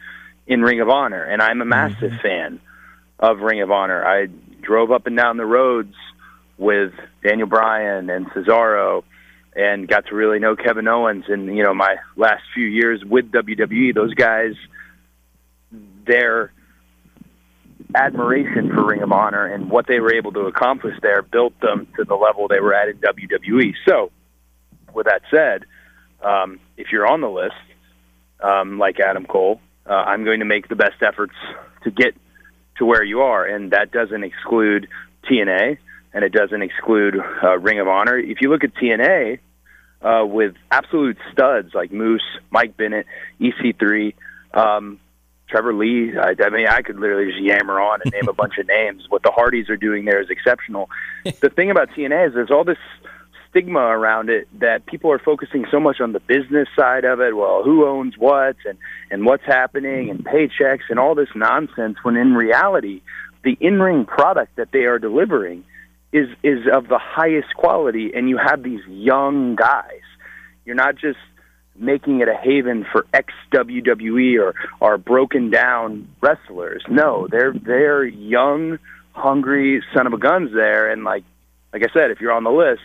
in 0.46 0.62
Ring 0.62 0.80
of 0.80 0.88
Honor, 0.88 1.22
and 1.22 1.40
I'm 1.42 1.60
a 1.60 1.64
massive 1.64 2.12
fan 2.22 2.60
of 3.18 3.40
Ring 3.40 3.62
of 3.62 3.70
Honor. 3.70 4.04
I 4.04 4.26
drove 4.62 4.90
up 4.90 5.06
and 5.06 5.16
down 5.16 5.36
the 5.36 5.46
roads 5.46 5.94
with 6.58 6.92
Daniel 7.22 7.48
Bryan 7.48 8.10
and 8.10 8.26
Cesaro 8.30 9.04
and 9.56 9.88
got 9.88 10.06
to 10.06 10.14
really 10.14 10.38
know 10.38 10.54
Kevin 10.54 10.86
Owens 10.86 11.24
and 11.28 11.56
you 11.56 11.62
know 11.62 11.74
my 11.74 11.96
last 12.16 12.42
few 12.54 12.66
years 12.66 13.02
with 13.04 13.32
WWE 13.32 13.94
those 13.94 14.14
guys 14.14 14.52
their 16.06 16.52
admiration 17.94 18.70
for 18.72 18.86
Ring 18.86 19.02
of 19.02 19.10
Honor 19.12 19.46
and 19.46 19.70
what 19.70 19.86
they 19.86 19.98
were 19.98 20.14
able 20.14 20.32
to 20.32 20.40
accomplish 20.40 20.94
there 21.02 21.22
built 21.22 21.58
them 21.60 21.88
to 21.96 22.04
the 22.04 22.14
level 22.14 22.48
they 22.48 22.60
were 22.60 22.74
at 22.74 22.88
in 22.88 22.98
WWE. 22.98 23.74
So, 23.88 24.10
with 24.92 25.06
that 25.06 25.22
said, 25.30 25.64
um, 26.22 26.60
if 26.76 26.88
you're 26.92 27.06
on 27.06 27.20
the 27.20 27.28
list, 27.28 27.54
um, 28.40 28.78
like 28.78 29.00
Adam 29.00 29.26
Cole, 29.26 29.60
uh, 29.88 29.92
I'm 29.92 30.24
going 30.24 30.40
to 30.40 30.46
make 30.46 30.68
the 30.68 30.76
best 30.76 31.02
efforts 31.02 31.34
to 31.84 31.90
get 31.90 32.14
to 32.78 32.84
where 32.84 33.02
you 33.02 33.20
are, 33.20 33.44
and 33.44 33.72
that 33.72 33.90
doesn't 33.90 34.22
exclude 34.22 34.88
TNA 35.30 35.78
and 36.12 36.24
it 36.24 36.32
doesn't 36.32 36.62
exclude 36.62 37.14
uh, 37.42 37.58
Ring 37.58 37.78
of 37.78 37.88
Honor. 37.88 38.18
If 38.18 38.38
you 38.40 38.48
look 38.48 38.64
at 38.64 38.74
TNA 38.74 39.38
uh, 40.02 40.24
with 40.24 40.54
absolute 40.70 41.18
studs 41.32 41.74
like 41.74 41.92
Moose, 41.92 42.22
Mike 42.50 42.76
Bennett, 42.76 43.06
EC3. 43.40 44.14
Um, 44.54 45.00
Trevor 45.48 45.74
Lee. 45.74 46.12
I, 46.18 46.34
I 46.42 46.50
mean, 46.50 46.66
I 46.66 46.82
could 46.82 46.98
literally 46.98 47.30
just 47.30 47.42
yammer 47.42 47.80
on 47.80 48.00
and 48.04 48.12
name 48.12 48.28
a 48.28 48.32
bunch 48.32 48.58
of 48.58 48.66
names. 48.68 49.04
What 49.08 49.22
the 49.22 49.30
Hardys 49.30 49.68
are 49.70 49.76
doing 49.76 50.04
there 50.04 50.20
is 50.20 50.28
exceptional. 50.30 50.88
the 51.24 51.50
thing 51.50 51.70
about 51.70 51.90
TNA 51.90 52.28
is 52.28 52.34
there's 52.34 52.50
all 52.50 52.64
this 52.64 52.78
stigma 53.50 53.80
around 53.80 54.28
it 54.28 54.48
that 54.60 54.86
people 54.86 55.10
are 55.12 55.18
focusing 55.18 55.64
so 55.70 55.80
much 55.80 56.00
on 56.00 56.12
the 56.12 56.20
business 56.20 56.68
side 56.76 57.04
of 57.04 57.20
it. 57.20 57.36
Well, 57.36 57.62
who 57.62 57.86
owns 57.86 58.14
what 58.18 58.56
and 58.66 58.78
and 59.10 59.24
what's 59.24 59.44
happening 59.44 60.10
and 60.10 60.24
paychecks 60.24 60.90
and 60.90 60.98
all 60.98 61.14
this 61.14 61.28
nonsense. 61.34 61.96
When 62.02 62.16
in 62.16 62.34
reality, 62.34 63.02
the 63.44 63.56
in-ring 63.60 64.04
product 64.04 64.56
that 64.56 64.72
they 64.72 64.84
are 64.84 64.98
delivering 64.98 65.64
is 66.12 66.28
is 66.42 66.60
of 66.72 66.88
the 66.88 66.98
highest 66.98 67.54
quality, 67.56 68.12
and 68.14 68.28
you 68.28 68.38
have 68.38 68.62
these 68.62 68.80
young 68.86 69.56
guys. 69.56 70.02
You're 70.64 70.76
not 70.76 70.96
just 70.96 71.18
making 71.78 72.20
it 72.20 72.28
a 72.28 72.34
haven 72.34 72.86
for 72.90 73.06
ex 73.12 73.32
WWE 73.52 74.40
or 74.40 74.54
or 74.80 74.98
broken 74.98 75.50
down 75.50 76.08
wrestlers. 76.20 76.82
No, 76.88 77.28
they're 77.30 77.52
they're 77.52 78.04
young, 78.04 78.78
hungry 79.12 79.82
son 79.94 80.06
of 80.06 80.12
a 80.12 80.18
guns 80.18 80.50
there, 80.54 80.90
and 80.90 81.04
like 81.04 81.24
like 81.72 81.82
I 81.82 81.92
said, 81.92 82.10
if 82.10 82.20
you're 82.20 82.32
on 82.32 82.44
the 82.44 82.50
list, 82.50 82.82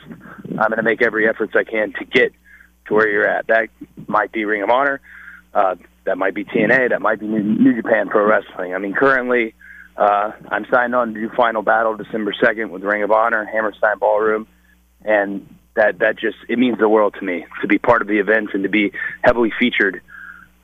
I'm 0.50 0.70
going 0.70 0.78
to 0.78 0.84
make 0.84 1.02
every 1.02 1.28
effort 1.30 1.56
I 1.56 1.64
can 1.64 1.94
to 1.94 2.06
get 2.06 2.34
to 2.88 2.94
where 2.94 3.08
you're 3.08 3.28
at. 3.28 3.48
That 3.48 3.70
might 4.08 4.32
be 4.32 4.44
Ring 4.44 4.64
of 4.64 4.70
Honor, 4.70 5.00
uh, 5.54 5.76
that 6.06 6.18
might 6.18 6.34
be 6.34 6.44
TNA, 6.44 6.90
that 6.90 7.02
might 7.02 7.20
be 7.20 7.28
New, 7.28 7.42
New 7.42 7.76
Japan 7.82 8.10
Pro 8.10 8.26
Wrestling. 8.26 8.74
I 8.74 8.78
mean, 8.80 8.94
currently. 8.94 9.54
Uh, 9.98 10.32
I'm 10.50 10.66
signed 10.72 10.96
on 10.96 11.14
to 11.14 11.20
do 11.20 11.30
Final 11.36 11.62
Battle 11.62 11.96
December 11.96 12.34
2nd 12.42 12.70
with 12.70 12.84
Ring 12.84 13.04
of 13.04 13.12
Honor, 13.12 13.46
Hammerstein 13.46 14.00
Ballroom, 14.00 14.48
and 15.04 15.48
that 15.76 16.00
that 16.00 16.20
just 16.20 16.38
it 16.50 16.60
means 16.60 16.78
the 16.80 16.90
world 16.90 17.16
to 17.20 17.26
me 17.26 17.46
to 17.62 17.68
be 17.68 17.78
part 17.78 18.02
of 18.02 18.08
the 18.08 18.20
event 18.20 18.50
and 18.54 18.64
to 18.64 18.70
be 18.70 18.92
heavily 19.24 19.52
featured 19.58 20.02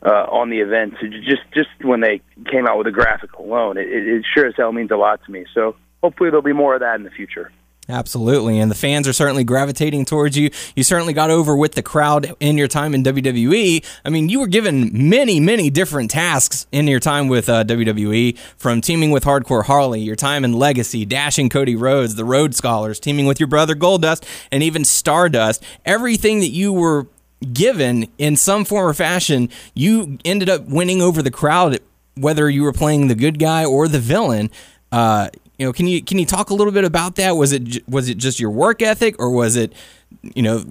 uh, 0.06 0.26
on 0.30 0.50
the 0.50 0.60
event. 0.60 0.96
Just 1.24 1.44
just 1.54 1.70
when 1.82 2.02
they 2.02 2.22
came 2.52 2.68
out 2.68 2.78
with 2.78 2.88
a 2.88 2.92
graphic 2.92 3.34
alone, 3.34 3.78
it, 3.78 3.88
it 3.88 4.26
sure 4.34 4.48
as 4.48 4.54
hell 4.56 4.72
means 4.72 4.92
a 4.92 4.98
lot 4.98 5.22
to 5.26 5.32
me. 5.32 5.46
So 5.54 5.76
hopefully 6.02 6.30
there'll 6.30 6.44
be 6.44 6.54
more 6.54 6.76
of 6.76 6.82
that 6.82 6.96
in 6.96 7.04
the 7.04 7.10
future. 7.10 7.52
Absolutely. 7.90 8.60
And 8.60 8.70
the 8.70 8.76
fans 8.76 9.08
are 9.08 9.14
certainly 9.14 9.46
gravitating 9.46 10.04
towards 10.04 10.38
you. 10.38 10.50
You 10.76 10.84
certainly 10.84 11.14
got 11.14 11.30
over 11.30 11.56
with 11.56 11.76
the 11.76 11.82
crowd 11.82 12.34
in 12.42 12.58
your 12.58 12.68
time 12.68 12.94
in 12.94 13.04
WWE. 13.04 13.86
I 14.04 14.10
mean, 14.10 14.28
you 14.28 14.42
were 14.42 14.48
given 14.48 15.10
many, 15.10 15.40
many 15.40 15.70
different 15.70 16.12
tasks 16.12 16.68
in 16.74 16.88
your 16.88 17.00
time 17.00 17.30
with 17.30 17.48
uh, 17.48 17.64
WWE, 17.64 18.38
from 18.58 18.82
teaming 18.82 19.12
with 19.12 19.24
Hardcore 19.24 19.64
Holly, 19.66 20.02
your 20.02 20.18
time 20.18 20.44
in 20.44 20.52
Legacy, 20.52 21.06
dashing 21.06 21.48
Cody 21.48 21.76
Rhodes, 21.76 22.16
the 22.16 22.26
Rhodes 22.26 22.58
Scholars, 22.58 23.00
teaming 23.00 23.26
with 23.26 23.40
your 23.40 23.48
brother 23.48 23.74
Goldust, 23.74 24.24
and 24.52 24.62
even 24.64 24.84
Stardust. 24.84 25.64
Everything 25.86 26.42
that 26.42 26.50
you 26.50 26.74
were 26.74 27.08
given 27.54 28.08
in 28.18 28.36
some 28.36 28.66
form 28.66 28.88
or 28.90 28.94
fashion, 28.94 29.50
you 29.74 30.18
ended 30.26 30.50
up 30.50 30.68
winning 30.68 31.02
over 31.02 31.22
the 31.22 31.32
crowd, 31.32 31.80
whether 32.16 32.50
you 32.50 32.64
were 32.64 32.74
playing 32.74 33.08
the 33.08 33.16
good 33.16 33.40
guy 33.40 33.64
or 33.64 33.88
the 33.88 34.00
villain. 34.00 34.50
Uh, 34.92 35.30
you 35.58 35.66
know, 35.66 35.74
can 35.74 35.88
you 35.88 36.02
can 36.02 36.20
you 36.20 36.26
talk 36.26 36.50
a 36.50 36.54
little 36.54 36.74
bit 36.74 36.84
about 36.84 37.16
that? 37.16 37.32
Was 37.32 37.52
it 37.52 37.88
was 37.90 38.10
it 38.10 38.18
just 38.18 38.40
your 38.40 38.52
work 38.52 38.82
ethic, 38.82 39.16
or 39.20 39.32
was 39.32 39.56
it, 39.56 39.74
you 40.22 40.44
know, 40.44 40.64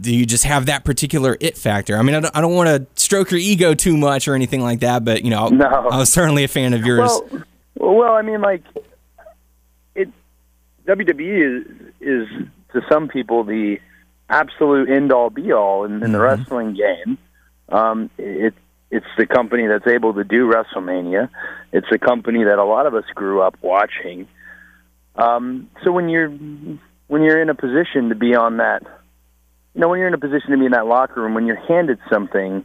do 0.00 0.14
you 0.14 0.26
just 0.26 0.44
have 0.44 0.66
that 0.66 0.84
particular 0.84 1.36
it 1.40 1.56
factor? 1.56 1.96
I 1.96 2.02
mean, 2.02 2.14
I 2.14 2.20
don't, 2.20 2.36
I 2.36 2.40
don't 2.40 2.54
want 2.54 2.68
to 2.68 3.00
stroke 3.00 3.30
your 3.30 3.40
ego 3.40 3.74
too 3.74 3.96
much 3.96 4.28
or 4.28 4.34
anything 4.34 4.60
like 4.60 4.80
that, 4.80 5.04
but 5.04 5.24
you 5.24 5.30
know, 5.30 5.48
no. 5.48 5.66
I 5.66 5.96
was 5.96 6.12
certainly 6.12 6.44
a 6.44 6.48
fan 6.48 6.74
of 6.74 6.84
yours. 6.84 7.10
Well, 7.30 7.42
well, 7.76 8.12
I 8.12 8.22
mean, 8.22 8.42
like 8.42 8.62
it, 9.94 10.10
WWE 10.86 11.60
is 11.60 11.66
is 12.00 12.28
to 12.74 12.82
some 12.90 13.08
people 13.08 13.44
the 13.44 13.78
absolute 14.28 14.90
end 14.90 15.12
all 15.12 15.30
be 15.30 15.52
all 15.52 15.84
in, 15.84 15.94
in 15.94 16.00
mm-hmm. 16.00 16.12
the 16.12 16.20
wrestling 16.20 16.74
game. 16.74 17.18
Um, 17.70 18.10
it 18.18 18.54
it's 18.90 19.06
the 19.18 19.26
company 19.26 19.66
that's 19.66 19.86
able 19.88 20.14
to 20.14 20.22
do 20.22 20.48
WrestleMania. 20.48 21.28
It's 21.74 21.88
a 21.92 21.98
company 21.98 22.44
that 22.44 22.60
a 22.60 22.64
lot 22.64 22.86
of 22.86 22.94
us 22.94 23.02
grew 23.16 23.42
up 23.42 23.56
watching. 23.60 24.28
Um, 25.16 25.68
so 25.82 25.90
when 25.90 26.08
you're 26.08 26.28
when 26.28 27.22
you're 27.22 27.42
in 27.42 27.50
a 27.50 27.54
position 27.56 28.10
to 28.10 28.14
be 28.14 28.36
on 28.36 28.58
that, 28.58 28.82
you 29.74 29.80
know, 29.80 29.88
when 29.88 29.98
you're 29.98 30.06
in 30.06 30.14
a 30.14 30.18
position 30.18 30.52
to 30.52 30.56
be 30.56 30.66
in 30.66 30.70
that 30.70 30.86
locker 30.86 31.20
room, 31.20 31.34
when 31.34 31.46
you're 31.46 31.60
handed 31.66 31.98
something 32.08 32.64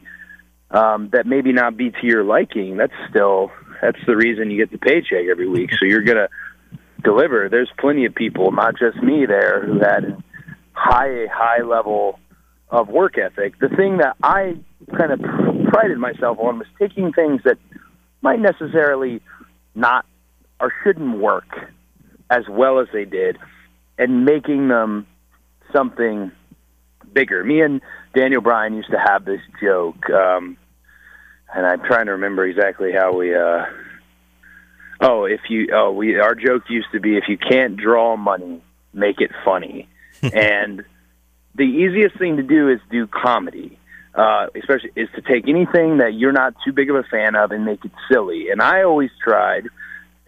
um, 0.70 1.10
that 1.12 1.26
maybe 1.26 1.52
not 1.52 1.76
be 1.76 1.90
to 1.90 2.06
your 2.06 2.22
liking, 2.22 2.76
that's 2.76 2.92
still 3.10 3.50
that's 3.82 3.98
the 4.06 4.14
reason 4.14 4.48
you 4.48 4.58
get 4.58 4.70
the 4.70 4.78
paycheck 4.78 5.26
every 5.28 5.48
week. 5.48 5.70
So 5.72 5.86
you're 5.86 6.04
gonna 6.04 6.28
deliver. 7.02 7.48
There's 7.48 7.70
plenty 7.80 8.04
of 8.04 8.14
people, 8.14 8.52
not 8.52 8.78
just 8.78 8.96
me, 9.02 9.26
there 9.26 9.66
who 9.66 9.80
had 9.80 10.22
high 10.72 11.26
high 11.32 11.62
level 11.64 12.20
of 12.68 12.86
work 12.86 13.18
ethic. 13.18 13.58
The 13.58 13.70
thing 13.70 13.96
that 13.96 14.14
I 14.22 14.56
kind 14.96 15.10
of 15.10 15.20
prided 15.68 15.98
myself 15.98 16.38
on 16.38 16.60
was 16.60 16.68
taking 16.78 17.12
things 17.12 17.40
that 17.42 17.58
might 18.22 18.40
necessarily 18.40 19.20
not 19.74 20.04
or 20.60 20.72
shouldn't 20.84 21.18
work 21.18 21.72
as 22.30 22.44
well 22.48 22.78
as 22.78 22.88
they 22.92 23.04
did 23.04 23.38
and 23.98 24.24
making 24.24 24.68
them 24.68 25.06
something 25.72 26.30
bigger. 27.12 27.44
Me 27.44 27.60
and 27.60 27.80
Daniel 28.14 28.40
Bryan 28.40 28.74
used 28.74 28.90
to 28.90 28.98
have 28.98 29.24
this 29.24 29.40
joke, 29.62 30.08
um, 30.10 30.56
and 31.54 31.66
I'm 31.66 31.80
trying 31.80 32.06
to 32.06 32.12
remember 32.12 32.44
exactly 32.44 32.92
how 32.92 33.16
we. 33.16 33.34
Uh, 33.34 33.64
oh, 35.00 35.24
if 35.24 35.40
you 35.48 35.68
oh 35.74 35.92
we 35.92 36.18
our 36.18 36.34
joke 36.34 36.64
used 36.68 36.88
to 36.92 37.00
be 37.00 37.16
if 37.16 37.24
you 37.28 37.36
can't 37.36 37.76
draw 37.76 38.16
money, 38.16 38.62
make 38.92 39.20
it 39.20 39.30
funny, 39.44 39.88
and 40.22 40.84
the 41.54 41.64
easiest 41.64 42.18
thing 42.18 42.36
to 42.36 42.42
do 42.42 42.68
is 42.68 42.80
do 42.90 43.06
comedy 43.06 43.79
uh, 44.14 44.46
especially 44.56 44.90
is 44.96 45.08
to 45.14 45.22
take 45.22 45.48
anything 45.48 45.98
that 45.98 46.14
you're 46.14 46.32
not 46.32 46.54
too 46.64 46.72
big 46.72 46.90
of 46.90 46.96
a 46.96 47.04
fan 47.04 47.36
of 47.36 47.52
and 47.52 47.64
make 47.64 47.84
it 47.84 47.92
silly. 48.10 48.50
And 48.50 48.60
I 48.60 48.82
always 48.82 49.10
tried 49.22 49.64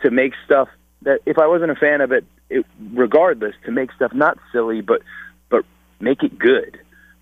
to 0.02 0.10
make 0.10 0.32
stuff 0.44 0.68
that 1.02 1.20
if 1.26 1.38
I 1.38 1.46
wasn't 1.46 1.72
a 1.72 1.76
fan 1.76 2.00
of 2.00 2.12
it, 2.12 2.24
it 2.48 2.64
regardless, 2.92 3.54
to 3.64 3.72
make 3.72 3.92
stuff 3.92 4.12
not 4.14 4.38
silly, 4.52 4.80
but 4.82 5.02
but 5.50 5.64
make 6.00 6.22
it 6.22 6.38
good, 6.38 6.78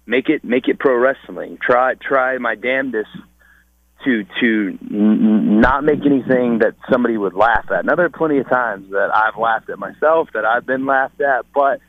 make 0.07 0.29
it 0.29 0.45
make 0.45 0.69
it 0.69 0.79
pro 0.79 0.97
wrestling. 0.97 1.59
Try 1.63 1.95
try 1.95 2.37
my 2.39 2.57
damnedest 2.57 3.11
to 4.05 4.25
to 4.41 4.79
n- 4.91 5.61
not 5.61 5.85
make 5.85 6.05
anything 6.05 6.59
that 6.59 6.75
somebody 6.91 7.17
would 7.17 7.35
laugh 7.35 7.71
at. 7.71 7.85
Now 7.85 7.95
there 7.95 8.07
are 8.07 8.11
plenty 8.11 8.39
of 8.39 8.49
times 8.49 8.91
that 8.91 9.11
I've 9.15 9.39
laughed 9.39 9.71
at 9.71 9.79
myself, 9.79 10.29
that 10.35 10.45
I've 10.45 10.67
been 10.67 10.87
laughed 10.87 11.21
at, 11.21 11.47
but 11.55 11.81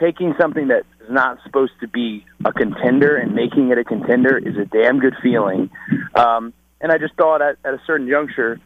taking 0.00 0.34
something 0.40 0.68
that 0.68 0.84
is 1.02 1.10
not 1.10 1.38
supposed 1.44 1.72
to 1.80 1.88
be 1.88 2.24
a 2.44 2.52
contender 2.52 3.16
and 3.16 3.34
making 3.34 3.70
it 3.70 3.78
a 3.78 3.84
contender 3.84 4.38
is 4.38 4.56
a 4.56 4.64
damn 4.64 4.98
good 4.98 5.14
feeling. 5.22 5.70
Um, 6.14 6.52
and 6.80 6.90
I 6.90 6.98
just 6.98 7.14
thought 7.14 7.42
at, 7.42 7.56
at 7.64 7.74
a 7.74 7.80
certain 7.86 8.08
juncture, 8.08 8.60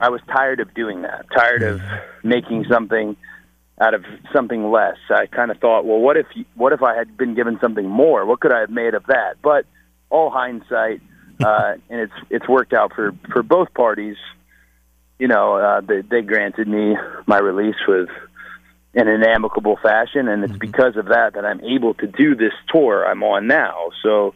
I 0.00 0.10
was 0.10 0.20
tired 0.28 0.60
of 0.60 0.72
doing 0.74 1.02
that, 1.02 1.26
tired 1.34 1.62
of 1.62 1.80
making 2.22 2.66
something 2.70 3.16
out 3.80 3.94
of 3.94 4.04
something 4.32 4.70
less. 4.70 4.96
I 5.10 5.26
kind 5.26 5.50
of 5.50 5.58
thought, 5.58 5.84
well, 5.84 5.98
what 5.98 6.16
if 6.16 6.26
what 6.54 6.72
if 6.72 6.82
I 6.82 6.96
had 6.96 7.16
been 7.16 7.34
given 7.34 7.58
something 7.60 7.86
more? 7.86 8.24
What 8.26 8.40
could 8.40 8.52
I 8.52 8.60
have 8.60 8.70
made 8.70 8.94
of 8.94 9.06
that? 9.06 9.36
But 9.42 9.66
all 10.10 10.30
hindsight, 10.30 11.00
uh, 11.40 11.74
and 11.88 12.00
it's 12.00 12.12
it's 12.30 12.48
worked 12.48 12.72
out 12.72 12.92
for 12.94 13.12
for 13.32 13.42
both 13.42 13.72
parties. 13.74 14.16
You 15.18 15.26
know, 15.26 15.56
uh, 15.56 15.80
they, 15.80 16.02
they 16.02 16.22
granted 16.22 16.68
me 16.68 16.96
my 17.26 17.38
release 17.38 17.74
with 17.88 18.08
in 18.94 19.08
an 19.08 19.22
amicable 19.22 19.76
fashion, 19.82 20.28
and 20.28 20.44
it's 20.44 20.52
mm-hmm. 20.52 20.58
because 20.58 20.96
of 20.96 21.06
that 21.06 21.34
that 21.34 21.44
I'm 21.44 21.62
able 21.64 21.94
to 21.94 22.06
do 22.06 22.34
this 22.34 22.52
tour 22.68 23.06
I'm 23.06 23.22
on 23.22 23.46
now. 23.46 23.90
So, 24.02 24.34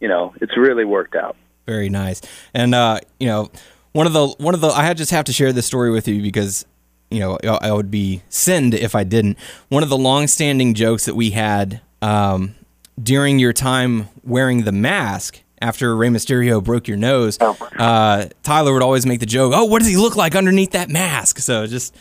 you 0.00 0.08
know, 0.08 0.34
it's 0.40 0.56
really 0.56 0.84
worked 0.84 1.14
out. 1.14 1.36
Very 1.66 1.88
nice, 1.88 2.20
and 2.54 2.74
uh, 2.74 3.00
you 3.18 3.26
know, 3.26 3.50
one 3.92 4.06
of 4.06 4.12
the 4.12 4.28
one 4.38 4.54
of 4.54 4.60
the 4.60 4.68
I 4.68 4.94
just 4.94 5.10
have 5.10 5.24
to 5.24 5.32
share 5.32 5.52
this 5.52 5.66
story 5.66 5.90
with 5.90 6.06
you 6.06 6.22
because 6.22 6.64
you 7.10 7.18
know 7.18 7.38
I 7.42 7.72
would 7.72 7.90
be 7.90 8.22
sinned 8.28 8.74
if 8.74 8.94
I 8.94 9.02
didn't. 9.02 9.38
One 9.68 9.82
of 9.82 9.88
the 9.88 9.98
long-standing 9.98 10.74
jokes 10.74 11.06
that 11.06 11.16
we 11.16 11.30
had 11.30 11.80
um, 12.02 12.54
during 13.02 13.40
your 13.40 13.52
time 13.52 14.08
wearing 14.22 14.62
the 14.62 14.72
mask 14.72 15.42
after 15.60 15.96
Rey 15.96 16.08
Mysterio 16.08 16.62
broke 16.62 16.86
your 16.86 16.96
nose, 16.96 17.38
uh, 17.40 18.28
Tyler 18.42 18.72
would 18.72 18.82
always 18.82 19.06
make 19.06 19.20
the 19.20 19.26
joke, 19.26 19.52
"Oh, 19.54 19.64
what 19.64 19.80
does 19.80 19.88
he 19.88 19.96
look 19.96 20.16
like 20.16 20.34
underneath 20.34 20.72
that 20.72 20.90
mask?" 20.90 21.38
So 21.38 21.66
just, 21.66 21.96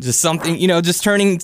just 0.00 0.20
something, 0.20 0.58
you 0.58 0.68
know, 0.68 0.80
just 0.80 1.02
turning, 1.02 1.40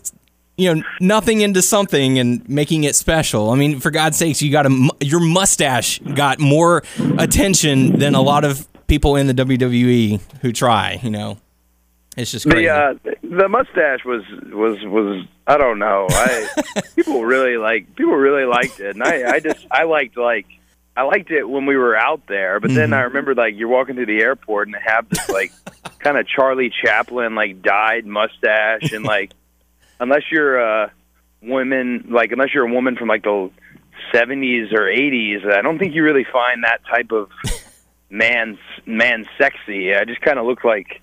you 0.56 0.74
know, 0.74 0.82
nothing 1.01 1.40
into 1.40 1.62
something 1.62 2.18
and 2.18 2.48
making 2.48 2.85
it 2.85 2.94
special. 2.94 3.51
I 3.51 3.56
mean, 3.56 3.81
for 3.81 3.90
God's 3.90 4.16
sakes, 4.16 4.40
you 4.43 4.51
got 4.52 4.66
a 4.66 4.90
your 5.01 5.20
mustache 5.20 5.98
got 6.01 6.39
more 6.40 6.82
attention 7.18 7.98
than 7.98 8.14
a 8.14 8.22
lot 8.22 8.44
of 8.44 8.66
people 8.86 9.16
in 9.16 9.26
the 9.26 9.35
WWE 9.35 10.20
who 10.43 10.52
try. 10.52 11.01
You 11.02 11.10
know, 11.10 11.39
it's 12.16 12.31
just 12.31 12.48
crazy. 12.48 12.66
The 12.66 12.72
uh, 12.72 12.94
the 13.22 13.48
mustache 13.48 14.05
was 14.05 14.22
was 14.52 14.78
was 14.85 15.26
I 15.47 15.56
don't 15.56 15.78
know. 15.78 16.06
I 16.10 16.48
people 16.94 17.24
really 17.24 17.56
like 17.56 17.94
people 17.97 18.14
really 18.14 18.44
liked 18.44 18.81
it, 18.81 18.94
and 18.94 19.02
I 19.02 19.32
I 19.32 19.40
just 19.40 19.66
I 19.70 19.85
liked 19.85 20.16
like 20.16 20.47
I 20.97 21.03
liked 21.03 21.31
it 21.31 21.49
when 21.49 21.66
we 21.66 21.77
were 21.77 21.97
out 21.97 22.27
there, 22.29 22.61
but 22.61 22.71
then 22.73 22.91
mm-hmm. 22.91 22.95
I 22.95 23.01
remember 23.03 23.35
like 23.35 23.55
you're 23.57 23.69
walking 23.69 23.97
through 23.97 24.07
the 24.07 24.21
airport 24.21 24.69
and 24.69 24.75
they 24.75 24.83
have 24.85 25.09
this 25.09 25.29
like 25.29 25.53
kind 25.99 26.16
of 26.16 26.27
Charlie 26.29 26.71
Chaplin 26.85 27.35
like 27.35 27.62
dyed 27.62 28.07
mustache 28.07 28.93
and 28.93 29.05
like 29.05 29.33
unless 30.01 30.23
you're 30.31 30.59
a 30.59 30.93
woman 31.43 32.07
like 32.11 32.31
unless 32.31 32.55
you're 32.55 32.66
a 32.66 32.73
woman 32.73 32.97
from 32.97 33.09
like 33.09 33.25
the 33.25 33.51
70s 34.12 34.73
or 34.73 34.83
80s, 34.83 35.51
I 35.51 35.62
don't 35.62 35.79
think 35.79 35.95
you 35.95 36.05
really 36.05 36.27
find 36.33 36.62
that 36.65 36.81
type 36.87 37.11
of 37.11 37.31
man 38.11 38.57
man 38.87 39.27
sexy. 39.39 39.95
I 39.95 40.05
just 40.05 40.21
kind 40.21 40.39
of 40.39 40.47
looked 40.47 40.65
like 40.65 41.01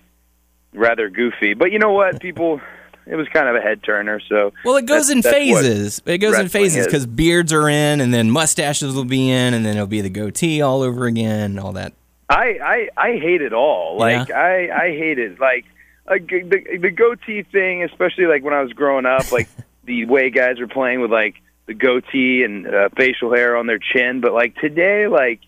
rather 0.73 1.09
goofy. 1.09 1.53
But 1.53 1.73
you 1.73 1.80
know 1.80 1.91
what, 1.91 2.22
people 2.22 2.61
it 3.05 3.15
was 3.15 3.27
kind 3.29 3.47
of 3.47 3.55
a 3.55 3.61
head 3.61 3.83
turner, 3.83 4.19
so 4.19 4.53
Well, 4.63 4.77
it 4.77 4.85
goes 4.85 5.09
in 5.09 5.21
phases. 5.21 6.01
It 6.05 6.19
goes 6.19 6.37
in 6.37 6.49
phases 6.49 6.85
because 6.85 7.05
beards 7.05 7.51
are 7.53 7.69
in, 7.69 8.01
and 8.01 8.13
then 8.13 8.29
mustaches 8.29 8.93
will 8.93 9.05
be 9.05 9.29
in, 9.29 9.53
and 9.53 9.65
then 9.65 9.75
it'll 9.75 9.87
be 9.87 10.01
the 10.01 10.09
goatee 10.09 10.61
all 10.61 10.81
over 10.81 11.05
again, 11.05 11.59
all 11.59 11.73
that. 11.73 11.93
I, 12.29 12.89
I 12.97 13.09
I 13.09 13.17
hate 13.17 13.41
it 13.41 13.53
all. 13.53 13.97
Like 13.97 14.31
I 14.31 14.69
I 14.69 14.89
hate 14.91 15.19
it. 15.19 15.39
Like 15.39 15.65
the 16.07 16.77
the 16.79 16.91
goatee 16.91 17.43
thing, 17.43 17.83
especially 17.83 18.25
like 18.25 18.43
when 18.43 18.53
I 18.53 18.61
was 18.61 18.71
growing 18.73 19.05
up, 19.05 19.31
like 19.31 19.49
the 19.83 20.05
way 20.05 20.29
guys 20.29 20.59
were 20.59 20.67
playing 20.67 21.01
with 21.01 21.11
like 21.11 21.35
the 21.65 21.73
goatee 21.73 22.43
and 22.43 22.67
uh, 22.67 22.89
facial 22.95 23.33
hair 23.33 23.57
on 23.57 23.67
their 23.67 23.79
chin. 23.79 24.21
But 24.21 24.33
like 24.33 24.55
today, 24.55 25.07
like 25.07 25.41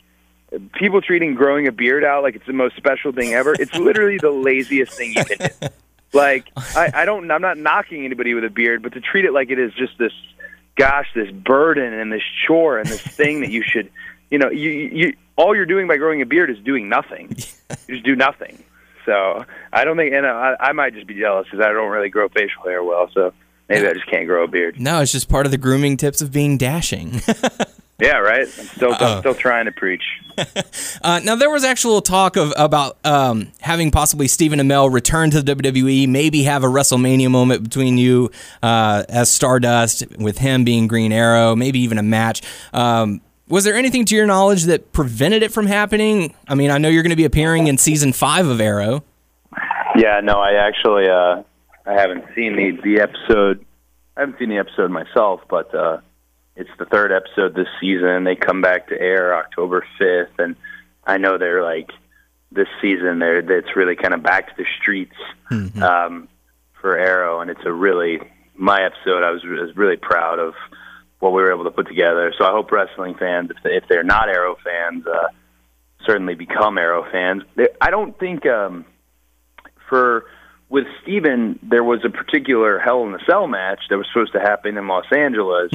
people 0.74 1.02
treating 1.02 1.36
growing 1.36 1.68
a 1.68 1.72
beard 1.72 2.04
out 2.04 2.24
like 2.24 2.36
it's 2.36 2.46
the 2.46 2.54
most 2.54 2.76
special 2.76 3.12
thing 3.12 3.34
ever. 3.34 3.56
It's 3.58 3.74
literally 3.76 4.18
the 4.18 4.32
laziest 4.32 4.94
thing 4.94 5.14
you 5.16 5.24
can 5.24 5.38
do. 5.38 5.68
Like 6.14 6.48
I, 6.56 6.92
I 6.94 7.06
don't 7.06 7.30
I'm 7.32 7.42
not 7.42 7.58
knocking 7.58 8.06
anybody 8.06 8.34
with 8.34 8.44
a 8.44 8.50
beard, 8.50 8.84
but 8.84 8.94
to 8.94 9.02
treat 9.02 9.26
it 9.26 9.34
like 9.34 9.50
it 9.50 9.60
is 9.60 9.74
just 9.74 9.98
this 9.98 10.14
gosh, 10.76 11.08
this 11.14 11.32
burden 11.32 11.94
and 11.94 12.12
this 12.12 12.24
chore 12.48 12.80
and 12.80 12.88
this 12.88 13.02
thing 13.02 13.42
that 13.42 13.52
you 13.52 13.64
should 13.66 13.92
you 14.30 14.40
know, 14.40 14.50
you 14.50 14.70
you 14.70 15.14
all 15.36 15.56
you're 15.56 15.66
doing 15.66 15.88
by 15.88 15.98
growing 15.98 16.22
a 16.22 16.26
beard 16.26 16.50
is 16.50 16.58
doing 16.60 16.90
nothing. 16.90 17.30
you 17.88 17.96
just 17.96 18.06
do 18.06 18.16
nothing. 18.16 18.64
So 19.06 19.46
I 19.72 19.84
don't 19.84 19.98
think, 19.98 20.14
and 20.14 20.26
I, 20.26 20.56
I 20.60 20.72
might 20.72 20.94
just 20.94 21.08
be 21.08 21.20
jealous 21.20 21.46
because 21.46 21.66
I 21.66 21.72
don't 21.72 21.92
really 21.92 22.10
grow 22.10 22.30
facial 22.30 22.64
hair 22.64 22.84
well. 22.84 23.10
So 23.14 23.34
maybe 23.68 23.88
I 23.88 23.94
just 23.94 24.08
can't 24.08 24.28
grow 24.28 24.44
a 24.44 24.48
beard. 24.48 24.80
No, 24.80 25.02
it's 25.02 25.12
just 25.12 25.30
part 25.30 25.46
of 25.46 25.52
the 25.52 25.58
grooming 25.58 25.98
tips 25.98 26.22
of 26.22 26.32
being 26.32 26.58
dashing. 26.58 27.22
Yeah, 28.04 28.18
right. 28.18 28.42
I'm 28.42 28.66
still. 28.66 28.94
I'm 29.00 29.20
still 29.22 29.34
trying 29.34 29.66
to 29.66 29.72
preach. 29.72 30.04
Uh, 31.04 31.20
now 31.24 31.36
there 31.36 31.50
was 31.50 31.64
actual 31.64 32.02
talk 32.02 32.38
of 32.38 32.54
about 32.58 32.98
um, 33.04 33.52
having 33.60 33.92
possibly 33.92 34.28
Stephen 34.28 34.58
Amell 34.60 34.92
return 34.92 35.30
to 35.32 35.42
the 35.42 35.56
WWE, 35.56 36.08
maybe 36.08 36.44
have 36.44 36.64
a 36.64 36.68
WrestleMania 36.68 37.30
moment 37.30 37.62
between 37.62 37.98
you 37.98 38.32
uh, 38.64 39.04
as 39.10 39.30
Stardust, 39.30 40.06
with 40.18 40.38
him 40.38 40.64
being 40.64 40.88
Green 40.88 41.12
Arrow, 41.12 41.56
maybe 41.56 41.80
even 41.80 41.98
a 41.98 42.04
match. 42.04 42.42
Um, 42.72 43.22
was 43.50 43.66
there 43.66 43.76
anything 43.76 44.06
to 44.06 44.16
your 44.16 44.26
knowledge 44.26 44.64
that 44.64 44.94
prevented 44.94 45.44
it 45.44 45.52
from 45.52 45.68
happening? 45.68 46.34
I 46.48 46.56
mean, 46.56 46.72
I 46.72 46.78
know 46.78 46.88
you're 46.88 47.04
going 47.04 47.10
to 47.12 47.18
be 47.18 47.26
appearing 47.26 47.68
in 47.68 47.78
season 47.78 48.14
five 48.14 48.48
of 48.48 48.62
Arrow. 48.62 49.04
Yeah, 49.98 50.22
no, 50.24 50.40
I 50.40 50.54
actually 50.54 51.10
uh, 51.10 51.44
I 51.86 51.94
haven't 51.94 52.26
seen 52.34 52.56
the 52.56 52.80
the 52.82 53.02
episode. 53.02 53.66
I 54.16 54.22
haven't 54.22 54.40
seen 54.40 54.50
the 54.50 54.58
episode 54.58 54.90
myself, 54.90 55.42
but 55.50 55.76
uh, 55.76 56.00
it's 56.56 56.70
the 56.78 56.86
third 56.86 57.12
episode 57.12 57.56
this 57.56 57.68
season. 57.82 58.24
They 58.24 58.36
come 58.36 58.62
back 58.62 58.88
to 58.90 59.00
air 59.00 59.36
October 59.36 59.86
fifth, 59.98 60.38
and 60.40 60.56
I 61.06 61.18
know 61.18 61.38
they're 61.38 61.64
like 61.64 61.92
this 62.52 62.68
season. 62.82 63.20
They're 63.20 63.40
it's 63.40 63.76
really 63.76 63.96
kind 63.96 64.14
of 64.14 64.24
back 64.24 64.50
to 64.50 64.64
the 64.64 64.66
streets 64.80 65.16
um, 65.84 66.28
for 66.80 66.98
Arrow, 66.98 67.42
and 67.42 67.50
it's 67.50 67.66
a 67.66 67.72
really 67.72 68.20
my 68.56 68.84
episode. 68.84 69.24
I 69.24 69.32
was, 69.32 69.44
was 69.44 69.76
really 69.76 69.98
proud 69.98 70.40
of 70.40 70.54
what 71.20 71.34
we 71.34 71.42
were 71.42 71.52
able 71.52 71.64
to 71.64 71.72
put 71.72 71.88
together. 71.88 72.34
So 72.38 72.46
I 72.46 72.52
hope 72.52 72.72
wrestling 72.72 73.16
fans, 73.16 73.50
if, 73.50 73.58
they, 73.64 73.76
if 73.76 73.86
they're 73.88 74.04
not 74.04 74.30
Arrow 74.30 74.58
fans, 74.64 75.06
uh, 75.08 75.30
certainly 76.06 76.36
become 76.36 76.78
Arrow 76.78 77.10
fans. 77.12 77.44
They, 77.56 77.68
I 77.82 77.90
don't 77.90 78.18
think. 78.20 78.46
Um, 78.46 78.86
for 79.90 80.26
with 80.70 80.86
Stephen, 81.04 81.60
there 81.62 81.84
was 81.84 82.00
a 82.04 82.10
particular 82.10 82.80
Hell 82.80 83.04
in 83.06 83.14
a 83.14 83.24
Cell 83.30 83.48
match 83.48 83.82
that 83.90 83.98
was 83.98 84.08
supposed 84.12 84.34
to 84.34 84.40
happen 84.40 84.78
in 84.78 84.88
Los 84.88 85.06
Angeles, 85.16 85.70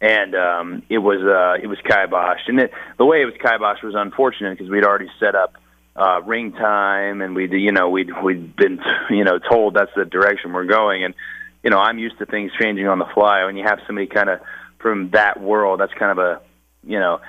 and 0.00 0.34
um, 0.34 0.82
it 0.88 0.98
was 0.98 1.20
uh, 1.20 1.62
it 1.62 1.66
was 1.66 1.78
kiboshed. 1.78 2.48
And 2.48 2.60
it, 2.60 2.72
the 2.98 3.04
way 3.04 3.22
it 3.22 3.26
was 3.26 3.34
kiboshed 3.34 3.82
was 3.82 3.94
unfortunate 3.96 4.56
because 4.56 4.70
we'd 4.70 4.84
already 4.84 5.10
set 5.18 5.34
up 5.34 5.54
uh, 5.96 6.22
ring 6.22 6.52
time, 6.52 7.20
and 7.20 7.34
we'd 7.34 7.52
you 7.52 7.72
know 7.72 7.90
we'd 7.90 8.10
we'd 8.22 8.56
been 8.56 8.80
you 9.10 9.24
know 9.24 9.38
told 9.38 9.74
that's 9.74 9.92
the 9.96 10.04
direction 10.04 10.52
we're 10.52 10.64
going, 10.64 11.04
and 11.04 11.14
you 11.62 11.70
know 11.70 11.78
I'm 11.78 11.98
used 11.98 12.18
to 12.18 12.26
things 12.26 12.52
changing 12.60 12.88
on 12.88 12.98
the 12.98 13.08
fly. 13.14 13.44
When 13.44 13.56
you 13.56 13.64
have 13.64 13.80
somebody 13.86 14.06
kind 14.06 14.30
of 14.30 14.40
from 14.78 15.10
that 15.10 15.40
world, 15.40 15.80
that's 15.80 15.92
kind 15.94 16.12
of 16.12 16.18
a 16.18 16.40
you 16.84 16.98
know 16.98 17.20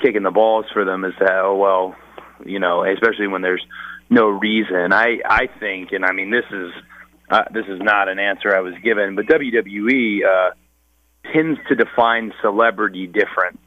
kicking 0.00 0.22
the 0.22 0.30
balls 0.30 0.66
for 0.72 0.84
them 0.84 1.04
is 1.04 1.14
that 1.18 1.40
oh 1.44 1.56
well 1.56 1.96
you 2.44 2.58
know 2.58 2.84
especially 2.84 3.26
when 3.26 3.42
there's 3.42 3.64
no 4.08 4.28
reason 4.28 4.92
i 4.92 5.18
i 5.24 5.48
think 5.58 5.92
and 5.92 6.04
i 6.04 6.12
mean 6.12 6.30
this 6.30 6.44
is 6.50 6.72
uh, 7.30 7.44
this 7.52 7.66
is 7.66 7.80
not 7.80 8.08
an 8.08 8.18
answer 8.18 8.54
i 8.54 8.60
was 8.60 8.74
given 8.82 9.14
but 9.14 9.26
wwe 9.26 10.20
uh 10.24 10.50
tends 11.32 11.60
to 11.68 11.74
define 11.74 12.32
celebrity 12.40 13.06
different 13.06 13.58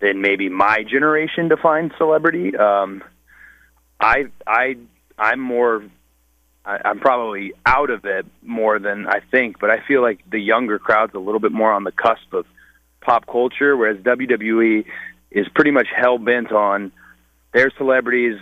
than 0.00 0.20
maybe 0.20 0.48
my 0.48 0.82
generation 0.82 1.48
defined 1.48 1.92
celebrity. 1.98 2.56
Um 2.56 3.02
i 4.00 4.24
i 4.46 4.76
i'm 5.18 5.40
more 5.40 5.84
I, 6.64 6.78
I'm 6.84 7.00
probably 7.00 7.52
out 7.66 7.90
of 7.90 8.04
it 8.04 8.26
more 8.42 8.78
than 8.78 9.06
I 9.06 9.20
think, 9.30 9.58
but 9.58 9.70
I 9.70 9.80
feel 9.86 10.00
like 10.00 10.20
the 10.30 10.38
younger 10.38 10.78
crowd's 10.78 11.14
a 11.14 11.18
little 11.18 11.40
bit 11.40 11.52
more 11.52 11.72
on 11.72 11.84
the 11.84 11.92
cusp 11.92 12.32
of 12.32 12.46
pop 13.00 13.26
culture, 13.26 13.76
whereas 13.76 13.98
WWE 13.98 14.84
is 15.30 15.48
pretty 15.54 15.72
much 15.72 15.88
hell 15.94 16.18
bent 16.18 16.52
on 16.52 16.92
their 17.52 17.70
celebrities 17.76 18.38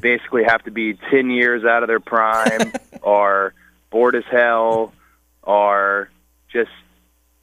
basically 0.00 0.44
have 0.44 0.62
to 0.64 0.70
be 0.70 0.98
10 1.10 1.30
years 1.30 1.64
out 1.64 1.82
of 1.82 1.88
their 1.88 2.00
prime 2.00 2.72
or 3.02 3.52
bored 3.90 4.16
as 4.16 4.24
hell 4.30 4.92
or 5.42 6.08
just 6.52 6.70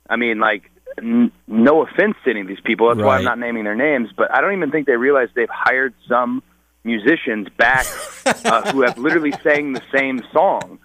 I 0.09 0.15
mean 0.15 0.39
like 0.39 0.71
n- 0.97 1.31
no 1.47 1.83
offense 1.83 2.15
to 2.23 2.31
any 2.31 2.41
of 2.41 2.47
these 2.47 2.59
people 2.59 2.89
that's 2.89 3.03
why 3.03 3.17
I'm 3.17 3.23
not 3.23 3.39
naming 3.39 3.63
their 3.63 3.75
names 3.75 4.09
but 4.15 4.33
I 4.33 4.41
don't 4.41 4.53
even 4.53 4.71
think 4.71 4.87
they 4.87 4.97
realize 4.97 5.29
they've 5.35 5.49
hired 5.49 5.93
some 6.07 6.43
musicians 6.83 7.47
back 7.49 7.85
uh, 8.25 8.71
who 8.71 8.81
have 8.81 8.97
literally 8.97 9.33
sang 9.43 9.73
the 9.73 9.81
same 9.93 10.21
song 10.31 10.79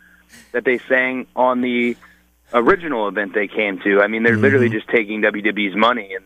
that 0.52 0.64
they 0.64 0.78
sang 0.78 1.26
on 1.34 1.60
the 1.60 1.96
original 2.52 3.08
event 3.08 3.34
they 3.34 3.48
came 3.48 3.78
to. 3.80 4.00
I 4.00 4.06
mean 4.06 4.22
they're 4.22 4.36
literally 4.36 4.68
just 4.68 4.88
taking 4.88 5.22
WWE's 5.22 5.76
money 5.76 6.14
and 6.14 6.24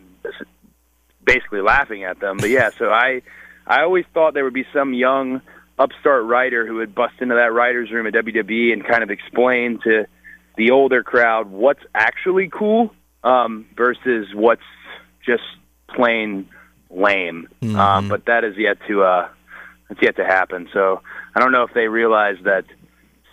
basically 1.25 1.61
laughing 1.61 2.03
at 2.03 2.19
them. 2.19 2.37
But 2.37 2.49
yeah, 2.49 2.69
so 2.77 2.89
I 2.89 3.21
I 3.65 3.81
always 3.81 4.05
thought 4.13 4.33
there 4.33 4.43
would 4.43 4.53
be 4.53 4.67
some 4.73 4.93
young 4.93 5.41
upstart 5.79 6.25
writer 6.25 6.67
who 6.67 6.75
would 6.75 6.93
bust 6.93 7.15
into 7.19 7.35
that 7.35 7.53
writers 7.53 7.91
room 7.91 8.05
at 8.05 8.13
WWE 8.13 8.73
and 8.73 8.85
kind 8.85 9.03
of 9.03 9.09
explain 9.09 9.79
to 9.83 10.05
the 10.57 10.71
older 10.71 11.03
crowd 11.03 11.49
what's 11.51 11.83
actually 11.93 12.49
cool 12.49 12.93
um, 13.23 13.65
versus 13.75 14.27
what's 14.33 14.61
just 15.25 15.43
plain 15.87 16.47
lame. 16.89 17.47
Um, 17.79 18.09
but 18.09 18.25
that 18.25 18.43
is 18.43 18.55
yet 18.57 18.77
to 18.87 19.03
uh, 19.03 19.29
it's 19.89 20.01
yet 20.01 20.15
to 20.17 20.25
happen. 20.25 20.69
So 20.73 21.01
I 21.35 21.39
don't 21.39 21.51
know 21.51 21.63
if 21.63 21.73
they 21.73 21.87
realize 21.87 22.37
that 22.43 22.65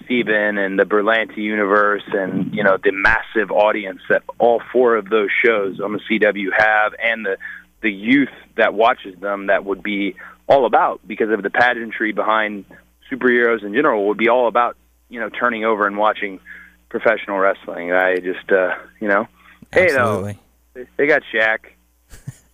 Stephen 0.04 0.58
and 0.58 0.78
the 0.78 0.84
Berlanti 0.84 1.38
universe 1.38 2.02
and 2.12 2.54
you 2.54 2.64
know 2.64 2.76
the 2.82 2.92
massive 2.92 3.50
audience 3.50 4.00
that 4.08 4.22
all 4.38 4.62
four 4.72 4.96
of 4.96 5.08
those 5.08 5.28
shows 5.44 5.80
on 5.80 5.92
the 5.92 6.00
CW 6.00 6.48
have 6.56 6.94
and 7.02 7.24
the 7.24 7.36
the 7.82 7.90
youth 7.92 8.28
that 8.56 8.74
watches 8.74 9.18
them 9.20 9.46
that 9.46 9.64
would 9.64 9.82
be 9.82 10.16
all 10.46 10.66
about 10.66 11.00
because 11.06 11.30
of 11.30 11.42
the 11.42 11.50
pageantry 11.50 12.12
behind 12.12 12.64
superheroes 13.10 13.64
in 13.64 13.72
general 13.72 14.08
would 14.08 14.18
be 14.18 14.28
all 14.28 14.48
about 14.48 14.76
you 15.08 15.20
know 15.20 15.28
turning 15.28 15.64
over 15.64 15.86
and 15.86 15.96
watching 15.96 16.40
professional 16.90 17.38
wrestling. 17.38 17.92
I 17.92 18.16
just 18.16 18.50
uh, 18.52 18.74
you 19.00 19.08
know 19.08 19.26
hey 19.72 19.84
Absolutely. 19.86 20.38
though 20.74 20.84
they 20.96 21.06
got 21.06 21.22
Shaq, 21.32 21.58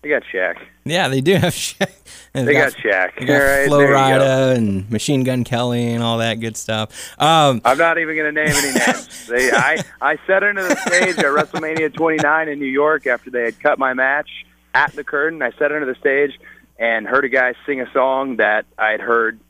they 0.03 0.09
got 0.09 0.23
Shaq, 0.33 0.57
Yeah, 0.85 1.09
they 1.09 1.21
do 1.21 1.35
have 1.35 1.53
Shaq. 1.55 1.91
they 2.33 2.53
got 2.53 2.73
Shaq. 2.75 3.19
They 3.19 3.27
got 3.27 3.39
right, 3.39 3.67
Flo 3.67 3.79
there 3.79 3.89
you 3.89 3.95
go. 3.95 3.99
Rida 3.99 4.57
and 4.57 4.91
Machine 4.91 5.25
Gun 5.25 5.43
Kelly 5.43 5.93
and 5.93 6.03
all 6.03 6.19
that 6.19 6.35
good 6.41 6.57
stuff. 6.57 7.13
Um, 7.21 7.61
I'm 7.65 7.79
not 7.79 7.99
even 7.99 8.15
going 8.17 8.33
to 8.35 8.45
name 8.45 8.55
any 8.55 8.79
names. 8.79 9.13
They, 9.27 9.51
I, 9.51 9.83
I 10.01 10.19
sat 10.29 10.45
into 10.45 10.63
the 10.63 10.77
stage 10.77 11.19
at 11.19 11.25
WrestleMania 11.25 11.93
29 11.93 12.49
in 12.49 12.61
New 12.61 12.65
York 12.67 13.09
after 13.09 13.29
they 13.29 13.43
had 13.43 13.59
cut 13.59 13.77
my 13.77 13.93
match 13.93 14.31
at 14.73 14.93
the 14.93 15.03
curtain. 15.03 15.43
I 15.43 15.51
sat 15.51 15.73
under 15.73 15.85
the 15.85 15.97
stage, 15.99 16.39
and 16.79 17.07
heard 17.07 17.25
a 17.25 17.29
guy 17.29 17.55
sing 17.67 17.81
a 17.81 17.91
song 17.93 18.37
that 18.37 18.67
I 18.79 18.91
had 18.91 19.01
heard 19.01 19.41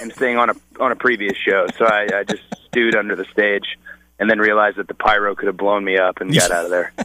him 0.00 0.10
sing 0.12 0.36
on 0.36 0.50
a 0.50 0.54
on 0.78 0.92
a 0.92 0.96
previous 0.96 1.36
show. 1.36 1.66
So 1.76 1.84
I, 1.86 2.06
I 2.14 2.24
just 2.24 2.42
stewed 2.66 2.94
under 2.94 3.16
the 3.16 3.24
stage 3.32 3.76
and 4.18 4.30
then 4.30 4.38
realized 4.38 4.76
that 4.76 4.88
the 4.88 4.94
pyro 4.94 5.34
could 5.34 5.46
have 5.46 5.56
blown 5.56 5.84
me 5.84 5.98
up 5.98 6.20
and 6.20 6.32
got 6.32 6.50
out 6.50 6.64
of 6.64 6.70
there. 6.70 6.92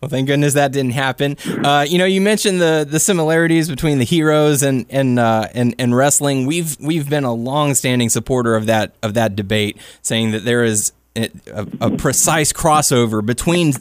Well, 0.00 0.10
thank 0.10 0.26
goodness 0.28 0.54
that 0.54 0.72
didn't 0.72 0.92
happen. 0.92 1.38
Uh, 1.64 1.84
you 1.88 1.96
know, 1.96 2.04
you 2.04 2.20
mentioned 2.20 2.60
the 2.60 2.86
the 2.88 3.00
similarities 3.00 3.68
between 3.68 3.98
the 3.98 4.04
heroes 4.04 4.62
and 4.62 4.84
and 4.90 5.18
uh, 5.18 5.48
and 5.54 5.74
and 5.78 5.96
wrestling. 5.96 6.46
We've 6.46 6.76
we've 6.78 7.08
been 7.08 7.24
a 7.24 7.32
long-standing 7.32 8.10
supporter 8.10 8.54
of 8.54 8.66
that 8.66 8.94
of 9.02 9.14
that 9.14 9.34
debate, 9.34 9.78
saying 10.02 10.32
that 10.32 10.44
there 10.44 10.62
is 10.62 10.92
a, 11.16 11.30
a 11.80 11.90
precise 11.90 12.52
crossover 12.52 13.24
between 13.24 13.72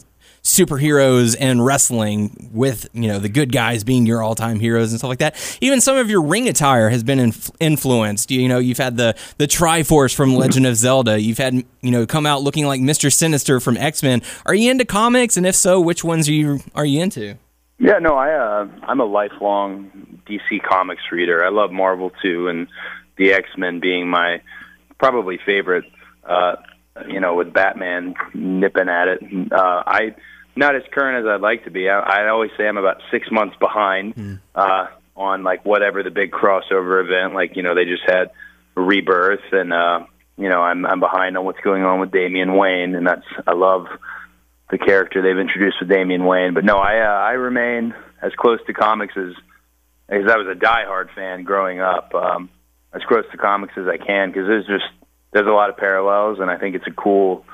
superheroes 0.45 1.35
and 1.39 1.65
wrestling 1.65 2.49
with 2.53 2.87
you 2.93 3.07
know 3.07 3.17
the 3.17 3.27
good 3.27 3.51
guys 3.51 3.83
being 3.83 4.05
your 4.05 4.21
all-time 4.21 4.59
heroes 4.59 4.91
and 4.91 4.99
stuff 4.99 5.09
like 5.09 5.17
that 5.17 5.35
even 5.59 5.81
some 5.81 5.97
of 5.97 6.07
your 6.07 6.21
ring 6.21 6.47
attire 6.47 6.89
has 6.89 7.03
been 7.03 7.17
inf- 7.17 7.49
influenced 7.59 8.29
you 8.29 8.47
know 8.47 8.59
you've 8.59 8.77
had 8.77 8.95
the 8.95 9.15
the 9.39 9.47
triforce 9.47 10.13
from 10.13 10.35
legend 10.35 10.67
of 10.67 10.75
zelda 10.75 11.19
you've 11.19 11.39
had 11.39 11.55
you 11.81 11.89
know 11.89 12.05
come 12.05 12.27
out 12.27 12.43
looking 12.43 12.67
like 12.67 12.79
mr 12.79 13.11
sinister 13.11 13.59
from 13.59 13.75
x-men 13.75 14.21
are 14.45 14.53
you 14.53 14.69
into 14.69 14.85
comics 14.85 15.35
and 15.35 15.47
if 15.47 15.55
so 15.55 15.81
which 15.81 16.03
ones 16.03 16.29
are 16.29 16.33
you 16.33 16.59
are 16.75 16.85
you 16.85 17.01
into 17.01 17.35
Yeah, 17.77 17.99
no, 17.99 18.15
I 18.15 18.31
uh, 18.31 18.67
I'm 18.83 19.01
a 19.01 19.05
lifelong 19.05 20.21
DC 20.29 20.63
Comics 20.63 21.01
reader. 21.11 21.43
I 21.43 21.49
love 21.49 21.71
Marvel 21.73 22.09
too, 22.21 22.47
and 22.47 22.67
the 23.17 23.33
X 23.33 23.49
Men 23.57 23.81
being 23.81 24.07
my 24.07 24.41
probably 24.97 25.39
favorite. 25.45 25.83
Uh, 26.23 26.55
you 27.07 27.19
know, 27.19 27.35
with 27.35 27.53
Batman 27.53 28.15
nipping 28.33 28.89
at 28.89 29.07
it. 29.07 29.19
Uh, 29.51 29.83
I 29.85 30.15
not 30.55 30.75
as 30.75 30.83
current 30.91 31.25
as 31.25 31.29
I'd 31.29 31.41
like 31.41 31.65
to 31.65 31.71
be. 31.71 31.89
I, 31.89 31.99
I 31.99 32.29
always 32.29 32.51
say 32.57 32.67
I'm 32.67 32.77
about 32.77 33.01
six 33.11 33.27
months 33.31 33.55
behind 33.59 34.13
uh, 34.55 34.87
on 35.15 35.43
like 35.43 35.65
whatever 35.65 36.03
the 36.03 36.11
big 36.11 36.31
crossover 36.31 37.03
event. 37.03 37.33
Like 37.33 37.55
you 37.55 37.63
know, 37.63 37.75
they 37.75 37.85
just 37.85 38.03
had 38.07 38.31
Rebirth, 38.75 39.51
and 39.51 39.73
uh, 39.73 40.05
you 40.37 40.49
know, 40.49 40.61
I'm 40.61 40.85
I'm 40.85 40.99
behind 40.99 41.37
on 41.37 41.45
what's 41.45 41.61
going 41.61 41.83
on 41.83 41.99
with 41.99 42.11
Damian 42.11 42.55
Wayne, 42.55 42.95
and 42.95 43.07
that's 43.07 43.25
I 43.45 43.53
love 43.53 43.87
the 44.71 44.77
character 44.77 45.21
they've 45.21 45.37
introduced 45.37 45.77
with 45.79 45.89
Damian 45.89 46.25
Wayne. 46.25 46.53
But 46.53 46.65
no, 46.65 46.77
I 46.77 46.99
uh, 46.99 47.19
I 47.27 47.31
remain 47.31 47.93
as 48.21 48.31
close 48.37 48.59
to 48.67 48.73
comics 48.73 49.15
as 49.17 49.33
as 50.09 50.23
I 50.29 50.37
was 50.37 50.47
a 50.47 50.59
diehard 50.59 51.13
fan 51.13 51.43
growing 51.43 51.81
up. 51.81 52.13
Um, 52.13 52.49
as 52.95 53.01
close 53.07 53.25
to 53.31 53.37
comics 53.37 53.73
as 53.77 53.87
I 53.87 53.97
can 53.97 54.29
because 54.29 54.47
there's 54.47 54.65
just 54.65 54.85
there's 55.33 55.47
a 55.47 55.51
lot 55.51 55.69
of 55.69 55.77
parallels, 55.77 56.39
and 56.39 56.49
I 56.49 56.57
think 56.57 56.75
it's 56.75 56.87
a 56.87 56.91
cool. 56.91 57.45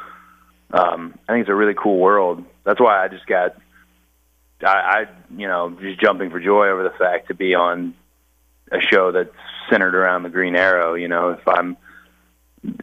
Um, 0.72 1.18
I 1.28 1.34
think 1.34 1.42
it's 1.42 1.50
a 1.50 1.56
really 1.56 1.74
cool 1.74 1.98
world. 1.98 2.46
That's 2.64 2.80
why 2.80 3.04
I 3.04 3.08
just 3.08 3.26
got. 3.26 3.56
I, 4.64 4.68
I 4.68 5.06
you 5.36 5.48
know 5.48 5.76
just 5.82 6.00
jumping 6.00 6.30
for 6.30 6.40
joy 6.40 6.68
over 6.68 6.84
the 6.84 6.96
fact 6.98 7.30
to 7.30 7.34
be 7.34 7.56
on 7.56 7.96
a 8.72 8.80
show 8.80 9.12
that's 9.12 9.30
centered 9.70 9.96
around 9.96 10.24
the 10.24 10.30
Green 10.30 10.56
Arrow. 10.56 10.94
You 10.94 11.08
know, 11.08 11.32
if 11.32 11.48
I'm, 11.48 11.78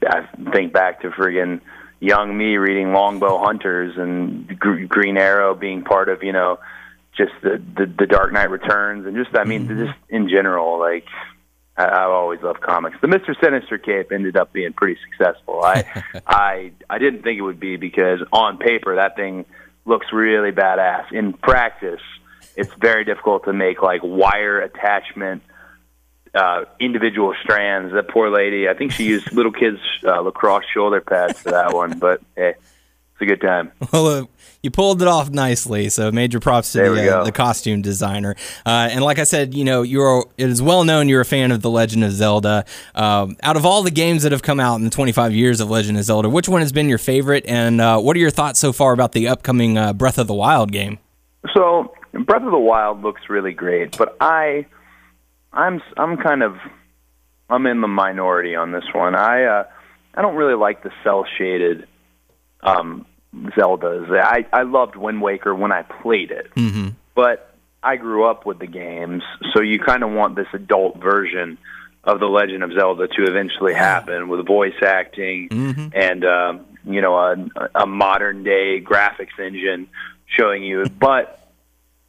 I 0.07 0.29
think 0.53 0.73
back 0.73 1.03
to 1.03 1.11
friggin' 1.11 1.61
young 2.01 2.37
me 2.37 2.57
reading 2.57 2.93
Longbow 2.93 3.39
Hunters 3.39 3.97
and 3.97 4.59
Gr- 4.59 4.85
Green 4.85 5.17
Arrow 5.17 5.55
being 5.55 5.83
part 5.83 6.09
of 6.09 6.23
you 6.23 6.33
know 6.33 6.59
just 7.17 7.33
the, 7.43 7.63
the 7.77 7.87
the 7.87 8.07
Dark 8.07 8.33
Knight 8.33 8.51
Returns 8.51 9.07
and 9.07 9.17
just 9.17 9.37
I 9.37 9.45
mean 9.45 9.67
mm-hmm. 9.67 9.87
just 9.87 9.99
in 10.09 10.29
general 10.29 10.79
like 10.79 11.07
I, 11.77 11.87
I've 11.87 12.11
always 12.11 12.41
loved 12.43 12.61
comics. 12.61 12.97
The 13.01 13.09
Mister 13.09 13.35
Sinister 13.43 13.79
cape 13.79 14.13
ended 14.13 14.37
up 14.37 14.53
being 14.53 14.73
pretty 14.73 14.99
successful. 15.11 15.63
I 15.63 15.85
I 16.27 16.73
I 16.89 16.99
didn't 16.99 17.23
think 17.23 17.39
it 17.39 17.43
would 17.43 17.61
be 17.61 17.77
because 17.77 18.21
on 18.33 18.59
paper 18.59 18.97
that 18.97 19.17
thing 19.17 19.45
looks 19.89 20.07
really 20.13 20.53
badass. 20.53 21.11
In 21.13 21.33
practice, 21.33 22.01
it's 22.57 22.73
very 22.75 23.05
difficult 23.05 23.45
to 23.45 23.53
make 23.53 23.83
like 23.83 24.03
wire 24.03 24.61
attachment 24.61 25.43
uh, 26.35 26.65
individual 26.79 27.35
strands. 27.43 27.93
That 27.95 28.09
poor 28.09 28.31
lady, 28.31 28.69
I 28.69 28.75
think 28.75 28.93
she 28.93 29.05
used 29.05 29.33
little 29.33 29.53
kids' 29.53 29.81
uh, 30.05 30.21
lacrosse 30.21 30.65
shoulder 30.73 31.01
pads 31.01 31.41
for 31.41 31.51
that 31.53 31.73
one. 31.73 31.99
But 31.99 32.21
hey, 32.37 32.55
it's 33.19 33.23
a 33.23 33.27
good 33.27 33.41
time. 33.41 33.73
Well, 33.93 34.07
uh, 34.07 34.25
you 34.63 34.71
pulled 34.71 35.03
it 35.03 35.09
off 35.09 35.31
nicely, 35.31 35.89
so 35.89 36.13
major 36.13 36.41
props 36.41 36.73
to 36.73 36.79
the, 36.79 37.19
uh, 37.19 37.25
the 37.25 37.33
costume 37.33 37.81
designer. 37.81 38.37
Uh, 38.67 38.89
and 38.91 39.03
like 39.03 39.19
I 39.19 39.25
said, 39.25 39.55
you 39.55 39.65
know, 39.65 39.83
you're 39.83 40.27
it 40.37 40.49
is 40.49 40.61
well 40.61 40.85
known 40.85 41.09
you're 41.09 41.21
a 41.21 41.25
fan 41.25 41.53
of 41.53 41.63
the 41.63 41.71
Legend 41.71 42.05
of 42.05 42.13
Zelda. 42.13 42.65
Um, 42.95 43.37
out 43.43 43.57
of 43.57 43.65
all 43.65 43.83
the 43.83 43.91
games 43.91 44.25
that 44.25 44.33
have 44.33 44.43
come 44.43 44.61
out 44.61 44.77
in 44.77 44.85
the 44.85 44.91
25 44.91 45.33
years 45.33 45.61
of 45.61 45.71
Legend 45.71 45.97
of 45.97 46.05
Zelda, 46.05 46.29
which 46.29 46.49
one 46.49 46.61
has 46.61 46.73
been 46.73 46.89
your 46.89 46.99
favorite? 46.99 47.47
And 47.47 47.81
uh, 47.81 48.01
what 48.01 48.17
are 48.17 48.21
your 48.21 48.31
thoughts 48.31 48.59
so 48.59 48.73
far 48.73 48.93
about 48.93 49.13
the 49.13 49.29
upcoming 49.29 49.79
uh, 49.79 49.93
Breath 49.93 50.19
of 50.19 50.27
the 50.27 50.35
Wild 50.35 50.71
game? 50.73 50.99
So 51.55 51.95
Breath 52.13 52.43
of 52.43 52.51
the 52.51 52.59
Wild 52.59 53.03
looks 53.03 53.23
really 53.29 53.53
great, 53.53 53.97
but 53.97 54.17
I, 54.21 54.67
I'm 55.53 55.81
I'm 55.97 56.17
kind 56.17 56.43
of 56.43 56.57
I'm 57.49 57.67
in 57.67 57.81
the 57.81 57.89
minority 57.89 58.55
on 58.55 58.73
this 58.73 58.85
one. 58.93 59.15
I 59.15 59.45
uh, 59.45 59.65
I 60.15 60.23
don't 60.23 60.37
really 60.37 60.57
like 60.57 60.83
the 60.83 60.91
cel 61.05 61.25
shaded 61.39 61.87
um, 62.61 63.07
Zeldas. 63.35 64.09
I 64.11 64.47
I 64.53 64.63
loved 64.63 64.97
Wind 64.97 65.21
Waker 65.23 65.55
when 65.55 65.73
I 65.73 65.83
played 65.83 66.31
it, 66.31 66.49
Mm-hmm. 66.55 66.89
but 67.15 67.55
I 67.83 67.97
grew 67.97 68.25
up 68.25 68.45
with 68.47 68.59
the 68.59 68.67
games, 68.67 69.23
so 69.55 69.63
you 69.63 69.79
kind 69.79 70.03
of 70.03 70.11
want 70.11 70.35
this 70.37 70.49
adult 70.53 70.97
version 71.01 71.59
of 72.05 72.21
the 72.21 72.27
Legend 72.27 72.63
of 72.65 72.73
Zelda 72.73 73.07
to 73.09 73.23
eventually 73.25 73.75
happen 73.75 74.29
with 74.29 74.47
voice 74.47 74.75
acting 74.85 75.49
Mm-hmm. 75.51 75.89
and 75.95 76.25
um, 76.25 76.67
you 76.85 77.01
know 77.01 77.17
a, 77.17 77.37
a 77.75 77.87
modern 77.87 78.45
day 78.45 78.81
graphics 78.81 79.39
engine 79.39 79.89
showing 80.27 80.63
you. 80.65 80.87
But 80.87 81.35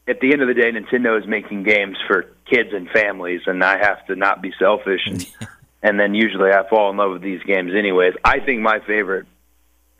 at 0.07 0.19
the 0.21 0.31
end 0.33 0.41
of 0.41 0.47
the 0.47 0.53
day, 0.55 0.71
Nintendo 0.71 1.21
is 1.21 1.27
making 1.27 1.63
games 1.63 1.97
for 2.07 2.23
kids 2.49 2.69
and 2.73 2.89
families, 2.89 3.41
and 3.45 3.63
I 3.63 3.77
have 3.77 4.05
to 4.07 4.15
not 4.15 4.41
be 4.41 4.51
selfish. 4.57 5.01
And, 5.05 5.25
and 5.83 5.99
then 5.99 6.15
usually 6.15 6.51
I 6.51 6.67
fall 6.67 6.89
in 6.89 6.97
love 6.97 7.11
with 7.11 7.21
these 7.21 7.43
games 7.43 7.73
anyways. 7.77 8.13
I 8.23 8.39
think 8.39 8.61
my 8.61 8.79
favorite 8.79 9.27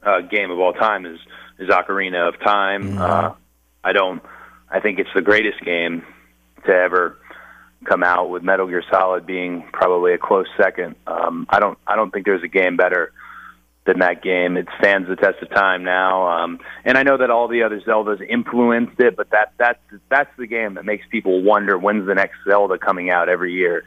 uh, 0.03 0.21
game 0.21 0.51
of 0.51 0.59
all 0.59 0.73
time 0.73 1.05
is 1.05 1.19
is 1.59 1.69
Ocarina 1.69 2.30
of 2.30 2.39
Time. 2.39 2.97
Uh, 2.97 3.34
I 3.84 3.93
don't. 3.93 4.21
I 4.69 4.80
think 4.80 4.99
it's 4.99 5.09
the 5.15 5.21
greatest 5.21 5.59
game 5.63 6.03
to 6.65 6.71
ever 6.71 7.17
come 7.85 8.03
out, 8.03 8.30
with 8.30 8.43
Metal 8.43 8.67
Gear 8.67 8.84
Solid 8.91 9.26
being 9.26 9.63
probably 9.71 10.13
a 10.13 10.17
close 10.17 10.47
second. 10.57 10.95
Um, 11.07 11.47
I 11.49 11.59
don't. 11.59 11.77
I 11.88 11.95
don't 11.95 12.11
think 12.11 12.26
there's 12.26 12.43
a 12.43 12.47
game 12.47 12.77
better 12.77 13.11
than 13.85 13.99
that 13.99 14.21
game. 14.21 14.57
It 14.57 14.67
stands 14.80 15.07
the 15.07 15.15
test 15.15 15.41
of 15.41 15.49
time 15.49 15.84
now, 15.84 16.27
um, 16.27 16.59
and 16.85 16.97
I 16.97 17.03
know 17.03 17.17
that 17.17 17.30
all 17.30 17.47
the 17.47 17.63
other 17.63 17.80
Zeldas 17.81 18.21
influenced 18.27 18.99
it, 18.99 19.15
but 19.15 19.30
that 19.31 19.53
that's 19.57 19.80
that's 20.09 20.30
the 20.38 20.47
game 20.47 20.76
that 20.76 20.85
makes 20.85 21.05
people 21.09 21.41
wonder 21.41 21.77
when's 21.77 22.05
the 22.05 22.15
next 22.15 22.35
Zelda 22.47 22.77
coming 22.77 23.09
out 23.09 23.30
every 23.30 23.53
year. 23.53 23.84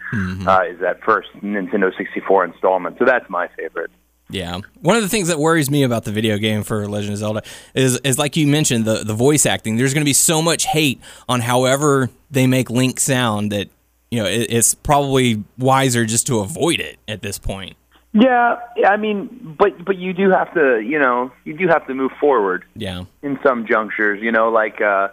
Uh, 0.48 0.62
is 0.68 0.80
that 0.80 1.02
first 1.04 1.28
Nintendo 1.42 1.96
64 1.96 2.46
installment? 2.46 2.98
So 2.98 3.04
that's 3.04 3.28
my 3.30 3.48
favorite. 3.56 3.90
Yeah. 4.32 4.60
One 4.80 4.96
of 4.96 5.02
the 5.02 5.08
things 5.08 5.28
that 5.28 5.38
worries 5.38 5.70
me 5.70 5.82
about 5.84 6.04
the 6.04 6.10
video 6.12 6.38
game 6.38 6.62
for 6.64 6.88
Legend 6.88 7.12
of 7.12 7.18
Zelda 7.18 7.42
is 7.74 7.98
is 8.00 8.18
like 8.18 8.36
you 8.36 8.46
mentioned 8.46 8.84
the 8.84 9.04
the 9.04 9.14
voice 9.14 9.46
acting. 9.46 9.76
There's 9.76 9.94
going 9.94 10.04
to 10.04 10.08
be 10.08 10.12
so 10.14 10.42
much 10.42 10.64
hate 10.66 11.00
on 11.28 11.40
however 11.40 12.10
they 12.30 12.46
make 12.46 12.70
Link 12.70 12.98
sound 12.98 13.52
that 13.52 13.68
you 14.10 14.18
know 14.20 14.26
it, 14.28 14.46
it's 14.50 14.74
probably 14.74 15.44
wiser 15.58 16.04
just 16.04 16.26
to 16.28 16.40
avoid 16.40 16.80
it 16.80 16.98
at 17.06 17.22
this 17.22 17.38
point. 17.38 17.76
Yeah, 18.14 18.56
I 18.86 18.98
mean, 18.98 19.56
but 19.58 19.84
but 19.84 19.96
you 19.96 20.12
do 20.12 20.28
have 20.30 20.52
to, 20.54 20.80
you 20.80 20.98
know, 20.98 21.30
you 21.44 21.56
do 21.56 21.66
have 21.68 21.86
to 21.86 21.94
move 21.94 22.12
forward 22.20 22.64
Yeah. 22.76 23.04
in 23.22 23.38
some 23.42 23.66
junctures. 23.66 24.20
You 24.22 24.32
know, 24.32 24.50
like 24.50 24.82
uh, 24.82 25.08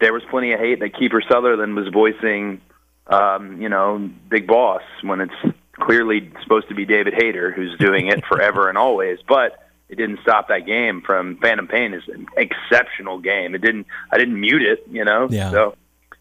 there 0.00 0.12
was 0.12 0.22
plenty 0.30 0.52
of 0.52 0.60
hate 0.60 0.80
that 0.80 0.92
Kiefer 0.92 1.22
Sutherland 1.26 1.74
was 1.74 1.88
voicing, 1.88 2.60
um, 3.06 3.62
you 3.62 3.70
know, 3.70 4.10
Big 4.28 4.46
Boss 4.46 4.82
when 5.02 5.22
it's 5.22 5.56
clearly 5.80 6.32
supposed 6.42 6.68
to 6.68 6.74
be 6.74 6.84
David 6.84 7.14
Hayter 7.14 7.50
who's 7.52 7.76
doing 7.78 8.08
it 8.08 8.24
forever 8.26 8.68
and 8.68 8.78
always. 8.78 9.18
But 9.28 9.58
it 9.88 9.96
didn't 9.96 10.20
stop 10.22 10.48
that 10.48 10.66
game 10.66 11.02
from 11.02 11.36
Phantom 11.38 11.66
Pain 11.68 11.94
is 11.94 12.02
an 12.08 12.26
exceptional 12.36 13.18
game. 13.18 13.54
It 13.54 13.60
didn't. 13.62 13.86
I 14.10 14.18
didn't 14.18 14.40
mute 14.40 14.62
it. 14.62 14.84
You 14.90 15.04
know. 15.04 15.28
Yeah. 15.30 15.50
So 15.50 15.76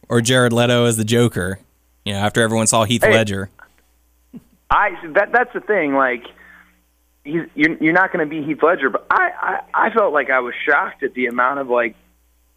Or 0.09 0.21
Jared 0.21 0.53
Leto 0.53 0.85
as 0.85 0.97
the 0.97 1.03
Joker. 1.05 1.59
You 2.05 2.13
know, 2.13 2.19
after 2.19 2.41
everyone 2.41 2.67
saw 2.67 2.83
Heath 2.83 3.03
Hey. 3.03 3.11
Ledger. 3.13 3.49
I 4.69 4.89
that 5.13 5.31
that's 5.31 5.53
the 5.53 5.61
thing. 5.61 5.93
Like, 5.93 6.23
he's 7.23 7.43
you're 7.55 7.75
you're 7.81 7.93
not 7.93 8.11
going 8.11 8.27
to 8.27 8.29
be 8.29 8.43
Heath 8.45 8.61
Ledger, 8.63 8.89
but 8.89 9.05
I, 9.09 9.29
I 9.73 9.87
I 9.87 9.89
felt 9.91 10.13
like 10.13 10.29
I 10.29 10.39
was 10.39 10.53
shocked 10.67 11.03
at 11.03 11.13
the 11.13 11.27
amount 11.27 11.59
of 11.59 11.69
like 11.69 11.95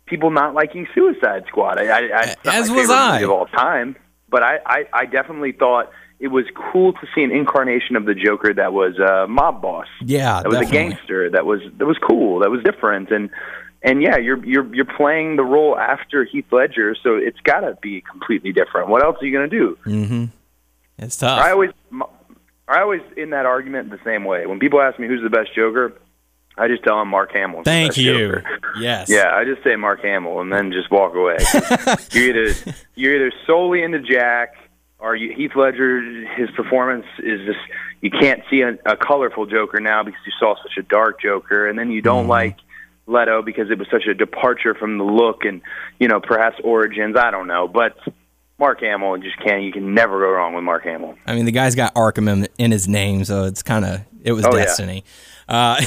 people 0.06 0.30
not 0.30 0.54
liking 0.54 0.88
Suicide 0.94 1.44
Squad. 1.48 1.78
I, 1.78 1.84
I, 1.98 2.34
I 2.44 2.56
As 2.56 2.70
was 2.70 2.88
I. 2.90 3.20
of 3.20 3.30
all 3.30 3.46
time, 3.46 3.96
but 4.28 4.42
I, 4.42 4.58
I 4.64 4.84
I 4.92 5.06
definitely 5.06 5.52
thought 5.52 5.90
it 6.18 6.28
was 6.28 6.44
cool 6.72 6.92
to 6.94 7.06
see 7.14 7.22
an 7.22 7.30
incarnation 7.30 7.96
of 7.96 8.06
the 8.06 8.14
Joker 8.14 8.54
that 8.54 8.72
was 8.72 8.98
a 8.98 9.26
mob 9.28 9.60
boss. 9.60 9.86
Yeah, 10.00 10.42
that 10.42 10.48
was 10.48 10.60
definitely. 10.60 10.78
a 10.78 10.90
gangster. 10.90 11.30
That 11.30 11.46
was 11.46 11.60
that 11.78 11.86
was 11.86 11.98
cool. 11.98 12.40
That 12.40 12.50
was 12.50 12.62
different 12.62 13.10
and. 13.10 13.30
And 13.82 14.02
yeah, 14.02 14.16
you're 14.16 14.44
you're 14.44 14.74
you're 14.74 14.86
playing 14.96 15.36
the 15.36 15.44
role 15.44 15.78
after 15.78 16.24
Heath 16.24 16.46
Ledger, 16.50 16.96
so 17.00 17.14
it's 17.14 17.38
got 17.40 17.60
to 17.60 17.76
be 17.80 18.00
completely 18.00 18.50
different. 18.50 18.88
What 18.88 19.04
else 19.04 19.16
are 19.20 19.26
you 19.26 19.32
going 19.32 19.48
to 19.48 19.56
do? 19.56 19.78
Mm-hmm. 19.86 20.24
It's 20.98 21.16
tough. 21.16 21.38
I 21.38 21.52
always, 21.52 21.70
I 22.66 22.80
always 22.80 23.02
in 23.16 23.30
that 23.30 23.46
argument 23.46 23.90
the 23.90 24.00
same 24.02 24.24
way. 24.24 24.46
When 24.46 24.58
people 24.58 24.80
ask 24.80 24.98
me 24.98 25.06
who's 25.06 25.22
the 25.22 25.30
best 25.30 25.54
Joker, 25.54 25.92
I 26.58 26.68
just 26.68 26.84
tell 26.84 27.00
him 27.00 27.08
Mark 27.08 27.32
Hamill. 27.32 27.62
Thank 27.64 27.96
you. 27.96 28.42
Yes. 28.78 29.08
Yeah, 29.08 29.30
I 29.32 29.44
just 29.44 29.64
say 29.64 29.74
Mark 29.76 30.02
Hamill 30.02 30.42
and 30.42 30.52
then 30.52 30.70
just 30.70 30.90
walk 30.90 31.14
away. 31.14 31.38
you're 32.12 32.36
either 32.36 32.74
you're 32.94 33.16
either 33.16 33.32
solely 33.46 33.82
into 33.82 34.00
Jack 34.00 34.54
or 34.98 35.14
you, 35.14 35.32
Heath 35.34 35.52
Ledger. 35.54 36.00
His 36.34 36.50
performance 36.52 37.06
is 37.18 37.40
just 37.46 37.58
you 38.00 38.10
can't 38.10 38.42
see 38.50 38.62
a, 38.62 38.78
a 38.84 38.96
colorful 38.96 39.46
Joker 39.46 39.80
now 39.80 40.02
because 40.02 40.20
you 40.26 40.32
saw 40.38 40.54
such 40.62 40.76
a 40.78 40.82
dark 40.82 41.20
Joker, 41.20 41.66
and 41.66 41.78
then 41.78 41.90
you 41.90 42.02
don't 42.02 42.26
mm. 42.26 42.30
like 42.30 42.58
Leto 43.06 43.42
because 43.42 43.70
it 43.70 43.78
was 43.78 43.88
such 43.90 44.06
a 44.06 44.14
departure 44.14 44.74
from 44.74 44.98
the 44.98 45.04
look 45.04 45.44
and 45.44 45.62
you 45.98 46.08
know 46.08 46.20
perhaps 46.20 46.56
origins. 46.64 47.16
I 47.16 47.30
don't 47.30 47.46
know, 47.46 47.68
but 47.68 47.96
Mark 48.58 48.80
Hamill 48.80 49.18
just 49.18 49.38
can't. 49.42 49.62
You 49.62 49.72
can 49.72 49.94
never 49.94 50.18
go 50.20 50.30
wrong 50.30 50.54
with 50.54 50.64
Mark 50.64 50.84
Hamill. 50.84 51.16
I 51.26 51.34
mean, 51.34 51.44
the 51.44 51.52
guy's 51.52 51.74
got 51.74 51.94
Arkham 51.94 52.46
in 52.58 52.70
his 52.70 52.88
name, 52.88 53.24
so 53.24 53.44
it's 53.44 53.62
kind 53.62 53.84
of 53.84 54.00
it 54.22 54.32
was 54.32 54.44
oh, 54.46 54.52
destiny. 54.52 55.04
Yeah. 55.04 55.35
Uh, 55.48 55.80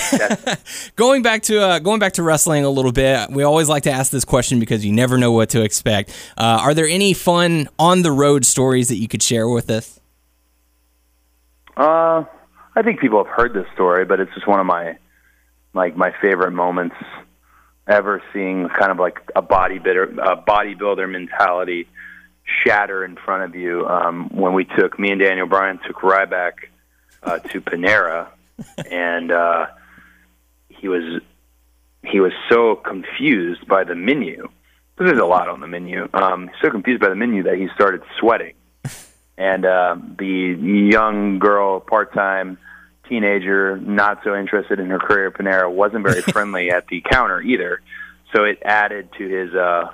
going 0.96 1.22
back 1.22 1.44
to 1.44 1.60
uh, 1.62 1.80
going 1.80 2.00
back 2.00 2.14
to 2.14 2.24
wrestling 2.24 2.64
a 2.64 2.70
little 2.70 2.92
bit, 2.92 3.30
we 3.30 3.44
always 3.44 3.68
like 3.68 3.84
to 3.84 3.92
ask 3.92 4.12
this 4.12 4.26
question 4.26 4.60
because 4.60 4.86
you 4.86 4.94
never 4.94 5.18
know 5.18 5.32
what 5.32 5.50
to 5.50 5.62
expect. 5.64 6.12
Uh, 6.38 6.60
are 6.62 6.74
there 6.74 6.88
any 6.88 7.14
fun 7.14 7.68
on 7.78 8.02
the 8.02 8.12
road 8.12 8.46
stories 8.46 8.88
that 8.88 8.98
you 8.98 9.08
could 9.08 9.22
share 9.22 9.50
with 9.50 9.70
us? 9.70 10.00
Uh, 11.76 12.24
I 12.76 12.82
think 12.84 13.00
people 13.00 13.24
have 13.24 13.34
heard 13.34 13.54
this 13.54 13.66
story, 13.74 14.06
but 14.06 14.20
it's 14.20 14.34
just 14.34 14.48
one 14.48 14.60
of 14.60 14.66
my 14.66 14.98
like 15.74 15.96
my 15.96 16.14
favorite 16.22 16.52
moments 16.52 16.96
ever. 17.88 18.24
Seeing 18.32 18.70
kind 18.70 18.92
of 18.92 18.98
like 18.98 19.20
a 19.36 19.42
bodybuilder 19.42 20.18
a 20.24 20.38
bodybuilder 20.38 21.10
mentality 21.12 21.88
shatter 22.64 23.04
in 23.04 23.18
front 23.18 23.44
of 23.44 23.56
you. 23.60 23.86
Um, 23.86 24.30
when 24.34 24.54
we 24.54 24.64
took 24.64 24.98
me 24.98 25.12
and 25.12 25.20
Daniel 25.20 25.48
Bryan 25.48 25.80
took 25.86 25.98
Ryback 25.98 26.54
uh, 27.22 27.40
to 27.40 27.62
Panera 27.62 28.30
and 28.92 29.32
uh, 29.32 29.68
he 30.70 30.88
was 30.88 31.22
he 32.04 32.20
was 32.20 32.32
so 32.50 32.76
confused 32.76 33.68
by 33.68 33.84
the 33.84 33.96
menu. 33.96 34.48
There's 34.98 35.20
a 35.20 35.26
lot 35.26 35.48
on 35.48 35.62
the 35.62 35.68
menu. 35.68 36.08
Um, 36.14 36.50
so 36.62 36.70
confused 36.70 37.02
by 37.02 37.10
the 37.10 37.16
menu 37.16 37.44
that 37.44 37.56
he 37.56 37.68
started 37.76 38.02
sweating, 38.20 38.56
and 39.38 39.66
uh, 39.66 39.96
the 40.18 40.58
young 40.92 41.40
girl, 41.40 41.80
part-time 41.80 42.58
teenager, 43.08 43.78
not 43.78 44.22
so 44.24 44.36
interested 44.36 44.80
in 44.80 44.88
her 44.90 45.00
career 45.00 45.28
at 45.28 45.34
Panera, 45.34 45.72
wasn't 45.72 46.06
very 46.06 46.22
friendly 46.34 46.70
at 46.70 46.88
the 46.88 47.02
counter 47.02 47.42
either. 47.42 47.82
So 48.34 48.44
it 48.44 48.60
added 48.64 49.10
to 49.18 49.28
his 49.28 49.56
uh, 49.56 49.92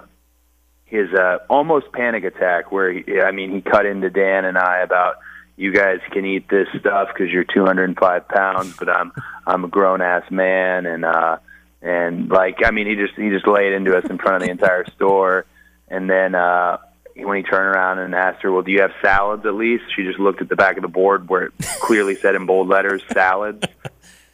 his 0.85 1.13
uh, 1.13 1.39
almost 1.49 1.91
panic 1.91 2.23
attack, 2.23 2.71
where 2.71 2.91
he, 2.91 3.19
I 3.21 3.31
mean, 3.31 3.53
he 3.53 3.61
cut 3.61 3.85
into 3.85 4.09
Dan 4.09 4.45
and 4.45 4.57
I 4.57 4.79
about 4.79 5.15
you 5.57 5.71
guys 5.73 5.99
can 6.11 6.25
eat 6.25 6.49
this 6.49 6.67
stuff 6.79 7.09
because 7.13 7.31
you're 7.31 7.45
205 7.45 8.27
pounds, 8.27 8.75
but 8.77 8.89
I'm 8.89 9.11
I'm 9.47 9.63
a 9.63 9.67
grown 9.67 10.01
ass 10.01 10.29
man, 10.29 10.85
and 10.85 11.05
uh, 11.05 11.37
and 11.81 12.29
like 12.29 12.59
I 12.65 12.71
mean, 12.71 12.87
he 12.87 12.95
just 12.95 13.13
he 13.15 13.29
just 13.29 13.47
laid 13.47 13.73
into 13.73 13.97
us 13.97 14.05
in 14.09 14.17
front 14.17 14.35
of 14.35 14.41
the 14.41 14.51
entire 14.51 14.85
store, 14.95 15.45
and 15.87 16.09
then 16.09 16.35
uh, 16.35 16.77
when 17.15 17.37
he 17.37 17.43
turned 17.43 17.73
around 17.75 17.99
and 17.99 18.13
asked 18.13 18.41
her, 18.43 18.51
"Well, 18.51 18.63
do 18.63 18.71
you 18.71 18.81
have 18.81 18.91
salads 19.01 19.45
at 19.45 19.55
least?" 19.55 19.83
She 19.95 20.03
just 20.03 20.19
looked 20.19 20.41
at 20.41 20.49
the 20.49 20.55
back 20.55 20.75
of 20.77 20.81
the 20.81 20.89
board 20.89 21.29
where 21.29 21.43
it 21.43 21.53
clearly 21.79 22.15
said 22.15 22.35
in 22.35 22.45
bold 22.45 22.67
letters 22.67 23.01
"salads," 23.13 23.65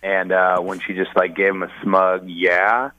and 0.02 0.32
uh, 0.32 0.60
when 0.60 0.80
she 0.80 0.94
just 0.94 1.16
like 1.16 1.36
gave 1.36 1.50
him 1.50 1.64
a 1.64 1.72
smug 1.84 2.28
"yeah," 2.28 2.92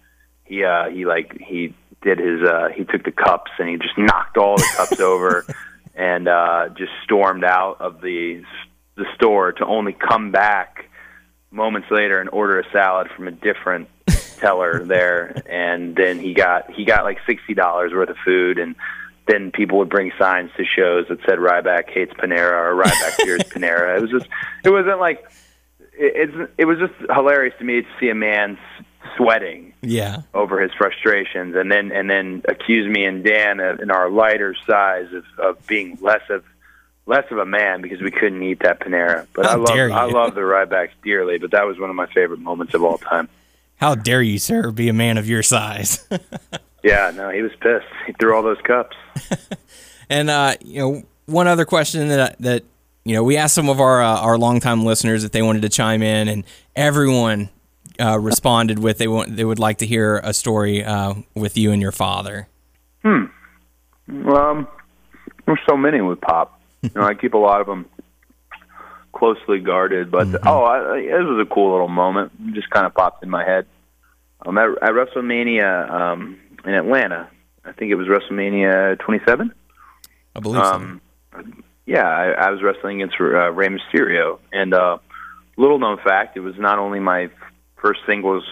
he 0.45 0.65
uh, 0.65 0.91
he 0.91 1.07
like 1.07 1.37
he 1.41 1.75
did 2.03 2.19
his 2.19 2.41
uh, 2.43 2.69
he 2.75 2.85
took 2.85 3.03
the 3.05 3.13
cups 3.13 3.51
and 3.59 3.69
he 3.69 3.77
just 3.79 3.99
knocked 3.99 4.37
all 4.37 4.57
the 4.57 4.69
cups 4.77 5.01
over 5.01 5.45
and 5.95 6.29
uh, 6.29 6.69
just 6.77 6.93
stormed 7.05 7.45
out 7.45 7.81
of 7.81 8.01
the 8.01 8.43
the 8.97 9.07
store 9.15 9.53
to 9.53 9.65
only 9.65 9.93
come 9.93 10.31
back 10.31 10.89
moments 11.51 11.89
later 11.91 12.21
and 12.21 12.29
order 12.31 12.61
a 12.61 12.71
salad 12.73 13.09
from 13.15 13.27
a 13.27 13.31
different 13.31 13.89
teller 14.39 14.85
there 14.85 15.43
and 15.47 15.97
then 15.97 16.19
he 16.19 16.35
got 16.35 16.71
he 16.71 16.85
got 16.85 17.05
like 17.05 17.19
sixty 17.27 17.55
dollars 17.55 17.93
worth 17.93 18.11
of 18.11 18.17
food 18.25 18.59
and 18.59 18.75
then 19.29 19.51
people 19.53 19.79
would 19.79 19.89
bring 19.89 20.13
signs 20.19 20.51
to 20.57 20.65
shows 20.65 21.07
that 21.09 21.19
said 21.27 21.39
Ryback 21.39 21.91
hates 21.91 22.13
Panera 22.15 22.53
or 22.53 22.83
Ryback 22.83 23.13
fears 23.25 23.41
Panera. 23.45 23.97
It 23.97 24.03
was 24.03 24.11
just 24.11 24.27
it 24.65 24.71
wasn't 24.71 24.99
like 24.99 25.25
it, 25.93 26.31
it's 26.31 26.53
it 26.59 26.65
was 26.65 26.79
just 26.79 26.95
hilarious 27.11 27.55
to 27.59 27.65
me 27.65 27.83
to 27.83 27.89
see 28.01 28.09
a 28.09 28.15
man 28.15 28.59
sweating 29.17 29.75
yeah 29.83 30.23
over 30.33 30.61
his 30.61 30.73
frustrations 30.73 31.55
and 31.57 31.71
then 31.71 31.93
and 31.93 32.09
then 32.09 32.43
accuse 32.49 32.89
me 32.89 33.05
and 33.05 33.25
Dan 33.25 33.61
in 33.61 33.91
our 33.91 34.09
lighter 34.09 34.55
size 34.67 35.13
of, 35.13 35.25
of 35.39 35.67
being 35.67 35.99
less 36.01 36.23
of 36.31 36.45
less 37.07 37.25
of 37.31 37.39
a 37.39 37.47
man 37.47 37.83
because 37.83 38.01
we 38.01 38.11
couldn't 38.11 38.43
eat 38.43 38.61
that 38.61 38.81
Panera. 38.81 39.27
But 39.33 39.47
How 39.47 39.53
I 39.53 39.57
love 39.57 39.93
I 39.93 40.05
love 40.05 40.35
the 40.35 40.41
Rybacks 40.41 40.91
dearly, 41.03 41.39
but 41.39 41.51
that 41.51 41.67
was 41.67 41.79
one 41.79 41.91
of 41.91 41.97
my 41.97 42.07
favorite 42.07 42.41
moments 42.41 42.75
of 42.75 42.83
all 42.85 42.99
time. 42.99 43.29
How 43.77 43.95
dare 43.95 44.23
you, 44.23 44.39
sir, 44.39 44.71
be 44.71 44.89
a 44.89 44.93
man 44.93 45.19
of 45.19 45.29
your 45.29 45.43
size? 45.43 46.07
yeah, 46.83 47.11
no, 47.15 47.31
he 47.31 47.43
was 47.43 47.53
pissed. 47.61 47.87
He 48.07 48.13
threw 48.13 48.37
all 48.37 48.43
those 48.43 48.61
cups. 48.63 48.97
and 50.09 50.31
uh, 50.31 50.55
you 50.61 50.79
know, 50.79 51.03
one 51.27 51.49
other 51.49 51.65
question 51.65 52.09
that 52.09 52.39
that 52.39 52.65
you 53.05 53.17
know, 53.17 53.25
we 53.25 53.37
asked 53.37 53.55
some 53.55 53.69
of 53.69 53.81
our 53.81 54.01
uh, 54.01 54.21
our 54.21 54.39
longtime 54.39 54.85
listeners 54.85 55.25
if 55.25 55.33
they 55.33 55.43
wanted 55.43 55.63
to 55.63 55.69
chime 55.69 56.03
in, 56.03 56.29
and 56.29 56.45
everyone 56.77 57.51
uh, 58.01 58.19
responded 58.19 58.79
with 58.79 58.99
they 58.99 59.09
want 59.09 59.37
they 59.37 59.45
would 59.45 59.59
like 59.59 59.79
to 59.79 59.87
hear 59.87 60.19
a 60.19 60.33
story 60.33 60.85
uh, 60.85 61.15
with 61.35 61.57
you 61.57 61.73
and 61.73 61.83
your 61.83 61.93
father. 61.93 62.49
Hmm. 63.03 63.25
Well, 64.09 64.37
um, 64.37 64.69
there's 65.47 65.61
so 65.69 65.77
many 65.77 66.01
with 66.01 66.21
Pop. 66.21 66.61
You 66.83 66.91
know, 66.95 67.03
I 67.03 67.15
keep 67.15 67.35
a 67.35 67.39
lot 67.39 67.61
of 67.61 67.67
them 67.67 67.87
closely 69.13 69.61
guarded. 69.61 70.11
But 70.11 70.27
mm-hmm. 70.27 70.49
oh, 70.49 70.65
I, 70.65 71.01
this 71.01 71.25
was 71.25 71.47
a 71.47 71.55
cool 71.55 71.73
little 71.73 71.89
moment. 71.89 72.33
It 72.49 72.55
just 72.55 72.71
kind 72.71 72.87
of 72.87 72.95
popped 72.95 73.23
in 73.23 73.31
my 73.31 73.45
head. 73.45 73.67
Um, 74.45 74.59
at, 74.59 74.69
at 74.83 74.91
WrestleMania 74.91 75.91
um, 75.91 76.41
in 76.65 76.75
Atlanta, 76.75 77.29
I 77.65 77.73
think 77.73 77.93
it 77.93 77.95
was 77.95 78.09
WrestleMania 78.09 78.99
27. 78.99 79.53
I 80.35 80.41
believe 80.41 80.63
um, 80.63 81.01
so. 81.33 81.43
Yeah, 81.87 82.07
I, 82.07 82.47
I 82.47 82.51
was 82.51 82.63
wrestling 82.63 83.03
against 83.03 83.21
uh, 83.21 83.53
Rey 83.53 83.69
Mysterio, 83.69 84.39
and 84.53 84.73
uh, 84.73 84.99
little 85.57 85.79
known 85.79 85.99
fact, 85.99 86.37
it 86.37 86.41
was 86.41 86.55
not 86.57 86.79
only 86.79 87.01
my 87.01 87.29
first 87.83 88.01
singles 88.07 88.45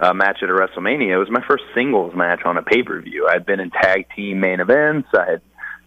uh, 0.00 0.12
match 0.12 0.38
at 0.42 0.50
a 0.50 0.52
WrestleMania. 0.52 1.14
It 1.14 1.18
was 1.18 1.30
my 1.30 1.42
first 1.46 1.64
singles 1.74 2.14
match 2.14 2.40
on 2.44 2.56
a 2.56 2.62
pay 2.62 2.82
per 2.82 3.00
view. 3.00 3.26
I 3.28 3.34
had 3.34 3.46
been 3.46 3.60
in 3.60 3.70
tag 3.70 4.06
team 4.14 4.40
main 4.40 4.60
events. 4.60 5.08
I 5.14 5.30
had 5.30 5.42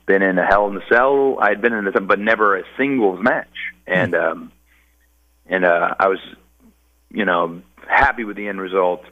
been 0.05 0.21
in 0.21 0.37
a 0.37 0.45
Hell 0.45 0.67
in 0.67 0.77
a 0.77 0.85
Cell. 0.91 1.37
I 1.39 1.49
had 1.49 1.61
been 1.61 1.73
in 1.73 1.85
this, 1.85 1.95
but 2.01 2.19
never 2.19 2.57
a 2.57 2.63
singles 2.77 3.19
match. 3.21 3.47
And 3.85 4.15
um, 4.15 4.51
and 5.45 5.65
uh, 5.65 5.95
I 5.99 6.07
was, 6.07 6.19
you 7.11 7.25
know, 7.25 7.61
happy 7.87 8.23
with 8.23 8.37
the 8.37 8.47
end 8.47 8.61
result 8.61 9.03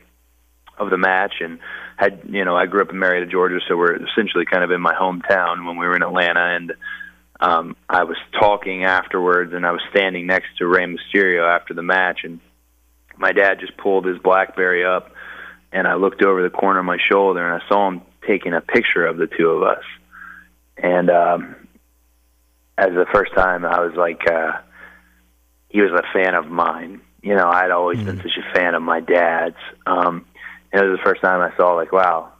of 0.77 0.89
the 0.89 0.97
match. 0.97 1.35
And 1.41 1.59
had 1.97 2.21
you 2.29 2.45
know, 2.45 2.55
I 2.55 2.65
grew 2.65 2.81
up 2.81 2.89
in 2.89 2.97
Marietta, 2.97 3.27
Georgia, 3.27 3.59
so 3.67 3.77
we're 3.77 3.95
essentially 3.95 4.45
kind 4.45 4.63
of 4.63 4.71
in 4.71 4.81
my 4.81 4.93
hometown 4.93 5.65
when 5.67 5.77
we 5.77 5.85
were 5.85 5.95
in 5.95 6.03
Atlanta. 6.03 6.55
And 6.55 6.73
um, 7.39 7.75
I 7.87 8.03
was 8.03 8.17
talking 8.39 8.83
afterwards, 8.83 9.53
and 9.53 9.65
I 9.65 9.71
was 9.71 9.81
standing 9.91 10.25
next 10.25 10.57
to 10.57 10.65
Rey 10.65 10.85
Mysterio 10.85 11.47
after 11.47 11.75
the 11.75 11.83
match, 11.83 12.21
and 12.23 12.39
my 13.17 13.31
dad 13.31 13.59
just 13.59 13.77
pulled 13.77 14.05
his 14.05 14.17
BlackBerry 14.19 14.85
up, 14.85 15.11
and 15.71 15.87
I 15.87 15.95
looked 15.95 16.23
over 16.23 16.43
the 16.43 16.49
corner 16.49 16.79
of 16.79 16.85
my 16.85 16.97
shoulder, 17.11 17.45
and 17.45 17.61
I 17.61 17.67
saw 17.67 17.87
him 17.87 18.01
taking 18.27 18.53
a 18.53 18.61
picture 18.61 19.05
of 19.05 19.17
the 19.17 19.27
two 19.27 19.49
of 19.49 19.63
us. 19.63 19.83
And 20.77 21.09
um, 21.09 21.55
as 22.77 22.89
the 22.89 23.05
first 23.13 23.33
time, 23.35 23.65
I 23.65 23.79
was 23.79 23.95
like, 23.95 24.21
uh, 24.29 24.53
he 25.69 25.81
was 25.81 25.91
a 25.91 26.03
fan 26.13 26.35
of 26.35 26.47
mine. 26.47 27.01
You 27.21 27.35
know, 27.35 27.49
I'd 27.49 27.71
always 27.71 27.97
mm-hmm. 27.97 28.07
been 28.07 28.17
such 28.17 28.37
a 28.37 28.53
fan 28.53 28.75
of 28.75 28.81
my 28.81 28.99
dad's. 28.99 29.55
Um, 29.85 30.25
and 30.71 30.83
it 30.83 30.87
was 30.87 30.99
the 30.99 31.03
first 31.03 31.21
time 31.21 31.41
I 31.41 31.55
saw, 31.57 31.73
like, 31.73 31.91
wow, 31.91 32.31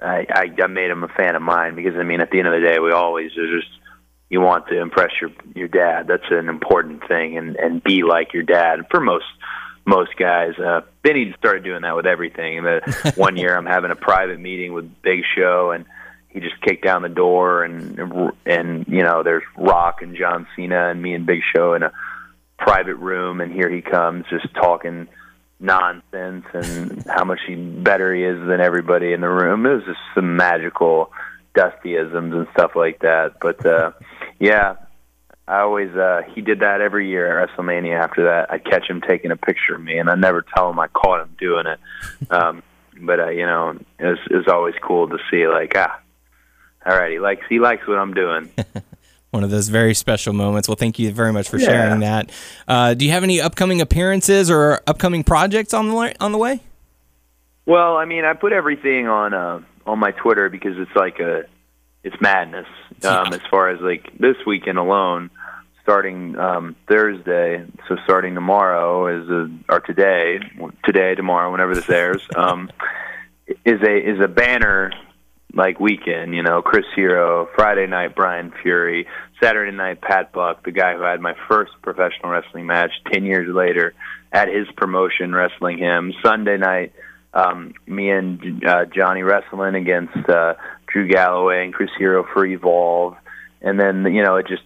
I, 0.00 0.26
I, 0.30 0.62
I 0.62 0.66
made 0.66 0.90
him 0.90 1.04
a 1.04 1.08
fan 1.08 1.34
of 1.36 1.42
mine 1.42 1.74
because 1.74 1.94
I 1.96 2.02
mean, 2.02 2.20
at 2.20 2.30
the 2.30 2.38
end 2.38 2.48
of 2.48 2.60
the 2.60 2.66
day, 2.66 2.78
we 2.78 2.92
always 2.92 3.30
are 3.36 3.56
just 3.56 3.70
you 4.28 4.40
want 4.40 4.66
to 4.68 4.80
impress 4.80 5.10
your 5.20 5.30
your 5.54 5.68
dad. 5.68 6.06
That's 6.08 6.30
an 6.30 6.48
important 6.48 7.06
thing, 7.06 7.36
and 7.36 7.54
and 7.56 7.82
be 7.82 8.02
like 8.02 8.32
your 8.32 8.42
dad. 8.42 8.80
For 8.90 9.00
most 9.00 9.26
most 9.84 10.16
guys. 10.16 10.58
Uh, 10.58 10.82
Benny 11.02 11.34
started 11.38 11.64
doing 11.64 11.82
that 11.82 11.96
with 11.96 12.06
everything. 12.06 12.58
And 12.58 12.66
the 12.66 13.12
one 13.16 13.36
year 13.36 13.56
I'm 13.56 13.66
having 13.66 13.90
a 13.90 13.96
private 13.96 14.40
meeting 14.40 14.72
with 14.72 14.90
Big 15.02 15.20
Show, 15.36 15.70
and 15.72 15.84
he 16.28 16.40
just 16.40 16.60
kicked 16.62 16.84
down 16.84 17.02
the 17.02 17.08
door, 17.08 17.64
and 17.64 18.32
and 18.46 18.86
you 18.88 19.02
know 19.02 19.22
there's 19.22 19.44
Rock 19.56 20.02
and 20.02 20.16
John 20.16 20.46
Cena 20.56 20.90
and 20.90 21.02
me 21.02 21.14
and 21.14 21.26
Big 21.26 21.40
Show 21.54 21.74
in 21.74 21.82
a 21.82 21.92
private 22.58 22.96
room, 22.96 23.40
and 23.40 23.52
here 23.52 23.68
he 23.68 23.82
comes 23.82 24.24
just 24.30 24.52
talking 24.54 25.08
nonsense 25.60 26.44
and 26.52 27.04
how 27.08 27.24
much 27.24 27.40
he 27.46 27.54
better 27.54 28.14
he 28.14 28.24
is 28.24 28.38
than 28.46 28.60
everybody 28.60 29.12
in 29.12 29.20
the 29.20 29.28
room. 29.28 29.64
It 29.66 29.74
was 29.74 29.84
just 29.84 30.00
some 30.14 30.36
magical 30.36 31.12
dustyisms 31.54 32.34
and 32.34 32.46
stuff 32.52 32.72
like 32.74 33.00
that. 33.00 33.34
But 33.40 33.64
uh 33.64 33.92
yeah, 34.38 34.76
I 35.52 35.60
always 35.60 35.90
uh 35.94 36.22
he 36.34 36.40
did 36.40 36.60
that 36.60 36.80
every 36.80 37.08
year 37.08 37.38
at 37.40 37.48
WrestleMania. 37.50 37.98
After 38.00 38.24
that, 38.24 38.50
I'd 38.50 38.64
catch 38.64 38.88
him 38.88 39.00
taking 39.00 39.30
a 39.30 39.36
picture 39.36 39.74
of 39.74 39.82
me, 39.82 39.98
and 39.98 40.08
I 40.08 40.14
never 40.14 40.44
tell 40.54 40.70
him 40.70 40.78
I 40.80 40.88
caught 40.88 41.20
him 41.22 41.36
doing 41.38 41.66
it. 41.66 41.78
Um, 42.30 42.62
but 43.00 43.18
uh, 43.20 43.28
you 43.30 43.46
know, 43.46 43.70
it 43.98 44.04
was, 44.04 44.18
it 44.30 44.36
was 44.36 44.48
always 44.48 44.74
cool 44.82 45.08
to 45.08 45.18
see 45.30 45.46
like 45.48 45.72
ah, 45.76 45.98
all 46.86 46.96
right, 46.96 47.10
he 47.12 47.18
likes 47.18 47.42
he 47.48 47.58
likes 47.58 47.86
what 47.86 47.98
I'm 47.98 48.14
doing. 48.14 48.50
One 49.32 49.44
of 49.44 49.50
those 49.50 49.68
very 49.68 49.94
special 49.94 50.32
moments. 50.34 50.68
Well, 50.68 50.76
thank 50.76 50.98
you 50.98 51.10
very 51.10 51.32
much 51.32 51.48
for 51.48 51.58
Yeah. 51.58 51.66
sharing 51.66 52.00
that. 52.00 52.30
Uh, 52.68 52.92
do 52.94 53.06
you 53.06 53.12
have 53.12 53.22
any 53.22 53.40
upcoming 53.40 53.80
appearances 53.80 54.50
or 54.50 54.80
upcoming 54.86 55.24
projects 55.24 55.72
on 55.74 55.88
the 55.88 56.14
on 56.20 56.32
the 56.32 56.38
way? 56.38 56.60
Well, 57.66 57.96
I 57.96 58.04
mean, 58.04 58.24
I 58.24 58.34
put 58.34 58.52
everything 58.52 59.08
on 59.08 59.32
uh, 59.34 59.60
on 59.86 59.98
my 59.98 60.10
Twitter 60.12 60.48
because 60.48 60.76
it's 60.78 60.94
like 60.94 61.18
a 61.20 61.44
it's 62.04 62.16
madness. 62.20 62.66
Um. 63.04 63.32
As 63.32 63.40
far 63.50 63.68
as 63.70 63.80
like 63.80 64.16
this 64.20 64.36
weekend 64.46 64.78
alone, 64.78 65.28
starting 65.82 66.38
um, 66.38 66.76
Thursday, 66.88 67.64
so 67.88 67.96
starting 68.04 68.34
tomorrow 68.34 69.06
is 69.08 69.28
a 69.28 69.50
or 69.68 69.80
today, 69.80 70.38
today 70.84 71.14
tomorrow, 71.14 71.50
whenever 71.50 71.74
this 71.74 71.88
airs, 71.90 72.22
um, 72.36 72.70
is 73.64 73.80
a 73.82 74.10
is 74.10 74.20
a 74.20 74.28
banner 74.28 74.92
like 75.54 75.80
weekend. 75.80 76.34
You 76.34 76.42
know, 76.42 76.62
Chris 76.62 76.86
Hero, 76.94 77.48
Friday 77.54 77.86
night 77.86 78.14
Brian 78.14 78.52
Fury, 78.62 79.06
Saturday 79.42 79.76
night 79.76 80.00
Pat 80.00 80.32
Buck, 80.32 80.64
the 80.64 80.72
guy 80.72 80.94
who 80.94 81.02
had 81.02 81.20
my 81.20 81.34
first 81.48 81.72
professional 81.82 82.30
wrestling 82.30 82.66
match 82.66 82.92
ten 83.12 83.24
years 83.24 83.52
later 83.52 83.94
at 84.32 84.48
his 84.48 84.66
promotion, 84.76 85.34
wrestling 85.34 85.78
him. 85.78 86.12
Sunday 86.24 86.56
night, 86.56 86.92
um, 87.34 87.74
me 87.86 88.10
and 88.10 88.64
uh, 88.64 88.84
Johnny 88.86 89.22
wrestling 89.22 89.74
against 89.74 90.28
uh, 90.28 90.54
Drew 90.86 91.08
Galloway 91.08 91.64
and 91.64 91.74
Chris 91.74 91.90
Hero 91.98 92.24
for 92.32 92.46
Evolve, 92.46 93.16
and 93.60 93.80
then 93.80 94.04
you 94.12 94.22
know 94.22 94.36
it 94.36 94.46
just 94.46 94.62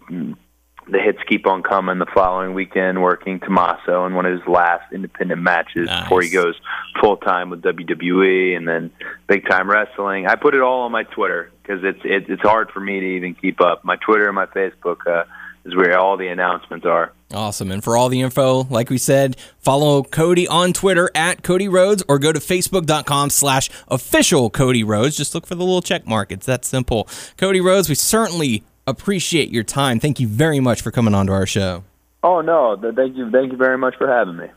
the 0.88 0.98
hits 1.00 1.18
keep 1.28 1.46
on 1.46 1.62
coming 1.62 1.98
the 1.98 2.06
following 2.14 2.54
weekend, 2.54 3.02
working 3.02 3.40
Tommaso 3.40 4.06
in 4.06 4.14
one 4.14 4.24
of 4.26 4.38
his 4.38 4.46
last 4.48 4.92
independent 4.92 5.42
matches 5.42 5.86
Nice. 5.88 6.04
before 6.04 6.22
he 6.22 6.30
goes 6.30 6.54
full 7.00 7.16
time 7.16 7.50
with 7.50 7.62
WWE, 7.62 8.56
and 8.56 8.68
then 8.68 8.90
big 9.26 9.48
time 9.48 9.68
wrestling. 9.68 10.26
I 10.26 10.36
put 10.36 10.54
it 10.54 10.60
all 10.60 10.82
on 10.82 10.92
my 10.92 11.02
Twitter 11.02 11.50
because 11.62 11.82
it's 11.82 12.00
it, 12.04 12.30
it's 12.30 12.42
hard 12.42 12.70
for 12.70 12.80
me 12.80 13.00
to 13.00 13.06
even 13.06 13.34
keep 13.34 13.60
up. 13.60 13.84
My 13.84 13.96
Twitter 13.96 14.26
and 14.26 14.34
my 14.34 14.46
Facebook 14.46 15.06
uh, 15.06 15.24
is 15.64 15.74
where 15.74 15.98
all 15.98 16.16
the 16.16 16.28
announcements 16.28 16.86
are. 16.86 17.12
Awesome. 17.34 17.72
And 17.72 17.82
for 17.82 17.96
all 17.96 18.08
the 18.08 18.20
info, 18.20 18.62
like 18.70 18.88
we 18.88 18.98
said, 18.98 19.36
follow 19.58 20.04
Cody 20.04 20.46
on 20.46 20.72
Twitter 20.72 21.10
at 21.16 21.42
Cody 21.42 21.66
Rhodes 21.68 22.04
or 22.06 22.20
go 22.20 22.30
to 22.32 22.38
facebook.com 22.38 23.30
slash 23.30 23.68
official 23.88 24.48
Cody 24.48 24.84
Rhodes. 24.84 25.16
Just 25.16 25.34
look 25.34 25.44
for 25.44 25.56
the 25.56 25.64
little 25.64 25.82
check 25.82 26.06
mark. 26.06 26.30
It's 26.30 26.46
that 26.46 26.64
simple. 26.64 27.08
Cody 27.36 27.60
Rhodes, 27.60 27.88
we 27.88 27.96
certainly 27.96 28.62
appreciate 28.86 29.50
your 29.50 29.64
time. 29.64 30.00
Thank 30.00 30.20
you 30.20 30.26
very 30.28 30.60
much 30.60 30.82
for 30.82 30.90
coming 30.90 31.14
on 31.14 31.26
to 31.26 31.32
our 31.32 31.46
show. 31.46 31.84
Oh 32.22 32.40
no! 32.40 32.76
Thank 32.94 33.16
you, 33.16 33.30
thank 33.30 33.52
you 33.52 33.58
very 33.58 33.78
much 33.78 33.94
for 33.96 34.08
having 34.08 34.36
me. 34.36 34.48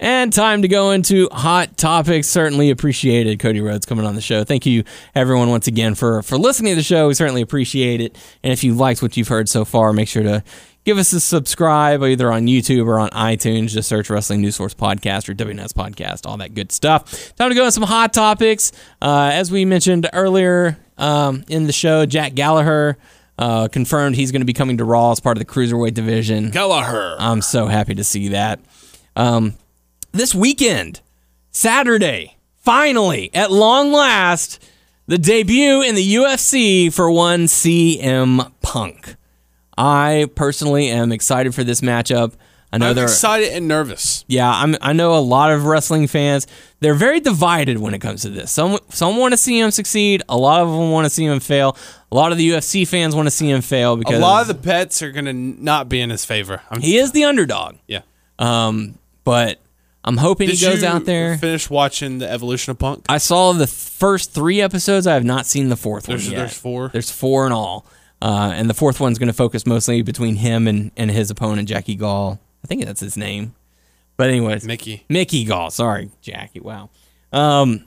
And 0.00 0.32
time 0.32 0.62
to 0.62 0.68
go 0.68 0.90
into 0.90 1.28
hot 1.30 1.76
topics. 1.76 2.26
Certainly 2.26 2.70
appreciated 2.70 3.38
Cody 3.38 3.60
Rhodes 3.60 3.86
coming 3.86 4.04
on 4.04 4.16
the 4.16 4.20
show. 4.20 4.42
Thank 4.42 4.66
you 4.66 4.82
everyone 5.14 5.48
once 5.48 5.68
again 5.68 5.94
for 5.94 6.22
for 6.22 6.36
listening 6.36 6.72
to 6.72 6.76
the 6.76 6.82
show. 6.82 7.06
We 7.06 7.14
certainly 7.14 7.42
appreciate 7.42 8.00
it. 8.00 8.16
And 8.42 8.52
if 8.52 8.64
you 8.64 8.74
liked 8.74 9.00
what 9.00 9.16
you've 9.16 9.28
heard 9.28 9.48
so 9.48 9.64
far, 9.64 9.92
make 9.92 10.08
sure 10.08 10.24
to 10.24 10.42
give 10.84 10.98
us 10.98 11.12
a 11.12 11.20
subscribe 11.20 12.02
either 12.02 12.32
on 12.32 12.46
YouTube 12.46 12.86
or 12.86 12.98
on 12.98 13.10
iTunes. 13.10 13.68
Just 13.68 13.88
search 13.88 14.10
Wrestling 14.10 14.40
News 14.40 14.56
Source 14.56 14.74
Podcast 14.74 15.28
or 15.28 15.34
WNS 15.34 15.72
Podcast, 15.72 16.26
all 16.26 16.36
that 16.38 16.54
good 16.54 16.72
stuff. 16.72 17.34
Time 17.36 17.50
to 17.50 17.54
go 17.54 17.62
into 17.62 17.72
some 17.72 17.84
hot 17.84 18.12
topics. 18.12 18.72
Uh, 19.00 19.30
as 19.32 19.52
we 19.52 19.64
mentioned 19.64 20.08
earlier 20.12 20.78
um, 20.98 21.44
in 21.48 21.66
the 21.66 21.72
show, 21.72 22.06
Jack 22.06 22.34
Gallagher 22.34 22.98
uh, 23.42 23.66
confirmed 23.66 24.14
he's 24.14 24.30
going 24.30 24.40
to 24.40 24.46
be 24.46 24.52
coming 24.52 24.76
to 24.76 24.84
Raw 24.84 25.10
as 25.10 25.18
part 25.18 25.36
of 25.36 25.44
the 25.44 25.52
Cruiserweight 25.52 25.94
division. 25.94 26.50
Gallagher. 26.50 27.16
I'm 27.18 27.42
so 27.42 27.66
happy 27.66 27.92
to 27.96 28.04
see 28.04 28.28
that. 28.28 28.60
Um, 29.16 29.54
this 30.12 30.32
weekend, 30.32 31.00
Saturday, 31.50 32.36
finally, 32.58 33.30
at 33.34 33.50
long 33.50 33.90
last, 33.92 34.62
the 35.08 35.18
debut 35.18 35.82
in 35.82 35.96
the 35.96 36.14
UFC 36.14 36.92
for 36.92 37.10
one 37.10 37.46
CM 37.46 38.52
Punk. 38.62 39.16
I 39.76 40.28
personally 40.36 40.88
am 40.88 41.10
excited 41.10 41.52
for 41.52 41.64
this 41.64 41.80
matchup. 41.80 42.34
I 42.72 42.78
know 42.78 42.90
I'm 42.90 42.94
there. 42.94 43.04
excited 43.04 43.52
and 43.52 43.66
nervous. 43.66 44.24
Yeah, 44.28 44.50
I'm, 44.50 44.76
I 44.80 44.92
know 44.92 45.14
a 45.14 45.20
lot 45.20 45.50
of 45.50 45.64
wrestling 45.64 46.06
fans. 46.06 46.46
They're 46.78 46.94
very 46.94 47.18
divided 47.18 47.78
when 47.78 47.92
it 47.92 47.98
comes 47.98 48.22
to 48.22 48.30
this. 48.30 48.52
Some 48.52 48.78
some 48.88 49.16
want 49.16 49.32
to 49.32 49.36
see 49.36 49.58
him 49.58 49.70
succeed. 49.72 50.22
A 50.28 50.36
lot 50.38 50.60
of 50.60 50.68
them 50.68 50.90
want 50.90 51.04
to 51.06 51.10
see 51.10 51.24
him 51.24 51.40
fail. 51.40 51.76
A 52.12 52.14
lot 52.14 52.30
of 52.30 52.36
the 52.38 52.50
UFC 52.50 52.86
fans 52.86 53.16
want 53.16 53.26
to 53.26 53.30
see 53.30 53.48
him 53.50 53.62
fail 53.62 53.96
because 53.96 54.18
A 54.18 54.20
lot 54.20 54.42
of 54.42 54.48
the 54.48 54.54
bets 54.54 55.00
are 55.02 55.10
gonna 55.10 55.32
not 55.32 55.88
be 55.88 55.98
in 56.00 56.10
his 56.10 56.24
favor. 56.26 56.60
I'm, 56.70 56.80
he 56.82 56.98
is 56.98 57.12
the 57.12 57.24
underdog. 57.24 57.76
yeah. 57.88 58.02
Um, 58.38 58.98
but 59.24 59.58
I'm 60.04 60.16
hoping 60.18 60.48
Did 60.48 60.58
he 60.58 60.66
goes 60.66 60.82
out 60.84 61.04
there. 61.06 61.38
Finish 61.38 61.70
watching 61.70 62.18
the 62.18 62.30
evolution 62.30 62.70
of 62.72 62.78
Punk. 62.78 63.04
I 63.08 63.18
saw 63.18 63.52
the 63.52 63.66
first 63.66 64.32
three 64.32 64.60
episodes. 64.60 65.06
I 65.06 65.14
have 65.14 65.24
not 65.24 65.46
seen 65.46 65.68
the 65.70 65.76
fourth 65.76 66.04
There's- 66.06 66.24
one 66.24 66.32
yet. 66.32 66.38
there's 66.38 66.56
four? 66.58 66.88
There's 66.88 67.10
four 67.10 67.46
in 67.46 67.52
all, 67.52 67.86
uh, 68.20 68.52
and 68.54 68.68
the 68.68 68.74
fourth 68.74 69.00
one's 69.00 69.18
going 69.18 69.28
to 69.28 69.32
focus 69.32 69.64
mostly 69.64 70.02
between 70.02 70.36
him 70.36 70.66
and, 70.68 70.90
and 70.96 71.10
his 71.10 71.30
opponent 71.30 71.68
Jackie 71.68 71.94
Gall. 71.94 72.38
I 72.62 72.66
think 72.66 72.84
that's 72.84 73.00
his 73.00 73.16
name. 73.16 73.54
But 74.18 74.28
anyways, 74.28 74.64
Mickey. 74.66 75.04
Mickey 75.08 75.44
Gall. 75.44 75.70
Sorry, 75.70 76.10
Jackie. 76.20 76.60
Wow. 76.60 76.90
Um, 77.32 77.84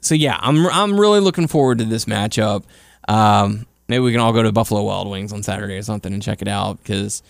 so 0.00 0.14
yeah, 0.14 0.38
I'm 0.40 0.66
I'm 0.68 0.98
really 0.98 1.20
looking 1.20 1.46
forward 1.46 1.78
to 1.78 1.84
this 1.84 2.06
matchup. 2.06 2.64
Um, 3.08 3.66
maybe 3.88 4.00
we 4.00 4.12
can 4.12 4.20
all 4.20 4.32
go 4.32 4.42
to 4.42 4.52
Buffalo 4.52 4.82
Wild 4.82 5.08
Wings 5.08 5.32
on 5.32 5.42
Saturday 5.42 5.76
or 5.76 5.82
something 5.82 6.12
and 6.12 6.22
check 6.22 6.42
it 6.42 6.48
out 6.48 6.78
because 6.82 7.22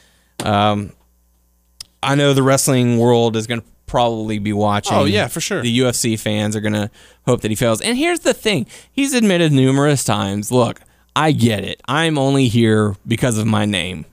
um, 0.45 0.93
I 2.03 2.15
know 2.15 2.35
the 2.35 2.43
wrestling 2.43 2.99
world 2.99 3.37
is 3.37 3.47
going 3.47 3.61
to 3.61 3.67
probably 3.87 4.39
be 4.39 4.53
watching. 4.53 4.97
Oh, 4.97 5.05
yeah, 5.05 5.29
for 5.29 5.41
sure. 5.41 5.63
The 5.63 5.79
UFC 5.79 6.19
fans 6.19 6.55
are 6.55 6.61
going 6.61 6.75
to 6.75 6.91
hope 7.27 7.41
that 7.41 7.51
he 7.51 7.55
fails. 7.55 7.81
And 7.81 7.97
here's 7.97 8.21
the 8.21 8.35
thing: 8.35 8.67
he's 8.93 9.15
admitted 9.15 9.53
numerous 9.53 10.05
times. 10.05 10.53
Look, 10.53 10.81
I 11.17 11.33
get 11.33 11.65
it. 11.65 11.81
I'm 11.89 12.19
only 12.19 12.49
here 12.49 12.97
because 13.07 13.39
of 13.39 13.47
my 13.47 13.65
name. 13.65 14.05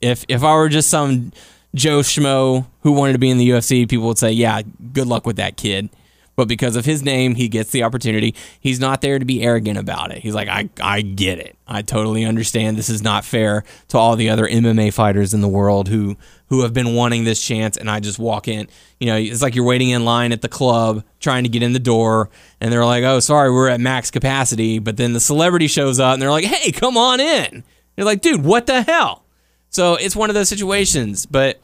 If 0.00 0.24
if 0.28 0.42
I 0.42 0.54
were 0.54 0.68
just 0.68 0.88
some 0.90 1.32
Joe 1.74 2.00
Schmo 2.00 2.66
who 2.82 2.92
wanted 2.92 3.12
to 3.12 3.18
be 3.18 3.30
in 3.30 3.38
the 3.38 3.50
UFC, 3.50 3.88
people 3.88 4.06
would 4.06 4.18
say, 4.18 4.32
"Yeah, 4.32 4.62
good 4.92 5.06
luck 5.06 5.26
with 5.26 5.36
that 5.36 5.56
kid." 5.56 5.90
But 6.38 6.46
because 6.46 6.76
of 6.76 6.84
his 6.84 7.02
name, 7.02 7.34
he 7.34 7.48
gets 7.48 7.72
the 7.72 7.82
opportunity. 7.82 8.32
He's 8.60 8.78
not 8.78 9.00
there 9.00 9.18
to 9.18 9.24
be 9.24 9.42
arrogant 9.42 9.76
about 9.76 10.12
it. 10.12 10.18
He's 10.18 10.36
like, 10.36 10.46
I, 10.46 10.70
I 10.80 11.02
get 11.02 11.40
it. 11.40 11.56
I 11.66 11.82
totally 11.82 12.24
understand. 12.24 12.78
This 12.78 12.88
is 12.88 13.02
not 13.02 13.24
fair 13.24 13.64
to 13.88 13.98
all 13.98 14.14
the 14.14 14.30
other 14.30 14.46
MMA 14.46 14.94
fighters 14.94 15.34
in 15.34 15.40
the 15.40 15.48
world 15.48 15.88
who 15.88 16.16
who 16.46 16.62
have 16.62 16.72
been 16.72 16.94
wanting 16.94 17.24
this 17.24 17.42
chance. 17.42 17.76
And 17.76 17.90
I 17.90 17.98
just 17.98 18.20
walk 18.20 18.46
in. 18.46 18.68
You 19.00 19.08
know, 19.08 19.16
it's 19.16 19.42
like 19.42 19.56
you're 19.56 19.64
waiting 19.64 19.90
in 19.90 20.04
line 20.04 20.30
at 20.30 20.40
the 20.40 20.48
club 20.48 21.02
trying 21.18 21.42
to 21.42 21.48
get 21.48 21.64
in 21.64 21.72
the 21.72 21.80
door, 21.80 22.30
and 22.60 22.72
they're 22.72 22.86
like, 22.86 23.02
"Oh, 23.02 23.18
sorry, 23.18 23.50
we're 23.50 23.68
at 23.68 23.80
max 23.80 24.12
capacity." 24.12 24.78
But 24.78 24.96
then 24.96 25.14
the 25.14 25.20
celebrity 25.20 25.66
shows 25.66 25.98
up, 25.98 26.12
and 26.12 26.22
they're 26.22 26.30
like, 26.30 26.44
"Hey, 26.44 26.70
come 26.70 26.96
on 26.96 27.18
in." 27.18 27.64
You're 27.96 28.06
like, 28.06 28.20
"Dude, 28.20 28.44
what 28.44 28.66
the 28.66 28.82
hell?" 28.82 29.24
So 29.70 29.96
it's 29.96 30.14
one 30.14 30.30
of 30.30 30.34
those 30.34 30.48
situations, 30.48 31.26
but 31.26 31.58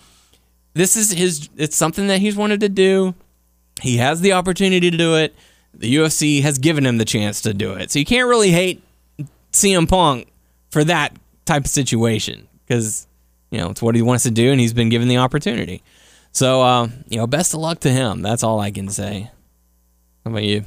this 0.73 0.97
is 0.97 1.13
his 1.13 1.49
it's 1.57 1.77
something 1.77 2.09
that 2.09 2.19
he's 2.19 2.35
wanted 2.35 2.59
to 2.59 2.69
do. 2.69 3.15
He 3.81 3.99
has 3.99 4.21
the 4.21 4.33
opportunity 4.33 4.91
to 4.91 4.97
do 4.97 5.17
it. 5.17 5.35
The 5.75 5.97
UFC 5.97 6.43
has 6.43 6.59
given 6.59 6.87
him 6.87 6.99
the 6.99 7.05
chance 7.05 7.43
to 7.43 7.53
do 7.53 7.73
it. 7.73 7.91
So 7.91 7.99
you 7.99 8.05
can't 8.05 8.29
really 8.29 8.51
hate 8.51 8.83
CM 9.53 9.89
Punk 9.89 10.29
for 10.71 10.85
that 10.85 11.17
type 11.45 11.65
of 11.65 11.71
situation 11.71 12.49
because 12.67 13.07
you 13.51 13.59
know 13.59 13.71
it's 13.71 13.83
what 13.83 13.95
he 13.95 14.03
wants 14.03 14.25
to 14.25 14.31
do 14.31 14.51
and 14.51 14.61
he's 14.61 14.73
been 14.73 14.89
given 14.89 15.09
the 15.09 15.19
opportunity. 15.19 15.83
So 16.33 16.63
uh, 16.63 16.89
you 17.09 17.19
know, 17.19 17.27
best 17.27 17.55
of 17.55 17.61
luck 17.61 17.81
to 17.81 17.91
him. 17.91 18.23
That's 18.23 18.43
all 18.43 18.61
I 18.61 18.71
can 18.71 18.89
say. 18.89 19.31
How 20.25 20.31
about 20.31 20.45
you? 20.45 20.65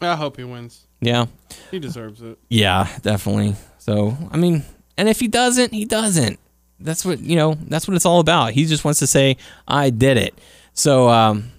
I 0.00 0.14
hope 0.14 0.36
he 0.36 0.44
wins. 0.44 0.86
Yeah. 1.00 1.26
He 1.70 1.78
deserves 1.78 2.22
it. 2.22 2.38
Yeah, 2.48 2.88
definitely. 3.02 3.56
So, 3.78 4.16
I 4.30 4.36
mean, 4.36 4.64
and 4.96 5.08
if 5.08 5.20
he 5.20 5.28
doesn't, 5.28 5.72
he 5.72 5.84
doesn't. 5.84 6.38
That's 6.80 7.04
what, 7.04 7.20
you 7.20 7.36
know, 7.36 7.54
that's 7.54 7.88
what 7.88 7.94
it's 7.94 8.06
all 8.06 8.20
about. 8.20 8.52
He 8.52 8.66
just 8.66 8.84
wants 8.84 8.98
to 9.00 9.06
say, 9.06 9.36
I 9.66 9.90
did 9.90 10.16
it. 10.16 10.38
So, 10.74 11.08
um, 11.08 11.50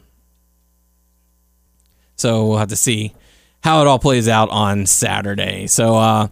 so 2.18 2.48
we'll 2.48 2.57
have 2.57 2.69
to 2.69 2.76
see 2.76 3.14
how 3.64 3.81
it 3.81 3.88
all 3.88 3.99
plays 3.99 4.27
out 4.27 4.49
on 4.49 4.85
Saturday. 4.85 5.68
So, 5.68 5.95
uh, 5.95 6.27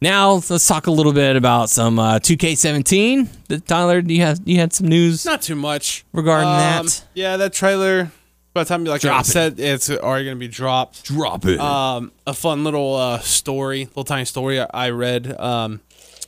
now 0.00 0.34
let's 0.48 0.68
talk 0.68 0.86
a 0.86 0.92
little 0.92 1.12
bit 1.12 1.34
about 1.34 1.70
some 1.70 1.98
uh, 1.98 2.18
2K17. 2.20 3.28
Did- 3.48 3.66
Tyler, 3.66 4.00
do 4.00 4.14
you 4.14 4.20
have 4.22 4.40
you 4.44 4.58
had 4.58 4.72
some 4.72 4.86
news? 4.86 5.24
Not 5.24 5.42
too 5.42 5.56
much 5.56 6.04
Regarding 6.12 6.48
Um, 6.48 6.86
that? 6.86 7.04
Yeah, 7.14 7.36
that 7.38 7.52
trailer. 7.52 8.10
By 8.54 8.62
the 8.64 8.68
time 8.68 8.84
you 8.84 8.90
like 8.90 9.04
I 9.04 9.08
Drop 9.08 9.22
it. 9.22 9.26
said, 9.26 9.58
it's 9.60 9.90
already 9.90 10.24
gonna 10.24 10.36
be 10.36 10.48
dropped. 10.48 11.04
Drop 11.04 11.44
it. 11.46 11.58
um, 11.60 12.12
a 12.26 12.32
fun 12.34 12.62
little 12.64 12.94
uh, 12.94 13.18
story, 13.20 13.84
little 13.86 14.04
tiny 14.04 14.24
story 14.24 14.60
I, 14.60 14.66
I 14.72 14.90
read. 14.90 15.38
Um, 15.38 15.80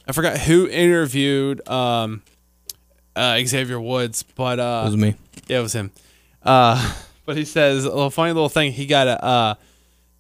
I 0.06 0.12
forgot 0.12 0.36
who 0.38 0.66
interviewed 0.68 1.66
um, 1.68 2.22
uh, 3.16 3.38
Xavier 3.44 3.80
Woods, 3.80 4.22
but 4.22 4.58
uh, 4.60 4.82
that 4.82 4.90
was 4.90 4.96
me. 4.96 5.14
yeah, 5.46 5.58
it 5.60 5.62
was 5.62 5.74
him. 5.74 5.90
Uh, 6.42 6.92
but 7.24 7.36
he 7.36 7.44
says 7.44 7.84
a 7.84 7.88
little 7.90 8.10
funny 8.10 8.32
little 8.32 8.48
thing. 8.48 8.72
He 8.72 8.86
got 8.86 9.06
a 9.08 9.24
uh, 9.24 9.54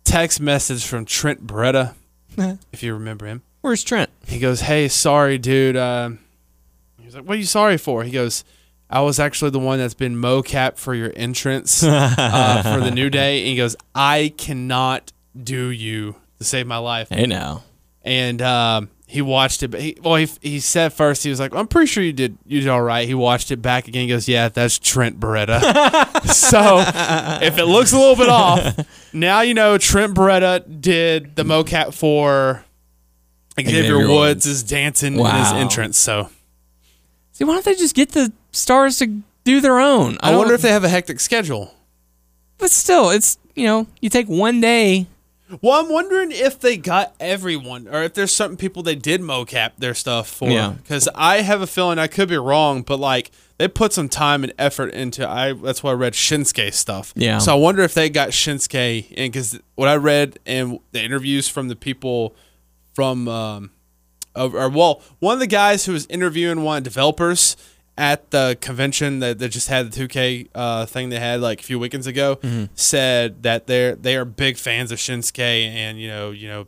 text 0.04 0.40
message 0.40 0.84
from 0.86 1.04
Trent 1.04 1.46
Beretta, 1.46 1.94
if 2.72 2.82
you 2.82 2.94
remember 2.94 3.26
him. 3.26 3.42
Where's 3.60 3.84
Trent? 3.84 4.10
He 4.26 4.38
goes, 4.38 4.60
"Hey, 4.62 4.88
sorry, 4.88 5.38
dude." 5.38 5.76
Uh, 5.76 6.10
he's 7.00 7.14
like, 7.14 7.24
"What 7.24 7.34
are 7.34 7.40
you 7.40 7.44
sorry 7.44 7.76
for?" 7.76 8.04
He 8.04 8.10
goes, 8.10 8.44
"I 8.88 9.02
was 9.02 9.20
actually 9.20 9.50
the 9.50 9.58
one 9.58 9.78
that's 9.78 9.94
been 9.94 10.16
mocap 10.16 10.78
for 10.78 10.94
your 10.94 11.12
entrance 11.14 11.82
uh, 11.82 12.62
for 12.62 12.80
the 12.82 12.90
new 12.90 13.10
day." 13.10 13.40
And 13.40 13.48
he 13.48 13.56
goes, 13.56 13.76
"I 13.94 14.32
cannot 14.38 15.12
do 15.40 15.68
you 15.68 16.16
to 16.38 16.44
save 16.44 16.66
my 16.66 16.78
life." 16.78 17.08
Hey 17.10 17.26
now. 17.26 17.64
And 18.02 18.40
um, 18.40 18.88
he 19.10 19.20
watched 19.22 19.62
it. 19.62 19.68
But 19.68 19.80
he, 19.80 19.96
well, 20.02 20.14
he, 20.16 20.28
he 20.40 20.60
said 20.60 20.92
first 20.92 21.24
he 21.24 21.30
was 21.30 21.40
like, 21.40 21.54
"I'm 21.54 21.66
pretty 21.66 21.86
sure 21.86 22.02
you 22.02 22.12
did 22.12 22.38
you 22.46 22.60
did 22.60 22.68
all 22.68 22.82
right." 22.82 23.06
He 23.06 23.14
watched 23.14 23.50
it 23.50 23.56
back 23.60 23.88
again. 23.88 24.02
He 24.02 24.08
goes, 24.08 24.28
"Yeah, 24.28 24.48
that's 24.48 24.78
Trent 24.78 25.18
Beretta." 25.18 25.60
so 26.32 26.82
if 27.44 27.58
it 27.58 27.64
looks 27.66 27.92
a 27.92 27.98
little 27.98 28.16
bit 28.16 28.28
off, 28.28 29.12
now 29.12 29.40
you 29.40 29.54
know 29.54 29.76
Trent 29.78 30.14
Beretta 30.14 30.80
did 30.80 31.34
the 31.36 31.42
mocap 31.42 31.92
for 31.92 32.64
Xavier, 33.58 33.82
Xavier 33.82 33.98
Woods 33.98 34.08
Woods. 34.10 34.46
is 34.46 34.62
dancing 34.62 35.18
in 35.18 35.26
his 35.26 35.52
entrance. 35.52 35.98
So 35.98 36.30
See, 37.32 37.44
why 37.44 37.54
don't 37.54 37.64
they 37.64 37.74
just 37.74 37.94
get 37.94 38.12
the 38.12 38.32
stars 38.52 38.98
to 38.98 39.22
do 39.44 39.60
their 39.60 39.80
own? 39.80 40.18
I, 40.22 40.30
don't- 40.30 40.38
wonder 40.38 40.54
if 40.54 40.62
they 40.62 40.70
have 40.72 40.84
a 40.84 40.88
hectic 40.88 41.20
schedule. 41.20 41.74
But 42.58 42.70
still, 42.70 43.10
it's 43.10 43.38
you 43.54 43.64
know, 43.64 43.86
you 44.00 44.08
take 44.10 44.28
one 44.28 44.60
day. 44.60 45.06
Well, 45.62 45.80
I'm 45.80 45.90
wondering 45.90 46.30
if 46.32 46.60
they 46.60 46.76
got 46.76 47.14
everyone, 47.18 47.88
or 47.88 48.02
if 48.02 48.14
there's 48.14 48.32
certain 48.32 48.56
people 48.56 48.82
they 48.82 48.94
did 48.94 49.20
mocap 49.20 49.72
their 49.78 49.94
stuff 49.94 50.28
for. 50.28 50.48
Yeah. 50.50 50.74
Because 50.82 51.08
I 51.14 51.42
have 51.42 51.60
a 51.60 51.66
feeling 51.66 51.98
I 51.98 52.06
could 52.06 52.28
be 52.28 52.36
wrong, 52.38 52.82
but 52.82 52.98
like 53.00 53.30
they 53.58 53.68
put 53.68 53.92
some 53.92 54.08
time 54.08 54.44
and 54.44 54.52
effort 54.58 54.88
into. 54.94 55.28
I 55.28 55.52
that's 55.52 55.82
why 55.82 55.90
I 55.90 55.94
read 55.94 56.12
Shinsuke 56.14 56.72
stuff. 56.72 57.12
Yeah. 57.16 57.38
So 57.38 57.52
I 57.52 57.54
wonder 57.56 57.82
if 57.82 57.94
they 57.94 58.08
got 58.10 58.30
Shinsuke 58.30 59.10
in 59.12 59.30
because 59.30 59.58
what 59.74 59.88
I 59.88 59.96
read 59.96 60.38
and 60.46 60.78
the 60.92 61.02
interviews 61.02 61.48
from 61.48 61.68
the 61.68 61.76
people 61.76 62.34
from, 62.94 63.28
um, 63.28 63.70
of- 64.34 64.54
or 64.54 64.68
well, 64.68 65.02
one 65.18 65.34
of 65.34 65.40
the 65.40 65.46
guys 65.46 65.84
who 65.86 65.92
was 65.92 66.06
interviewing 66.06 66.62
one 66.62 66.78
of 66.78 66.84
the 66.84 66.90
developers 66.90 67.56
at 68.00 68.30
the 68.30 68.56
convention 68.62 69.18
that, 69.18 69.38
that 69.38 69.50
just 69.50 69.68
had 69.68 69.92
the 69.92 70.08
2K 70.08 70.48
uh, 70.54 70.86
thing 70.86 71.10
they 71.10 71.20
had 71.20 71.40
like 71.42 71.60
a 71.60 71.62
few 71.62 71.78
weekends 71.78 72.06
ago 72.06 72.38
said 72.74 73.42
that 73.42 73.66
they're 73.66 73.94
they 73.94 74.16
are 74.16 74.24
big 74.24 74.56
fans 74.56 74.90
of 74.90 74.98
Shinsuke 74.98 75.38
and 75.38 76.00
you 76.00 76.08
know 76.08 76.30
you 76.30 76.48
know 76.48 76.66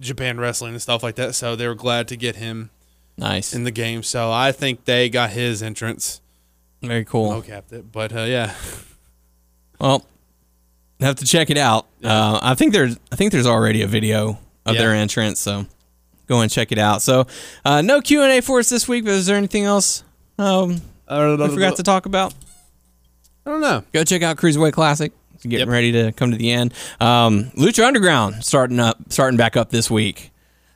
Japan 0.00 0.38
wrestling 0.40 0.72
and 0.72 0.82
stuff 0.82 1.02
like 1.02 1.14
that. 1.14 1.34
So 1.34 1.54
they 1.56 1.68
were 1.68 1.74
glad 1.76 2.08
to 2.08 2.16
get 2.16 2.36
him 2.36 2.70
Nice, 3.16 3.52
in 3.54 3.64
the 3.64 3.70
game. 3.70 4.02
So 4.02 4.32
I 4.32 4.50
think 4.50 4.86
they 4.86 5.08
got 5.08 5.30
his 5.30 5.62
entrance. 5.62 6.20
very 6.82 7.04
cool. 7.04 7.40
capped 7.42 7.72
it, 7.72 7.92
but 7.92 8.12
uh, 8.14 8.22
yeah, 8.22 8.54
Well, 9.80 10.04
have 11.00 11.16
to 11.16 11.24
check 11.24 11.50
it 11.50 11.58
out. 11.58 11.86
Uh, 12.02 12.38
I 12.42 12.54
think 12.54 12.72
there's 12.72 12.96
I 13.12 13.16
think 13.16 13.32
there's 13.32 13.46
already 13.46 13.82
a 13.82 13.86
video 13.86 14.38
of 14.66 14.74
Yeah. 14.74 14.80
their 14.82 14.94
entrance, 14.94 15.38
so 15.40 15.66
go 16.26 16.40
and 16.40 16.50
check 16.50 16.72
it 16.72 16.78
out. 16.78 17.02
So, 17.02 17.26
uh, 17.64 17.82
no 17.82 18.00
Q 18.00 18.22
and 18.22 18.32
A 18.32 18.40
for 18.42 18.58
us 18.58 18.68
this 18.68 18.88
week. 18.88 19.04
But 19.04 19.12
is 19.14 19.26
there 19.26 19.36
anything 19.36 19.64
else 19.64 20.02
um, 20.40 20.80
we 21.40 21.48
forgot 21.48 21.76
to 21.76 21.82
talk 21.82 22.06
about? 22.06 22.34
I 23.46 23.50
don't 23.50 23.60
know. 23.60 23.82
Go 23.92 24.04
check 24.04 24.22
out 24.22 24.36
Cruiserweight 24.36 24.72
Classic. 24.72 25.12
It's 25.34 25.44
getting 25.44 25.66
Yep. 25.66 25.68
ready 25.72 25.92
to 25.92 26.12
come 26.12 26.30
to 26.30 26.36
the 26.36 26.50
end. 26.50 26.74
Um, 27.00 27.50
Lucha 27.56 27.86
Underground 27.86 28.44
starting 28.44 28.78
up, 28.78 28.98
starting 29.08 29.36
back 29.38 29.56
up 29.56 29.70
this 29.70 29.90
week. 29.90 30.30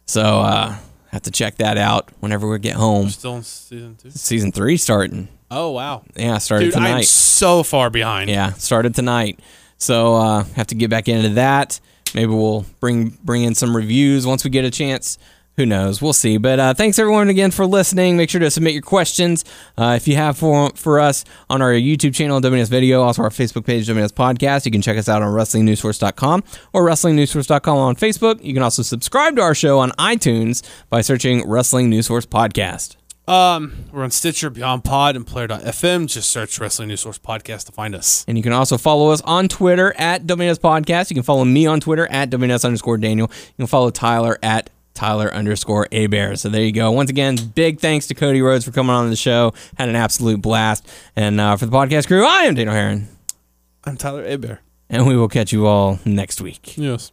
So 0.07 0.23
uh, 0.41 0.77
have 1.11 1.23
to 1.23 1.31
check 1.31 1.57
that 1.57 1.77
out 1.79 2.11
whenever 2.21 2.49
we 2.49 2.59
get 2.59 2.75
home. 2.77 3.11
Still 3.11 3.37
in 3.37 3.43
season 3.43 3.97
two. 3.97 4.11
Season 4.11 4.53
three 4.53 4.77
starting. 4.77 5.29
Oh 5.51 5.71
wow, 5.71 6.03
Yeah, 6.17 6.39
started 6.39 6.67
dude, 6.67 6.75
I'm 6.77 6.83
tonight. 6.85 7.05
so 7.05 7.63
far 7.63 7.89
behind. 7.91 8.29
Yeah, 8.31 8.55
started 8.55 8.95
tonight. 8.95 9.39
So 9.77 10.15
uh, 10.17 10.45
have 10.57 10.67
to 10.69 10.75
get 10.75 10.91
back 10.91 11.09
into 11.09 11.29
that. 11.31 11.79
Maybe 12.15 12.33
we'll 12.33 12.65
bring 12.81 13.17
bring 13.23 13.45
in 13.45 13.55
some 13.55 13.77
reviews 13.77 14.27
once 14.27 14.43
we 14.43 14.51
get 14.51 14.65
a 14.65 14.71
chance. 14.71 15.19
Who 15.57 15.67
knows? 15.67 16.03
We'll 16.03 16.13
see. 16.13 16.37
But 16.37 16.59
uh, 16.59 16.75
thanks 16.75 16.99
everyone 16.99 17.29
again 17.29 17.51
for 17.51 17.65
listening. 17.65 18.17
Make 18.17 18.31
sure 18.31 18.41
to 18.41 18.51
submit 18.51 18.73
your 18.73 18.83
questions 18.83 19.45
uh, 19.79 19.95
if 19.97 20.09
you 20.09 20.17
have 20.17 20.37
for 20.37 20.71
for 20.75 20.99
us 20.99 21.25
on 21.49 21.63
our 21.63 21.73
YouTube 21.73 22.15
channel, 22.15 22.41
WNS 22.41 22.69
Video, 22.69 23.03
also 23.03 23.23
our 23.23 23.31
Facebook 23.31 23.65
page, 23.65 23.87
WNS 23.87 24.13
Podcast. 24.13 24.67
You 24.67 24.73
can 24.73 24.83
check 24.83 24.99
us 24.99 25.09
out 25.09 25.23
on 25.23 25.33
WrestlingNewsSource.com 25.33 26.43
or 26.73 26.85
WrestlingNewsSource.com 26.85 27.79
on 27.79 27.97
Facebook. 27.97 28.43
You 28.43 28.53
can 28.53 28.63
also 28.63 28.83
subscribe 28.83 29.37
to 29.37 29.43
our 29.43 29.55
show 29.55 29.79
on 29.79 29.91
iTunes 29.93 30.63
by 30.91 31.01
searching 31.01 31.49
Wrestling 31.49 31.89
News 31.89 32.07
Source 32.07 32.27
Podcast. 32.27 32.97
Um, 33.27 33.87
we're 33.91 34.05
on 34.05 34.11
Stitcher, 34.11 34.51
BeyondPod, 34.51 35.17
and 35.17 35.27
Player.fm. 35.27 36.09
Just 36.09 36.29
search 36.29 36.61
Wrestling 36.61 36.89
News 36.89 37.01
Source 37.01 37.19
Podcast 37.19 37.67
to 37.67 37.73
find 37.73 37.95
us. 37.95 38.25
And 38.29 38.37
you 38.37 38.43
can 38.43 38.53
also 38.53 38.77
follow 38.77 39.11
us 39.11 39.23
on 39.23 39.49
Twitter 39.49 39.95
at 39.97 40.27
WNS 40.27 40.59
Podcast. 40.59 41.11
You 41.11 41.15
can 41.15 41.23
follow 41.23 41.45
me 41.45 41.65
on 41.67 41.81
Twitter 41.81 42.07
at 42.09 42.29
WNS 42.29 42.65
underscore 42.67 42.99
Daniel. 42.99 43.31
You 43.33 43.63
can 43.63 43.67
follow 43.67 43.91
Tyler 43.91 44.39
at 44.43 44.69
Tyler 44.95 45.33
underscore 45.35 45.89
Abear. 45.93 46.37
So 46.39 46.49
there 46.49 46.63
you 46.63 46.73
go. 46.73 46.91
Once 46.93 47.11
again, 47.11 47.37
big 47.55 47.81
thanks 47.81 48.07
to 48.07 48.15
Cody 48.15 48.41
Rhodes 48.43 48.65
for 48.65 48.71
coming 48.71 48.91
on 48.95 49.11
the 49.11 49.17
show. 49.17 49.53
Had 49.77 49.89
an 49.89 49.97
absolute 49.97 50.41
blast. 50.41 50.89
And 51.17 51.41
uh, 51.41 51.57
for 51.57 51.67
the 51.67 51.73
podcast 51.73 52.07
crew, 52.07 52.25
I 52.25 52.43
am 52.43 52.55
Daniel 52.55 52.75
Heron. 52.75 53.09
I'm 53.85 53.97
Tyler 53.97 54.25
Abear. 54.25 54.61
And 54.89 55.07
we 55.07 55.17
will 55.17 55.29
catch 55.29 55.53
you 55.53 55.67
all 55.67 55.99
next 56.05 56.41
week. 56.41 56.77
Yes. 56.77 57.11